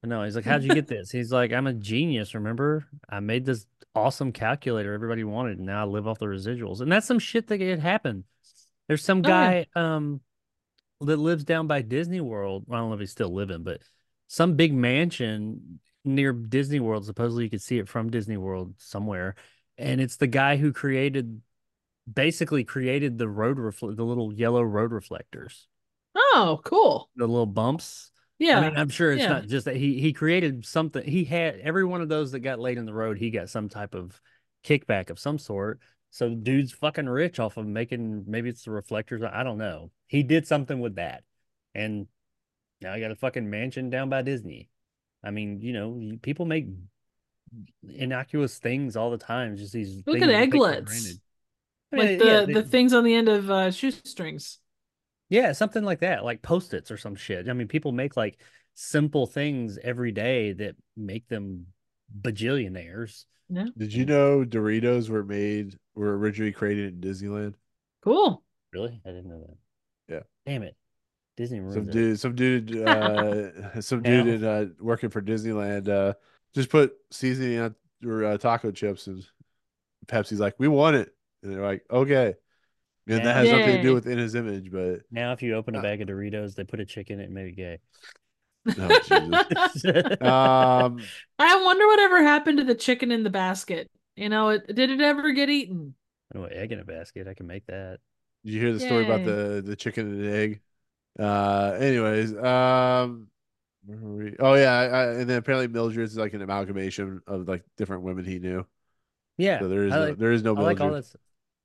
No, 0.04 0.24
he's 0.24 0.36
like, 0.36 0.46
How'd 0.46 0.64
you 0.64 0.74
get 0.74 0.88
this? 0.88 1.12
He's 1.12 1.32
like, 1.32 1.52
I'm 1.52 1.68
a 1.68 1.74
genius, 1.74 2.34
remember? 2.34 2.86
I 3.10 3.20
made 3.20 3.46
this 3.46 3.66
awesome 3.96 4.32
calculator 4.32 4.94
everybody 4.94 5.24
wanted, 5.24 5.58
and 5.58 5.66
now 5.68 5.82
I 5.82 5.86
live 5.86 6.08
off 6.08 6.20
the 6.20 6.26
residuals. 6.28 6.80
And 6.82 6.92
that's 6.92 7.08
some 7.08 7.20
shit 7.20 7.48
that 7.48 7.60
had 7.60 7.80
happened. 7.80 8.24
There's 8.88 9.04
some 9.04 9.22
Oh, 9.26 9.30
yeah. 9.30 9.64
guy 9.76 9.80
um 9.80 10.22
that 11.02 11.18
lives 11.18 11.44
down 11.46 11.68
by 11.68 11.82
Disney 11.82 12.22
World. 12.22 12.66
I 12.70 12.76
don't 12.78 12.90
know 12.90 12.94
if 12.96 13.00
he's 13.00 13.12
still 13.12 13.34
living, 13.34 13.64
but 13.64 13.82
some 14.28 14.56
big 14.56 14.74
mansion 14.74 15.80
near 16.04 16.34
Disney 16.34 16.80
World. 16.80 17.06
Supposedly 17.06 17.46
you 17.46 17.50
could 17.50 17.62
see 17.62 17.78
it 17.78 17.88
from 17.90 18.10
Disney 18.10 18.38
World 18.38 18.74
somewhere. 18.78 19.36
And 19.78 20.02
it's 20.02 20.18
the 20.18 20.28
guy 20.28 20.58
who 20.58 20.74
created 20.74 21.42
basically 22.12 22.64
created 22.64 23.18
the 23.18 23.30
road 23.30 23.58
refl- 23.58 23.96
the 23.96 24.04
little 24.04 24.34
yellow 24.34 24.62
road 24.64 24.92
reflectors, 24.92 25.68
Oh, 26.16 26.60
cool. 26.66 27.10
the 27.16 27.28
little 27.28 27.46
bumps. 27.46 28.12
Yeah. 28.40 28.60
I 28.60 28.70
mean, 28.70 28.78
I'm 28.78 28.90
sure 28.90 29.12
it's 29.12 29.22
yeah. 29.22 29.30
not 29.30 29.48
just 29.48 29.66
that 29.66 29.76
he 29.76 30.00
he 30.00 30.14
created 30.14 30.66
something. 30.66 31.04
He 31.04 31.26
had 31.26 31.60
every 31.60 31.86
one 31.86 32.02
of 32.02 32.10
those 32.10 32.32
that 32.32 32.40
got 32.40 32.60
laid 32.60 32.78
in 32.78 32.86
the 32.86 32.94
road. 32.94 33.18
He 33.18 33.30
got 33.30 33.50
some 33.50 33.70
type 33.70 33.94
of 33.94 34.20
kickback 34.64 35.10
of 35.10 35.20
some 35.20 35.38
sort. 35.38 35.80
So 36.12 36.34
dude's 36.34 36.72
fucking 36.72 37.08
rich 37.08 37.40
off 37.40 37.58
of 37.58 37.68
making 37.68 38.24
maybe 38.28 38.50
it's 38.50 38.64
the 38.64 38.72
reflectors. 38.72 39.22
I 39.22 39.44
don't 39.44 39.58
know. 39.58 39.92
He 40.08 40.24
did 40.24 40.48
something 40.48 40.80
with 40.80 40.96
that, 40.96 41.24
and 41.76 42.08
now 42.82 42.96
he 42.96 43.02
got 43.02 43.12
a 43.12 43.16
fucking 43.16 43.50
mansion 43.50 43.90
down 43.90 44.10
by 44.10 44.22
Disney. 44.22 44.70
I 45.24 45.32
mean, 45.32 45.60
you 45.62 45.74
know, 45.74 46.18
people 46.22 46.46
make 46.46 46.68
innocuous 47.88 48.58
things 48.58 48.96
all 48.96 49.12
the 49.12 49.18
time. 49.18 49.58
Just 49.58 49.74
these 49.74 50.02
Look 50.08 50.22
at 50.22 50.30
you 50.30 50.36
take 50.36 50.52
for 50.52 50.58
aglets. 50.58 51.20
like 51.92 52.20
the 52.20 52.26
yeah, 52.26 52.46
the 52.46 52.64
things 52.64 52.94
on 52.94 53.04
the 53.04 53.14
end 53.14 53.28
of 53.28 53.52
uh, 53.52 53.72
shoestrings. 53.72 54.60
Yeah, 55.30 55.52
something 55.52 55.84
like 55.84 56.00
that, 56.00 56.24
like 56.26 56.42
post-its 56.42 56.90
or 56.92 56.98
some 56.98 57.16
shit. 57.16 57.48
I 57.50 57.54
mean, 57.54 57.68
people 57.68 57.92
make 57.92 58.18
like 58.18 58.42
simple 58.74 59.28
things 59.28 59.78
every 59.84 60.12
day 60.12 60.54
that 60.54 60.76
make 60.98 61.28
them 61.28 61.68
bajillionaires. 62.22 63.26
Yeah. 63.50 63.66
Did 63.78 63.94
you 63.94 64.06
know 64.06 64.44
Doritos 64.44 65.10
were 65.10 65.24
made 65.24 65.76
were 65.96 66.18
originally 66.18 66.52
created 66.52 66.94
in 66.94 67.02
Disneyland? 67.12 67.56
Cool. 68.04 68.44
Really? 68.74 69.00
I 69.06 69.10
didn't 69.10 69.30
know 69.30 69.42
that. 69.42 70.14
Yeah. 70.14 70.22
Damn 70.46 70.64
it. 70.64 70.76
Disney 71.38 71.58
Some 71.58 71.66
ruins 71.68 71.88
it. 71.88 71.92
dude, 71.92 72.20
some 72.20 72.36
dude, 72.36 72.88
uh, 72.88 73.82
some 73.82 74.02
dude 74.04 74.26
Now. 74.28 74.34
in 74.34 74.44
uh, 74.44 74.66
working 74.80 75.10
for 75.10 75.22
Disneyland, 75.22 75.88
uh, 75.88 76.14
just 76.54 76.70
put 76.70 76.94
seasoning 77.12 77.60
on 77.60 77.76
your 78.02 78.26
uh, 78.26 78.38
taco 78.38 78.72
chips, 78.72 79.08
and 79.08 79.24
Pepsi's 80.08 80.40
like, 80.40 80.56
"We 80.58 80.68
want 80.68 80.96
it," 80.98 81.14
and 81.44 81.54
they're 81.54 81.66
like, 81.66 81.86
"Okay." 81.90 82.36
And 83.08 83.26
that 83.26 83.36
has 83.36 83.50
nothing 83.50 83.78
to 83.78 83.82
do 83.82 83.94
with 83.94 84.08
in 84.08 84.18
his 84.18 84.36
image, 84.36 84.72
but 84.72 85.02
Now, 85.12 85.32
if 85.34 85.42
you 85.42 85.56
open 85.56 85.76
a 85.76 85.82
bag 85.82 86.02
of 86.02 86.08
Doritos, 86.08 86.56
they 86.56 86.64
put 86.64 86.80
a 86.80 86.86
chick 86.86 87.10
in 87.10 87.20
it 87.20 87.26
and 87.26 87.34
made 87.34 87.48
it 87.48 87.56
gay. 87.56 87.80
oh, 88.68 89.00
Jesus. 89.00 89.86
um, 90.22 91.02
I 91.40 91.64
wonder 91.64 91.88
whatever 91.88 92.22
happened 92.22 92.60
to 92.60 92.64
the 92.64 92.76
chicken 92.76 93.12
in 93.12 93.24
the 93.24 93.30
basket. 93.30 93.90
You 94.16 94.30
know, 94.30 94.50
it 94.50 94.76
did 94.76 94.92
it 94.92 95.02
ever 95.02 95.32
get 95.32 95.50
eaten? 95.50 95.96
Oh, 96.36 96.44
egg 96.44 96.72
in 96.72 96.80
a 96.80 96.84
basket. 96.86 97.28
I 97.28 97.34
can 97.34 97.48
make 97.48 97.66
that. 97.68 98.00
did 98.44 98.54
you 98.54 98.60
hear 98.60 98.74
the 98.74 98.80
story 98.80 99.06
about 99.06 99.24
the 99.24 99.64
the 99.66 99.76
chicken 99.76 100.08
and 100.08 100.24
the 100.24 100.32
egg? 100.32 100.62
Uh, 101.18 101.78
anyways, 101.80 102.36
um, 102.36 103.28
where 103.86 103.98
were 103.98 104.24
we? 104.24 104.36
Oh 104.40 104.54
yeah, 104.54 104.72
I, 104.72 104.86
I, 104.86 105.06
and 105.14 105.30
then 105.30 105.38
apparently 105.38 105.68
Mildred's 105.68 106.18
like 106.18 106.34
an 106.34 106.42
amalgamation 106.42 107.22
of 107.28 107.48
like 107.48 107.64
different 107.78 108.04
women 108.04 108.26
he 108.26 108.40
knew. 108.40 108.66
Yeah. 109.38 109.60
So 109.60 109.70
there 109.70 109.86
is 109.86 109.94
I 109.94 110.00
no, 110.00 110.06
like, 110.06 110.18
there 110.18 110.32
is 110.32 110.44
no 110.44 110.56
I 110.56 110.62
like 110.62 110.82
all 110.82 110.88
Mildred. 110.88 111.04
this. 111.04 111.16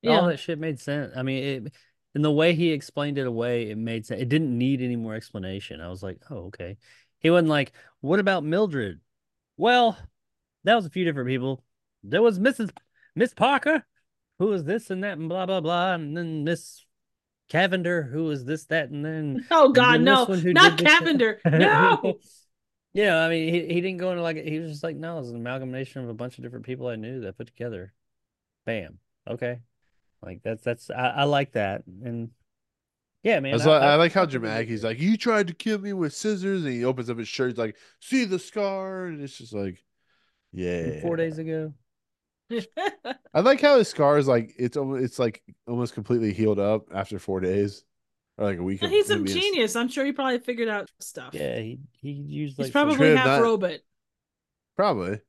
Yeah. 0.04 0.20
All 0.20 0.26
that 0.26 0.38
shit 0.38 0.58
made 0.58 0.78
sense. 0.78 1.12
I 1.16 1.22
mean, 1.22 1.42
it, 1.42 1.72
in 2.14 2.22
the 2.22 2.30
way 2.30 2.54
he 2.54 2.72
explained 2.72 3.16
it 3.16 3.26
away, 3.26 3.70
it 3.70 3.78
made 3.78 4.04
sense. 4.04 4.20
It 4.20 4.28
didn't 4.28 4.56
need 4.56 4.82
any 4.82 4.96
more 4.96 5.14
explanation. 5.14 5.80
I 5.80 5.88
was 5.88 6.02
like, 6.02 6.18
oh, 6.30 6.46
okay. 6.46 6.76
He 7.20 7.30
wasn't 7.30 7.48
like, 7.48 7.72
what 8.02 8.20
about 8.20 8.44
Mildred? 8.44 9.00
Well, 9.56 9.96
that 10.64 10.74
was 10.74 10.84
a 10.84 10.90
few 10.90 11.04
different 11.04 11.28
people. 11.28 11.64
There 12.02 12.22
was 12.22 12.38
Mrs. 12.38 12.70
Miss 13.16 13.32
Parker, 13.32 13.86
who 14.38 14.46
was 14.46 14.64
this 14.64 14.90
and 14.90 15.02
that 15.04 15.16
and 15.16 15.28
blah 15.28 15.46
blah 15.46 15.60
blah, 15.60 15.94
and 15.94 16.14
then 16.14 16.44
Miss 16.44 16.84
Cavender, 17.48 18.02
who 18.02 18.24
was 18.24 18.44
this 18.44 18.66
that 18.66 18.90
and 18.90 19.04
then 19.04 19.46
Oh 19.50 19.70
God, 19.70 19.94
then 19.94 20.04
no, 20.04 20.26
not 20.26 20.76
Cavender. 20.76 21.40
No. 21.50 22.18
yeah, 22.92 23.20
I 23.20 23.28
mean, 23.30 23.54
he, 23.54 23.60
he 23.74 23.80
didn't 23.80 23.98
go 23.98 24.10
into 24.10 24.22
like 24.22 24.36
he 24.36 24.58
was 24.58 24.70
just 24.70 24.84
like, 24.84 24.96
no, 24.96 25.16
it 25.16 25.20
was 25.20 25.30
an 25.30 25.36
amalgamation 25.36 26.02
of 26.02 26.10
a 26.10 26.14
bunch 26.14 26.36
of 26.36 26.44
different 26.44 26.66
people 26.66 26.88
I 26.88 26.96
knew 26.96 27.22
that 27.22 27.38
put 27.38 27.46
together. 27.46 27.94
Bam. 28.66 28.98
Okay. 29.26 29.60
Like 30.24 30.42
that's 30.42 30.62
that's 30.62 30.90
I, 30.90 31.08
I 31.08 31.24
like 31.24 31.52
that. 31.52 31.84
And 31.86 32.30
yeah, 33.22 33.40
man. 33.40 33.52
That's 33.52 33.66
why 33.66 33.78
I, 33.78 33.94
like 33.96 34.12
how 34.12 34.22
I 34.22 34.24
think 34.24 34.32
dramatic 34.32 34.68
he's 34.68 34.84
like, 34.84 35.00
"You 35.00 35.16
tried 35.16 35.48
to 35.48 35.54
kill 35.54 35.78
me 35.78 35.92
with 35.92 36.14
scissors," 36.14 36.64
and 36.64 36.72
he 36.72 36.84
opens 36.84 37.10
up 37.10 37.18
his 37.18 37.28
shirt, 37.28 37.50
he's 37.50 37.58
like, 37.58 37.76
"See 38.00 38.24
the 38.24 38.38
scar," 38.38 39.06
and 39.06 39.22
it's 39.22 39.38
just 39.38 39.54
like, 39.54 39.82
yeah. 40.52 41.00
four 41.00 41.16
days 41.16 41.38
ago. 41.38 41.72
I 43.34 43.40
like 43.40 43.60
how 43.60 43.78
his 43.78 43.88
scar 43.88 44.18
is 44.18 44.28
like 44.28 44.54
it's 44.58 44.76
almost 44.76 45.02
it's 45.02 45.18
like 45.18 45.42
almost 45.66 45.94
completely 45.94 46.32
healed 46.32 46.58
up 46.58 46.88
after 46.94 47.18
four 47.18 47.40
days, 47.40 47.84
or 48.36 48.44
like 48.44 48.58
a 48.58 48.62
week. 48.62 48.82
of 48.82 48.90
He's 48.90 49.10
a 49.10 49.18
genius. 49.20 49.74
I'm 49.74 49.88
sure 49.88 50.04
he 50.04 50.12
probably 50.12 50.38
figured 50.38 50.68
out 50.68 50.90
stuff. 51.00 51.32
Yeah, 51.32 51.58
he 51.58 51.80
he 52.00 52.10
used 52.10 52.58
He's 52.58 52.70
probably 52.70 53.16
half 53.16 53.26
not- 53.26 53.42
robot. 53.42 53.80
Probably. 54.76 55.20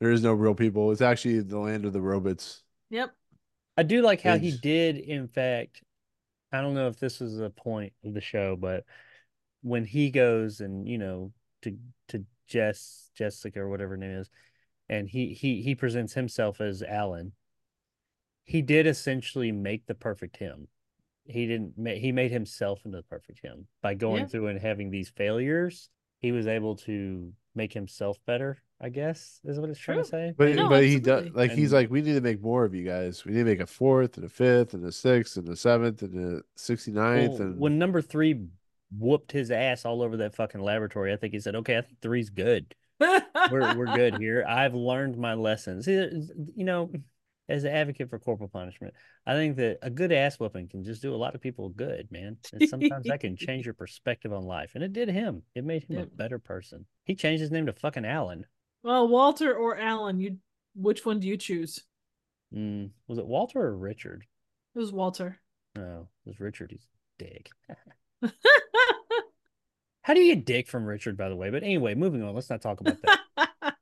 There 0.00 0.10
is 0.10 0.22
no 0.22 0.32
real 0.32 0.54
people. 0.54 0.90
It's 0.90 1.00
actually 1.00 1.40
the 1.40 1.58
land 1.58 1.84
of 1.84 1.92
the 1.92 2.00
robots. 2.00 2.62
Yep. 2.90 3.14
I 3.76 3.82
do 3.82 4.02
like 4.02 4.20
how 4.20 4.38
he 4.38 4.56
did, 4.56 4.98
in 4.98 5.28
fact. 5.28 5.82
I 6.52 6.60
don't 6.60 6.74
know 6.74 6.88
if 6.88 6.98
this 7.00 7.20
is 7.20 7.40
a 7.40 7.50
point 7.50 7.92
of 8.04 8.14
the 8.14 8.20
show, 8.20 8.54
but 8.56 8.84
when 9.62 9.84
he 9.84 10.10
goes 10.10 10.60
and 10.60 10.86
you 10.86 10.98
know 10.98 11.32
to 11.62 11.76
to 12.08 12.24
Jess 12.46 13.10
Jessica 13.14 13.60
or 13.60 13.68
whatever 13.68 13.90
her 13.92 13.96
name 13.96 14.18
is, 14.18 14.30
and 14.88 15.08
he 15.08 15.34
he 15.34 15.62
he 15.62 15.74
presents 15.74 16.12
himself 16.14 16.60
as 16.60 16.82
Alan. 16.82 17.32
He 18.44 18.60
did 18.62 18.86
essentially 18.86 19.52
make 19.52 19.86
the 19.86 19.94
perfect 19.94 20.36
him. 20.36 20.68
He 21.24 21.46
didn't. 21.46 21.78
ma- 21.78 21.92
He 21.94 22.12
made 22.12 22.30
himself 22.30 22.84
into 22.84 22.98
the 22.98 23.02
perfect 23.02 23.40
him 23.40 23.66
by 23.80 23.94
going 23.94 24.24
Yeah. 24.24 24.26
through 24.28 24.46
and 24.48 24.60
having 24.60 24.90
these 24.90 25.08
failures. 25.08 25.88
He 26.18 26.30
was 26.30 26.46
able 26.46 26.76
to 26.76 27.32
make 27.54 27.72
himself 27.72 28.18
better. 28.26 28.62
I 28.84 28.90
guess 28.90 29.40
is 29.44 29.58
what 29.58 29.70
it's 29.70 29.78
trying 29.78 29.96
to 29.98 30.04
say. 30.04 30.34
But. 30.36 30.54
No, 30.56 30.68
but 30.68 30.84
he 30.84 31.00
does 31.00 31.20
absolutely. 31.24 31.48
like 31.48 31.50
he's 31.52 31.72
like 31.72 31.90
we 31.90 32.02
need 32.02 32.12
to 32.12 32.20
make 32.20 32.42
more 32.42 32.66
of 32.66 32.74
you 32.74 32.84
guys. 32.84 33.24
We 33.24 33.32
need 33.32 33.38
to 33.38 33.44
make 33.46 33.60
a 33.60 33.66
fourth 33.66 34.18
and 34.18 34.26
a 34.26 34.28
fifth 34.28 34.74
and 34.74 34.84
a 34.84 34.92
sixth 34.92 35.38
and 35.38 35.48
a 35.48 35.56
seventh 35.56 36.02
and 36.02 36.38
a 36.38 36.42
69th 36.58 37.28
Well, 37.30 37.40
and 37.40 37.58
when 37.58 37.78
number 37.78 38.02
three 38.02 38.44
whooped 38.96 39.32
his 39.32 39.50
ass 39.50 39.86
all 39.86 40.02
over 40.02 40.18
that 40.18 40.34
fucking 40.34 40.60
laboratory, 40.60 41.14
I 41.14 41.16
think 41.16 41.32
he 41.32 41.40
said, 41.40 41.54
"Okay, 41.56 41.78
I 41.78 41.80
think 41.80 42.02
three's 42.02 42.28
good. 42.28 42.74
We're 43.00 43.74
we're 43.74 43.96
good 43.96 44.16
here. 44.20 44.44
I've 44.46 44.74
learned 44.74 45.16
my 45.16 45.32
lessons." 45.32 45.86
You 45.86 46.28
know, 46.56 46.90
as 47.48 47.64
an 47.64 47.72
advocate 47.72 48.10
for 48.10 48.18
corporal 48.18 48.48
punishment, 48.48 48.92
I 49.26 49.32
think 49.32 49.56
that 49.56 49.78
a 49.82 49.90
good 49.90 50.12
ass 50.12 50.38
whooping 50.38 50.68
can 50.68 50.84
just 50.84 51.02
do 51.02 51.14
a 51.14 51.16
lot 51.16 51.34
of 51.34 51.40
people 51.40 51.70
good, 51.70 52.08
man. 52.10 52.36
And 52.52 52.68
sometimes 52.68 53.06
that 53.06 53.20
can 53.20 53.36
change 53.38 53.64
your 53.64 53.74
perspective 53.74 54.32
on 54.32 54.44
life, 54.44 54.72
and 54.74 54.84
it 54.84 54.92
did 54.92 55.08
him. 55.08 55.42
It 55.54 55.64
made 55.64 55.84
him 55.84 55.96
Yep. 55.96 56.06
a 56.06 56.16
better 56.16 56.38
person. 56.38 56.86
He 57.04 57.14
changed 57.14 57.40
his 57.40 57.50
name 57.50 57.66
to 57.66 57.72
fucking 57.72 58.04
Alan. 58.04 58.44
Well, 58.84 59.08
Walter 59.08 59.52
or 59.54 59.76
Alan, 59.76 60.20
you 60.20 60.36
which 60.76 61.04
one 61.04 61.18
do 61.20 61.26
you 61.26 61.36
choose? 61.36 61.80
Mm, 62.54 62.90
was 63.08 63.18
it 63.18 63.26
Walter 63.26 63.60
or 63.60 63.76
Richard? 63.76 64.24
It 64.74 64.78
was 64.78 64.92
Walter. 64.92 65.40
No, 65.76 66.08
it 66.24 66.28
was 66.28 66.38
Richard. 66.40 66.70
He's 66.70 66.86
a 67.20 67.24
dick. 67.24 67.50
How 70.02 70.12
do 70.14 70.20
you 70.20 70.34
get 70.34 70.44
dick 70.44 70.68
from 70.68 70.84
Richard, 70.84 71.16
by 71.16 71.28
the 71.28 71.36
way? 71.36 71.50
But 71.50 71.62
anyway, 71.62 71.94
moving 71.94 72.22
on. 72.22 72.34
Let's 72.34 72.50
not 72.50 72.60
talk 72.60 72.80
about 72.80 72.98
that. 73.02 73.20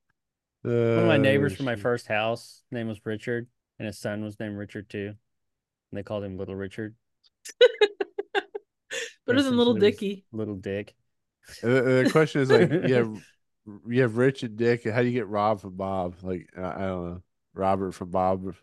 One 0.63 0.73
of 0.73 1.07
my 1.09 1.17
neighbors 1.17 1.57
from 1.57 1.67
my 1.67 1.73
Uh, 1.73 1.77
first 1.77 2.07
house, 2.07 2.63
name 2.71 2.87
was 2.87 3.01
Richard, 3.05 3.49
and 3.79 3.87
his 3.87 3.99
son 3.99 4.23
was 4.23 4.39
named 4.39 4.57
Richard 4.57 4.89
too. 4.89 5.07
And 5.09 5.99
they 5.99 6.05
called 6.05 6.23
him 6.23 6.39
Little 6.39 6.55
Richard. 6.55 6.95
Better 9.27 9.43
than 9.43 9.57
Little 9.57 9.77
Essentially 9.77 9.91
was 9.91 9.97
Dicky. 9.99 10.25
Little 10.33 10.55
Dick. 10.57 10.95
Uh, 11.63 11.67
the 11.69 12.09
question 12.13 12.41
is 12.43 12.51
like 12.51 12.71
you 12.71 12.95
have 12.95 13.23
you 13.89 14.03
have 14.03 14.17
Rich 14.17 14.43
and 14.43 14.57
Dick. 14.57 14.85
How 14.85 15.03
do 15.03 15.09
you 15.09 15.13
get 15.13 15.29
Rob 15.29 15.61
from 15.61 15.77
Bob? 15.77 16.17
Like 16.23 16.49
I, 16.57 16.61
don't 16.61 16.79
know, 16.81 17.23
Robert 17.55 17.93
from 17.93 18.11
Bob. 18.11 18.55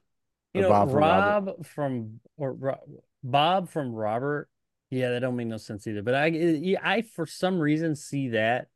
You 0.53 0.61
know, 0.61 0.69
Bob 0.69 0.89
from 0.89 0.97
Rob 0.97 1.47
Robert. 1.47 1.65
from 1.65 2.19
or 2.37 2.77
Bob 3.23 3.69
from 3.69 3.93
Robert. 3.93 4.49
Yeah, 4.89 5.11
that 5.11 5.19
don't 5.19 5.35
make 5.35 5.47
no 5.47 5.57
sense 5.57 5.85
either. 5.85 6.01
But 6.01 6.15
I, 6.15 6.29
eh, 6.29 6.75
I 6.81 7.01
for 7.03 7.27
some 7.27 7.59
reason 7.59 7.95
see 7.95 8.29
that 8.29 8.67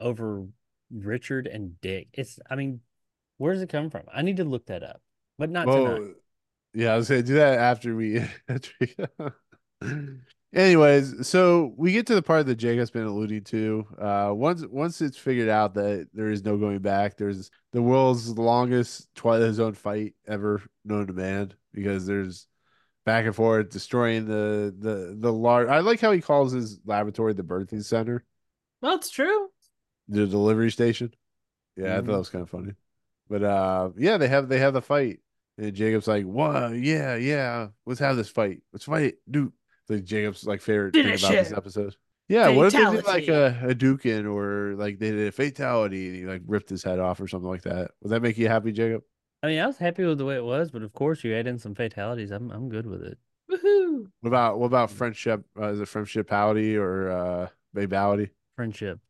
over 0.00 0.46
Richard 0.90 1.46
and 1.46 1.78
Dick. 1.80 2.08
It's, 2.14 2.38
I 2.48 2.56
mean, 2.56 2.80
where 3.36 3.52
does 3.52 3.62
it 3.62 3.68
come 3.68 3.90
from? 3.90 4.04
I 4.12 4.22
need 4.22 4.38
to 4.38 4.44
look 4.44 4.66
that 4.66 4.82
up, 4.82 5.02
but 5.38 5.50
not 5.50 5.66
tonight. 5.66 6.14
Yeah, 6.72 6.94
I 6.94 6.96
was 6.96 7.08
gonna 7.08 7.22
do 7.22 7.34
that 7.34 7.58
after 7.58 7.94
we. 7.94 8.20
after 8.48 8.72
we- 8.80 8.94
Anyways, 10.52 11.28
so 11.28 11.72
we 11.76 11.92
get 11.92 12.06
to 12.08 12.14
the 12.16 12.22
part 12.22 12.46
that 12.46 12.56
Jacob's 12.56 12.90
been 12.90 13.04
alluding 13.06 13.44
to. 13.44 13.86
Uh, 13.96 14.32
once 14.34 14.66
once 14.66 15.00
it's 15.00 15.16
figured 15.16 15.48
out 15.48 15.74
that 15.74 16.08
there 16.12 16.28
is 16.28 16.44
no 16.44 16.56
going 16.58 16.80
back, 16.80 17.16
there's 17.16 17.50
the 17.72 17.80
world's 17.82 18.28
longest 18.36 19.08
Twilight 19.14 19.54
Zone 19.54 19.74
fight 19.74 20.14
ever 20.26 20.60
known 20.84 21.06
to 21.06 21.12
man 21.12 21.54
because 21.72 22.04
there's 22.04 22.48
back 23.06 23.26
and 23.26 23.36
forth 23.36 23.70
destroying 23.70 24.26
the 24.26 24.74
the 24.76 25.16
the 25.18 25.32
large. 25.32 25.68
I 25.68 25.80
like 25.80 26.00
how 26.00 26.10
he 26.12 26.20
calls 26.20 26.52
his 26.52 26.80
laboratory 26.84 27.32
the 27.34 27.44
birthing 27.44 27.84
center, 27.84 28.24
Well, 28.82 28.96
it's 28.96 29.10
true. 29.10 29.50
the 30.08 30.26
delivery 30.26 30.72
station. 30.72 31.14
Yeah, 31.76 31.94
I 31.94 31.96
thought 31.98 32.04
Mhm. 32.04 32.06
that 32.06 32.18
was 32.18 32.30
kind 32.30 32.42
of 32.42 32.50
funny. 32.50 32.74
But 33.28 33.44
uh, 33.44 33.90
yeah, 33.98 34.18
they 34.18 34.28
have 34.28 34.48
they 34.48 34.58
have 34.58 34.74
the 34.74 34.82
fight, 34.82 35.20
and 35.58 35.74
Jacob's 35.74 36.08
like, 36.08 36.24
"What? 36.26 36.72
Yeah, 36.74 37.16
yeah, 37.16 37.68
let's 37.86 38.00
have 38.00 38.16
this 38.16 38.30
fight. 38.30 38.62
Let's 38.72 38.86
fight 38.86 39.04
it, 39.04 39.18
Duke." 39.30 39.52
Like 39.90 40.04
Jacob's 40.04 40.46
like 40.46 40.60
favorite 40.60 40.94
Finish 40.94 41.20
thing 41.20 41.30
about 41.30 41.38
this 41.42 41.52
it. 41.52 41.56
episode. 41.56 41.96
Yeah, 42.28 42.48
what 42.50 42.66
if 42.66 42.72
they 42.72 42.84
did 42.96 43.04
like 43.06 43.28
a 43.28 43.58
a 43.70 43.74
Dukin 43.74 44.32
or 44.32 44.76
like 44.76 44.98
they 45.00 45.10
did 45.10 45.26
a 45.28 45.32
fatality 45.32 46.06
and 46.06 46.16
he 46.16 46.24
like 46.24 46.42
ripped 46.46 46.70
his 46.70 46.84
head 46.84 47.00
off 47.00 47.20
or 47.20 47.26
something 47.26 47.48
like 47.50 47.62
that? 47.62 47.90
Would 48.02 48.10
that 48.12 48.22
make 48.22 48.38
you 48.38 48.46
happy, 48.48 48.70
Jacob? 48.72 49.02
I 49.42 49.48
mean, 49.48 49.58
I 49.58 49.66
was 49.66 49.78
happy 49.78 50.04
with 50.04 50.18
the 50.18 50.24
way 50.24 50.36
it 50.36 50.44
was, 50.44 50.70
but 50.70 50.82
of 50.82 50.92
course, 50.92 51.24
you 51.24 51.34
add 51.34 51.46
in 51.46 51.58
some 51.58 51.74
fatalities. 51.74 52.30
I'm, 52.30 52.50
I'm 52.50 52.68
good 52.68 52.86
with 52.86 53.02
it. 53.02 53.18
Woohoo. 53.50 54.06
What 54.20 54.28
about 54.28 54.60
what 54.60 54.66
about 54.66 54.90
friendship? 54.92 55.44
Uh, 55.58 55.72
is 55.72 55.80
it 55.80 55.88
friendship 55.88 56.28
friendshipality 56.28 56.76
or 56.76 57.10
uh 57.10 57.48
babality? 57.74 58.30
Friendship, 58.54 59.00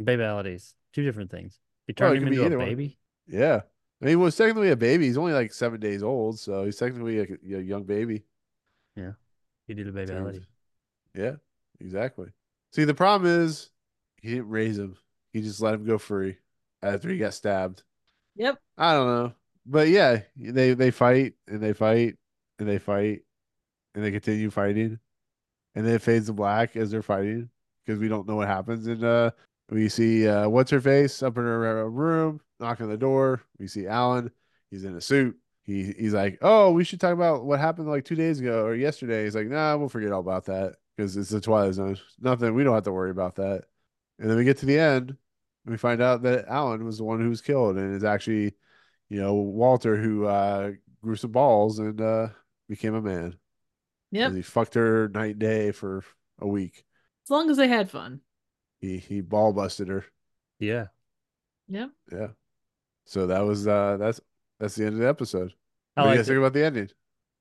babalities, 0.00 0.74
two 0.92 1.04
different 1.04 1.30
things. 1.30 1.58
You 1.86 1.94
turn 1.94 2.12
it 2.12 2.22
him 2.22 2.28
into 2.28 2.44
either 2.44 2.56
a 2.56 2.58
one. 2.58 2.68
baby. 2.68 2.98
Yeah, 3.26 3.62
I 4.00 4.04
mean, 4.04 4.10
he 4.10 4.16
was 4.16 4.36
technically 4.36 4.70
a 4.70 4.76
baby. 4.76 5.06
He's 5.06 5.16
only 5.16 5.32
like 5.32 5.52
seven 5.54 5.80
days 5.80 6.02
old, 6.02 6.38
so 6.38 6.64
he's 6.66 6.76
technically 6.76 7.20
a, 7.20 7.56
a 7.56 7.60
young 7.60 7.84
baby. 7.84 8.24
You 9.76 9.84
did 9.84 9.96
a 9.96 10.00
in 10.00 10.06
terms- 10.08 10.40
Yeah, 11.14 11.36
exactly. 11.80 12.28
See, 12.72 12.84
the 12.84 12.94
problem 12.94 13.30
is 13.30 13.70
he 14.20 14.30
didn't 14.30 14.48
raise 14.50 14.78
him. 14.78 14.96
He 15.32 15.40
just 15.40 15.60
let 15.60 15.74
him 15.74 15.84
go 15.84 15.98
free 15.98 16.36
after 16.82 17.08
he 17.08 17.18
got 17.18 17.34
stabbed. 17.34 17.82
Yep. 18.36 18.58
I 18.78 18.92
don't 18.94 19.06
know, 19.06 19.32
but 19.66 19.88
yeah, 19.88 20.22
they 20.36 20.74
they 20.74 20.90
fight 20.90 21.34
and 21.46 21.62
they 21.62 21.72
fight 21.72 22.16
and 22.58 22.68
they 22.68 22.78
fight 22.78 23.22
and 23.94 24.04
they 24.04 24.10
continue 24.10 24.50
fighting, 24.50 24.98
and 25.74 25.86
then 25.86 25.94
it 25.94 26.02
fades 26.02 26.26
to 26.26 26.32
black 26.32 26.76
as 26.76 26.90
they're 26.90 27.02
fighting 27.02 27.50
because 27.84 28.00
we 28.00 28.08
don't 28.08 28.26
know 28.26 28.36
what 28.36 28.48
happens. 28.48 28.86
And 28.86 29.04
uh, 29.04 29.30
we 29.70 29.88
see 29.88 30.26
uh, 30.28 30.48
what's 30.48 30.70
her 30.70 30.80
face 30.80 31.22
up 31.22 31.36
in 31.36 31.44
her 31.44 31.80
uh, 31.80 31.84
room, 31.84 32.40
knocking 32.60 32.84
on 32.84 32.90
the 32.90 32.96
door. 32.98 33.42
We 33.58 33.66
see 33.68 33.86
Alan. 33.86 34.30
He's 34.70 34.84
in 34.84 34.96
a 34.96 35.00
suit. 35.00 35.36
He 35.64 35.92
he's 35.92 36.14
like, 36.14 36.38
oh, 36.42 36.72
we 36.72 36.84
should 36.84 37.00
talk 37.00 37.12
about 37.12 37.44
what 37.44 37.60
happened 37.60 37.88
like 37.88 38.04
two 38.04 38.16
days 38.16 38.40
ago 38.40 38.64
or 38.64 38.74
yesterday. 38.74 39.24
He's 39.24 39.36
like, 39.36 39.46
nah, 39.48 39.76
we'll 39.76 39.88
forget 39.88 40.12
all 40.12 40.20
about 40.20 40.46
that 40.46 40.76
because 40.96 41.16
it's 41.16 41.30
the 41.30 41.40
Twilight 41.40 41.74
Zone. 41.74 41.98
Nothing. 42.20 42.54
We 42.54 42.64
don't 42.64 42.74
have 42.74 42.84
to 42.84 42.92
worry 42.92 43.10
about 43.10 43.36
that. 43.36 43.64
And 44.18 44.28
then 44.28 44.36
we 44.36 44.44
get 44.44 44.58
to 44.58 44.66
the 44.66 44.78
end. 44.78 45.16
And 45.64 45.70
we 45.70 45.76
find 45.78 46.02
out 46.02 46.22
that 46.22 46.46
Alan 46.48 46.84
was 46.84 46.98
the 46.98 47.04
one 47.04 47.20
who 47.20 47.28
was 47.28 47.40
killed, 47.40 47.76
and 47.76 47.94
it's 47.94 48.02
actually, 48.02 48.56
you 49.08 49.20
know, 49.20 49.34
Walter 49.34 49.96
who 49.96 50.26
uh, 50.26 50.72
grew 51.02 51.14
some 51.14 51.30
balls 51.30 51.78
and 51.78 52.00
uh, 52.00 52.28
became 52.68 52.94
a 52.94 53.00
man. 53.00 53.36
Yeah, 54.10 54.30
He 54.30 54.42
fucked 54.42 54.74
her 54.74 55.08
night 55.08 55.32
and 55.32 55.38
day 55.38 55.70
for 55.70 56.02
a 56.40 56.48
week. 56.48 56.84
As 57.24 57.30
long 57.30 57.48
as 57.48 57.56
they 57.56 57.68
had 57.68 57.90
fun. 57.90 58.20
He 58.80 58.98
he 58.98 59.20
ball 59.20 59.52
busted 59.52 59.86
her. 59.88 60.04
Yeah. 60.58 60.88
Yep. 61.68 61.90
Yeah. 62.10 62.28
So 63.04 63.28
that 63.28 63.44
was 63.44 63.66
uh 63.66 63.96
that's 63.98 64.20
that's 64.62 64.76
the 64.76 64.86
end 64.86 64.94
of 64.94 65.00
the 65.00 65.08
episode. 65.08 65.52
I 65.96 66.02
What 66.02 66.06
do 66.06 66.12
you 66.12 66.18
guys 66.18 66.26
think 66.28 66.38
about 66.38 66.52
the 66.52 66.64
ending? 66.64 66.88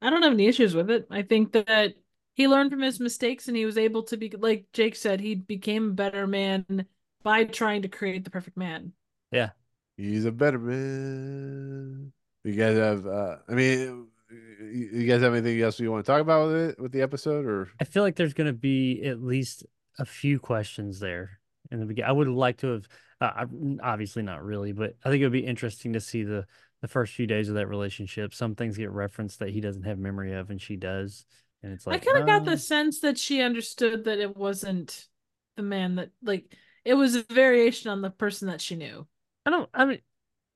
I 0.01 0.09
don't 0.09 0.23
have 0.23 0.33
any 0.33 0.47
issues 0.47 0.73
with 0.73 0.89
it. 0.89 1.05
I 1.11 1.21
think 1.21 1.51
that 1.51 1.93
he 2.33 2.47
learned 2.47 2.71
from 2.71 2.81
his 2.81 2.99
mistakes 2.99 3.47
and 3.47 3.55
he 3.55 3.65
was 3.65 3.77
able 3.77 4.01
to 4.03 4.17
be 4.17 4.31
like 4.31 4.65
Jake 4.73 4.95
said, 4.95 5.19
he 5.19 5.35
became 5.35 5.89
a 5.89 5.93
better 5.93 6.25
man 6.25 6.87
by 7.21 7.43
trying 7.43 7.83
to 7.83 7.87
create 7.87 8.23
the 8.23 8.31
perfect 8.31 8.57
man. 8.57 8.93
Yeah. 9.31 9.51
He's 9.97 10.25
a 10.25 10.31
better 10.31 10.57
man. 10.57 12.11
You 12.43 12.53
guys 12.53 12.75
have 12.77 13.05
uh 13.05 13.37
I 13.47 13.53
mean 13.53 14.07
you 14.31 14.89
you 14.93 15.07
guys 15.07 15.21
have 15.21 15.33
anything 15.35 15.61
else 15.61 15.79
you 15.79 15.91
want 15.91 16.03
to 16.03 16.11
talk 16.11 16.21
about 16.21 16.47
with 16.47 16.55
it 16.69 16.79
with 16.79 16.91
the 16.91 17.03
episode 17.03 17.45
or 17.45 17.69
I 17.79 17.83
feel 17.83 18.01
like 18.01 18.15
there's 18.15 18.33
going 18.33 18.47
to 18.47 18.53
be 18.53 19.03
at 19.03 19.21
least 19.21 19.63
a 19.99 20.05
few 20.05 20.39
questions 20.39 20.99
there 20.99 21.39
in 21.69 21.79
the 21.79 21.85
beginning. 21.85 22.09
I 22.09 22.13
would 22.13 22.27
like 22.27 22.57
to 22.57 22.67
have, 22.73 22.87
uh, 23.21 23.45
I- 23.45 23.77
obviously 23.83 24.23
not 24.23 24.43
really, 24.43 24.71
but 24.71 24.95
I 25.05 25.09
think 25.09 25.21
it 25.21 25.25
would 25.25 25.31
be 25.33 25.45
interesting 25.45 25.93
to 25.93 25.99
see 25.99 26.23
the 26.23 26.47
the 26.81 26.87
first 26.87 27.13
few 27.13 27.27
days 27.27 27.49
of 27.49 27.55
that 27.55 27.67
relationship. 27.67 28.33
Some 28.33 28.55
things 28.55 28.77
get 28.77 28.91
referenced 28.91 29.39
that 29.39 29.49
he 29.49 29.61
doesn't 29.61 29.83
have 29.83 29.99
memory 29.99 30.33
of, 30.33 30.49
and 30.49 30.61
she 30.61 30.75
does, 30.75 31.25
and 31.63 31.71
it's 31.71 31.85
like 31.85 32.01
I 32.01 32.05
kind 32.05 32.17
of 32.17 32.25
got 32.25 32.41
uh, 32.41 32.51
the 32.51 32.57
sense 32.57 33.01
that 33.01 33.17
she 33.17 33.41
understood 33.41 34.05
that 34.05 34.19
it 34.19 34.35
wasn't 34.35 35.07
the 35.55 35.63
man 35.63 35.95
that 35.95 36.09
like 36.23 36.55
it 36.83 36.95
was 36.95 37.15
a 37.15 37.23
variation 37.23 37.91
on 37.91 38.01
the 38.01 38.09
person 38.09 38.47
that 38.47 38.61
she 38.61 38.75
knew. 38.75 39.07
I 39.45 39.51
don't. 39.51 39.69
I 39.73 39.85
mean, 39.85 39.99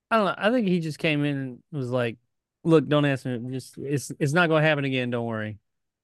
I 0.10 0.18
don't 0.18 0.26
know. 0.26 0.36
I 0.38 0.52
think 0.52 0.68
he 0.68 0.80
just 0.80 1.00
came 1.00 1.24
in 1.24 1.38
and 1.38 1.60
was 1.72 1.90
like, 1.90 2.18
"Look, 2.64 2.88
don't 2.88 3.06
ask 3.06 3.26
me. 3.26 3.40
Just 3.52 3.78
it's 3.78 4.12
it's 4.20 4.34
not 4.34 4.50
going 4.50 4.64
to 4.64 4.68
happen 4.68 4.86
again. 4.86 5.10
Don't 5.12 5.26
worry. 5.26 5.60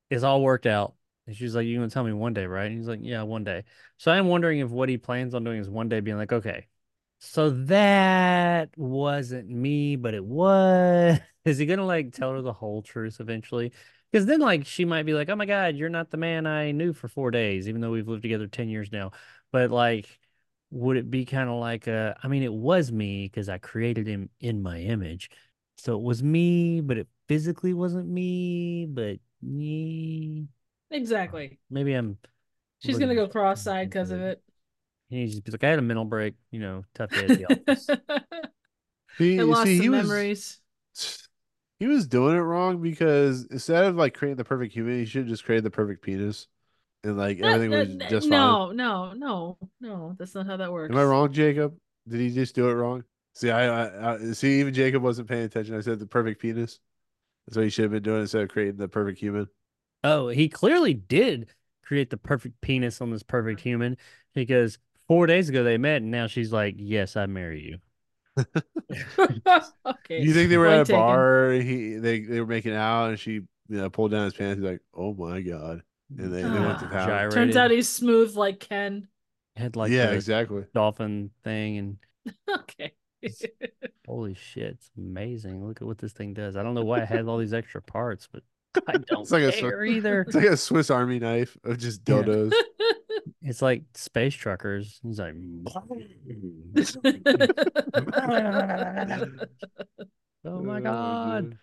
It's 0.09 0.23
all 0.23 0.41
worked 0.41 0.67
out." 0.67 0.93
And 1.25 1.35
she's 1.35 1.55
like, 1.55 1.65
"You're 1.65 1.79
going 1.79 1.89
to 1.89 1.93
tell 1.93 2.03
me 2.03 2.13
one 2.13 2.33
day, 2.33 2.45
right?" 2.45 2.69
And 2.69 2.77
he's 2.77 2.87
like, 2.87 2.99
"Yeah, 3.01 3.23
one 3.23 3.43
day." 3.43 3.63
So 3.97 4.11
I'm 4.11 4.27
wondering 4.27 4.59
if 4.59 4.69
what 4.69 4.89
he 4.89 4.97
plans 4.97 5.33
on 5.33 5.43
doing 5.43 5.59
is 5.59 5.69
one 5.69 5.89
day 5.89 5.99
being 5.99 6.17
like, 6.17 6.31
"Okay, 6.31 6.67
so 7.21 7.51
that 7.51 8.69
wasn't 8.77 9.49
me, 9.49 9.95
but 9.95 10.13
it 10.13 10.25
was." 10.25 11.19
Is 11.45 11.57
he 11.57 11.65
gonna 11.65 11.85
like 11.85 12.13
tell 12.13 12.31
her 12.33 12.41
the 12.41 12.53
whole 12.53 12.81
truth 12.83 13.19
eventually? 13.19 13.71
Because 14.11 14.25
then, 14.27 14.41
like, 14.41 14.65
she 14.65 14.85
might 14.85 15.03
be 15.05 15.13
like, 15.13 15.29
"Oh 15.29 15.35
my 15.35 15.45
God, 15.45 15.75
you're 15.75 15.89
not 15.89 16.11
the 16.11 16.17
man 16.17 16.45
I 16.45 16.71
knew 16.71 16.93
for 16.93 17.07
four 17.07 17.31
days, 17.31 17.67
even 17.69 17.81
though 17.81 17.91
we've 17.91 18.07
lived 18.07 18.23
together 18.23 18.47
ten 18.47 18.69
years 18.69 18.91
now." 18.91 19.11
But 19.51 19.71
like, 19.71 20.19
would 20.71 20.97
it 20.97 21.09
be 21.11 21.25
kind 21.25 21.49
of 21.49 21.59
like 21.59 21.87
a 21.87 22.17
I 22.23 22.27
mean 22.27 22.43
it 22.43 22.53
was 22.53 22.91
me 22.91 23.25
because 23.27 23.49
I 23.49 23.57
created 23.57 24.07
him 24.07 24.29
in 24.39 24.61
my 24.61 24.79
image. 24.79 25.29
So 25.77 25.95
it 25.97 26.03
was 26.03 26.21
me, 26.21 26.81
but 26.81 26.97
it 26.97 27.07
physically 27.27 27.73
wasn't 27.73 28.07
me, 28.07 28.85
but 28.85 29.19
me. 29.41 30.47
Exactly. 30.91 31.59
Maybe 31.69 31.93
I'm 31.93 32.17
She's 32.79 32.99
gonna 32.99 33.15
go 33.15 33.27
cross-eyed 33.27 33.89
because 33.89 34.11
of 34.11 34.21
it. 34.21 34.41
He 35.11 35.17
needs 35.17 35.35
to 35.35 35.41
be 35.41 35.51
like, 35.51 35.63
I 35.65 35.69
had 35.69 35.79
a 35.79 35.81
mental 35.81 36.05
break, 36.05 36.35
you 36.51 36.61
know, 36.61 36.85
tough 36.95 37.09
day 37.09 37.25
at 37.25 37.27
the 37.27 37.45
office. 37.45 37.87
he, 39.17 39.37
I 39.41 39.43
lost 39.43 39.65
see, 39.65 39.75
some 39.75 39.83
he 39.83 39.89
was 39.89 40.07
memories. 40.07 40.61
he 41.79 41.87
was 41.87 42.07
doing 42.07 42.37
it 42.37 42.39
wrong 42.39 42.81
because 42.81 43.45
instead 43.51 43.83
of 43.83 43.97
like 43.97 44.13
creating 44.13 44.37
the 44.37 44.45
perfect 44.45 44.73
human, 44.73 44.97
he 44.97 45.05
should 45.05 45.23
have 45.23 45.27
just 45.27 45.43
created 45.43 45.65
the 45.65 45.69
perfect 45.69 46.01
penis. 46.01 46.47
And 47.03 47.17
like 47.17 47.39
That- 47.39 47.55
everything 47.55 47.71
was 47.71 47.89
that- 47.89 47.99
that- 47.99 48.09
just 48.09 48.29
fine. 48.29 48.39
no, 48.39 48.71
no, 48.71 49.11
no, 49.11 49.57
no. 49.81 50.15
That's 50.17 50.33
not 50.33 50.45
how 50.45 50.55
that 50.55 50.71
works. 50.71 50.93
Am 50.93 50.97
I 50.97 51.03
wrong, 51.03 51.33
Jacob? 51.33 51.75
Did 52.07 52.21
he 52.21 52.29
just 52.29 52.55
do 52.55 52.69
it 52.69 52.73
wrong? 52.73 53.03
See, 53.35 53.51
I, 53.51 53.65
I, 53.65 54.13
I 54.13 54.31
see. 54.31 54.61
Even 54.61 54.73
Jacob 54.73 55.03
wasn't 55.03 55.27
paying 55.27 55.43
attention. 55.43 55.75
I 55.75 55.81
said 55.81 55.99
the 55.99 56.07
perfect 56.07 56.41
penis. 56.41 56.79
That's 57.47 57.57
what 57.57 57.63
he 57.65 57.69
should 57.69 57.83
have 57.83 57.91
been 57.91 58.03
doing 58.03 58.21
instead 58.21 58.43
of 58.43 58.49
creating 58.49 58.77
the 58.77 58.87
perfect 58.87 59.19
human. 59.19 59.47
Oh, 60.05 60.29
he 60.29 60.47
clearly 60.47 60.93
did 60.93 61.49
create 61.83 62.09
the 62.09 62.17
perfect 62.17 62.61
penis 62.61 63.01
on 63.01 63.11
this 63.11 63.23
perfect 63.23 63.59
mm-hmm. 63.59 63.69
human 63.69 63.97
because 64.33 64.77
four 65.11 65.27
days 65.27 65.49
ago 65.49 65.61
they 65.63 65.77
met 65.77 66.01
and 66.01 66.09
now 66.09 66.27
she's 66.27 66.53
like, 66.53 66.75
Yes, 66.77 67.17
I 67.17 67.25
marry 67.25 67.61
you. 67.61 67.77
okay. 69.19 70.21
You 70.21 70.33
think 70.33 70.49
they 70.49 70.57
were 70.57 70.67
at 70.67 70.81
a 70.81 70.85
taken. 70.85 70.99
bar? 70.99 71.51
He 71.51 71.95
they 71.95 72.21
they 72.21 72.39
were 72.39 72.47
making 72.47 72.73
out, 72.73 73.09
and 73.09 73.19
she 73.19 73.31
you 73.33 73.45
know 73.67 73.89
pulled 73.89 74.11
down 74.11 74.23
his 74.25 74.33
pants. 74.33 74.59
He's 74.61 74.69
like, 74.69 74.79
"Oh 74.93 75.13
my 75.13 75.41
god!" 75.41 75.83
And 76.17 76.33
they, 76.33 76.41
they 76.41 76.49
went 76.49 76.79
to 76.79 76.85
Ah. 76.85 76.89
town. 76.91 77.07
Gyrated. 77.07 77.31
Turns 77.33 77.55
out 77.57 77.71
he's 77.71 77.89
smooth 77.89 78.35
like 78.37 78.61
Ken. 78.61 79.09
had 79.57 79.75
like 79.75 79.91
yeah, 79.91 80.11
exactly. 80.11 80.63
dolphin 80.73 81.31
thing 81.43 81.77
and 81.77 81.97
Okay. 82.49 82.93
holy 84.07 84.33
shit, 84.35 84.63
it's 84.75 84.89
amazing. 84.97 85.67
Look 85.67 85.81
at 85.81 85.87
what 85.87 85.97
this 85.97 86.13
thing 86.13 86.33
does. 86.33 86.55
I 86.55 86.63
don't 86.63 86.73
know 86.73 86.85
why 86.85 87.01
it 87.01 87.09
has 87.09 87.27
all 87.27 87.37
these 87.37 87.53
extra 87.53 87.81
parts, 87.81 88.29
but 88.31 88.43
I 88.87 88.93
don't 89.07 89.23
It's 89.23 89.31
like 89.31 89.43
a 89.43 89.51
care 89.51 89.83
either. 89.83 90.21
It's 90.21 90.35
like 90.35 90.45
a 90.45 90.55
Swiss 90.57 90.89
Army 90.89 91.19
knife 91.19 91.57
of 91.65 91.77
just 91.77 92.01
Yeah. 92.07 92.49
It's 93.41 93.61
like 93.61 93.83
space 93.93 94.33
truckers. 94.33 94.99
He's 95.03 95.19
like, 95.19 95.35
oh 100.45 100.61
my 100.61 100.81
god. 100.81 101.57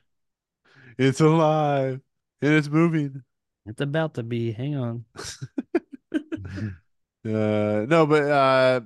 It's 0.96 1.20
alive 1.20 2.00
and 2.42 2.54
it's 2.54 2.68
moving. 2.68 3.22
it's 3.66 3.80
about 3.80 4.14
to 4.14 4.22
be. 4.22 4.52
Hang 4.52 4.76
on. 4.76 5.04
Uh, 7.26 7.84
no, 7.88 8.06
but 8.06 8.22
uh, 8.22 8.80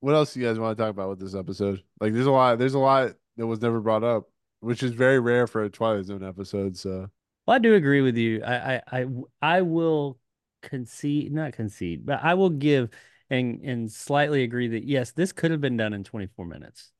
what 0.00 0.14
else 0.14 0.32
do 0.32 0.40
you 0.40 0.46
guys 0.46 0.58
want 0.58 0.76
to 0.76 0.82
talk 0.82 0.90
about 0.90 1.10
with 1.10 1.20
this 1.20 1.34
episode? 1.34 1.82
Like, 2.00 2.14
there's 2.14 2.26
a 2.26 2.30
lot. 2.30 2.58
There's 2.58 2.74
a 2.74 2.78
lot 2.78 3.12
that 3.36 3.46
was 3.46 3.60
never 3.60 3.80
brought 3.80 4.04
up, 4.04 4.30
which 4.60 4.82
is 4.82 4.92
very 4.92 5.20
rare 5.20 5.46
for 5.46 5.64
a 5.64 5.68
Twilight 5.68 6.06
Zone 6.06 6.24
episode. 6.24 6.76
So 6.76 7.10
Well, 7.46 7.56
I 7.56 7.58
do 7.58 7.74
agree 7.74 8.00
with 8.00 8.16
you. 8.16 8.42
I, 8.44 8.76
I, 8.76 8.82
I, 8.92 9.06
I 9.42 9.62
will 9.62 10.18
concede, 10.62 11.32
not 11.32 11.52
concede, 11.52 12.06
but 12.06 12.20
I 12.22 12.34
will 12.34 12.50
give 12.50 12.90
and 13.30 13.60
and 13.62 13.90
slightly 13.90 14.42
agree 14.42 14.68
that 14.68 14.84
yes, 14.84 15.12
this 15.12 15.32
could 15.32 15.50
have 15.50 15.60
been 15.60 15.76
done 15.76 15.92
in 15.92 16.04
24 16.04 16.46
minutes. 16.46 16.90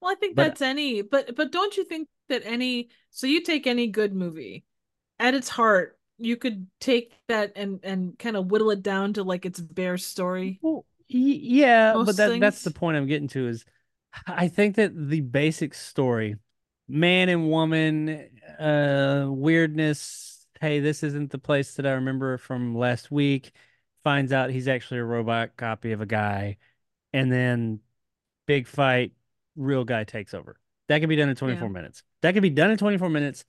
Well, 0.00 0.12
I 0.12 0.14
think 0.16 0.36
But- 0.36 0.48
that's 0.48 0.62
any, 0.62 1.02
but 1.02 1.34
but 1.36 1.52
don't 1.52 1.76
you 1.76 1.84
think 1.84 2.08
that 2.28 2.42
any? 2.44 2.90
So 3.10 3.26
you 3.26 3.42
take 3.42 3.66
any 3.66 3.86
good 3.86 4.14
movie, 4.14 4.64
at 5.18 5.34
its 5.34 5.48
heart, 5.48 5.98
you 6.18 6.36
could 6.36 6.66
take 6.80 7.12
that 7.28 7.52
and 7.56 7.80
and 7.82 8.18
kind 8.18 8.36
of 8.36 8.50
whittle 8.50 8.70
it 8.70 8.82
down 8.82 9.14
to 9.14 9.22
like 9.24 9.46
its 9.46 9.60
bare 9.60 9.98
story. 9.98 10.58
Well, 10.62 10.84
yeah, 11.08 11.92
but 11.92 12.06
Most 12.06 12.16
that 12.18 12.40
that's 12.40 12.62
the 12.62 12.70
point 12.70 12.96
I'm 12.96 13.06
getting 13.06 13.28
to 13.28 13.48
is 13.48 13.64
I 14.26 14.48
think 14.48 14.76
that 14.76 14.92
the 14.94 15.20
basic 15.20 15.74
story, 15.74 16.36
man 16.88 17.28
and 17.28 17.48
woman, 17.50 18.28
uh 18.58 19.26
weirdness, 19.28 20.33
hey, 20.64 20.80
this 20.80 21.02
isn't 21.02 21.30
the 21.30 21.38
place 21.38 21.74
that 21.74 21.84
I 21.84 21.92
remember 21.92 22.38
from 22.38 22.74
last 22.74 23.10
week, 23.10 23.52
finds 24.02 24.32
out 24.32 24.48
he's 24.48 24.66
actually 24.66 25.00
a 25.00 25.04
robot 25.04 25.58
copy 25.58 25.92
of 25.92 26.00
a 26.00 26.06
guy, 26.06 26.56
and 27.12 27.30
then 27.30 27.80
big 28.46 28.66
fight, 28.66 29.12
real 29.56 29.84
guy 29.84 30.04
takes 30.04 30.32
over. 30.32 30.56
That 30.88 31.00
could 31.00 31.10
be 31.10 31.16
done 31.16 31.28
in 31.28 31.36
24 31.36 31.68
Yeah. 31.68 31.72
minutes. 31.72 32.02
That 32.22 32.32
could 32.32 32.42
be 32.42 32.48
done 32.48 32.70
in 32.70 32.78
24 32.78 33.10
minutes. 33.10 33.44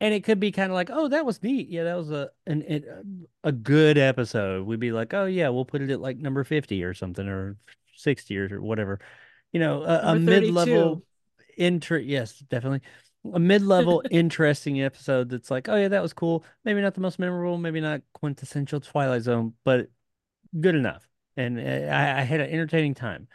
And 0.00 0.14
it 0.14 0.22
could 0.22 0.38
be 0.38 0.52
kind 0.52 0.70
of 0.70 0.74
like, 0.74 0.90
oh, 0.92 1.08
that 1.08 1.26
was 1.26 1.42
neat. 1.42 1.68
Yeah, 1.68 1.84
that 1.84 1.96
was 1.96 2.12
a 2.12 2.30
an, 2.46 2.62
it, 2.62 2.84
a 3.42 3.52
good 3.52 3.98
episode. 3.98 4.64
We'd 4.64 4.80
be 4.80 4.92
like, 4.92 5.12
oh 5.12 5.26
yeah, 5.26 5.48
we'll 5.48 5.64
put 5.64 5.82
it 5.82 5.90
at 5.90 6.00
like 6.00 6.18
number 6.18 6.44
50 6.44 6.84
or 6.84 6.94
something 6.94 7.28
or 7.28 7.56
60 7.96 8.38
or, 8.38 8.62
whatever. 8.62 9.00
You 9.52 9.58
know, 9.58 9.82
a, 9.82 10.12
a 10.12 10.18
mid-level 10.18 11.02
32. 11.56 11.64
inter 11.64 11.98
yes, 11.98 12.38
definitely. 12.38 12.80
A 13.32 13.38
mid-level 13.38 14.02
interesting 14.10 14.82
episode 14.82 15.28
that's 15.28 15.50
like, 15.50 15.68
oh 15.68 15.76
yeah, 15.76 15.88
that 15.88 16.02
was 16.02 16.12
cool. 16.12 16.44
Maybe 16.64 16.80
not 16.80 16.94
the 16.94 17.00
most 17.00 17.18
memorable, 17.18 17.58
maybe 17.58 17.80
not 17.80 18.02
quintessential 18.14 18.80
Twilight 18.80 19.22
Zone, 19.22 19.54
but 19.64 19.88
good 20.58 20.74
enough. 20.74 21.06
And 21.36 21.58
uh, 21.58 21.92
I, 21.92 22.20
I 22.20 22.22
had 22.22 22.40
an 22.40 22.50
entertaining 22.50 22.94
time. 22.94 23.28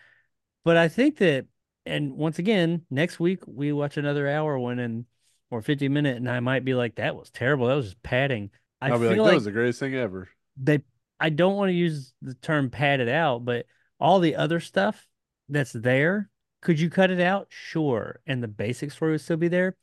But 0.63 0.77
I 0.77 0.87
think 0.87 1.17
that, 1.17 1.45
and 1.85 2.13
once 2.13 2.39
again, 2.39 2.85
next 2.89 3.19
week 3.19 3.39
we 3.45 3.71
watch 3.71 3.97
another 3.97 4.27
hour 4.27 4.57
one 4.57 4.79
and 4.79 5.05
or 5.51 5.61
50 5.61 5.87
minute, 5.89 6.17
and 6.17 6.29
I 6.29 6.39
might 6.39 6.65
be 6.65 6.73
like, 6.73 6.95
that 6.95 7.15
was 7.15 7.29
terrible. 7.29 7.67
That 7.67 7.75
was 7.75 7.85
just 7.85 8.03
padding. 8.03 8.49
I 8.81 8.89
I'll 8.89 8.99
be 8.99 9.07
feel 9.07 9.09
like, 9.11 9.19
like, 9.19 9.29
"That 9.29 9.35
was 9.35 9.45
the 9.45 9.51
greatest 9.51 9.79
thing 9.79 9.95
ever." 9.95 10.27
they, 10.57 10.79
I 11.19 11.29
don't 11.29 11.55
want 11.55 11.69
to 11.69 11.73
use 11.73 12.13
the 12.21 12.33
term 12.35 12.69
padded 12.69 13.09
out, 13.09 13.45
but 13.45 13.65
all 13.99 14.19
the 14.19 14.35
other 14.35 14.59
stuff 14.59 15.07
that's 15.49 15.71
there, 15.71 16.29
could 16.65 16.79
you 16.79 16.89
cut 16.89 17.11
it 17.11 17.21
out? 17.21 17.45
Sure. 17.49 18.19
And 18.25 18.41
the 18.41 18.47
basic 18.47 18.91
story 18.91 19.11
would 19.11 19.21
still 19.21 19.37
be 19.37 19.49
there. 19.49 19.75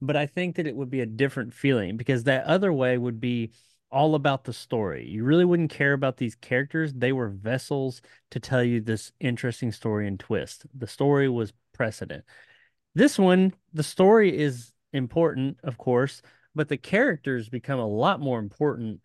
But 0.00 0.14
I 0.14 0.26
think 0.26 0.56
that 0.56 0.66
it 0.68 0.76
would 0.76 0.88
be 0.88 1.00
a 1.00 1.06
different 1.06 1.52
feeling 1.52 1.96
because 1.96 2.22
that 2.24 2.44
other 2.44 2.72
way 2.72 2.96
would 2.96 3.20
be 3.20 3.50
all 3.90 4.14
about 4.14 4.44
the 4.44 4.52
story. 4.52 5.08
You 5.08 5.24
really 5.24 5.44
wouldn't 5.44 5.72
care 5.72 5.92
about 5.92 6.18
these 6.18 6.36
characters. 6.36 6.92
They 6.94 7.12
were 7.12 7.28
vessels 7.30 8.00
to 8.30 8.38
tell 8.38 8.62
you 8.62 8.80
this 8.80 9.10
interesting 9.18 9.72
story 9.72 10.06
and 10.06 10.20
twist. 10.20 10.66
The 10.72 10.86
story 10.86 11.28
was 11.28 11.52
precedent. 11.72 12.24
This 12.94 13.18
one, 13.18 13.52
the 13.72 13.82
story 13.82 14.38
is 14.38 14.72
important, 14.92 15.58
of 15.64 15.78
course, 15.78 16.22
but 16.54 16.68
the 16.68 16.76
characters 16.76 17.48
become 17.48 17.80
a 17.80 17.86
lot 17.88 18.20
more 18.20 18.38
important 18.38 19.00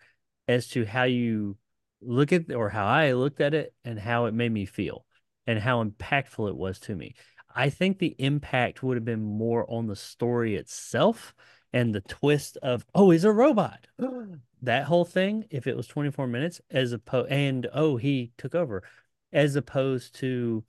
as 0.48 0.68
to 0.70 0.86
how 0.86 1.04
you 1.04 1.58
look 2.02 2.32
at 2.32 2.52
or 2.52 2.70
how 2.70 2.86
I 2.86 3.14
looked 3.14 3.42
at 3.42 3.56
it 3.56 3.74
and 3.84 3.98
how 4.00 4.26
it 4.26 4.36
made 4.36 4.52
me 4.52 4.66
feel 4.66 5.05
and 5.48 5.60
how 5.60 5.84
impactful 5.84 6.50
it 6.50 6.56
was 6.56 6.80
to 6.80 6.96
me. 6.96 7.16
I 7.54 7.70
think 7.70 8.00
the 8.00 8.16
impact 8.20 8.84
would 8.84 8.98
have 8.98 9.06
been 9.06 9.24
more 9.24 9.70
on 9.70 9.88
the 9.88 9.96
story 9.96 10.56
itself 10.56 11.34
and 11.72 11.94
the 11.94 12.02
twist 12.02 12.58
of, 12.62 12.86
oh, 12.94 13.12
he's 13.12 13.24
a 13.24 13.32
robot. 13.32 13.88
that 14.62 14.86
whole 14.86 15.06
thing, 15.06 15.46
if 15.50 15.68
it 15.68 15.78
was 15.78 15.88
24 15.88 16.28
minutes, 16.28 16.62
as 16.70 16.92
opposed, 16.92 17.32
and 17.32 17.68
oh, 17.74 17.98
he 17.98 18.32
took 18.38 18.56
over, 18.56 18.84
as 19.32 19.56
opposed 19.56 20.16
to, 20.16 20.64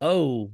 oh, 0.00 0.52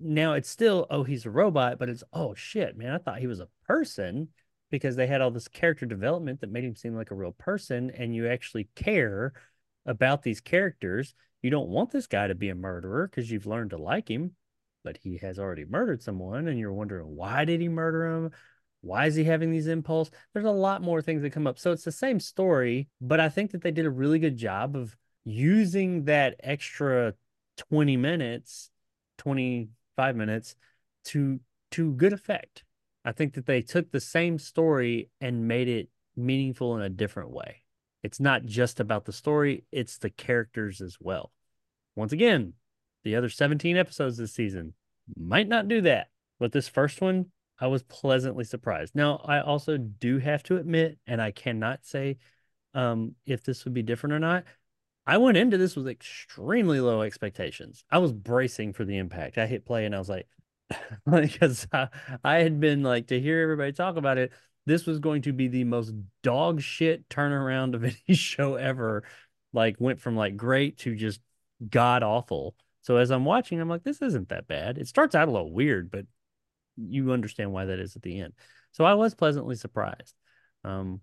now 0.00 0.34
it's 0.34 0.48
still, 0.48 0.86
oh, 0.90 1.02
he's 1.02 1.26
a 1.26 1.30
robot, 1.30 1.78
but 1.78 1.88
it's, 1.88 2.04
oh 2.12 2.34
shit, 2.34 2.76
man, 2.76 2.92
I 2.92 2.98
thought 2.98 3.18
he 3.18 3.26
was 3.26 3.40
a 3.40 3.48
person 3.66 4.28
because 4.70 4.96
they 4.96 5.06
had 5.06 5.20
all 5.20 5.30
this 5.30 5.48
character 5.48 5.86
development 5.86 6.40
that 6.40 6.52
made 6.52 6.64
him 6.64 6.76
seem 6.76 6.94
like 6.94 7.10
a 7.10 7.16
real 7.16 7.32
person, 7.32 7.90
and 7.90 8.14
you 8.14 8.28
actually 8.28 8.68
care 8.74 9.32
about 9.86 10.22
these 10.22 10.40
characters. 10.40 11.14
You 11.42 11.50
don't 11.50 11.68
want 11.68 11.90
this 11.90 12.06
guy 12.06 12.26
to 12.26 12.34
be 12.34 12.48
a 12.48 12.54
murderer 12.54 13.08
because 13.08 13.30
you've 13.30 13.46
learned 13.46 13.70
to 13.70 13.78
like 13.78 14.08
him, 14.08 14.32
but 14.84 14.96
he 14.96 15.18
has 15.18 15.38
already 15.38 15.64
murdered 15.64 16.02
someone, 16.02 16.48
and 16.48 16.58
you're 16.58 16.72
wondering 16.72 17.06
why 17.06 17.44
did 17.44 17.60
he 17.60 17.68
murder 17.68 18.06
him? 18.06 18.30
Why 18.80 19.06
is 19.06 19.14
he 19.14 19.24
having 19.24 19.50
these 19.50 19.66
impulse? 19.66 20.10
There's 20.32 20.46
a 20.46 20.50
lot 20.50 20.82
more 20.82 21.02
things 21.02 21.22
that 21.22 21.30
come 21.32 21.46
up. 21.46 21.58
So 21.58 21.72
it's 21.72 21.84
the 21.84 21.92
same 21.92 22.20
story, 22.20 22.88
but 23.00 23.20
I 23.20 23.28
think 23.28 23.50
that 23.52 23.62
they 23.62 23.70
did 23.70 23.86
a 23.86 23.90
really 23.90 24.18
good 24.18 24.36
job 24.36 24.76
of 24.76 24.96
using 25.24 26.04
that 26.04 26.36
extra 26.40 27.14
20 27.56 27.96
minutes, 27.96 28.70
25 29.18 30.16
minutes 30.16 30.54
to 31.06 31.40
to 31.72 31.92
good 31.92 32.12
effect. 32.12 32.64
I 33.04 33.12
think 33.12 33.34
that 33.34 33.46
they 33.46 33.62
took 33.62 33.90
the 33.90 34.00
same 34.00 34.38
story 34.38 35.10
and 35.20 35.48
made 35.48 35.68
it 35.68 35.88
meaningful 36.16 36.76
in 36.76 36.82
a 36.82 36.88
different 36.88 37.30
way. 37.30 37.62
It's 38.02 38.20
not 38.20 38.44
just 38.44 38.80
about 38.80 39.04
the 39.04 39.12
story, 39.12 39.64
it's 39.72 39.98
the 39.98 40.10
characters 40.10 40.80
as 40.80 40.96
well. 41.00 41.32
Once 41.96 42.12
again, 42.12 42.54
the 43.04 43.16
other 43.16 43.28
17 43.28 43.76
episodes 43.76 44.16
this 44.16 44.32
season 44.32 44.74
might 45.16 45.48
not 45.48 45.68
do 45.68 45.80
that, 45.82 46.08
but 46.38 46.52
this 46.52 46.68
first 46.68 47.00
one, 47.00 47.26
I 47.60 47.66
was 47.66 47.82
pleasantly 47.82 48.44
surprised. 48.44 48.94
Now, 48.94 49.20
I 49.24 49.40
also 49.40 49.76
do 49.76 50.18
have 50.18 50.42
to 50.44 50.58
admit, 50.58 50.98
and 51.06 51.20
I 51.20 51.32
cannot 51.32 51.84
say 51.84 52.18
um, 52.74 53.14
if 53.26 53.42
this 53.42 53.64
would 53.64 53.74
be 53.74 53.82
different 53.82 54.14
or 54.14 54.20
not. 54.20 54.44
I 55.06 55.16
went 55.16 55.38
into 55.38 55.56
this 55.56 55.74
with 55.74 55.88
extremely 55.88 56.80
low 56.80 57.00
expectations. 57.00 57.82
I 57.90 57.98
was 57.98 58.12
bracing 58.12 58.74
for 58.74 58.84
the 58.84 58.98
impact. 58.98 59.38
I 59.38 59.46
hit 59.46 59.64
play 59.64 59.86
and 59.86 59.94
I 59.94 59.98
was 59.98 60.08
like, 60.08 60.28
because 61.10 61.66
I, 61.72 61.88
I 62.22 62.36
had 62.36 62.60
been 62.60 62.82
like 62.82 63.06
to 63.08 63.18
hear 63.18 63.40
everybody 63.40 63.72
talk 63.72 63.96
about 63.96 64.18
it. 64.18 64.32
This 64.68 64.84
was 64.84 64.98
going 64.98 65.22
to 65.22 65.32
be 65.32 65.48
the 65.48 65.64
most 65.64 65.94
dog 66.22 66.60
shit 66.60 67.08
turnaround 67.08 67.74
of 67.74 67.84
any 68.08 68.14
show 68.14 68.56
ever. 68.56 69.02
Like 69.54 69.76
went 69.78 70.00
from 70.00 70.14
like 70.14 70.36
great 70.36 70.78
to 70.78 70.94
just 70.94 71.20
god 71.70 72.02
awful. 72.02 72.54
So 72.82 72.96
as 72.96 73.10
I'm 73.10 73.24
watching, 73.24 73.60
I'm 73.60 73.68
like, 73.68 73.82
this 73.82 74.02
isn't 74.02 74.28
that 74.28 74.46
bad. 74.46 74.76
It 74.76 74.86
starts 74.86 75.14
out 75.14 75.26
a 75.26 75.30
little 75.30 75.52
weird, 75.52 75.90
but 75.90 76.04
you 76.76 77.12
understand 77.12 77.50
why 77.50 77.64
that 77.64 77.78
is 77.78 77.96
at 77.96 78.02
the 78.02 78.20
end. 78.20 78.34
So 78.72 78.84
I 78.84 78.92
was 78.92 79.14
pleasantly 79.14 79.56
surprised. 79.56 80.14
Um, 80.64 81.00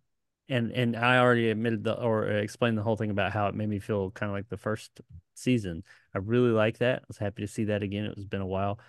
and 0.48 0.72
and 0.72 0.96
I 0.96 1.18
already 1.18 1.50
admitted 1.50 1.84
the 1.84 2.00
or 2.00 2.28
explained 2.28 2.78
the 2.78 2.84
whole 2.84 2.96
thing 2.96 3.10
about 3.10 3.32
how 3.32 3.48
it 3.48 3.56
made 3.56 3.70
me 3.70 3.80
feel 3.80 4.12
kind 4.12 4.30
of 4.30 4.36
like 4.36 4.48
the 4.48 4.58
first 4.58 5.02
season. 5.34 5.84
I 6.14 6.20
really 6.20 6.52
like 6.52 6.78
that. 6.80 7.00
I 7.00 7.06
was 7.08 7.18
happy 7.18 7.42
to 7.42 7.48
see 7.48 7.64
that 7.66 7.82
again. 7.82 8.06
It 8.06 8.16
was 8.16 8.26
been 8.26 8.42
a 8.42 8.46
while, 8.46 8.80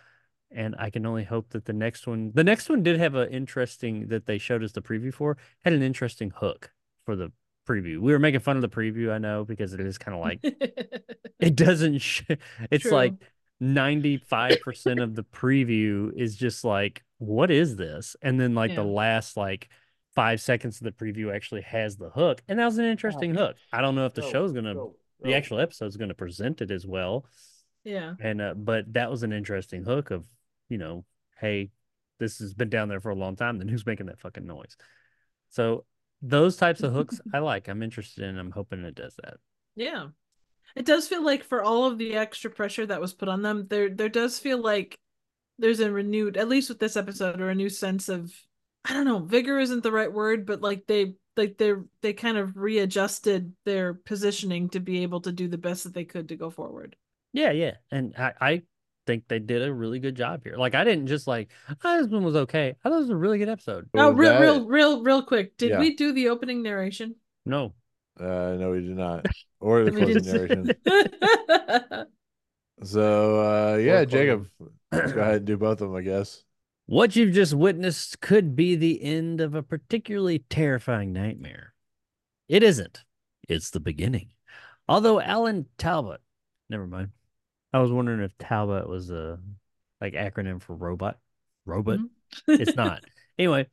and 0.50 0.74
I 0.78 0.90
can 0.90 1.04
only 1.06 1.24
hope 1.24 1.50
that 1.50 1.64
the 1.64 1.72
next 1.72 2.06
one, 2.06 2.32
the 2.34 2.44
next 2.44 2.68
one, 2.68 2.82
did 2.82 2.98
have 2.98 3.14
an 3.14 3.30
interesting 3.30 4.08
that 4.08 4.26
they 4.26 4.38
showed 4.38 4.62
us 4.62 4.72
the 4.72 4.82
preview 4.82 5.12
for 5.12 5.36
had 5.64 5.72
an 5.72 5.82
interesting 5.82 6.30
hook 6.30 6.70
for 7.04 7.16
the 7.16 7.32
preview. 7.68 7.98
We 7.98 8.12
were 8.12 8.18
making 8.18 8.40
fun 8.40 8.56
of 8.56 8.62
the 8.62 8.68
preview, 8.68 9.12
I 9.12 9.18
know, 9.18 9.44
because 9.44 9.72
it 9.72 9.80
is 9.80 9.98
kind 9.98 10.16
of 10.16 10.22
like 10.22 10.40
it 11.40 11.56
doesn't. 11.56 11.98
Sh- 11.98 12.22
it's 12.70 12.82
True. 12.82 12.92
like 12.92 13.14
95% 13.62 15.02
of 15.02 15.14
the 15.14 15.24
preview 15.34 16.12
is 16.16 16.36
just 16.36 16.64
like, 16.64 17.02
what 17.18 17.50
is 17.50 17.76
this? 17.76 18.16
And 18.22 18.40
then 18.40 18.54
like 18.54 18.74
the 18.74 18.84
last 18.84 19.36
like 19.36 19.68
five 20.14 20.40
seconds 20.40 20.80
of 20.80 20.84
the 20.84 20.92
preview 20.92 21.34
actually 21.34 21.62
has 21.62 21.96
the 21.96 22.10
hook. 22.10 22.42
And 22.48 22.58
that 22.58 22.64
was 22.64 22.78
an 22.78 22.86
interesting 22.86 23.34
hook. 23.34 23.56
I 23.72 23.80
don't 23.80 23.94
know 23.94 24.06
if 24.06 24.14
the 24.14 24.22
show's 24.22 24.52
gonna 24.52 24.74
the 25.20 25.34
actual 25.34 25.60
episode's 25.60 25.96
gonna 25.96 26.14
present 26.14 26.60
it 26.60 26.70
as 26.70 26.86
well. 26.86 27.26
Yeah. 27.84 28.14
And 28.20 28.40
uh, 28.40 28.54
but 28.54 28.92
that 28.94 29.10
was 29.10 29.22
an 29.22 29.32
interesting 29.32 29.84
hook 29.84 30.10
of, 30.10 30.24
you 30.68 30.78
know, 30.78 31.04
hey, 31.38 31.70
this 32.18 32.38
has 32.38 32.54
been 32.54 32.70
down 32.70 32.88
there 32.88 33.00
for 33.00 33.10
a 33.10 33.16
long 33.16 33.36
time. 33.36 33.58
Then 33.58 33.68
who's 33.68 33.86
making 33.86 34.06
that 34.06 34.20
fucking 34.20 34.46
noise? 34.46 34.76
So 35.50 35.84
those 36.22 36.56
types 36.56 36.82
of 36.82 36.92
hooks 36.92 37.20
I 37.34 37.38
like. 37.38 37.68
I'm 37.68 37.82
interested 37.82 38.24
in. 38.24 38.38
I'm 38.38 38.50
hoping 38.50 38.84
it 38.84 38.94
does 38.94 39.14
that. 39.22 39.34
Yeah. 39.74 40.08
It 40.74 40.86
does 40.86 41.08
feel 41.08 41.24
like 41.24 41.44
for 41.44 41.62
all 41.62 41.84
of 41.84 41.98
the 41.98 42.14
extra 42.14 42.50
pressure 42.50 42.86
that 42.86 43.00
was 43.00 43.14
put 43.14 43.28
on 43.28 43.42
them, 43.42 43.66
there 43.68 43.88
there 43.88 44.08
does 44.08 44.38
feel 44.38 44.58
like 44.58 44.98
there's 45.58 45.80
a 45.80 45.90
renewed, 45.90 46.36
at 46.36 46.48
least 46.48 46.68
with 46.68 46.78
this 46.78 46.96
episode, 46.96 47.40
or 47.40 47.48
a 47.48 47.54
new 47.54 47.70
sense 47.70 48.08
of 48.08 48.32
I 48.84 48.92
don't 48.92 49.04
know, 49.04 49.20
vigor 49.20 49.58
isn't 49.58 49.82
the 49.82 49.92
right 49.92 50.12
word, 50.12 50.46
but 50.46 50.60
like 50.60 50.86
they 50.86 51.14
like 51.36 51.56
they're 51.58 51.84
they 52.02 52.12
kind 52.12 52.36
of 52.36 52.56
readjusted 52.56 53.52
their 53.64 53.94
positioning 53.94 54.68
to 54.70 54.80
be 54.80 55.02
able 55.02 55.20
to 55.22 55.32
do 55.32 55.48
the 55.48 55.58
best 55.58 55.84
that 55.84 55.94
they 55.94 56.04
could 56.04 56.28
to 56.28 56.36
go 56.36 56.50
forward. 56.50 56.96
Yeah, 57.32 57.52
yeah. 57.52 57.74
And 57.90 58.14
I, 58.16 58.32
I 58.40 58.62
think 59.06 59.28
they 59.28 59.38
did 59.38 59.62
a 59.62 59.72
really 59.72 59.98
good 59.98 60.14
job 60.16 60.42
here. 60.44 60.56
Like 60.56 60.74
I 60.74 60.84
didn't 60.84 61.06
just 61.06 61.26
like 61.26 61.50
oh, 61.84 62.02
this 62.02 62.10
one 62.10 62.24
was 62.24 62.36
okay. 62.36 62.74
I 62.84 62.88
thought 62.88 62.96
it 62.96 63.00
was 63.00 63.10
a 63.10 63.16
really 63.16 63.38
good 63.38 63.48
episode. 63.48 63.88
Oh, 63.94 64.10
real, 64.10 64.32
that- 64.32 64.40
real, 64.40 64.66
real, 64.66 65.02
real 65.02 65.22
quick. 65.22 65.56
Did 65.56 65.70
Yeah. 65.70 65.78
we 65.80 65.94
do 65.96 66.12
the 66.12 66.28
opening 66.28 66.62
narration? 66.62 67.16
No. 67.44 67.74
Uh, 68.18 68.56
no, 68.58 68.70
we 68.72 68.80
did 68.80 68.96
not. 68.96 69.26
Or 69.58 69.84
the 69.84 69.90
closing 69.90 70.22
narration. 70.22 72.06
So 72.82 73.40
uh, 73.40 73.76
yeah. 73.78 74.04
Jacob, 74.04 74.48
let's 74.92 75.12
go 75.12 75.20
ahead 75.20 75.36
and 75.36 75.46
do 75.46 75.56
both 75.56 75.80
of 75.80 75.88
them, 75.88 75.96
I 75.96 76.02
guess. 76.02 76.42
What 76.88 77.16
you've 77.16 77.34
just 77.34 77.52
witnessed 77.52 78.20
could 78.20 78.54
be 78.54 78.76
the 78.76 79.02
end 79.02 79.40
of 79.40 79.56
a 79.56 79.62
particularly 79.62 80.38
terrifying 80.48 81.12
nightmare. 81.12 81.74
It 82.48 82.62
isn't. 82.62 83.02
It's 83.48 83.70
the 83.70 83.80
beginning. 83.80 84.28
Although 84.88 85.20
Alan 85.20 85.66
Talbot, 85.78 86.20
never 86.70 86.86
mind. 86.86 87.08
I 87.76 87.80
was 87.80 87.92
wondering 87.92 88.20
if 88.22 88.36
Talbot 88.38 88.88
was 88.88 89.10
a 89.10 89.38
like 90.00 90.14
acronym 90.14 90.62
for 90.62 90.74
robot. 90.74 91.18
Robot. 91.66 91.98
Mhm. 91.98 92.08
it's 92.60 92.74
not. 92.76 93.02
Anyway, 93.38 93.66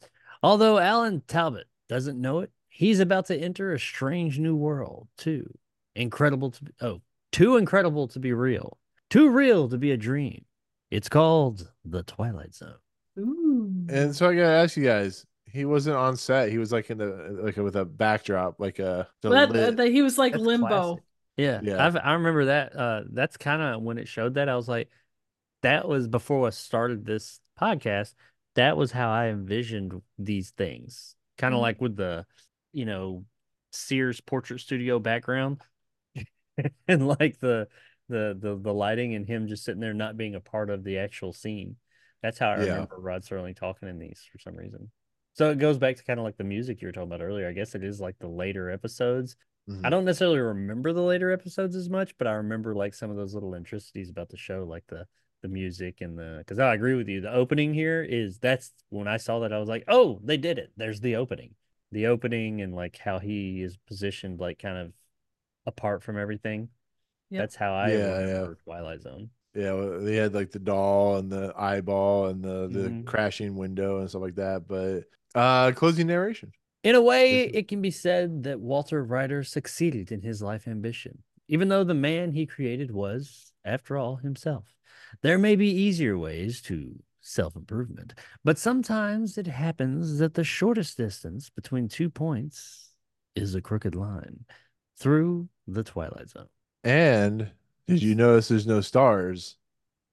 although 0.43 0.77
Alan 0.77 1.21
Talbot 1.25 1.67
doesn't 1.87 2.19
know 2.19 2.39
it, 2.39 2.51
he's 2.67 2.99
about 2.99 3.27
to 3.27 3.37
enter 3.37 3.71
a 3.71 3.79
strange 3.79 4.37
new 4.37 4.57
world, 4.57 5.07
too. 5.17 5.49
Incredible 5.95 6.51
to 6.51 6.63
be, 6.65 6.71
oh, 6.81 6.99
too 7.31 7.55
incredible 7.55 8.09
to 8.09 8.19
be 8.19 8.33
real. 8.33 8.77
Too 9.09 9.29
real 9.29 9.69
to 9.69 9.77
be 9.77 9.91
a 9.91 9.97
dream. 9.97 10.43
It's 10.91 11.07
called 11.07 11.71
The 11.85 12.03
Twilight 12.03 12.53
Zone. 12.53 12.75
Ooh. 13.17 13.85
And 13.87 14.13
so 14.13 14.27
I 14.29 14.35
gotta 14.35 14.49
ask 14.49 14.75
you 14.75 14.83
guys, 14.83 15.25
he 15.45 15.63
wasn't 15.63 15.95
on 15.95 16.17
set. 16.17 16.49
He 16.49 16.57
was 16.57 16.73
like 16.73 16.89
in 16.89 16.97
the 16.97 17.39
like 17.41 17.55
with 17.55 17.77
a 17.77 17.85
backdrop, 17.85 18.59
like 18.59 18.79
a 18.79 19.07
the 19.21 19.29
that, 19.29 19.77
that 19.77 19.91
he 19.93 20.01
was 20.01 20.17
like 20.17 20.33
That's 20.33 20.43
limbo. 20.43 20.67
classic. 20.67 21.03
Yeah, 21.37 21.61
Yeah. 21.63 21.83
I've, 21.85 21.95
I 21.97 22.13
remember 22.13 22.45
that. 22.45 22.75
Uh, 22.75 23.01
that's 23.11 23.37
kind 23.37 23.61
of 23.61 23.81
when 23.81 23.97
it 23.97 24.07
showed 24.07 24.35
that 24.35 24.49
I 24.49 24.55
was 24.55 24.67
like, 24.67 24.89
that 25.61 25.87
was 25.87 26.07
before 26.07 26.45
I 26.47 26.51
started 26.51 27.05
this 27.05 27.39
podcast. 27.59 28.13
That 28.55 28.77
was 28.77 28.91
how 28.91 29.09
I 29.09 29.27
envisioned 29.27 30.01
these 30.19 30.51
things, 30.51 31.15
kind 31.37 31.53
of 31.53 31.59
Mhm. 31.59 31.61
like 31.63 31.81
with 31.81 31.95
the, 31.95 32.25
you 32.71 32.85
know, 32.85 33.25
Sears 33.71 34.21
portrait 34.21 34.59
studio 34.59 34.99
background, 34.99 35.61
and 36.87 37.07
like 37.07 37.39
the, 37.39 37.67
the 38.09 38.37
the 38.39 38.55
the 38.61 38.73
lighting 38.73 39.15
and 39.15 39.25
him 39.25 39.47
just 39.47 39.63
sitting 39.63 39.81
there 39.81 39.93
not 39.93 40.17
being 40.17 40.35
a 40.35 40.39
part 40.39 40.69
of 40.69 40.83
the 40.83 40.99
actual 40.99 41.33
scene. 41.33 41.77
That's 42.21 42.37
how 42.37 42.49
I 42.49 42.63
Yeah. 42.63 42.73
remember 42.73 42.99
Rod 42.99 43.23
Serling 43.23 43.55
talking 43.55 43.89
in 43.89 43.97
these 43.97 44.21
for 44.31 44.37
some 44.37 44.55
reason. 44.55 44.91
So 45.33 45.49
it 45.49 45.57
goes 45.57 45.77
back 45.77 45.95
to 45.97 46.03
kind 46.03 46.19
of 46.19 46.25
like 46.25 46.37
the 46.37 46.43
music 46.43 46.81
you 46.81 46.87
were 46.87 46.91
talking 46.91 47.07
about 47.11 47.21
earlier. 47.21 47.47
I 47.47 47.53
guess 47.53 47.75
it 47.75 47.83
is 47.83 47.99
like 47.99 48.17
the 48.19 48.27
later 48.27 48.69
episodes 48.69 49.35
Mhm. 49.69 49.85
I 49.85 49.89
don't 49.89 50.03
necessarily 50.05 50.39
remember 50.39 50.91
the 50.91 51.01
later 51.01 51.31
episodes 51.31 51.75
as 51.75 51.89
much, 51.89 52.17
but 52.17 52.27
I 52.27 52.33
remember 52.33 52.75
like 52.75 52.93
some 52.93 53.09
of 53.09 53.15
those 53.15 53.33
little 53.33 53.53
intricacies 53.53 54.09
about 54.09 54.29
the 54.29 54.37
show, 54.37 54.65
like 54.65 54.85
the 54.87 55.07
the 55.41 55.47
music 55.47 56.01
and 56.01 56.17
the 56.17 56.35
because 56.39 56.59
I 56.59 56.73
agree 56.73 56.95
with 56.95 57.07
you. 57.07 57.21
The 57.21 57.31
opening 57.33 57.73
here 57.73 58.03
is 58.03 58.39
that's 58.39 58.71
when 58.89 59.07
I 59.07 59.17
saw 59.17 59.39
that 59.39 59.53
I 59.53 59.59
was 59.59 59.69
like, 59.69 59.85
oh, 59.87 60.19
they 60.23 60.37
did 60.37 60.57
it. 60.57 60.71
There's 60.75 60.99
the 61.01 61.15
opening. 61.15 61.55
The 61.91 62.07
opening 62.07 62.61
and 62.61 62.73
like 62.75 62.97
how 62.97 63.19
he 63.19 63.61
is 63.61 63.77
positioned 63.77 64.39
like 64.39 64.59
kind 64.59 64.77
of 64.77 64.93
apart 65.65 66.03
from 66.03 66.17
everything. 66.17 66.69
Yep. 67.29 67.41
That's 67.41 67.55
how 67.55 67.73
I 67.73 67.89
Yeah, 67.89 67.97
yeah. 67.97 68.19
remember 68.19 68.57
Twilight 68.65 69.01
Zone. 69.01 69.29
Yeah, 69.55 69.73
well, 69.73 69.99
they 70.01 70.15
had 70.15 70.33
like 70.33 70.51
the 70.51 70.59
doll 70.59 71.17
and 71.17 71.31
the 71.31 71.53
eyeball 71.55 72.27
and 72.27 72.43
the 72.43 72.67
the 72.67 72.89
Mhm. 72.89 73.05
crashing 73.05 73.55
window 73.55 73.99
and 73.99 74.09
stuff 74.09 74.21
like 74.23 74.35
that. 74.35 74.67
But 74.67 75.05
uh 75.35 75.71
closing 75.71 76.07
narration. 76.07 76.51
In 76.83 76.95
a 76.95 77.01
way, 77.01 77.45
it 77.45 77.67
can 77.69 77.81
be 77.81 77.91
said 77.91 78.43
that 78.43 78.59
Walter 78.59 79.03
Ryder 79.03 79.43
succeeded 79.43 80.11
in 80.11 80.21
his 80.21 80.41
life 80.41 80.67
ambition, 80.67 81.23
even 81.47 81.69
though 81.69 81.83
the 81.85 81.93
man 81.93 82.33
he 82.33 82.45
created 82.45 82.91
was, 82.91 83.53
after 83.63 83.97
all, 83.97 84.17
himself. 84.17 84.65
There 85.21 85.37
may 85.37 85.55
be 85.55 85.69
easier 85.69 86.17
ways 86.17 86.61
to 86.63 86.93
self 87.21 87.55
improvement, 87.55 88.13
but 88.43 88.57
sometimes 88.57 89.37
it 89.37 89.47
happens 89.47 90.17
that 90.19 90.33
the 90.33 90.43
shortest 90.43 90.97
distance 90.97 91.49
between 91.49 91.87
two 91.87 92.09
points 92.09 92.89
is 93.35 93.55
a 93.55 93.61
crooked 93.61 93.95
line 93.95 94.45
through 94.97 95.47
the 95.67 95.83
Twilight 95.83 96.29
Zone. 96.29 96.49
And 96.83 97.49
did 97.87 98.03
you 98.03 98.15
notice 98.15 98.49
there's 98.49 98.67
no 98.67 98.81
stars 98.81 99.55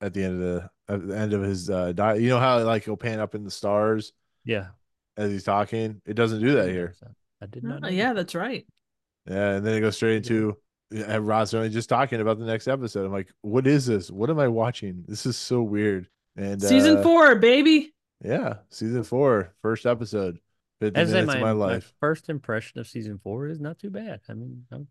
at 0.01 0.15
the 0.15 0.23
end 0.25 0.35
of 0.35 0.41
the 0.41 0.71
at 0.89 1.09
the 1.09 1.17
end 1.17 1.33
of 1.33 1.43
his 1.43 1.69
uh 1.69 1.93
di- 1.93 2.17
you 2.17 2.29
know 2.29 2.39
how 2.39 2.63
like 2.63 2.85
he'll 2.85 2.97
pan 2.97 3.21
up 3.21 3.35
in 3.35 3.45
the 3.45 3.51
stars 3.51 4.13
Yeah. 4.45 4.69
As 5.17 5.31
he's 5.31 5.45
talking? 5.45 6.01
It 6.07 6.15
doesn't 6.15 6.41
do 6.41 6.55
that 6.55 6.69
here. 6.69 6.95
I 7.43 7.47
did 7.47 7.65
not. 7.65 7.81
Oh, 7.85 7.89
yeah, 7.89 8.13
that's 8.13 8.35
right. 8.35 8.67
Yeah, 9.27 9.53
and 9.53 9.67
then 9.67 9.75
it 9.75 9.81
goes 9.81 9.97
straight 9.97 10.17
into 10.17 10.57
yeah, 10.91 11.19
Rod 11.21 11.47
Serling 11.47 11.71
just 11.71 11.89
talking 11.89 12.21
about 12.21 12.39
the 12.39 12.45
next 12.45 12.69
episode. 12.69 13.07
I'm 13.07 13.13
like, 13.13 13.29
what 13.43 13.67
is 13.67 13.87
this? 13.87 14.11
What 14.11 14.31
am 14.31 14.39
I 14.39 14.49
watching? 14.49 15.05
This 15.07 15.27
is 15.27 15.37
so 15.37 15.63
weird. 15.63 16.09
And 16.37 16.61
Season 16.61 16.99
uh, 16.99 17.03
four, 17.03 17.37
baby. 17.37 17.93
yeah, 18.25 18.55
season 18.71 19.05
four, 19.05 19.55
first 19.63 19.87
episode, 19.87 20.39
fifty 20.81 20.99
As 20.99 21.11
I 21.11 21.13
say, 21.13 21.21
minutes 21.21 21.41
my, 21.41 21.51
of 21.51 21.57
my 21.57 21.67
my 21.67 21.73
life. 21.75 21.93
first 22.01 22.29
impression 22.29 22.81
of 22.81 22.87
season 22.87 23.21
four 23.23 23.47
is 23.47 23.61
not 23.61 23.79
too 23.79 23.91
bad. 23.91 24.21
I 24.29 24.35
mean, 24.35 24.65
I'm, 24.73 24.89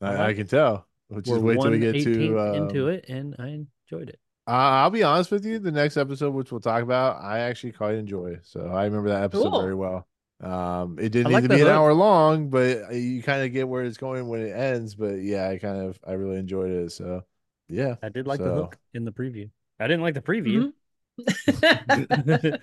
I 0.00 0.14
I, 0.14 0.26
I 0.28 0.34
can 0.34 0.46
tell. 0.46 0.86
Which 1.08 1.26
we're 1.26 1.38
is 1.38 1.42
wait 1.42 1.60
till 1.60 1.70
we 1.70 1.78
get 1.78 2.04
to 2.04 2.38
um, 2.38 2.54
into 2.54 2.88
it, 2.88 3.06
and 3.08 3.34
I 3.38 3.66
enjoyed 3.90 4.10
it. 4.10 4.20
Uh, 4.48 4.82
I'll 4.82 4.90
be 4.90 5.02
honest 5.02 5.30
with 5.30 5.44
you. 5.44 5.58
The 5.58 5.70
next 5.70 5.96
episode, 5.98 6.32
which 6.32 6.50
we'll 6.50 6.60
talk 6.60 6.82
about, 6.82 7.22
I 7.22 7.40
actually 7.40 7.72
quite 7.72 7.96
enjoy. 7.96 8.38
So 8.42 8.68
I 8.68 8.84
remember 8.84 9.10
that 9.10 9.22
episode 9.24 9.50
Cool. 9.50 9.60
very 9.60 9.74
well. 9.74 10.08
Um, 10.40 10.98
it 10.98 11.10
didn't 11.10 11.26
I 11.26 11.30
like 11.30 11.42
need 11.42 11.42
to 11.42 11.48
the 11.48 11.56
be 11.56 11.60
an 11.62 11.68
hour 11.68 11.92
long, 11.92 12.48
but 12.48 12.94
you 12.94 13.22
kind 13.22 13.42
of 13.44 13.52
get 13.52 13.68
where 13.68 13.84
it's 13.84 13.98
going 13.98 14.26
when 14.28 14.40
it 14.40 14.52
ends. 14.52 14.94
But 14.94 15.16
yeah, 15.16 15.48
I 15.50 15.58
kind 15.58 15.82
of 15.82 15.98
I 16.06 16.12
really 16.12 16.38
enjoyed 16.38 16.70
it. 16.70 16.92
So 16.92 17.24
yeah, 17.68 17.96
I 18.02 18.08
did 18.08 18.26
like 18.26 18.42
the 18.42 18.52
hook 18.52 18.78
in 18.94 19.04
the 19.04 19.12
preview. 19.12 19.50
I 19.80 19.86
didn't 19.86 20.02
like 20.02 20.14
the 20.14 20.22
preview. 20.22 20.72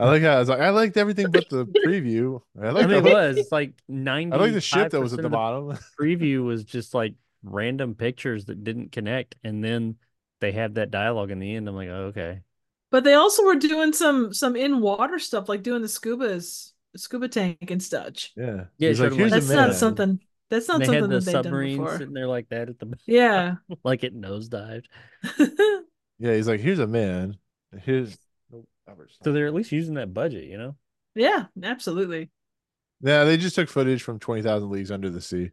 I 0.00 0.06
like 0.06 0.22
how 0.22 0.36
I 0.36 0.38
was 0.38 0.48
like 0.48 0.60
I 0.60 0.70
liked 0.70 0.96
everything 0.96 1.30
but 1.32 1.48
the 1.48 1.66
preview. 1.66 2.40
I 2.60 2.68
I 2.68 2.70
like 2.70 2.86
mean, 2.86 2.90
the 2.90 2.96
it 2.98 3.02
hook. 3.02 3.12
was 3.36 3.52
like 3.52 3.72
ninety. 3.88 4.36
I 4.36 4.40
like 4.40 4.52
the 4.52 4.60
ship 4.60 4.90
that 4.90 5.00
was 5.00 5.12
at 5.12 5.22
the 5.22 5.28
bottom. 5.28 5.76
preview 6.00 6.44
was 6.44 6.64
just 6.64 6.94
like 6.94 7.14
random 7.42 7.94
pictures 7.94 8.46
that 8.46 8.64
didn't 8.64 8.92
connect, 8.92 9.36
and 9.44 9.62
then 9.62 9.96
they 10.40 10.52
had 10.52 10.76
that 10.76 10.90
dialogue 10.90 11.30
in 11.30 11.38
the 11.38 11.54
end. 11.54 11.68
I'm 11.68 11.74
like, 11.76 11.88
oh, 11.88 12.06
okay. 12.14 12.40
but 12.90 13.04
they 13.04 13.14
also 13.14 13.44
were 13.44 13.56
doing 13.56 13.92
some 13.92 14.32
some 14.32 14.56
in 14.56 14.80
water 14.80 15.18
stuff, 15.18 15.48
like 15.48 15.62
doing 15.62 15.82
the 15.82 15.88
scuba's 15.88 16.72
scuba 16.96 17.28
tank 17.28 17.70
and 17.70 17.82
such. 17.82 18.32
yeah, 18.36 18.64
Yeah, 18.78 18.88
He's 18.88 19.00
like, 19.00 19.12
here's 19.12 19.30
like- 19.32 19.42
a 19.42 19.44
That's 19.44 19.56
not 19.56 19.74
something. 19.74 20.20
That's 20.50 20.66
not 20.66 20.78
something 20.82 20.94
had 20.94 21.02
the 21.04 21.08
that 21.20 21.24
they've 21.26 21.42
done 21.42 21.60
before. 21.76 21.98
sitting 21.98 22.14
there 22.14 22.26
like 22.26 22.48
that 22.48 22.70
at 22.70 22.78
the 22.78 22.94
Yeah. 23.06 23.56
like 23.84 24.02
it 24.04 24.14
nosedived. 24.18 24.86
Yeah, 26.20 26.34
he's 26.34 26.48
like, 26.48 26.58
here's 26.60 26.80
a 26.80 26.86
man. 26.86 27.36
Here's 27.84 28.16
So 28.50 28.64
oh, 28.88 29.32
they're 29.32 29.46
at 29.46 29.54
least 29.54 29.70
using 29.70 29.94
that 29.94 30.12
budget, 30.12 30.44
you 30.44 30.58
know. 30.58 30.74
yeah, 31.14 31.44
absolutely. 31.62 32.30
yeah. 33.00 33.22
They 33.24 33.36
just 33.36 33.54
took 33.54 33.68
footage 33.68 34.02
from 34.02 34.18
Twenty 34.18 34.42
Thousand 34.42 34.70
Leagues 34.70 34.90
Under 34.90 35.10
the 35.10 35.20
Sea. 35.20 35.50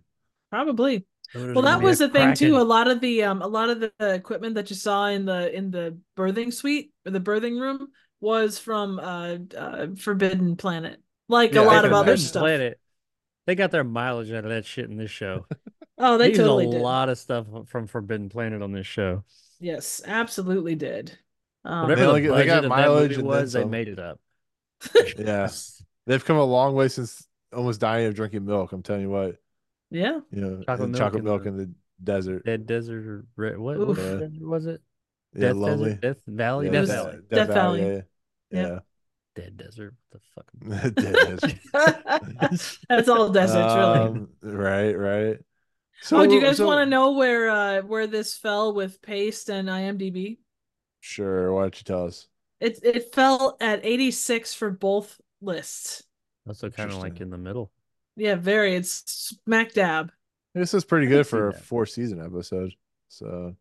Probably. 0.50 1.06
Well, 1.34 1.64
that 1.64 1.82
was 1.82 2.00
the 2.00 2.10
thing 2.10 2.34
too. 2.34 2.58
A 2.58 2.60
lot 2.64 2.88
of 2.88 3.02
the 3.02 3.24
um, 3.24 3.42
a 3.42 3.48
lot 3.48 3.70
of 3.70 3.80
the 3.80 3.92
equipment 4.00 4.56
that 4.56 4.70
you 4.70 4.76
saw 4.76 5.08
in 5.08 5.26
the 5.26 5.54
in 5.56 5.72
the 5.72 5.98
birthing 6.16 6.54
suite 6.54 6.94
or 7.06 7.12
the 7.12 7.20
birthing 7.20 7.60
room 7.60 7.90
was 8.22 8.58
from 8.60 9.00
uh, 9.00 9.38
uh 9.58 9.88
Forbidden 9.98 10.56
Planet, 10.56 11.02
like 11.28 11.54
Yeah, 11.54 11.62
a 11.62 11.64
I 11.64 11.66
lot 11.66 11.86
of 11.86 11.94
other 11.94 12.12
imagine. 12.12 12.18
stuff. 12.18 12.42
Planet. 12.42 12.80
They 13.46 13.56
got 13.56 13.72
their 13.72 13.84
mileage 13.84 14.32
out 14.32 14.46
of 14.46 14.52
that 14.52 14.66
shit 14.66 14.90
in 14.90 14.98
this 14.98 15.12
show. 15.12 15.48
Oh, 15.98 16.18
they 16.18 16.30
used 16.30 16.38
totally 16.38 16.66
a 16.66 16.68
did. 16.68 16.82
lot 16.82 17.10
of 17.10 17.18
stuff 17.18 17.48
from 17.68 17.88
Forbidden 17.88 18.30
Planet 18.30 18.62
on 18.62 18.72
this 18.72 18.88
show. 18.88 19.24
Yes, 19.60 20.02
absolutely 20.06 20.76
did. 20.76 21.18
Um, 21.64 21.82
Whatever 21.84 21.96
They 21.96 22.06
the 22.06 22.08
only 22.08 22.22
they 22.22 22.46
got 22.46 22.58
of 22.58 22.64
that 22.64 22.70
mileage 22.70 23.18
movie 23.18 23.22
was, 23.22 23.54
they 23.54 23.64
made 23.66 23.88
it 23.88 24.00
up. 24.00 24.20
Yeah, 25.18 25.50
they've 26.06 26.24
come 26.24 26.38
a 26.38 26.44
long 26.44 26.76
way 26.76 26.88
since 26.88 27.28
almost 27.54 27.80
dying 27.80 28.08
of 28.08 28.16
drinking 28.16 28.46
milk. 28.46 28.72
I'm 28.72 28.84
telling 28.84 29.02
you 29.04 29.10
what. 29.10 29.38
Yeah. 29.92 30.20
You 30.32 30.42
know, 30.42 30.64
Chocolate 30.64 30.80
and 30.82 30.92
milk 30.92 31.00
chocolate 31.00 31.20
in 31.20 31.26
milk 31.26 31.44
the- 31.44 31.50
in 31.50 31.58
the 31.58 31.72
desert. 32.04 32.46
Dead 32.46 32.66
Desert 32.66 33.08
or 33.08 33.26
Red, 33.36 33.58
what, 33.58 33.78
what 33.80 33.90
Oof. 33.90 33.98
desert 33.98 34.32
was 34.42 34.66
it? 34.66 34.82
Yeah, 35.34 35.48
Death 35.48 35.56
lonely. 35.56 35.90
Desert, 35.96 36.02
Death 36.02 36.18
Valley, 36.28 36.66
Yeah, 36.68 36.72
Death 36.72 36.88
Death- 36.88 36.96
Valley, 36.98 37.12
Death, 37.14 37.30
Death 37.30 37.48
Valley. 37.48 37.82
Valley. 37.82 38.04
Yeah. 38.52 38.62
Yep. 38.62 38.86
Dead 39.36 39.58
Desert. 39.58 39.94
What 40.10 40.22
the 40.22 40.30
fuck? 40.34 40.94
Dead 40.96 41.40
Desert. 41.40 42.80
That's 42.90 43.10
all 43.10 43.30
deserts, 43.30 43.74
really. 43.76 44.00
Um, 44.00 44.30
right, 44.42 44.94
right. 44.94 45.38
So, 46.02 46.18
oh, 46.20 46.28
do 46.28 46.34
you 46.36 46.42
guys 46.42 46.58
so- 46.58 46.66
want 46.68 46.80
to 46.86 46.86
know 46.90 47.12
where 47.14 47.50
uh 47.50 47.82
where 47.82 48.08
this 48.08 48.38
fell 48.38 48.74
with 48.74 49.02
Paste 49.02 49.50
and 49.50 49.68
IMDb? 49.68 50.38
Sure. 51.02 51.54
Why 51.54 51.62
don't 51.64 51.78
you 51.78 51.84
tell 51.84 52.06
us? 52.06 52.28
It 52.62 52.80
it 52.84 53.14
fell 53.14 53.58
at 53.60 53.86
86 53.86 54.54
for 54.54 54.70
both 54.72 55.20
lists. 55.42 56.04
Also, 56.48 56.70
kind 56.70 56.92
of 56.92 56.98
like 57.00 57.20
in 57.22 57.30
the 57.30 57.38
middle. 57.38 57.72
Yeah, 58.16 58.36
very. 58.36 58.76
It's 58.76 59.04
smack 59.06 59.74
dab. 59.74 60.12
This 60.54 60.74
is 60.74 60.86
pretty 60.86 61.08
good 61.08 61.28
for 61.28 61.50
a 61.50 61.54
four 61.54 61.86
season 61.86 62.24
episode. 62.24 62.74
So, 63.10 63.56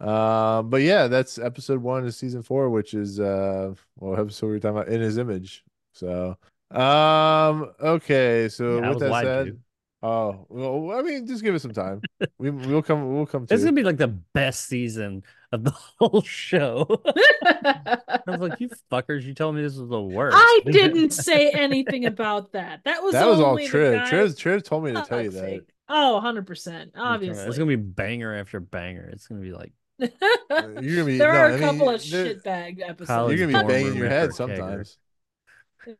um, 0.00 0.70
but 0.70 0.82
yeah, 0.82 1.06
that's 1.06 1.38
episode 1.38 1.80
one 1.80 2.04
of 2.04 2.14
season 2.14 2.42
four, 2.42 2.68
which 2.68 2.94
is 2.94 3.20
uh, 3.20 3.74
what 3.94 4.18
episode 4.18 4.46
we 4.46 4.52
were 4.54 4.58
talking 4.58 4.78
about 4.78 4.88
in 4.88 5.00
his 5.00 5.18
image. 5.18 5.64
So, 5.92 6.36
um, 6.72 7.72
okay, 7.80 8.48
so 8.48 8.78
Yeah, 8.80 8.90
with 8.90 8.98
that 9.00 9.22
said, 9.22 9.46
to. 9.46 9.58
oh, 10.02 10.46
well, 10.48 10.98
I 10.98 11.02
mean, 11.02 11.26
just 11.26 11.44
give 11.44 11.54
it 11.54 11.60
some 11.60 11.72
time. 11.72 12.02
we 12.38 12.50
we'll 12.50 12.82
come, 12.82 13.14
we'll 13.14 13.26
come 13.26 13.46
to. 13.46 13.54
This 13.54 13.60
is 13.60 13.64
gonna 13.64 13.76
be 13.76 13.84
like 13.84 13.98
the 13.98 14.08
best 14.08 14.66
season 14.66 15.22
of 15.52 15.64
the 15.64 15.70
whole 15.98 16.22
show. 16.22 16.86
I 17.44 18.20
was 18.26 18.40
like, 18.40 18.60
you 18.60 18.70
fuckers, 18.90 19.22
you 19.22 19.34
told 19.34 19.54
me 19.54 19.62
this 19.62 19.76
was 19.76 19.88
the 19.88 20.00
worst. 20.00 20.36
I 20.38 20.60
didn't 20.66 21.10
say 21.10 21.50
anything 21.50 22.06
about 22.06 22.52
that. 22.52 22.80
That 22.84 23.02
was 23.02 23.12
that 23.12 23.26
was 23.26 23.40
all 23.40 23.50
only 23.50 23.66
the 23.66 23.70
Triv. 23.70 24.08
Triv, 24.08 24.36
Triv 24.36 24.64
told 24.64 24.84
me 24.84 24.92
to 24.92 25.02
tell 25.02 25.22
you 25.22 25.30
that. 25.30 25.44
fake. 25.44 25.68
Oh, 25.88 26.20
100%. 26.24 26.92
Obviously. 26.96 27.44
It's 27.44 27.58
gonna 27.58 27.68
be 27.68 27.76
banger 27.76 28.34
after 28.34 28.60
banger. 28.60 29.08
It's 29.12 29.26
gonna 29.26 29.42
be 29.42 29.52
like 29.52 29.72
You're 29.98 30.10
gonna 30.50 31.04
be. 31.04 31.18
there 31.18 31.32
no, 31.32 31.38
are 31.38 31.46
I 31.46 31.48
a 31.50 31.52
mean, 31.52 31.60
couple 31.60 31.90
of 31.90 32.00
shitbag 32.00 32.80
episodes. 32.80 33.34
You're 33.34 33.46
gonna 33.46 33.62
be 33.64 33.68
banging 33.72 33.94
your 33.94 34.08
head 34.08 34.34
sometimes. 34.34 34.96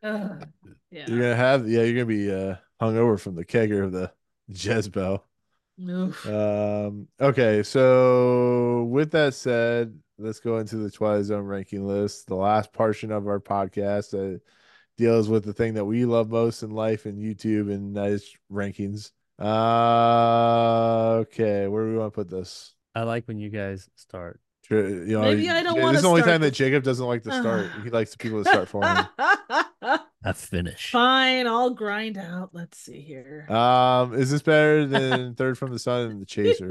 Ugh, 0.01 0.47
yeah. 0.89 1.05
You're 1.07 1.19
gonna 1.19 1.35
have, 1.35 1.67
yeah, 1.67 1.83
you're 1.83 1.93
gonna 1.93 2.05
be 2.05 2.31
uh 2.31 2.55
hungover 2.81 3.19
from 3.19 3.35
the 3.35 3.45
kegger 3.45 3.83
of 3.83 3.91
the 3.91 4.11
Jezebel. 4.47 5.23
Oof. 5.81 6.25
Um, 6.27 7.07
okay, 7.19 7.63
so 7.63 8.83
with 8.91 9.11
that 9.11 9.33
said, 9.33 9.97
let's 10.17 10.39
go 10.39 10.59
into 10.59 10.77
the 10.77 10.91
Twilight 10.91 11.25
Zone 11.25 11.43
ranking 11.45 11.85
list, 11.87 12.27
the 12.27 12.35
last 12.35 12.71
portion 12.73 13.11
of 13.11 13.27
our 13.27 13.39
podcast 13.39 14.11
that 14.11 14.41
deals 14.97 15.27
with 15.27 15.43
the 15.43 15.53
thing 15.53 15.73
that 15.73 15.85
we 15.85 16.05
love 16.05 16.29
most 16.29 16.61
in 16.63 16.69
life 16.71 17.05
and 17.05 17.17
YouTube, 17.17 17.73
and 17.73 17.95
that 17.97 18.09
is 18.09 18.31
rankings. 18.51 19.11
Uh, 19.39 21.13
okay, 21.21 21.67
where 21.67 21.85
do 21.85 21.91
we 21.91 21.97
want 21.97 22.13
to 22.13 22.15
put 22.15 22.29
this? 22.29 22.75
I 22.95 23.03
like 23.03 23.27
when 23.27 23.39
you 23.39 23.49
guys 23.49 23.89
start. 23.95 24.39
Tr- 24.65 24.75
You 24.77 25.05
know, 25.17 25.21
Maybe 25.21 25.49
I 25.49 25.63
don't 25.63 25.73
This 25.75 25.83
wanna 25.83 25.97
is 25.97 26.03
the 26.03 26.07
only 26.09 26.21
start 26.21 26.33
time 26.35 26.41
that 26.41 26.51
Jacob 26.53 26.83
doesn't 26.83 27.05
like 27.05 27.23
to 27.23 27.31
start. 27.31 27.67
he 27.83 27.89
likes 27.89 28.11
the 28.11 28.17
people 28.17 28.43
to 28.43 28.49
start 28.49 28.69
for 28.69 28.83
him. 28.85 29.07
I 30.23 30.33
finish. 30.33 30.91
Fine, 30.91 31.47
I'll 31.47 31.71
grind 31.71 32.17
out. 32.17 32.51
Let's 32.53 32.77
see 32.77 33.01
here. 33.01 33.45
Um, 33.49 34.13
is 34.13 34.31
this 34.31 34.41
better 34.41 34.85
than 34.85 35.35
Third 35.35 35.57
from 35.57 35.71
the 35.71 35.79
Sun 35.79 36.11
and 36.11 36.21
the 36.21 36.25
Chaser? 36.25 36.69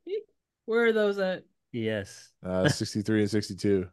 Where 0.66 0.86
are 0.86 0.92
those 0.92 1.18
at? 1.18 1.44
Yes. 1.72 2.30
Uh, 2.44 2.68
63 2.68 3.22
and 3.22 3.30
62. 3.30 3.88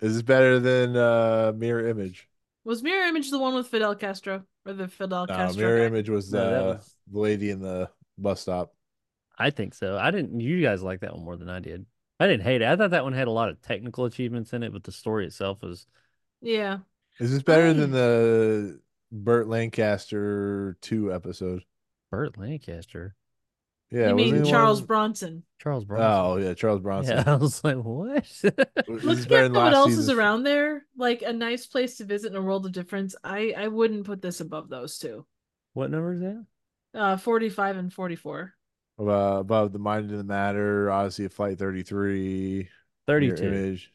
Is 0.00 0.14
this 0.14 0.22
better 0.22 0.58
than 0.58 0.96
uh 0.96 1.52
Mirror 1.56 1.88
Image? 1.88 2.28
Was 2.64 2.82
Mirror 2.82 3.06
Image 3.06 3.30
the 3.30 3.38
one 3.38 3.54
with 3.54 3.68
Fidel 3.68 3.94
Castro? 3.94 4.42
Or 4.66 4.72
the 4.72 4.88
Fidel 4.88 5.26
No, 5.26 5.34
Castro? 5.34 5.62
Mirror 5.62 5.78
guy? 5.78 5.84
Image 5.86 6.08
was 6.10 6.32
No, 6.32 6.40
uh, 6.40 6.74
was- 6.74 6.94
the 7.10 7.18
lady 7.18 7.50
in 7.50 7.60
the 7.60 7.88
bus 8.18 8.40
stop. 8.40 8.74
I 9.38 9.50
think 9.50 9.74
so. 9.74 9.96
I 9.96 10.10
didn't. 10.10 10.38
You 10.40 10.60
guys 10.60 10.82
like 10.82 11.00
that 11.00 11.14
one 11.14 11.24
more 11.24 11.36
than 11.36 11.48
I 11.48 11.60
did. 11.60 11.86
I 12.18 12.26
didn't 12.26 12.42
hate 12.42 12.60
it. 12.60 12.68
I 12.68 12.76
thought 12.76 12.90
that 12.90 13.04
one 13.04 13.14
had 13.14 13.28
a 13.28 13.30
lot 13.30 13.48
of 13.48 13.62
technical 13.62 14.04
achievements 14.04 14.52
in 14.52 14.62
it, 14.62 14.72
but 14.72 14.84
the 14.84 14.92
story 14.92 15.24
itself 15.26 15.62
was. 15.62 15.86
Yeah. 16.42 16.78
Is 17.20 17.30
this 17.32 17.42
better 17.42 17.72
than 17.74 17.90
the 17.90 18.80
Burt 19.12 19.46
Lancaster 19.48 20.76
2 20.80 21.12
episode? 21.12 21.62
Burt 22.10 22.36
Lancaster, 22.38 23.14
Yeah, 23.90 24.08
you 24.08 24.14
mean 24.16 24.44
Charles 24.44 24.80
one- 24.80 24.86
Bronson? 24.86 25.42
Charles 25.60 25.84
Bronson. 25.84 26.06
Oh, 26.10 26.36
yeah, 26.38 26.54
Charles 26.54 26.80
Bronson. 26.80 27.18
yeah. 27.18 27.24
I 27.32 27.34
was 27.36 27.62
like, 27.62 27.76
what? 27.76 28.24
Is 28.24 28.40
this 28.40 28.52
Looking 28.88 29.24
better 29.24 29.44
at 29.44 29.52
what 29.52 29.64
last 29.64 29.74
else 29.74 29.92
is 29.92 30.08
around 30.08 30.42
there, 30.44 30.86
like 30.96 31.22
a 31.22 31.32
nice 31.32 31.66
place 31.66 31.98
to 31.98 32.04
visit 32.04 32.30
in 32.32 32.36
a 32.36 32.42
world 32.42 32.64
of 32.66 32.72
difference, 32.72 33.14
I 33.22 33.52
I 33.56 33.68
wouldn't 33.68 34.06
put 34.06 34.22
this 34.22 34.40
above 34.40 34.68
those 34.70 34.98
two. 34.98 35.26
what 35.74 35.90
number 35.90 36.14
is 36.14 36.20
that? 36.20 36.46
Uh, 36.94 37.16
forty-five 37.18 37.76
and 37.76 37.92
forty-four. 37.92 38.54
Uh, 38.98 39.38
above 39.38 39.72
the 39.72 39.78
Mind 39.78 40.10
of 40.10 40.16
the 40.18 40.24
Matter, 40.24 40.90
Odyssey 40.90 41.26
of 41.26 41.32
Flight 41.32 41.58
33. 41.58 42.56
Mirror 42.56 42.66
Thirty-two. 43.06 43.44
Image. 43.46 43.92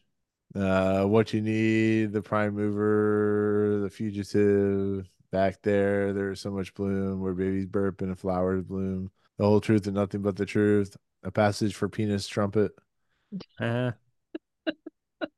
Uh, 0.56 1.04
what 1.04 1.34
you 1.34 1.42
need, 1.42 2.14
the 2.14 2.22
prime 2.22 2.56
mover, 2.56 3.80
the 3.82 3.90
fugitive, 3.90 5.10
back 5.32 5.62
there, 5.62 6.14
there's 6.14 6.40
so 6.40 6.50
much 6.50 6.74
bloom, 6.74 7.20
where 7.20 7.34
babies 7.34 7.66
burp 7.66 8.02
and 8.02 8.18
flowers 8.18 8.64
bloom, 8.64 9.12
the 9.38 9.46
whole 9.46 9.60
truth 9.60 9.86
and 9.86 9.96
nothing 9.96 10.22
but 10.22 10.36
the 10.38 10.46
truth, 10.46 10.96
a 11.24 11.32
passage 11.32 11.76
for 11.76 11.90
penis 11.90 12.28
trumpet, 12.28 12.72
Uh, 13.60 13.92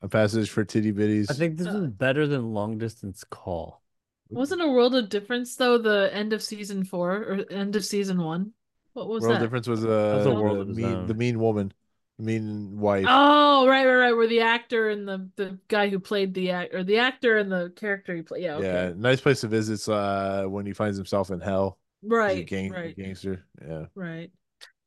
a 0.01 0.07
passage 0.07 0.49
for 0.49 0.63
titty 0.63 0.93
bitties. 0.93 1.31
I 1.31 1.33
think 1.33 1.57
this 1.57 1.67
is 1.67 1.87
better 1.87 2.27
than 2.27 2.53
long 2.53 2.77
distance 2.77 3.23
call. 3.23 3.81
Wasn't 4.29 4.61
a 4.61 4.67
world 4.67 4.93
of 4.95 5.09
difference 5.09 5.55
though 5.55 5.77
the 5.77 6.09
end 6.13 6.33
of 6.33 6.43
season 6.43 6.83
four 6.83 7.15
or 7.15 7.45
end 7.49 7.75
of 7.75 7.85
season 7.85 8.21
one? 8.21 8.51
What 8.93 9.07
was 9.07 9.23
World 9.23 9.35
that? 9.35 9.39
difference 9.39 9.67
was 9.67 9.85
uh 9.85 10.13
was 10.17 10.25
a 10.25 10.29
the 10.29 10.35
world 10.35 10.57
of 10.59 10.67
mean, 10.75 11.07
the 11.07 11.13
mean 11.13 11.39
woman, 11.39 11.67
the 11.69 11.75
mean 12.19 12.79
wife. 12.79 13.05
Oh, 13.07 13.67
right, 13.67 13.85
right, 13.85 13.95
right. 13.95 14.13
Where 14.13 14.27
the 14.27 14.41
actor 14.41 14.89
and 14.89 15.07
the 15.07 15.29
the 15.35 15.59
guy 15.67 15.89
who 15.89 15.99
played 15.99 16.33
the 16.33 16.51
act 16.51 16.73
or 16.73 16.83
the 16.83 16.97
actor 16.97 17.37
and 17.37 17.51
the 17.51 17.71
character 17.75 18.15
he 18.15 18.21
played. 18.21 18.43
Yeah, 18.43 18.55
okay. 18.55 18.67
Yeah, 18.67 18.93
nice 18.95 19.21
place 19.21 19.41
to 19.41 19.47
visit. 19.47 19.87
Uh, 19.91 20.45
when 20.45 20.65
he 20.65 20.73
finds 20.73 20.97
himself 20.97 21.29
in 21.31 21.39
hell, 21.39 21.77
He's 22.01 22.11
a 22.11 22.15
Right, 22.15 22.47
gang, 22.47 22.71
right, 22.71 22.95
gangster. 22.95 23.45
Yeah, 23.65 23.85
right. 23.95 24.31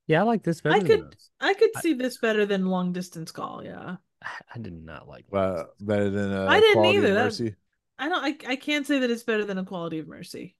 Yeah, 0.06 0.20
I 0.20 0.22
like 0.24 0.42
this 0.42 0.60
better. 0.60 0.76
I 0.76 0.78
than 0.80 0.86
could. 0.88 1.16
I 1.40 1.54
could 1.54 1.70
I- 1.76 1.80
see 1.80 1.92
this 1.94 2.18
better 2.18 2.46
than 2.46 2.66
long 2.66 2.92
distance 2.92 3.30
call. 3.32 3.64
Yeah, 3.64 3.96
I 4.54 4.58
did 4.58 4.72
not 4.84 5.08
like. 5.08 5.24
uh, 5.32 5.64
better 5.80 6.10
than 6.10 6.32
uh, 6.32 6.46
I 6.48 6.58
didn't 6.60 6.74
Quality 6.74 6.98
either, 6.98 7.14
that- 7.14 7.24
Mercy. 7.24 7.54
I 7.98 8.08
don't. 8.08 8.24
I 8.24 8.52
I 8.52 8.56
can't 8.56 8.86
say 8.86 9.00
that 9.00 9.10
it's 9.10 9.22
better 9.24 9.44
than 9.44 9.58
Equality 9.58 9.98
of 9.98 10.08
Mercy. 10.08 10.56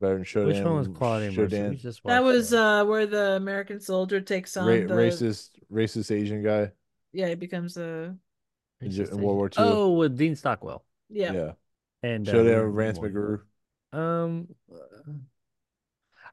Better 0.00 0.14
than 0.14 0.24
Showdown. 0.24 0.48
Which 0.48 0.64
one 0.64 0.76
was 0.76 0.88
Quality 0.88 1.26
of 1.26 1.36
Mercy? 1.36 1.76
Just 1.76 2.02
That 2.04 2.24
watched 2.24 2.34
was 2.34 2.54
uh 2.54 2.84
where 2.86 3.06
the 3.06 3.32
American 3.32 3.80
soldier 3.80 4.20
takes 4.20 4.56
on 4.56 4.66
Ra- 4.66 4.74
the 4.74 4.94
racist, 4.94 5.50
racist 5.70 6.10
Asian 6.10 6.42
guy 6.42 6.72
yeah 7.12 7.28
he 7.28 7.34
becomes 7.34 7.76
a 7.76 8.16
in, 8.80 8.88
Racist 8.88 8.94
J- 8.96 9.12
in 9.12 9.20
World 9.20 9.36
War 9.36 9.46
II. 9.46 9.52
Oh, 9.58 9.90
with 9.92 10.16
Dean 10.16 10.36
Stockwell 10.36 10.84
yeah. 11.10 11.32
yeah. 11.32 11.52
and 12.02 12.28
uh, 12.28 12.32
Showdown 12.32 12.54
Ron 12.54 12.66
with 12.66 12.74
Rance 12.74 12.98
Moore. 13.00 13.10
McGrew. 13.92 13.98
Um, 13.98 14.48
uh, 14.72 15.12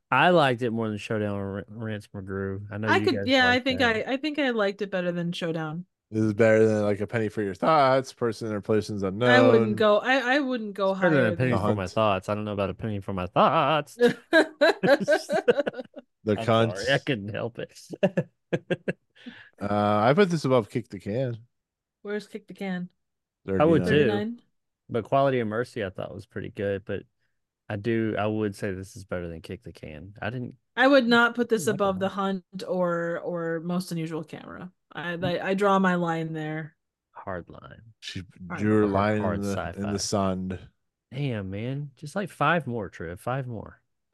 I 0.10 0.30
liked 0.30 0.62
it 0.62 0.72
more 0.72 0.88
than 0.88 0.98
Showdown 0.98 1.56
with 1.56 1.66
Rance 1.68 2.08
McGrew. 2.16 2.62
I 2.72 2.78
know 2.78 2.88
I 2.88 2.98
you 2.98 3.06
could 3.06 3.16
guys 3.16 3.28
yeah 3.28 3.50
I 3.50 3.60
think 3.60 3.80
that. 3.80 4.08
I 4.08 4.14
I 4.14 4.18
think 4.18 4.40
I 4.40 4.52
liked 4.52 4.82
it 4.82 4.92
better 4.92 5.12
than 5.12 5.32
Showdown. 5.34 5.86
This 6.10 6.24
is 6.24 6.34
better 6.34 6.66
than 6.66 6.84
like 6.84 7.02
a 7.02 7.08
penny 7.08 7.28
for 7.30 7.42
your 7.42 7.54
thoughts, 7.54 8.14
person 8.14 8.52
or 8.54 8.62
persons 8.62 9.04
unknown. 9.04 9.30
I 9.30 9.42
wouldn't 9.42 9.76
go 9.76 9.98
I 9.98 10.36
I 10.36 10.40
wouldn't 10.40 10.74
go 10.74 10.92
It's 10.92 11.02
better 11.02 11.16
than 11.16 11.34
a 11.34 11.34
penny 11.34 11.52
The 11.52 11.58
for 11.58 11.74
my 11.76 11.88
thoughts. 11.88 12.30
I 12.30 12.36
don't 12.36 12.46
know 12.46 12.54
about 12.54 12.70
a 12.70 12.74
penny 12.74 13.00
for 13.02 13.14
my 13.14 13.28
thoughts. 13.28 13.98
The 16.24 16.36
I'm 16.36 16.46
cunt. 16.46 16.78
sorry, 16.78 16.94
I 16.94 16.98
couldn't 17.00 17.34
help 17.34 17.60
it. 17.60 17.78
Uh, 19.60 20.00
I 20.04 20.14
put 20.14 20.30
this 20.30 20.46
above 20.46 20.70
kick 20.70 20.90
the 20.90 21.00
can. 21.00 21.38
Where's 22.02 22.28
kick 22.28 22.48
the 22.48 22.54
can? 22.54 22.90
I 23.48 23.66
would 23.66 23.86
too. 23.86 24.38
but 24.90 25.04
Quality 25.04 25.40
of 25.40 25.48
Mercy, 25.48 25.84
I 25.84 25.90
thought 25.90 26.14
was 26.14 26.26
pretty 26.26 26.50
good. 26.50 26.84
But 26.86 27.04
I 27.70 27.76
do, 27.76 28.16
I 28.18 28.26
would 28.26 28.56
say 28.56 28.72
this 28.72 28.96
is 28.96 29.04
better 29.06 29.28
than 29.28 29.42
Kick 29.42 29.64
the 29.64 29.74
Can. 29.74 30.14
I 30.22 30.30
didn't. 30.30 30.56
I 30.76 30.88
would 30.88 31.08
not 31.08 31.36
put 31.36 31.50
this 31.50 31.68
above 31.68 32.00
the 32.00 32.08
hunt 32.10 32.44
or 32.68 33.20
or 33.24 33.60
most 33.60 33.92
unusual 33.92 34.24
camera. 34.24 34.72
I 34.94 35.14
I, 35.14 35.50
I 35.50 35.54
draw 35.54 35.78
my 35.80 35.96
line 35.96 36.34
there. 36.34 36.76
Hard 37.12 37.50
line. 37.50 37.82
She 38.00 38.22
Hard- 38.48 38.60
drew 38.62 38.78
a 38.86 38.90
hard- 38.90 38.92
line 38.92 39.22
hard 39.22 39.36
in 39.40 39.42
the, 39.42 39.52
in 39.52 39.58
sci-fi. 39.58 39.92
the 39.92 40.00
sand. 40.00 40.60
Damn, 41.14 41.50
man. 41.50 41.92
Just 41.98 42.16
like 42.16 42.30
five 42.30 42.68
more, 42.68 42.90
Triv. 42.90 43.20
Five 43.20 43.48
more. 43.48 43.82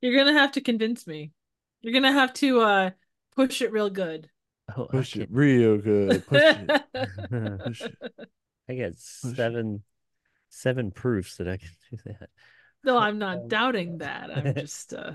You're 0.00 0.16
gonna 0.16 0.32
have 0.38 0.52
to 0.52 0.60
convince 0.60 1.06
me. 1.06 1.32
You're 1.80 1.92
gonna 1.92 2.12
have 2.12 2.32
to 2.34 2.60
uh 2.60 2.90
push 3.36 3.62
it 3.62 3.72
real 3.72 3.90
good. 3.90 4.28
Oh, 4.76 4.84
I 4.84 4.96
Push 4.96 5.16
it 5.16 5.28
real 5.30 5.78
good. 5.78 6.26
Push 6.26 6.42
it. 6.42 6.82
Push 7.64 7.82
it. 7.82 7.96
I 8.68 8.74
got 8.74 8.94
seven, 8.96 9.82
seven 10.54 10.90
proofs 10.90 11.36
that 11.36 11.48
I 11.48 11.56
can 11.56 11.68
do 11.90 11.96
that. 12.06 12.28
no, 12.84 12.98
I'm 13.06 13.18
not 13.18 13.38
Um, 13.38 13.48
doubting 13.48 13.98
that. 13.98 14.30
I'm 14.36 14.54
just 14.56 14.92
uh 14.94 15.12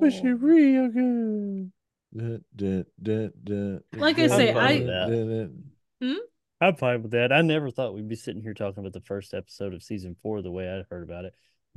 Push 0.00 0.20
it 0.22 0.34
real 0.34 0.88
good. 0.88 1.72
Dun, 2.16 2.44
dun, 2.54 2.84
dun, 3.02 3.32
dun, 3.42 3.80
Like 3.94 4.18
I 4.18 4.28
say, 4.28 4.52
I- 4.54 4.78
dun, 4.78 5.62
dun. 6.00 6.20
I'm 6.60 6.76
fine 6.76 7.02
with 7.02 7.10
that. 7.10 7.32
I 7.32 7.42
never 7.42 7.70
thought 7.70 7.92
we'd 7.94 8.08
be 8.08 8.14
sitting 8.16 8.40
here 8.40 8.54
talking 8.54 8.78
about 8.78 8.92
the 8.94 9.00
first 9.02 9.34
episode 9.34 9.74
of 9.74 9.82
season 9.82 10.16
four 10.22 10.40
the 10.40 10.50
way 10.50 10.68
I 10.70 10.84
heard 10.88 11.02
about 11.02 11.26
it, 11.26 11.34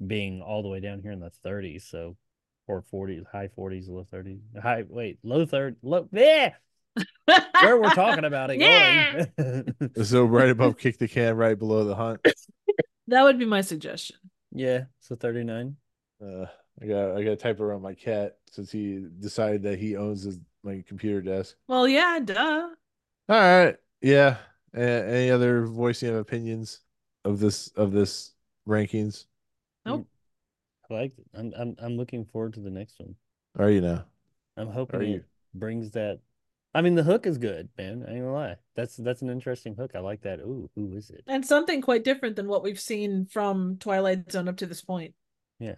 being 0.07 0.41
all 0.41 0.61
the 0.61 0.69
way 0.69 0.79
down 0.79 1.01
here 1.01 1.11
in 1.11 1.19
the 1.19 1.31
30s. 1.45 1.89
So, 1.89 2.15
or 2.67 2.83
40s, 2.93 3.25
high 3.29 3.49
40s, 3.57 3.89
low 3.89 4.05
30s, 4.13 4.39
high, 4.61 4.83
wait, 4.87 5.17
low 5.23 5.45
third, 5.45 5.75
low, 5.81 6.07
yeah. 6.13 6.53
where 7.61 7.81
we're 7.81 7.89
talking 7.89 8.23
about 8.23 8.51
it 8.51 8.59
Yeah. 8.61 9.25
going. 9.37 9.75
So 10.03 10.23
right 10.25 10.49
above 10.49 10.77
kick 10.77 10.97
the 10.99 11.07
can, 11.09 11.35
right 11.35 11.57
below 11.57 11.83
the 11.83 11.95
hunt. 11.95 12.21
That 13.09 13.23
would 13.23 13.39
be 13.39 13.45
my 13.45 13.61
suggestion. 13.61 14.17
yeah, 14.51 14.85
so 14.99 15.15
39. 15.15 15.75
Uh, 16.21 16.45
I 16.81 16.85
got 16.85 17.17
I 17.17 17.23
got 17.23 17.29
to 17.31 17.35
type 17.35 17.59
around 17.59 17.81
my 17.81 17.93
cat 17.93 18.37
since 18.51 18.71
he 18.71 19.05
decided 19.19 19.63
that 19.63 19.79
he 19.79 19.95
owns 19.97 20.23
his, 20.23 20.39
my 20.63 20.83
computer 20.87 21.21
desk. 21.21 21.55
Well, 21.67 21.87
yeah, 21.87 22.19
duh. 22.23 22.69
All 23.29 23.39
right, 23.39 23.75
yeah. 24.01 24.37
A- 24.73 24.79
any 24.79 25.31
other 25.31 25.65
voicing 25.65 26.09
of 26.09 26.15
opinions 26.15 26.81
of 27.25 27.39
this 27.39 27.67
of 27.75 27.91
this 27.91 28.33
rankings? 28.67 29.25
Nope. 29.85 30.07
I 30.89 30.93
like 30.93 31.13
it. 31.17 31.25
I'm 31.33 31.53
I'm 31.57 31.75
I'm 31.81 31.97
looking 31.97 32.25
forward 32.25 32.53
to 32.53 32.59
the 32.59 32.69
next 32.69 32.99
one. 32.99 33.15
Are 33.57 33.69
you 33.69 33.81
now? 33.81 34.05
I'm 34.57 34.69
hoping 34.69 34.99
Are 34.99 35.03
it 35.03 35.09
you? 35.09 35.23
brings 35.53 35.91
that. 35.91 36.19
I 36.73 36.81
mean, 36.81 36.93
the 36.95 37.03
hook 37.03 37.25
is 37.25 37.37
good, 37.39 37.69
man. 37.77 38.03
I 38.07 38.11
ain't 38.11 38.19
gonna 38.21 38.33
lie. 38.33 38.55
That's 38.75 38.95
that's 38.97 39.21
an 39.21 39.29
interesting 39.29 39.75
hook. 39.75 39.91
I 39.95 39.99
like 39.99 40.21
that. 40.21 40.39
Ooh, 40.39 40.69
who 40.75 40.93
is 40.95 41.09
it? 41.09 41.23
And 41.27 41.45
something 41.45 41.81
quite 41.81 42.03
different 42.03 42.35
than 42.35 42.47
what 42.47 42.63
we've 42.63 42.79
seen 42.79 43.25
from 43.25 43.77
Twilight 43.79 44.31
Zone 44.31 44.47
up 44.47 44.57
to 44.57 44.65
this 44.67 44.81
point. 44.81 45.15
Yeah. 45.59 45.75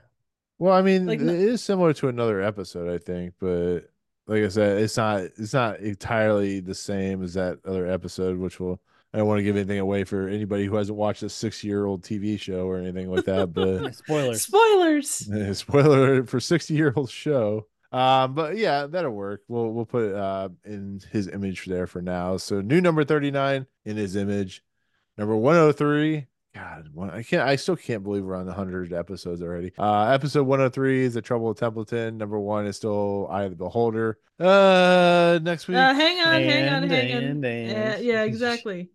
Well, 0.60 0.74
I 0.74 0.82
mean, 0.82 1.08
Like, 1.08 1.20
it 1.22 1.24
no- 1.24 1.34
is 1.34 1.64
similar 1.64 1.94
to 1.94 2.08
another 2.10 2.42
episode, 2.42 2.94
I 2.94 2.98
think, 2.98 3.34
but 3.40 3.90
like 4.28 4.44
I 4.44 4.48
said, 4.50 4.80
it's 4.82 4.98
not 4.98 5.22
it's 5.38 5.54
not 5.54 5.80
entirely 5.80 6.60
the 6.60 6.76
same 6.76 7.24
as 7.24 7.34
that 7.36 7.60
other 7.66 7.88
episode, 7.88 8.38
which 8.38 8.60
will 8.60 8.82
I 9.14 9.18
don't 9.18 9.28
want 9.28 9.40
to 9.40 9.44
give 9.44 9.56
anything 9.58 9.80
away 9.80 10.04
for 10.04 10.28
anybody 10.28 10.66
who 10.66 10.76
hasn't 10.76 10.98
watched 10.98 11.24
a 11.24 11.30
six 11.30 11.64
year 11.64 11.86
old 11.86 12.04
TV 12.04 12.40
show 12.40 12.68
or 12.68 12.78
anything 12.78 13.10
like 13.10 13.26
that, 13.26 13.54
but 13.54 13.96
Spoilers. 13.96 14.42
Spoilers. 14.44 15.08
spoiler 15.58 15.98
alert 16.14 16.30
for 16.30 16.40
60 16.42 16.74
year 16.74 16.94
old 16.98 17.10
show 17.10 17.66
um 17.92 18.34
but 18.34 18.56
yeah 18.58 18.86
that'll 18.88 19.12
work 19.12 19.42
we'll 19.48 19.70
we'll 19.72 19.86
put 19.86 20.04
it 20.10 20.16
uh 20.16 20.48
in 20.66 21.00
his 21.12 21.28
image 21.28 21.66
there 21.66 21.88
for 21.88 22.02
now 22.02 22.38
so 22.38 22.62
new 22.62 22.80
number 22.82 23.04
39 23.04 23.66
in 23.86 23.98
his 23.98 24.16
image 24.16 24.64
number 25.18 25.36
103 25.36 26.26
god 26.56 26.90
one, 26.94 27.10
i 27.10 27.22
can't 27.24 27.48
i 27.48 27.56
still 27.56 27.76
can't 27.76 28.04
believe 28.04 28.24
we're 28.24 28.36
on 28.36 28.46
the 28.46 28.52
100 28.52 28.92
episodes 28.94 29.42
already 29.42 29.72
uh 29.78 30.06
episode 30.10 30.44
103 30.48 31.04
is 31.06 31.14
the 31.14 31.22
trouble 31.22 31.48
with 31.48 31.60
templeton 31.60 32.18
number 32.18 32.40
one 32.40 32.66
is 32.66 32.76
still 32.78 33.28
eye 33.30 33.44
of 33.44 33.52
the 33.52 33.56
beholder 33.58 34.20
uh 34.40 35.40
next 35.44 35.68
week 35.68 35.78
Uh, 35.78 35.94
hang 35.94 36.20
on, 36.20 36.42
hang 36.42 36.68
on, 36.70 36.84
And, 36.84 36.92
hang 36.92 37.16
on. 37.16 37.24
and, 37.24 37.44
Yeah, 37.44 37.50
and. 37.94 38.04
yeah, 38.04 38.24
exactly. 38.32 38.90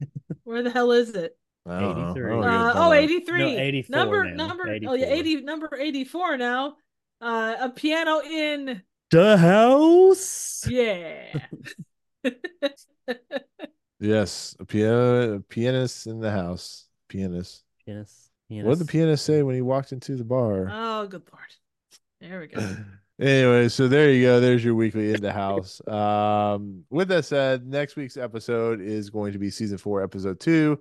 Where 0.44 0.62
the 0.62 0.70
hell 0.70 0.92
is 0.92 1.10
it? 1.10 1.36
I 1.68 1.80
don't 1.80 1.96
know. 1.98 2.04
I 2.06 2.10
83. 2.10 2.22
don't 2.30 2.38
wanna 2.40 2.50
get 2.50 2.76
Uh, 2.76 2.88
oh, 2.88 2.92
83. 2.92 3.38
No, 3.38 3.60
84 3.60 3.96
number 3.96 4.24
now, 4.24 4.46
number 4.46 4.64
oh 4.88 4.94
yeah, 4.94 5.06
84. 5.06 5.16
80 5.16 5.40
number 5.42 5.68
84 5.76 6.36
now. 6.36 6.76
Uh 7.20 7.56
a 7.60 7.70
piano 7.70 8.20
in 8.20 8.82
The 9.10 9.36
house. 9.36 10.66
yeah. 10.68 11.38
yes 14.00 14.56
a 14.60 14.64
piano 14.64 15.34
a 15.36 15.40
pianist 15.40 16.06
in 16.06 16.20
the 16.20 16.30
house 16.30 16.86
pianist 17.08 17.62
Pianist. 17.86 18.30
what 18.48 18.78
did 18.78 18.78
the 18.80 18.84
pianist 18.84 19.24
say 19.24 19.42
when 19.42 19.54
he 19.54 19.62
walked 19.62 19.92
into 19.92 20.16
the 20.16 20.24
bar 20.24 20.68
oh, 20.70 21.06
good 21.06 21.22
lord. 21.32 21.54
There 22.20 22.40
we 22.40 22.46
go. 22.48 22.76
anyway, 23.20 23.68
so 23.68 23.88
there 23.88 24.10
you 24.10 24.24
go. 24.24 24.40
There's 24.40 24.64
your 24.64 24.74
weekly 24.74 25.12
in 25.12 25.20
the 25.20 25.32
house. 25.32 25.80
Um, 25.88 26.84
with 26.90 27.08
that 27.08 27.26
said, 27.26 27.66
next 27.66 27.94
week's 27.94 28.16
episode 28.16 28.80
is 28.80 29.10
going 29.10 29.32
to 29.34 29.38
be 29.38 29.50
season 29.50 29.76
four, 29.78 30.02
episode 30.02 30.40
two, 30.40 30.80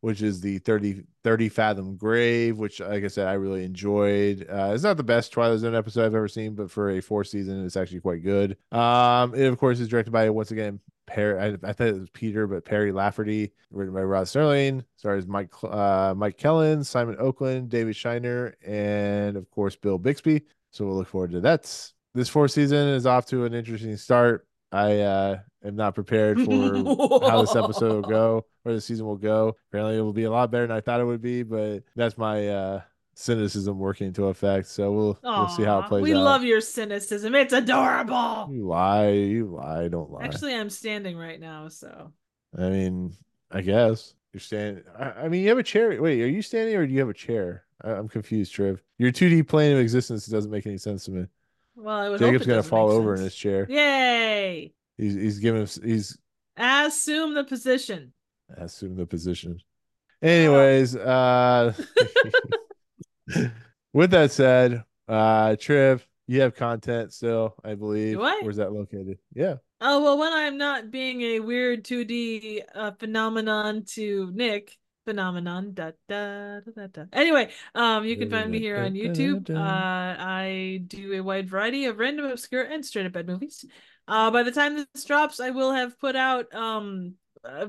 which 0.00 0.22
is 0.22 0.40
the 0.40 0.58
30, 0.58 1.02
30 1.24 1.48
Fathom 1.48 1.96
Grave, 1.96 2.58
which, 2.58 2.80
like 2.80 3.04
I 3.04 3.08
said, 3.08 3.26
I 3.26 3.34
really 3.34 3.64
enjoyed. 3.64 4.46
Uh, 4.48 4.72
it's 4.74 4.84
not 4.84 4.96
the 4.96 5.02
best 5.02 5.32
Twilight 5.32 5.58
Zone 5.58 5.74
episode 5.74 6.04
I've 6.04 6.14
ever 6.14 6.28
seen, 6.28 6.54
but 6.54 6.70
for 6.70 6.90
a 6.90 7.00
fourth 7.00 7.28
season, 7.28 7.64
it's 7.64 7.76
actually 7.76 8.00
quite 8.00 8.22
good. 8.22 8.56
Um, 8.72 9.34
it, 9.34 9.46
of 9.46 9.58
course, 9.58 9.80
is 9.80 9.88
directed 9.88 10.10
by, 10.12 10.30
once 10.30 10.50
again, 10.50 10.80
Perry, 11.06 11.38
I, 11.38 11.68
I 11.68 11.72
thought 11.72 11.88
it 11.88 12.00
was 12.00 12.10
Peter, 12.10 12.46
but 12.46 12.64
Perry 12.64 12.92
Lafferty, 12.92 13.52
written 13.70 13.94
by 13.94 14.02
Rod 14.02 14.26
Serling, 14.26 14.84
stars 14.96 15.26
Mike 15.26 15.50
uh, 15.62 16.14
Mike 16.16 16.36
Kellin, 16.36 16.82
Simon 16.84 17.16
Oakland, 17.18 17.68
David 17.68 17.94
Sheiner, 17.94 18.54
and 18.66 19.36
of 19.36 19.48
course 19.50 19.76
Bill 19.76 19.98
Bixby. 19.98 20.42
So 20.72 20.84
we'll 20.84 20.96
look 20.96 21.08
forward 21.08 21.30
to 21.32 21.40
that. 21.40 21.62
This 22.14 22.28
fourth 22.28 22.50
season 22.50 22.88
is 22.88 23.06
off 23.06 23.26
to 23.26 23.44
an 23.44 23.54
interesting 23.54 23.96
start. 23.96 24.46
I 24.76 25.00
uh, 25.00 25.38
am 25.64 25.74
not 25.74 25.94
prepared 25.94 26.38
for 26.40 26.50
how 27.30 27.40
this 27.40 27.56
episode 27.56 27.92
will 27.92 28.10
go 28.10 28.46
or 28.64 28.74
the 28.74 28.80
season 28.80 29.06
will 29.06 29.16
go. 29.16 29.56
Apparently, 29.70 29.96
it 29.96 30.02
will 30.02 30.12
be 30.12 30.24
a 30.24 30.30
lot 30.30 30.50
better 30.50 30.66
than 30.66 30.76
I 30.76 30.80
thought 30.80 31.00
it 31.00 31.04
would 31.04 31.22
be, 31.22 31.42
but 31.42 31.82
that's 31.94 32.18
my 32.18 32.48
uh, 32.48 32.80
cynicism 33.14 33.78
working 33.78 34.08
into 34.08 34.26
effect. 34.26 34.68
So 34.68 34.92
we'll 34.92 35.18
we'll 35.22 35.48
see 35.48 35.64
how 35.64 35.80
it 35.80 35.88
plays 35.88 36.02
we 36.02 36.12
out. 36.12 36.22
love 36.22 36.44
your 36.44 36.60
cynicism. 36.60 37.34
It's 37.34 37.54
adorable. 37.54 38.48
You 38.52 38.66
lie, 38.66 39.10
you 39.12 39.46
lie, 39.46 39.88
don't 39.88 40.10
lie. 40.10 40.24
Actually, 40.24 40.54
I'm 40.54 40.70
standing 40.70 41.16
right 41.16 41.40
now, 41.40 41.68
so 41.68 42.12
I 42.56 42.68
mean, 42.68 43.16
I 43.50 43.62
guess 43.62 44.14
you're 44.34 44.40
standing. 44.40 44.84
I, 44.98 45.04
I 45.04 45.28
mean, 45.28 45.42
you 45.42 45.48
have 45.48 45.58
a 45.58 45.62
chair. 45.62 46.00
Wait, 46.00 46.20
are 46.20 46.28
you 46.28 46.42
standing 46.42 46.76
or 46.76 46.86
do 46.86 46.92
you 46.92 47.00
have 47.00 47.08
a 47.08 47.14
chair? 47.14 47.64
I, 47.82 47.92
I'm 47.92 48.08
confused, 48.08 48.52
Triv. 48.54 48.82
Your 48.98 49.10
2D 49.10 49.48
plane 49.48 49.72
of 49.72 49.78
existence 49.78 50.26
doesn't 50.26 50.50
make 50.50 50.66
any 50.66 50.78
sense 50.78 51.04
to 51.06 51.12
me. 51.12 51.26
Well, 51.76 51.96
I 51.96 52.08
would 52.08 52.18
Jacob's 52.18 52.46
gonna 52.46 52.62
fall 52.62 52.90
over 52.90 53.14
in 53.14 53.20
his 53.22 53.34
chair. 53.34 53.66
Yay! 53.68 54.72
He's 54.96 55.14
he's 55.14 55.38
giving 55.38 55.66
he's 55.82 56.18
Assume 56.56 57.34
the 57.34 57.44
position. 57.44 58.12
assume 58.56 58.96
the 58.96 59.06
position. 59.06 59.58
Anyways, 60.22 60.96
uh 60.96 61.74
with 63.92 64.10
that 64.10 64.32
said, 64.32 64.84
uh 65.08 65.56
Triv, 65.56 66.06
you 66.26 66.40
have 66.40 66.54
content 66.54 67.12
still, 67.12 67.54
I 67.62 67.74
believe. 67.74 68.20
I? 68.20 68.40
Where's 68.42 68.56
that 68.56 68.72
located? 68.72 69.18
Yeah. 69.34 69.56
Oh 69.80 70.02
well, 70.02 70.18
when 70.18 70.32
I'm 70.32 70.56
not 70.56 70.90
being 70.90 71.20
a 71.22 71.40
weird 71.40 71.84
2D 71.84 72.62
uh, 72.74 72.92
phenomenon 72.92 73.84
to 73.94 74.30
Nick 74.32 74.78
phenomenon. 75.06 75.72
Da, 75.72 75.92
da, 76.08 76.60
da, 76.60 76.86
da. 76.88 77.04
Anyway, 77.12 77.50
um, 77.74 78.04
you 78.04 78.18
can 78.18 78.28
find 78.28 78.50
me 78.50 78.58
here 78.58 78.76
on 78.76 78.92
YouTube. 78.92 79.48
Uh, 79.48 80.16
I 80.18 80.82
do 80.86 81.14
a 81.14 81.20
wide 81.20 81.48
variety 81.48 81.86
of 81.86 81.98
random, 81.98 82.26
obscure, 82.26 82.64
and 82.64 82.84
straight 82.84 83.06
up 83.06 83.12
bad 83.12 83.26
movies. 83.26 83.64
Uh, 84.06 84.30
by 84.30 84.42
the 84.42 84.52
time 84.52 84.76
this 84.76 85.04
drops, 85.04 85.40
I 85.40 85.50
will 85.50 85.72
have 85.72 85.98
put 85.98 86.16
out 86.16 86.54
um 86.54 87.14
uh, 87.44 87.68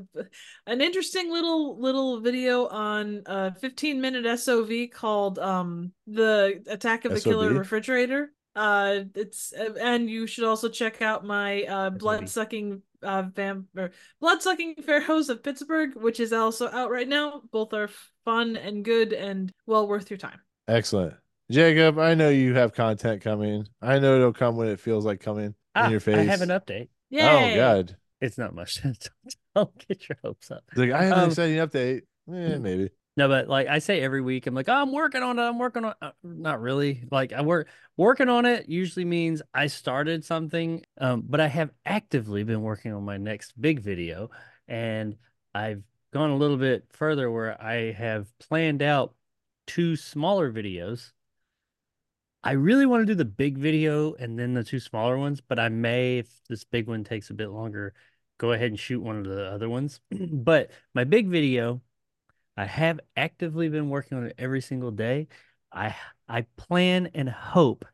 an 0.66 0.82
interesting 0.82 1.32
little 1.32 1.80
little 1.80 2.20
video 2.20 2.68
on 2.68 3.24
a 3.26 3.54
15 3.54 4.02
minute 4.02 4.40
SOV 4.40 4.90
called 4.92 5.40
um 5.40 5.94
the 6.08 6.64
Attack 6.68 7.06
of 7.06 7.14
the 7.14 7.22
Killer 7.22 7.54
Refrigerator. 7.54 8.32
Uh, 8.58 9.04
it's 9.16 9.54
uh, 9.54 9.74
and 9.80 10.10
you 10.10 10.26
should 10.28 10.44
also 10.44 10.68
check 10.68 11.02
out 11.02 11.24
my 11.24 11.64
uh 11.64 11.90
blood 11.92 12.28
sucking 12.28 12.82
uh 13.04 13.24
vamp 13.36 13.68
or 13.78 13.92
blood 14.20 14.42
sucking 14.42 14.76
pharaohs 14.86 15.30
of 15.30 15.44
Pittsburgh, 15.44 15.96
which 15.96 16.20
is 16.20 16.34
also 16.34 16.68
out 16.70 16.90
right 16.90 17.08
now. 17.08 17.44
Both 17.52 17.74
are 17.74 17.90
fun 18.26 18.58
and 18.58 18.84
good 18.84 19.14
and 19.14 19.52
well 19.68 19.88
worth 19.88 20.10
your 20.10 20.18
time. 20.18 20.40
Excellent. 20.68 21.14
Jacob, 21.52 22.00
I 22.00 22.16
know 22.16 22.30
you 22.30 22.56
have 22.56 22.74
content 22.74 23.22
coming. 23.22 23.68
I 23.82 24.00
know 24.00 24.16
it'll 24.16 24.34
come 24.34 24.58
when 24.58 24.68
it 24.70 24.80
feels 24.80 25.06
like 25.06 25.22
coming 25.22 25.54
Ah, 25.76 25.86
in 25.86 25.92
your 25.92 26.00
face. 26.00 26.18
I 26.18 26.24
have 26.24 26.42
an 26.42 26.50
update. 26.50 26.90
Yay! 27.10 27.54
Oh 27.54 27.56
god. 27.56 27.96
It's 28.20 28.38
not 28.40 28.56
much. 28.56 28.82
don't, 28.82 29.08
don't 29.56 29.88
get 29.88 30.10
your 30.10 30.18
hopes 30.24 30.50
up. 30.50 30.64
It's 30.70 30.80
like 30.80 30.92
I 30.92 31.04
have 31.04 31.18
an 31.18 31.24
Um, 31.26 31.30
exciting 31.30 31.58
update. 31.58 32.02
Eh, 32.34 32.58
maybe. 32.58 32.90
No, 33.18 33.28
but 33.28 33.48
like 33.48 33.68
I 33.68 33.80
say 33.80 34.00
every 34.02 34.22
week, 34.22 34.46
I'm 34.46 34.54
like, 34.54 34.70
oh, 34.70 34.74
I'm 34.74 34.92
working 34.92 35.24
on 35.24 35.40
it. 35.40 35.42
I'm 35.42 35.58
working 35.58 35.84
on. 35.84 35.96
Uh, 36.00 36.12
not 36.24 36.62
really. 36.62 37.04
Like 37.12 37.34
I 37.34 37.42
work 37.42 37.68
working 37.98 38.30
on 38.30 38.46
it 38.46 38.70
usually 38.70 39.06
means 39.06 39.42
I 39.56 39.68
started 39.68 40.24
something, 40.24 40.86
um, 41.00 41.24
but 41.28 41.40
I 41.42 41.48
have 41.48 41.72
actively 41.84 42.44
been 42.44 42.62
working 42.62 42.94
on 42.94 43.04
my 43.04 43.18
next 43.18 43.60
big 43.60 43.80
video, 43.80 44.30
and 44.68 45.18
I've 45.56 45.82
gone 46.14 46.30
a 46.30 46.38
little 46.38 46.58
bit 46.58 46.86
further 46.92 47.32
where 47.32 47.60
I 47.62 47.92
have 47.92 48.28
planned 48.38 48.84
out 48.84 49.16
two 49.66 49.96
smaller 49.96 50.52
videos. 50.52 51.12
I 52.44 52.52
really 52.52 52.86
want 52.86 53.02
to 53.02 53.06
do 53.06 53.16
the 53.16 53.26
big 53.26 53.58
video 53.58 54.14
and 54.14 54.38
then 54.38 54.54
the 54.54 54.64
two 54.64 54.80
smaller 54.80 55.18
ones, 55.18 55.42
but 55.42 55.60
I 55.60 55.70
may, 55.70 56.20
if 56.20 56.30
this 56.48 56.64
big 56.64 56.88
one 56.88 57.04
takes 57.04 57.30
a 57.30 57.34
bit 57.34 57.50
longer, 57.50 57.94
go 58.38 58.52
ahead 58.54 58.70
and 58.70 58.80
shoot 58.80 59.02
one 59.02 59.18
of 59.18 59.26
the 59.26 59.48
other 59.52 59.68
ones. 59.70 60.00
but 60.12 60.72
my 60.94 61.04
big 61.04 61.28
video. 61.30 61.82
I 62.58 62.66
have 62.66 63.00
actively 63.16 63.70
been 63.70 63.90
working 63.90 64.18
on 64.18 64.26
it 64.26 64.36
every 64.40 64.62
single 64.62 64.92
day. 64.92 65.28
I 65.72 65.96
I 66.28 66.46
plan 66.58 67.12
and 67.14 67.30
hope 67.30 67.86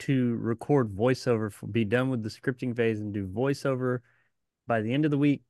to 0.00 0.36
record 0.36 0.94
voiceover 0.94 1.52
for 1.52 1.68
be 1.68 1.84
done 1.84 2.10
with 2.10 2.24
the 2.24 2.28
scripting 2.28 2.76
phase 2.76 2.98
and 2.98 3.14
do 3.14 3.26
voiceover 3.26 4.00
by 4.66 4.80
the 4.80 4.92
end 4.92 5.04
of 5.04 5.12
the 5.12 5.18
week, 5.18 5.42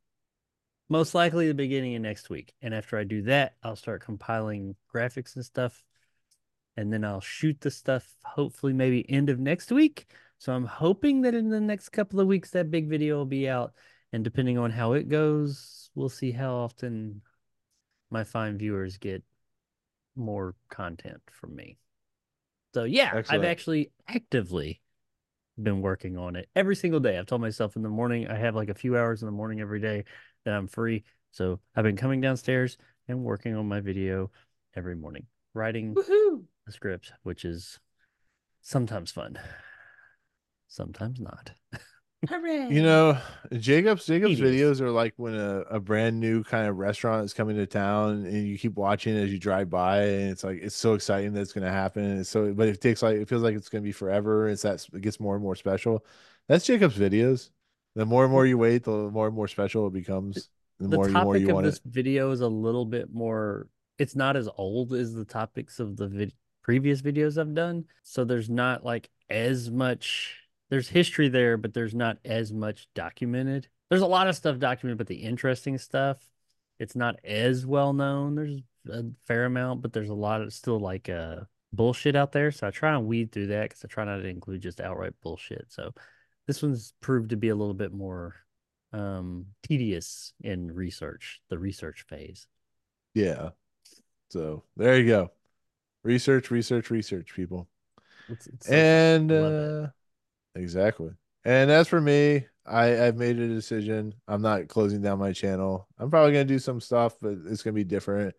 most 0.90 1.14
likely 1.14 1.48
the 1.48 1.54
beginning 1.54 1.96
of 1.96 2.02
next 2.02 2.28
week. 2.28 2.52
And 2.60 2.74
after 2.74 2.98
I 2.98 3.04
do 3.04 3.22
that, 3.22 3.54
I'll 3.62 3.76
start 3.76 4.04
compiling 4.04 4.76
graphics 4.94 5.34
and 5.36 5.44
stuff. 5.44 5.82
And 6.76 6.92
then 6.92 7.04
I'll 7.04 7.20
shoot 7.20 7.60
the 7.60 7.70
stuff 7.70 8.06
hopefully 8.22 8.74
maybe 8.74 9.08
end 9.10 9.30
of 9.30 9.38
next 9.38 9.72
week. 9.72 10.06
So 10.38 10.52
I'm 10.52 10.66
hoping 10.66 11.22
that 11.22 11.34
in 11.34 11.48
the 11.48 11.60
next 11.60 11.90
couple 11.90 12.20
of 12.20 12.26
weeks 12.26 12.50
that 12.50 12.70
big 12.70 12.88
video 12.88 13.16
will 13.16 13.24
be 13.24 13.48
out. 13.48 13.72
And 14.12 14.22
depending 14.22 14.58
on 14.58 14.70
how 14.70 14.92
it 14.92 15.08
goes, 15.08 15.90
we'll 15.94 16.10
see 16.10 16.32
how 16.32 16.54
often 16.54 17.22
my 18.12 18.24
fine 18.24 18.59
viewers 18.59 18.98
get 18.98 19.22
more 20.14 20.55
content 20.68 21.22
from 21.30 21.56
me. 21.56 21.78
So 22.74 22.84
yeah, 22.84 23.22
I've 23.28 23.44
actually 23.44 23.90
actively 24.09 24.80
been 25.62 25.80
working 25.80 26.16
on 26.16 26.36
it 26.36 26.48
every 26.55 26.76
single 26.76 27.01
day. 27.01 27.18
I've 27.18 27.26
told 27.26 27.40
myself 27.40 27.76
in 27.76 27.82
the 27.82 27.89
morning 27.89 28.28
I 28.28 28.36
have 28.36 28.55
like 28.55 28.68
a 28.68 28.74
few 28.74 28.97
hours 28.97 29.22
in 29.22 29.26
the 29.26 29.32
morning 29.32 29.60
every 29.60 29.80
day 29.80 30.05
that 30.44 30.55
I'm 30.55 30.68
free. 30.68 31.05
So 31.30 31.60
I've 31.74 31.84
been 31.84 31.97
coming 31.97 32.20
downstairs 32.20 32.76
and 33.09 33.24
working 33.24 33.55
on 33.55 33.66
my 33.66 33.80
video 33.80 34.30
every 34.74 34.97
morning, 34.97 35.26
writing 35.55 35.94
Woohoo! 35.94 36.44
the 36.66 36.72
script, 36.72 37.12
which 37.22 37.44
is 37.44 37.78
sometimes 38.60 39.12
fun, 39.12 39.39
sometimes 40.68 41.20
not. 41.20 41.52
Hooray! 42.28 42.68
You 42.70 42.82
know, 42.82 43.18
Jacob's 43.58 44.06
Jacob's 44.06 44.38
videos 44.38 44.80
are 44.80 44.90
like 44.90 45.14
when 45.16 45.34
a, 45.34 45.60
a 45.62 45.80
brand 45.80 46.20
new 46.20 46.44
kind 46.44 46.68
of 46.68 46.78
restaurant 46.78 47.24
is 47.24 47.34
coming 47.34 47.56
to 47.56 47.66
town 47.66 48.24
and 48.26 48.46
you 48.46 48.56
keep 48.56 48.76
watching 48.76 49.16
as 49.16 49.32
you 49.32 49.38
drive 49.40 49.68
by 49.70 50.02
and 50.04 50.30
it's 50.30 50.44
like 50.44 50.60
it's 50.62 50.76
so 50.76 50.94
exciting 50.94 51.32
that 51.32 51.40
it's 51.40 51.52
gonna 51.52 51.70
happen. 51.70 52.04
And 52.04 52.26
so 52.26 52.54
but 52.54 52.68
it 52.68 52.80
takes 52.80 53.02
like 53.02 53.16
it 53.16 53.28
feels 53.28 53.42
like 53.42 53.56
it's 53.56 53.68
gonna 53.68 53.82
be 53.82 53.92
forever. 53.92 54.48
It's 54.48 54.62
that 54.62 54.86
it 54.92 55.00
gets 55.00 55.18
more 55.18 55.34
and 55.34 55.42
more 55.42 55.56
special. 55.56 56.04
That's 56.46 56.64
Jacob's 56.64 56.96
videos. 56.96 57.50
The 57.96 58.06
more 58.06 58.24
and 58.24 58.32
more 58.32 58.46
you 58.46 58.56
wait, 58.56 58.84
the 58.84 59.10
more 59.10 59.26
and 59.26 59.34
more 59.34 59.48
special 59.48 59.88
it 59.88 59.92
becomes. 59.92 60.48
The, 60.78 60.88
the 60.88 60.96
more 60.96 61.08
you 61.08 61.20
more 61.20 61.34
topic 61.34 61.42
you 61.42 61.48
of 61.48 61.54
want 61.54 61.64
this 61.64 61.76
it. 61.76 61.82
video 61.86 62.30
is 62.30 62.40
a 62.40 62.48
little 62.48 62.84
bit 62.84 63.12
more 63.12 63.68
it's 63.98 64.16
not 64.16 64.36
as 64.36 64.48
old 64.56 64.92
as 64.94 65.12
the 65.12 65.24
topics 65.24 65.78
of 65.80 65.96
the 65.96 66.08
vid- 66.08 66.34
previous 66.62 67.02
videos 67.02 67.38
I've 67.38 67.54
done 67.54 67.84
so 68.02 68.24
there's 68.24 68.48
not 68.50 68.84
like 68.84 69.10
as 69.28 69.70
much 69.70 70.41
there's 70.72 70.88
history 70.88 71.28
there 71.28 71.58
but 71.58 71.74
there's 71.74 71.94
not 71.94 72.16
as 72.24 72.50
much 72.50 72.88
documented 72.94 73.68
there's 73.90 74.00
a 74.00 74.06
lot 74.06 74.26
of 74.26 74.34
stuff 74.34 74.58
documented 74.58 74.96
but 74.96 75.06
the 75.06 75.16
interesting 75.16 75.76
stuff 75.76 76.16
it's 76.78 76.96
not 76.96 77.14
as 77.24 77.66
well 77.66 77.92
known 77.92 78.34
there's 78.34 78.58
a 78.90 79.04
fair 79.26 79.44
amount 79.44 79.82
but 79.82 79.92
there's 79.92 80.08
a 80.08 80.14
lot 80.14 80.40
of 80.40 80.50
still 80.50 80.80
like 80.80 81.10
uh 81.10 81.36
bullshit 81.74 82.16
out 82.16 82.32
there 82.32 82.50
so 82.50 82.66
I 82.66 82.70
try 82.70 82.94
and 82.94 83.06
weed 83.06 83.32
through 83.32 83.48
that 83.48 83.68
because 83.68 83.84
I 83.84 83.88
try 83.88 84.04
not 84.04 84.16
to 84.16 84.26
include 84.28 84.62
just 84.62 84.80
outright 84.80 85.12
bullshit 85.22 85.66
so 85.68 85.92
this 86.46 86.62
one's 86.62 86.94
proved 87.02 87.30
to 87.30 87.36
be 87.36 87.50
a 87.50 87.54
little 87.54 87.74
bit 87.74 87.92
more 87.92 88.34
um 88.94 89.44
tedious 89.62 90.32
in 90.40 90.72
research 90.72 91.42
the 91.50 91.58
research 91.58 92.06
phase 92.08 92.46
Yeah. 93.14 93.50
So 94.30 94.64
there 94.78 94.98
you 94.98 95.06
go. 95.06 95.32
Research, 96.02 96.50
research, 96.50 96.90
research, 96.90 97.34
people. 97.36 97.68
It's- 98.30 98.46
it's. 98.46 98.68
And 98.70 99.30
uh 99.30 99.88
exactly. 100.54 101.10
And 101.44 101.70
as 101.70 101.88
for 101.88 102.00
me, 102.00 102.46
I 102.64 103.06
I've 103.06 103.16
made 103.16 103.38
a 103.38 103.48
decision. 103.48 104.14
I'm 104.28 104.42
not 104.42 104.68
closing 104.68 105.02
down 105.02 105.18
my 105.18 105.32
channel. 105.32 105.88
I'm 105.98 106.10
probably 106.10 106.32
gonna 106.32 106.44
do 106.44 106.58
some 106.58 106.80
stuff, 106.80 107.16
but 107.20 107.34
it's 107.46 107.62
gonna 107.62 107.74
be 107.74 107.84
different. 107.84 108.34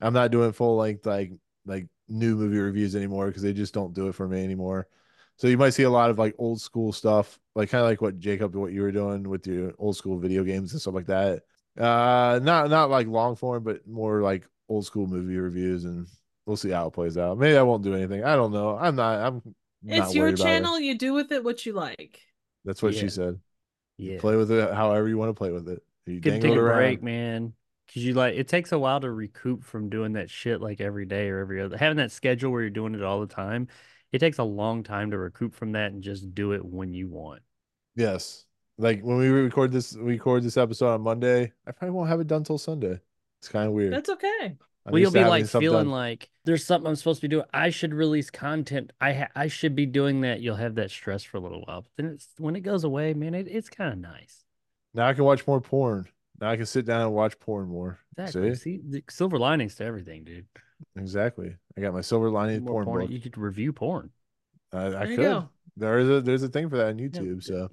I'm 0.00 0.12
not 0.14 0.30
doing 0.30 0.52
full 0.52 0.76
length 0.76 1.06
like 1.06 1.32
like 1.64 1.88
new 2.08 2.36
movie 2.36 2.58
reviews 2.58 2.94
anymore 2.94 3.26
because 3.28 3.42
they 3.42 3.52
just 3.52 3.74
don't 3.74 3.94
do 3.94 4.08
it 4.08 4.14
for 4.14 4.28
me 4.28 4.44
anymore. 4.44 4.88
So 5.36 5.48
you 5.48 5.58
might 5.58 5.70
see 5.70 5.82
a 5.82 5.90
lot 5.90 6.10
of 6.10 6.18
like 6.18 6.34
old 6.38 6.60
school 6.60 6.92
stuff, 6.92 7.38
like 7.54 7.68
kind 7.70 7.82
of 7.82 7.90
like 7.90 8.00
what 8.00 8.18
Jacob, 8.18 8.54
what 8.54 8.72
you 8.72 8.82
were 8.82 8.92
doing 8.92 9.28
with 9.28 9.46
your 9.46 9.72
old 9.78 9.96
school 9.96 10.18
video 10.18 10.44
games 10.44 10.72
and 10.72 10.80
stuff 10.80 10.94
like 10.94 11.06
that. 11.06 11.42
Uh, 11.78 12.40
not 12.42 12.70
not 12.70 12.90
like 12.90 13.06
long 13.06 13.36
form, 13.36 13.62
but 13.62 13.86
more 13.86 14.22
like 14.22 14.46
old 14.68 14.86
school 14.86 15.06
movie 15.06 15.36
reviews, 15.36 15.84
and 15.84 16.06
we'll 16.46 16.56
see 16.56 16.70
how 16.70 16.86
it 16.86 16.92
plays 16.92 17.18
out. 17.18 17.38
Maybe 17.38 17.56
I 17.56 17.62
won't 17.62 17.82
do 17.84 17.94
anything. 17.94 18.24
I 18.24 18.36
don't 18.36 18.52
know. 18.52 18.76
I'm 18.78 18.96
not. 18.96 19.20
I'm. 19.20 19.54
It's 19.84 20.14
your 20.14 20.24
worried 20.26 20.34
about 20.34 20.46
it. 20.46 20.50
channel. 20.50 20.80
You 20.80 20.96
do 20.98 21.12
with 21.14 21.32
it 21.32 21.44
what 21.44 21.64
you 21.66 21.72
like. 21.72 22.20
That's 22.64 22.82
what 22.82 22.94
Yeah. 22.94 23.00
she 23.02 23.08
said. 23.08 23.40
You 23.98 24.12
yeah 24.12 24.20
Play 24.20 24.36
with 24.36 24.50
it 24.50 24.72
however 24.74 25.08
you 25.08 25.16
want 25.18 25.30
to 25.30 25.34
play 25.34 25.50
with 25.50 25.68
it. 25.68 25.82
You 26.06 26.14
you 26.14 26.20
can 26.20 26.32
dangle 26.32 26.50
take 26.50 26.56
it 26.56 26.60
a 26.60 26.62
around. 26.62 26.76
break 26.78 27.02
man 27.02 27.52
because 27.86 28.04
you 28.04 28.14
like 28.14 28.34
it 28.34 28.48
takes 28.48 28.72
a 28.72 28.78
while 28.78 29.00
to 29.00 29.10
recoup 29.10 29.64
from 29.64 29.88
doing 29.88 30.12
that 30.14 30.28
shit 30.30 30.60
like 30.60 30.80
every 30.80 31.06
day 31.06 31.28
or 31.28 31.38
every 31.38 31.60
other 31.60 31.76
having 31.76 31.96
that 31.98 32.12
schedule 32.12 32.50
where 32.52 32.60
you're 32.62 32.70
doing 32.70 32.94
it 32.94 33.02
all 33.02 33.20
the 33.20 33.26
time 33.26 33.68
it 34.12 34.18
takes 34.18 34.38
a 34.38 34.44
long 34.44 34.82
time 34.82 35.10
to 35.12 35.18
recoup 35.18 35.54
from 35.54 35.72
that 35.72 35.92
and 35.92 36.02
just 36.02 36.34
do 36.34 36.52
it 36.52 36.64
when 36.64 36.92
you 36.94 37.08
want 37.08 37.42
Yes. 37.94 38.44
Like 38.78 39.00
when 39.02 39.16
we 39.16 39.28
record 39.28 39.72
this, 39.72 39.96
we 39.96 40.12
record 40.12 40.42
this 40.42 40.58
episode 40.58 40.92
on 40.92 41.00
Monday. 41.00 41.52
I 41.66 41.72
probably 41.72 41.92
won't 41.94 42.10
have 42.10 42.20
it 42.20 42.26
done 42.26 42.44
till 42.44 42.58
Sunday. 42.58 43.00
It's 43.40 43.48
kind 43.48 43.66
of 43.66 43.72
weird. 43.72 43.92
That's 43.94 44.10
okay. 44.10 44.56
I'm 44.86 44.92
well, 44.92 45.00
you'll 45.00 45.10
be 45.10 45.24
like 45.24 45.46
feeling 45.46 45.86
done. 45.86 45.90
like 45.90 46.30
there's 46.44 46.64
something 46.64 46.88
I'm 46.88 46.94
supposed 46.94 47.20
to 47.20 47.28
be 47.28 47.34
doing. 47.34 47.44
I 47.52 47.70
should 47.70 47.92
release 47.92 48.30
content. 48.30 48.92
I 49.00 49.12
ha- 49.12 49.28
I 49.34 49.48
should 49.48 49.74
be 49.74 49.84
doing 49.84 50.20
that. 50.20 50.40
You'll 50.40 50.56
have 50.56 50.76
that 50.76 50.92
stress 50.92 51.24
for 51.24 51.38
a 51.38 51.40
little 51.40 51.62
while, 51.66 51.82
but 51.82 51.90
then 51.96 52.06
it's 52.06 52.28
when 52.38 52.54
it 52.54 52.60
goes 52.60 52.84
away, 52.84 53.12
man. 53.12 53.34
It, 53.34 53.48
it's 53.48 53.68
kind 53.68 53.92
of 53.92 53.98
nice. 53.98 54.44
now 54.94 55.08
I 55.08 55.14
can 55.14 55.24
watch 55.24 55.44
more 55.46 55.60
porn. 55.60 56.06
Now 56.40 56.50
I 56.50 56.56
can 56.56 56.66
sit 56.66 56.86
down 56.86 57.00
and 57.00 57.12
watch 57.12 57.38
porn 57.40 57.68
more. 57.68 57.98
Exactly. 58.16 58.54
See? 58.54 58.60
See, 58.60 58.80
the 58.88 59.04
silver 59.10 59.38
linings 59.38 59.74
to 59.76 59.84
everything, 59.84 60.22
dude. 60.24 60.46
Exactly. 60.96 61.56
I 61.76 61.80
got 61.80 61.94
my 61.94 62.00
silver 62.02 62.30
lining 62.30 62.64
porn, 62.64 62.84
porn. 62.84 63.02
book. 63.02 63.10
You 63.10 63.20
could 63.20 63.36
review 63.38 63.72
porn. 63.72 64.10
I, 64.72 64.94
I 64.94 65.06
could. 65.06 65.16
go. 65.16 65.48
There 65.76 65.98
is 65.98 66.08
a 66.08 66.20
there's 66.20 66.42
a 66.42 66.48
thing 66.48 66.68
for 66.70 66.76
that 66.76 66.88
on 66.88 66.98
YouTube. 66.98 67.42
So, 67.42 67.70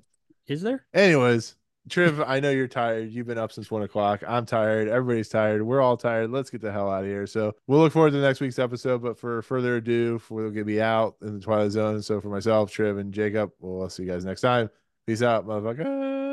Is 0.48 0.62
there? 0.62 0.86
anyways, 0.94 1.56
Triv, 1.90 2.22
I 2.22 2.40
know 2.40 2.50
you're 2.50 2.68
tired. 2.68 3.12
You've 3.12 3.28
been 3.28 3.38
up 3.38 3.52
since 3.52 3.70
one 3.70 3.84
o'clock. 3.84 4.24
I'm 4.26 4.46
tired. 4.46 4.88
Everybody's 4.88 5.28
tired. 5.28 5.62
We're 5.62 5.82
all 5.82 5.98
tired. 5.98 6.32
Let's 6.32 6.50
get 6.50 6.62
the 6.62 6.72
hell 6.72 6.90
out 6.90 7.04
of 7.04 7.10
here. 7.10 7.28
So 7.28 7.54
we'll 7.68 7.80
look 7.80 7.92
forward 7.92 8.12
to 8.12 8.22
next 8.22 8.40
week's 8.40 8.60
episode. 8.60 9.02
But 9.02 9.20
for 9.20 9.42
further 9.42 9.76
ado, 9.76 10.22
we'll 10.30 10.50
get 10.50 10.66
me 10.66 10.80
out 10.80 11.16
in 11.22 11.34
the 11.36 11.42
Twilight 11.42 11.72
Zone. 11.72 12.02
So 12.02 12.22
for 12.22 12.30
myself, 12.30 12.72
Triv, 12.72 12.98
and 13.00 13.14
Jacob, 13.14 13.52
well, 13.60 13.90
see 13.90 14.04
you 14.04 14.10
guys 14.10 14.24
next 14.24 14.42
time. 14.42 14.70
Peace 15.06 15.22
out, 15.22 15.46
motherfucker. 15.46 16.33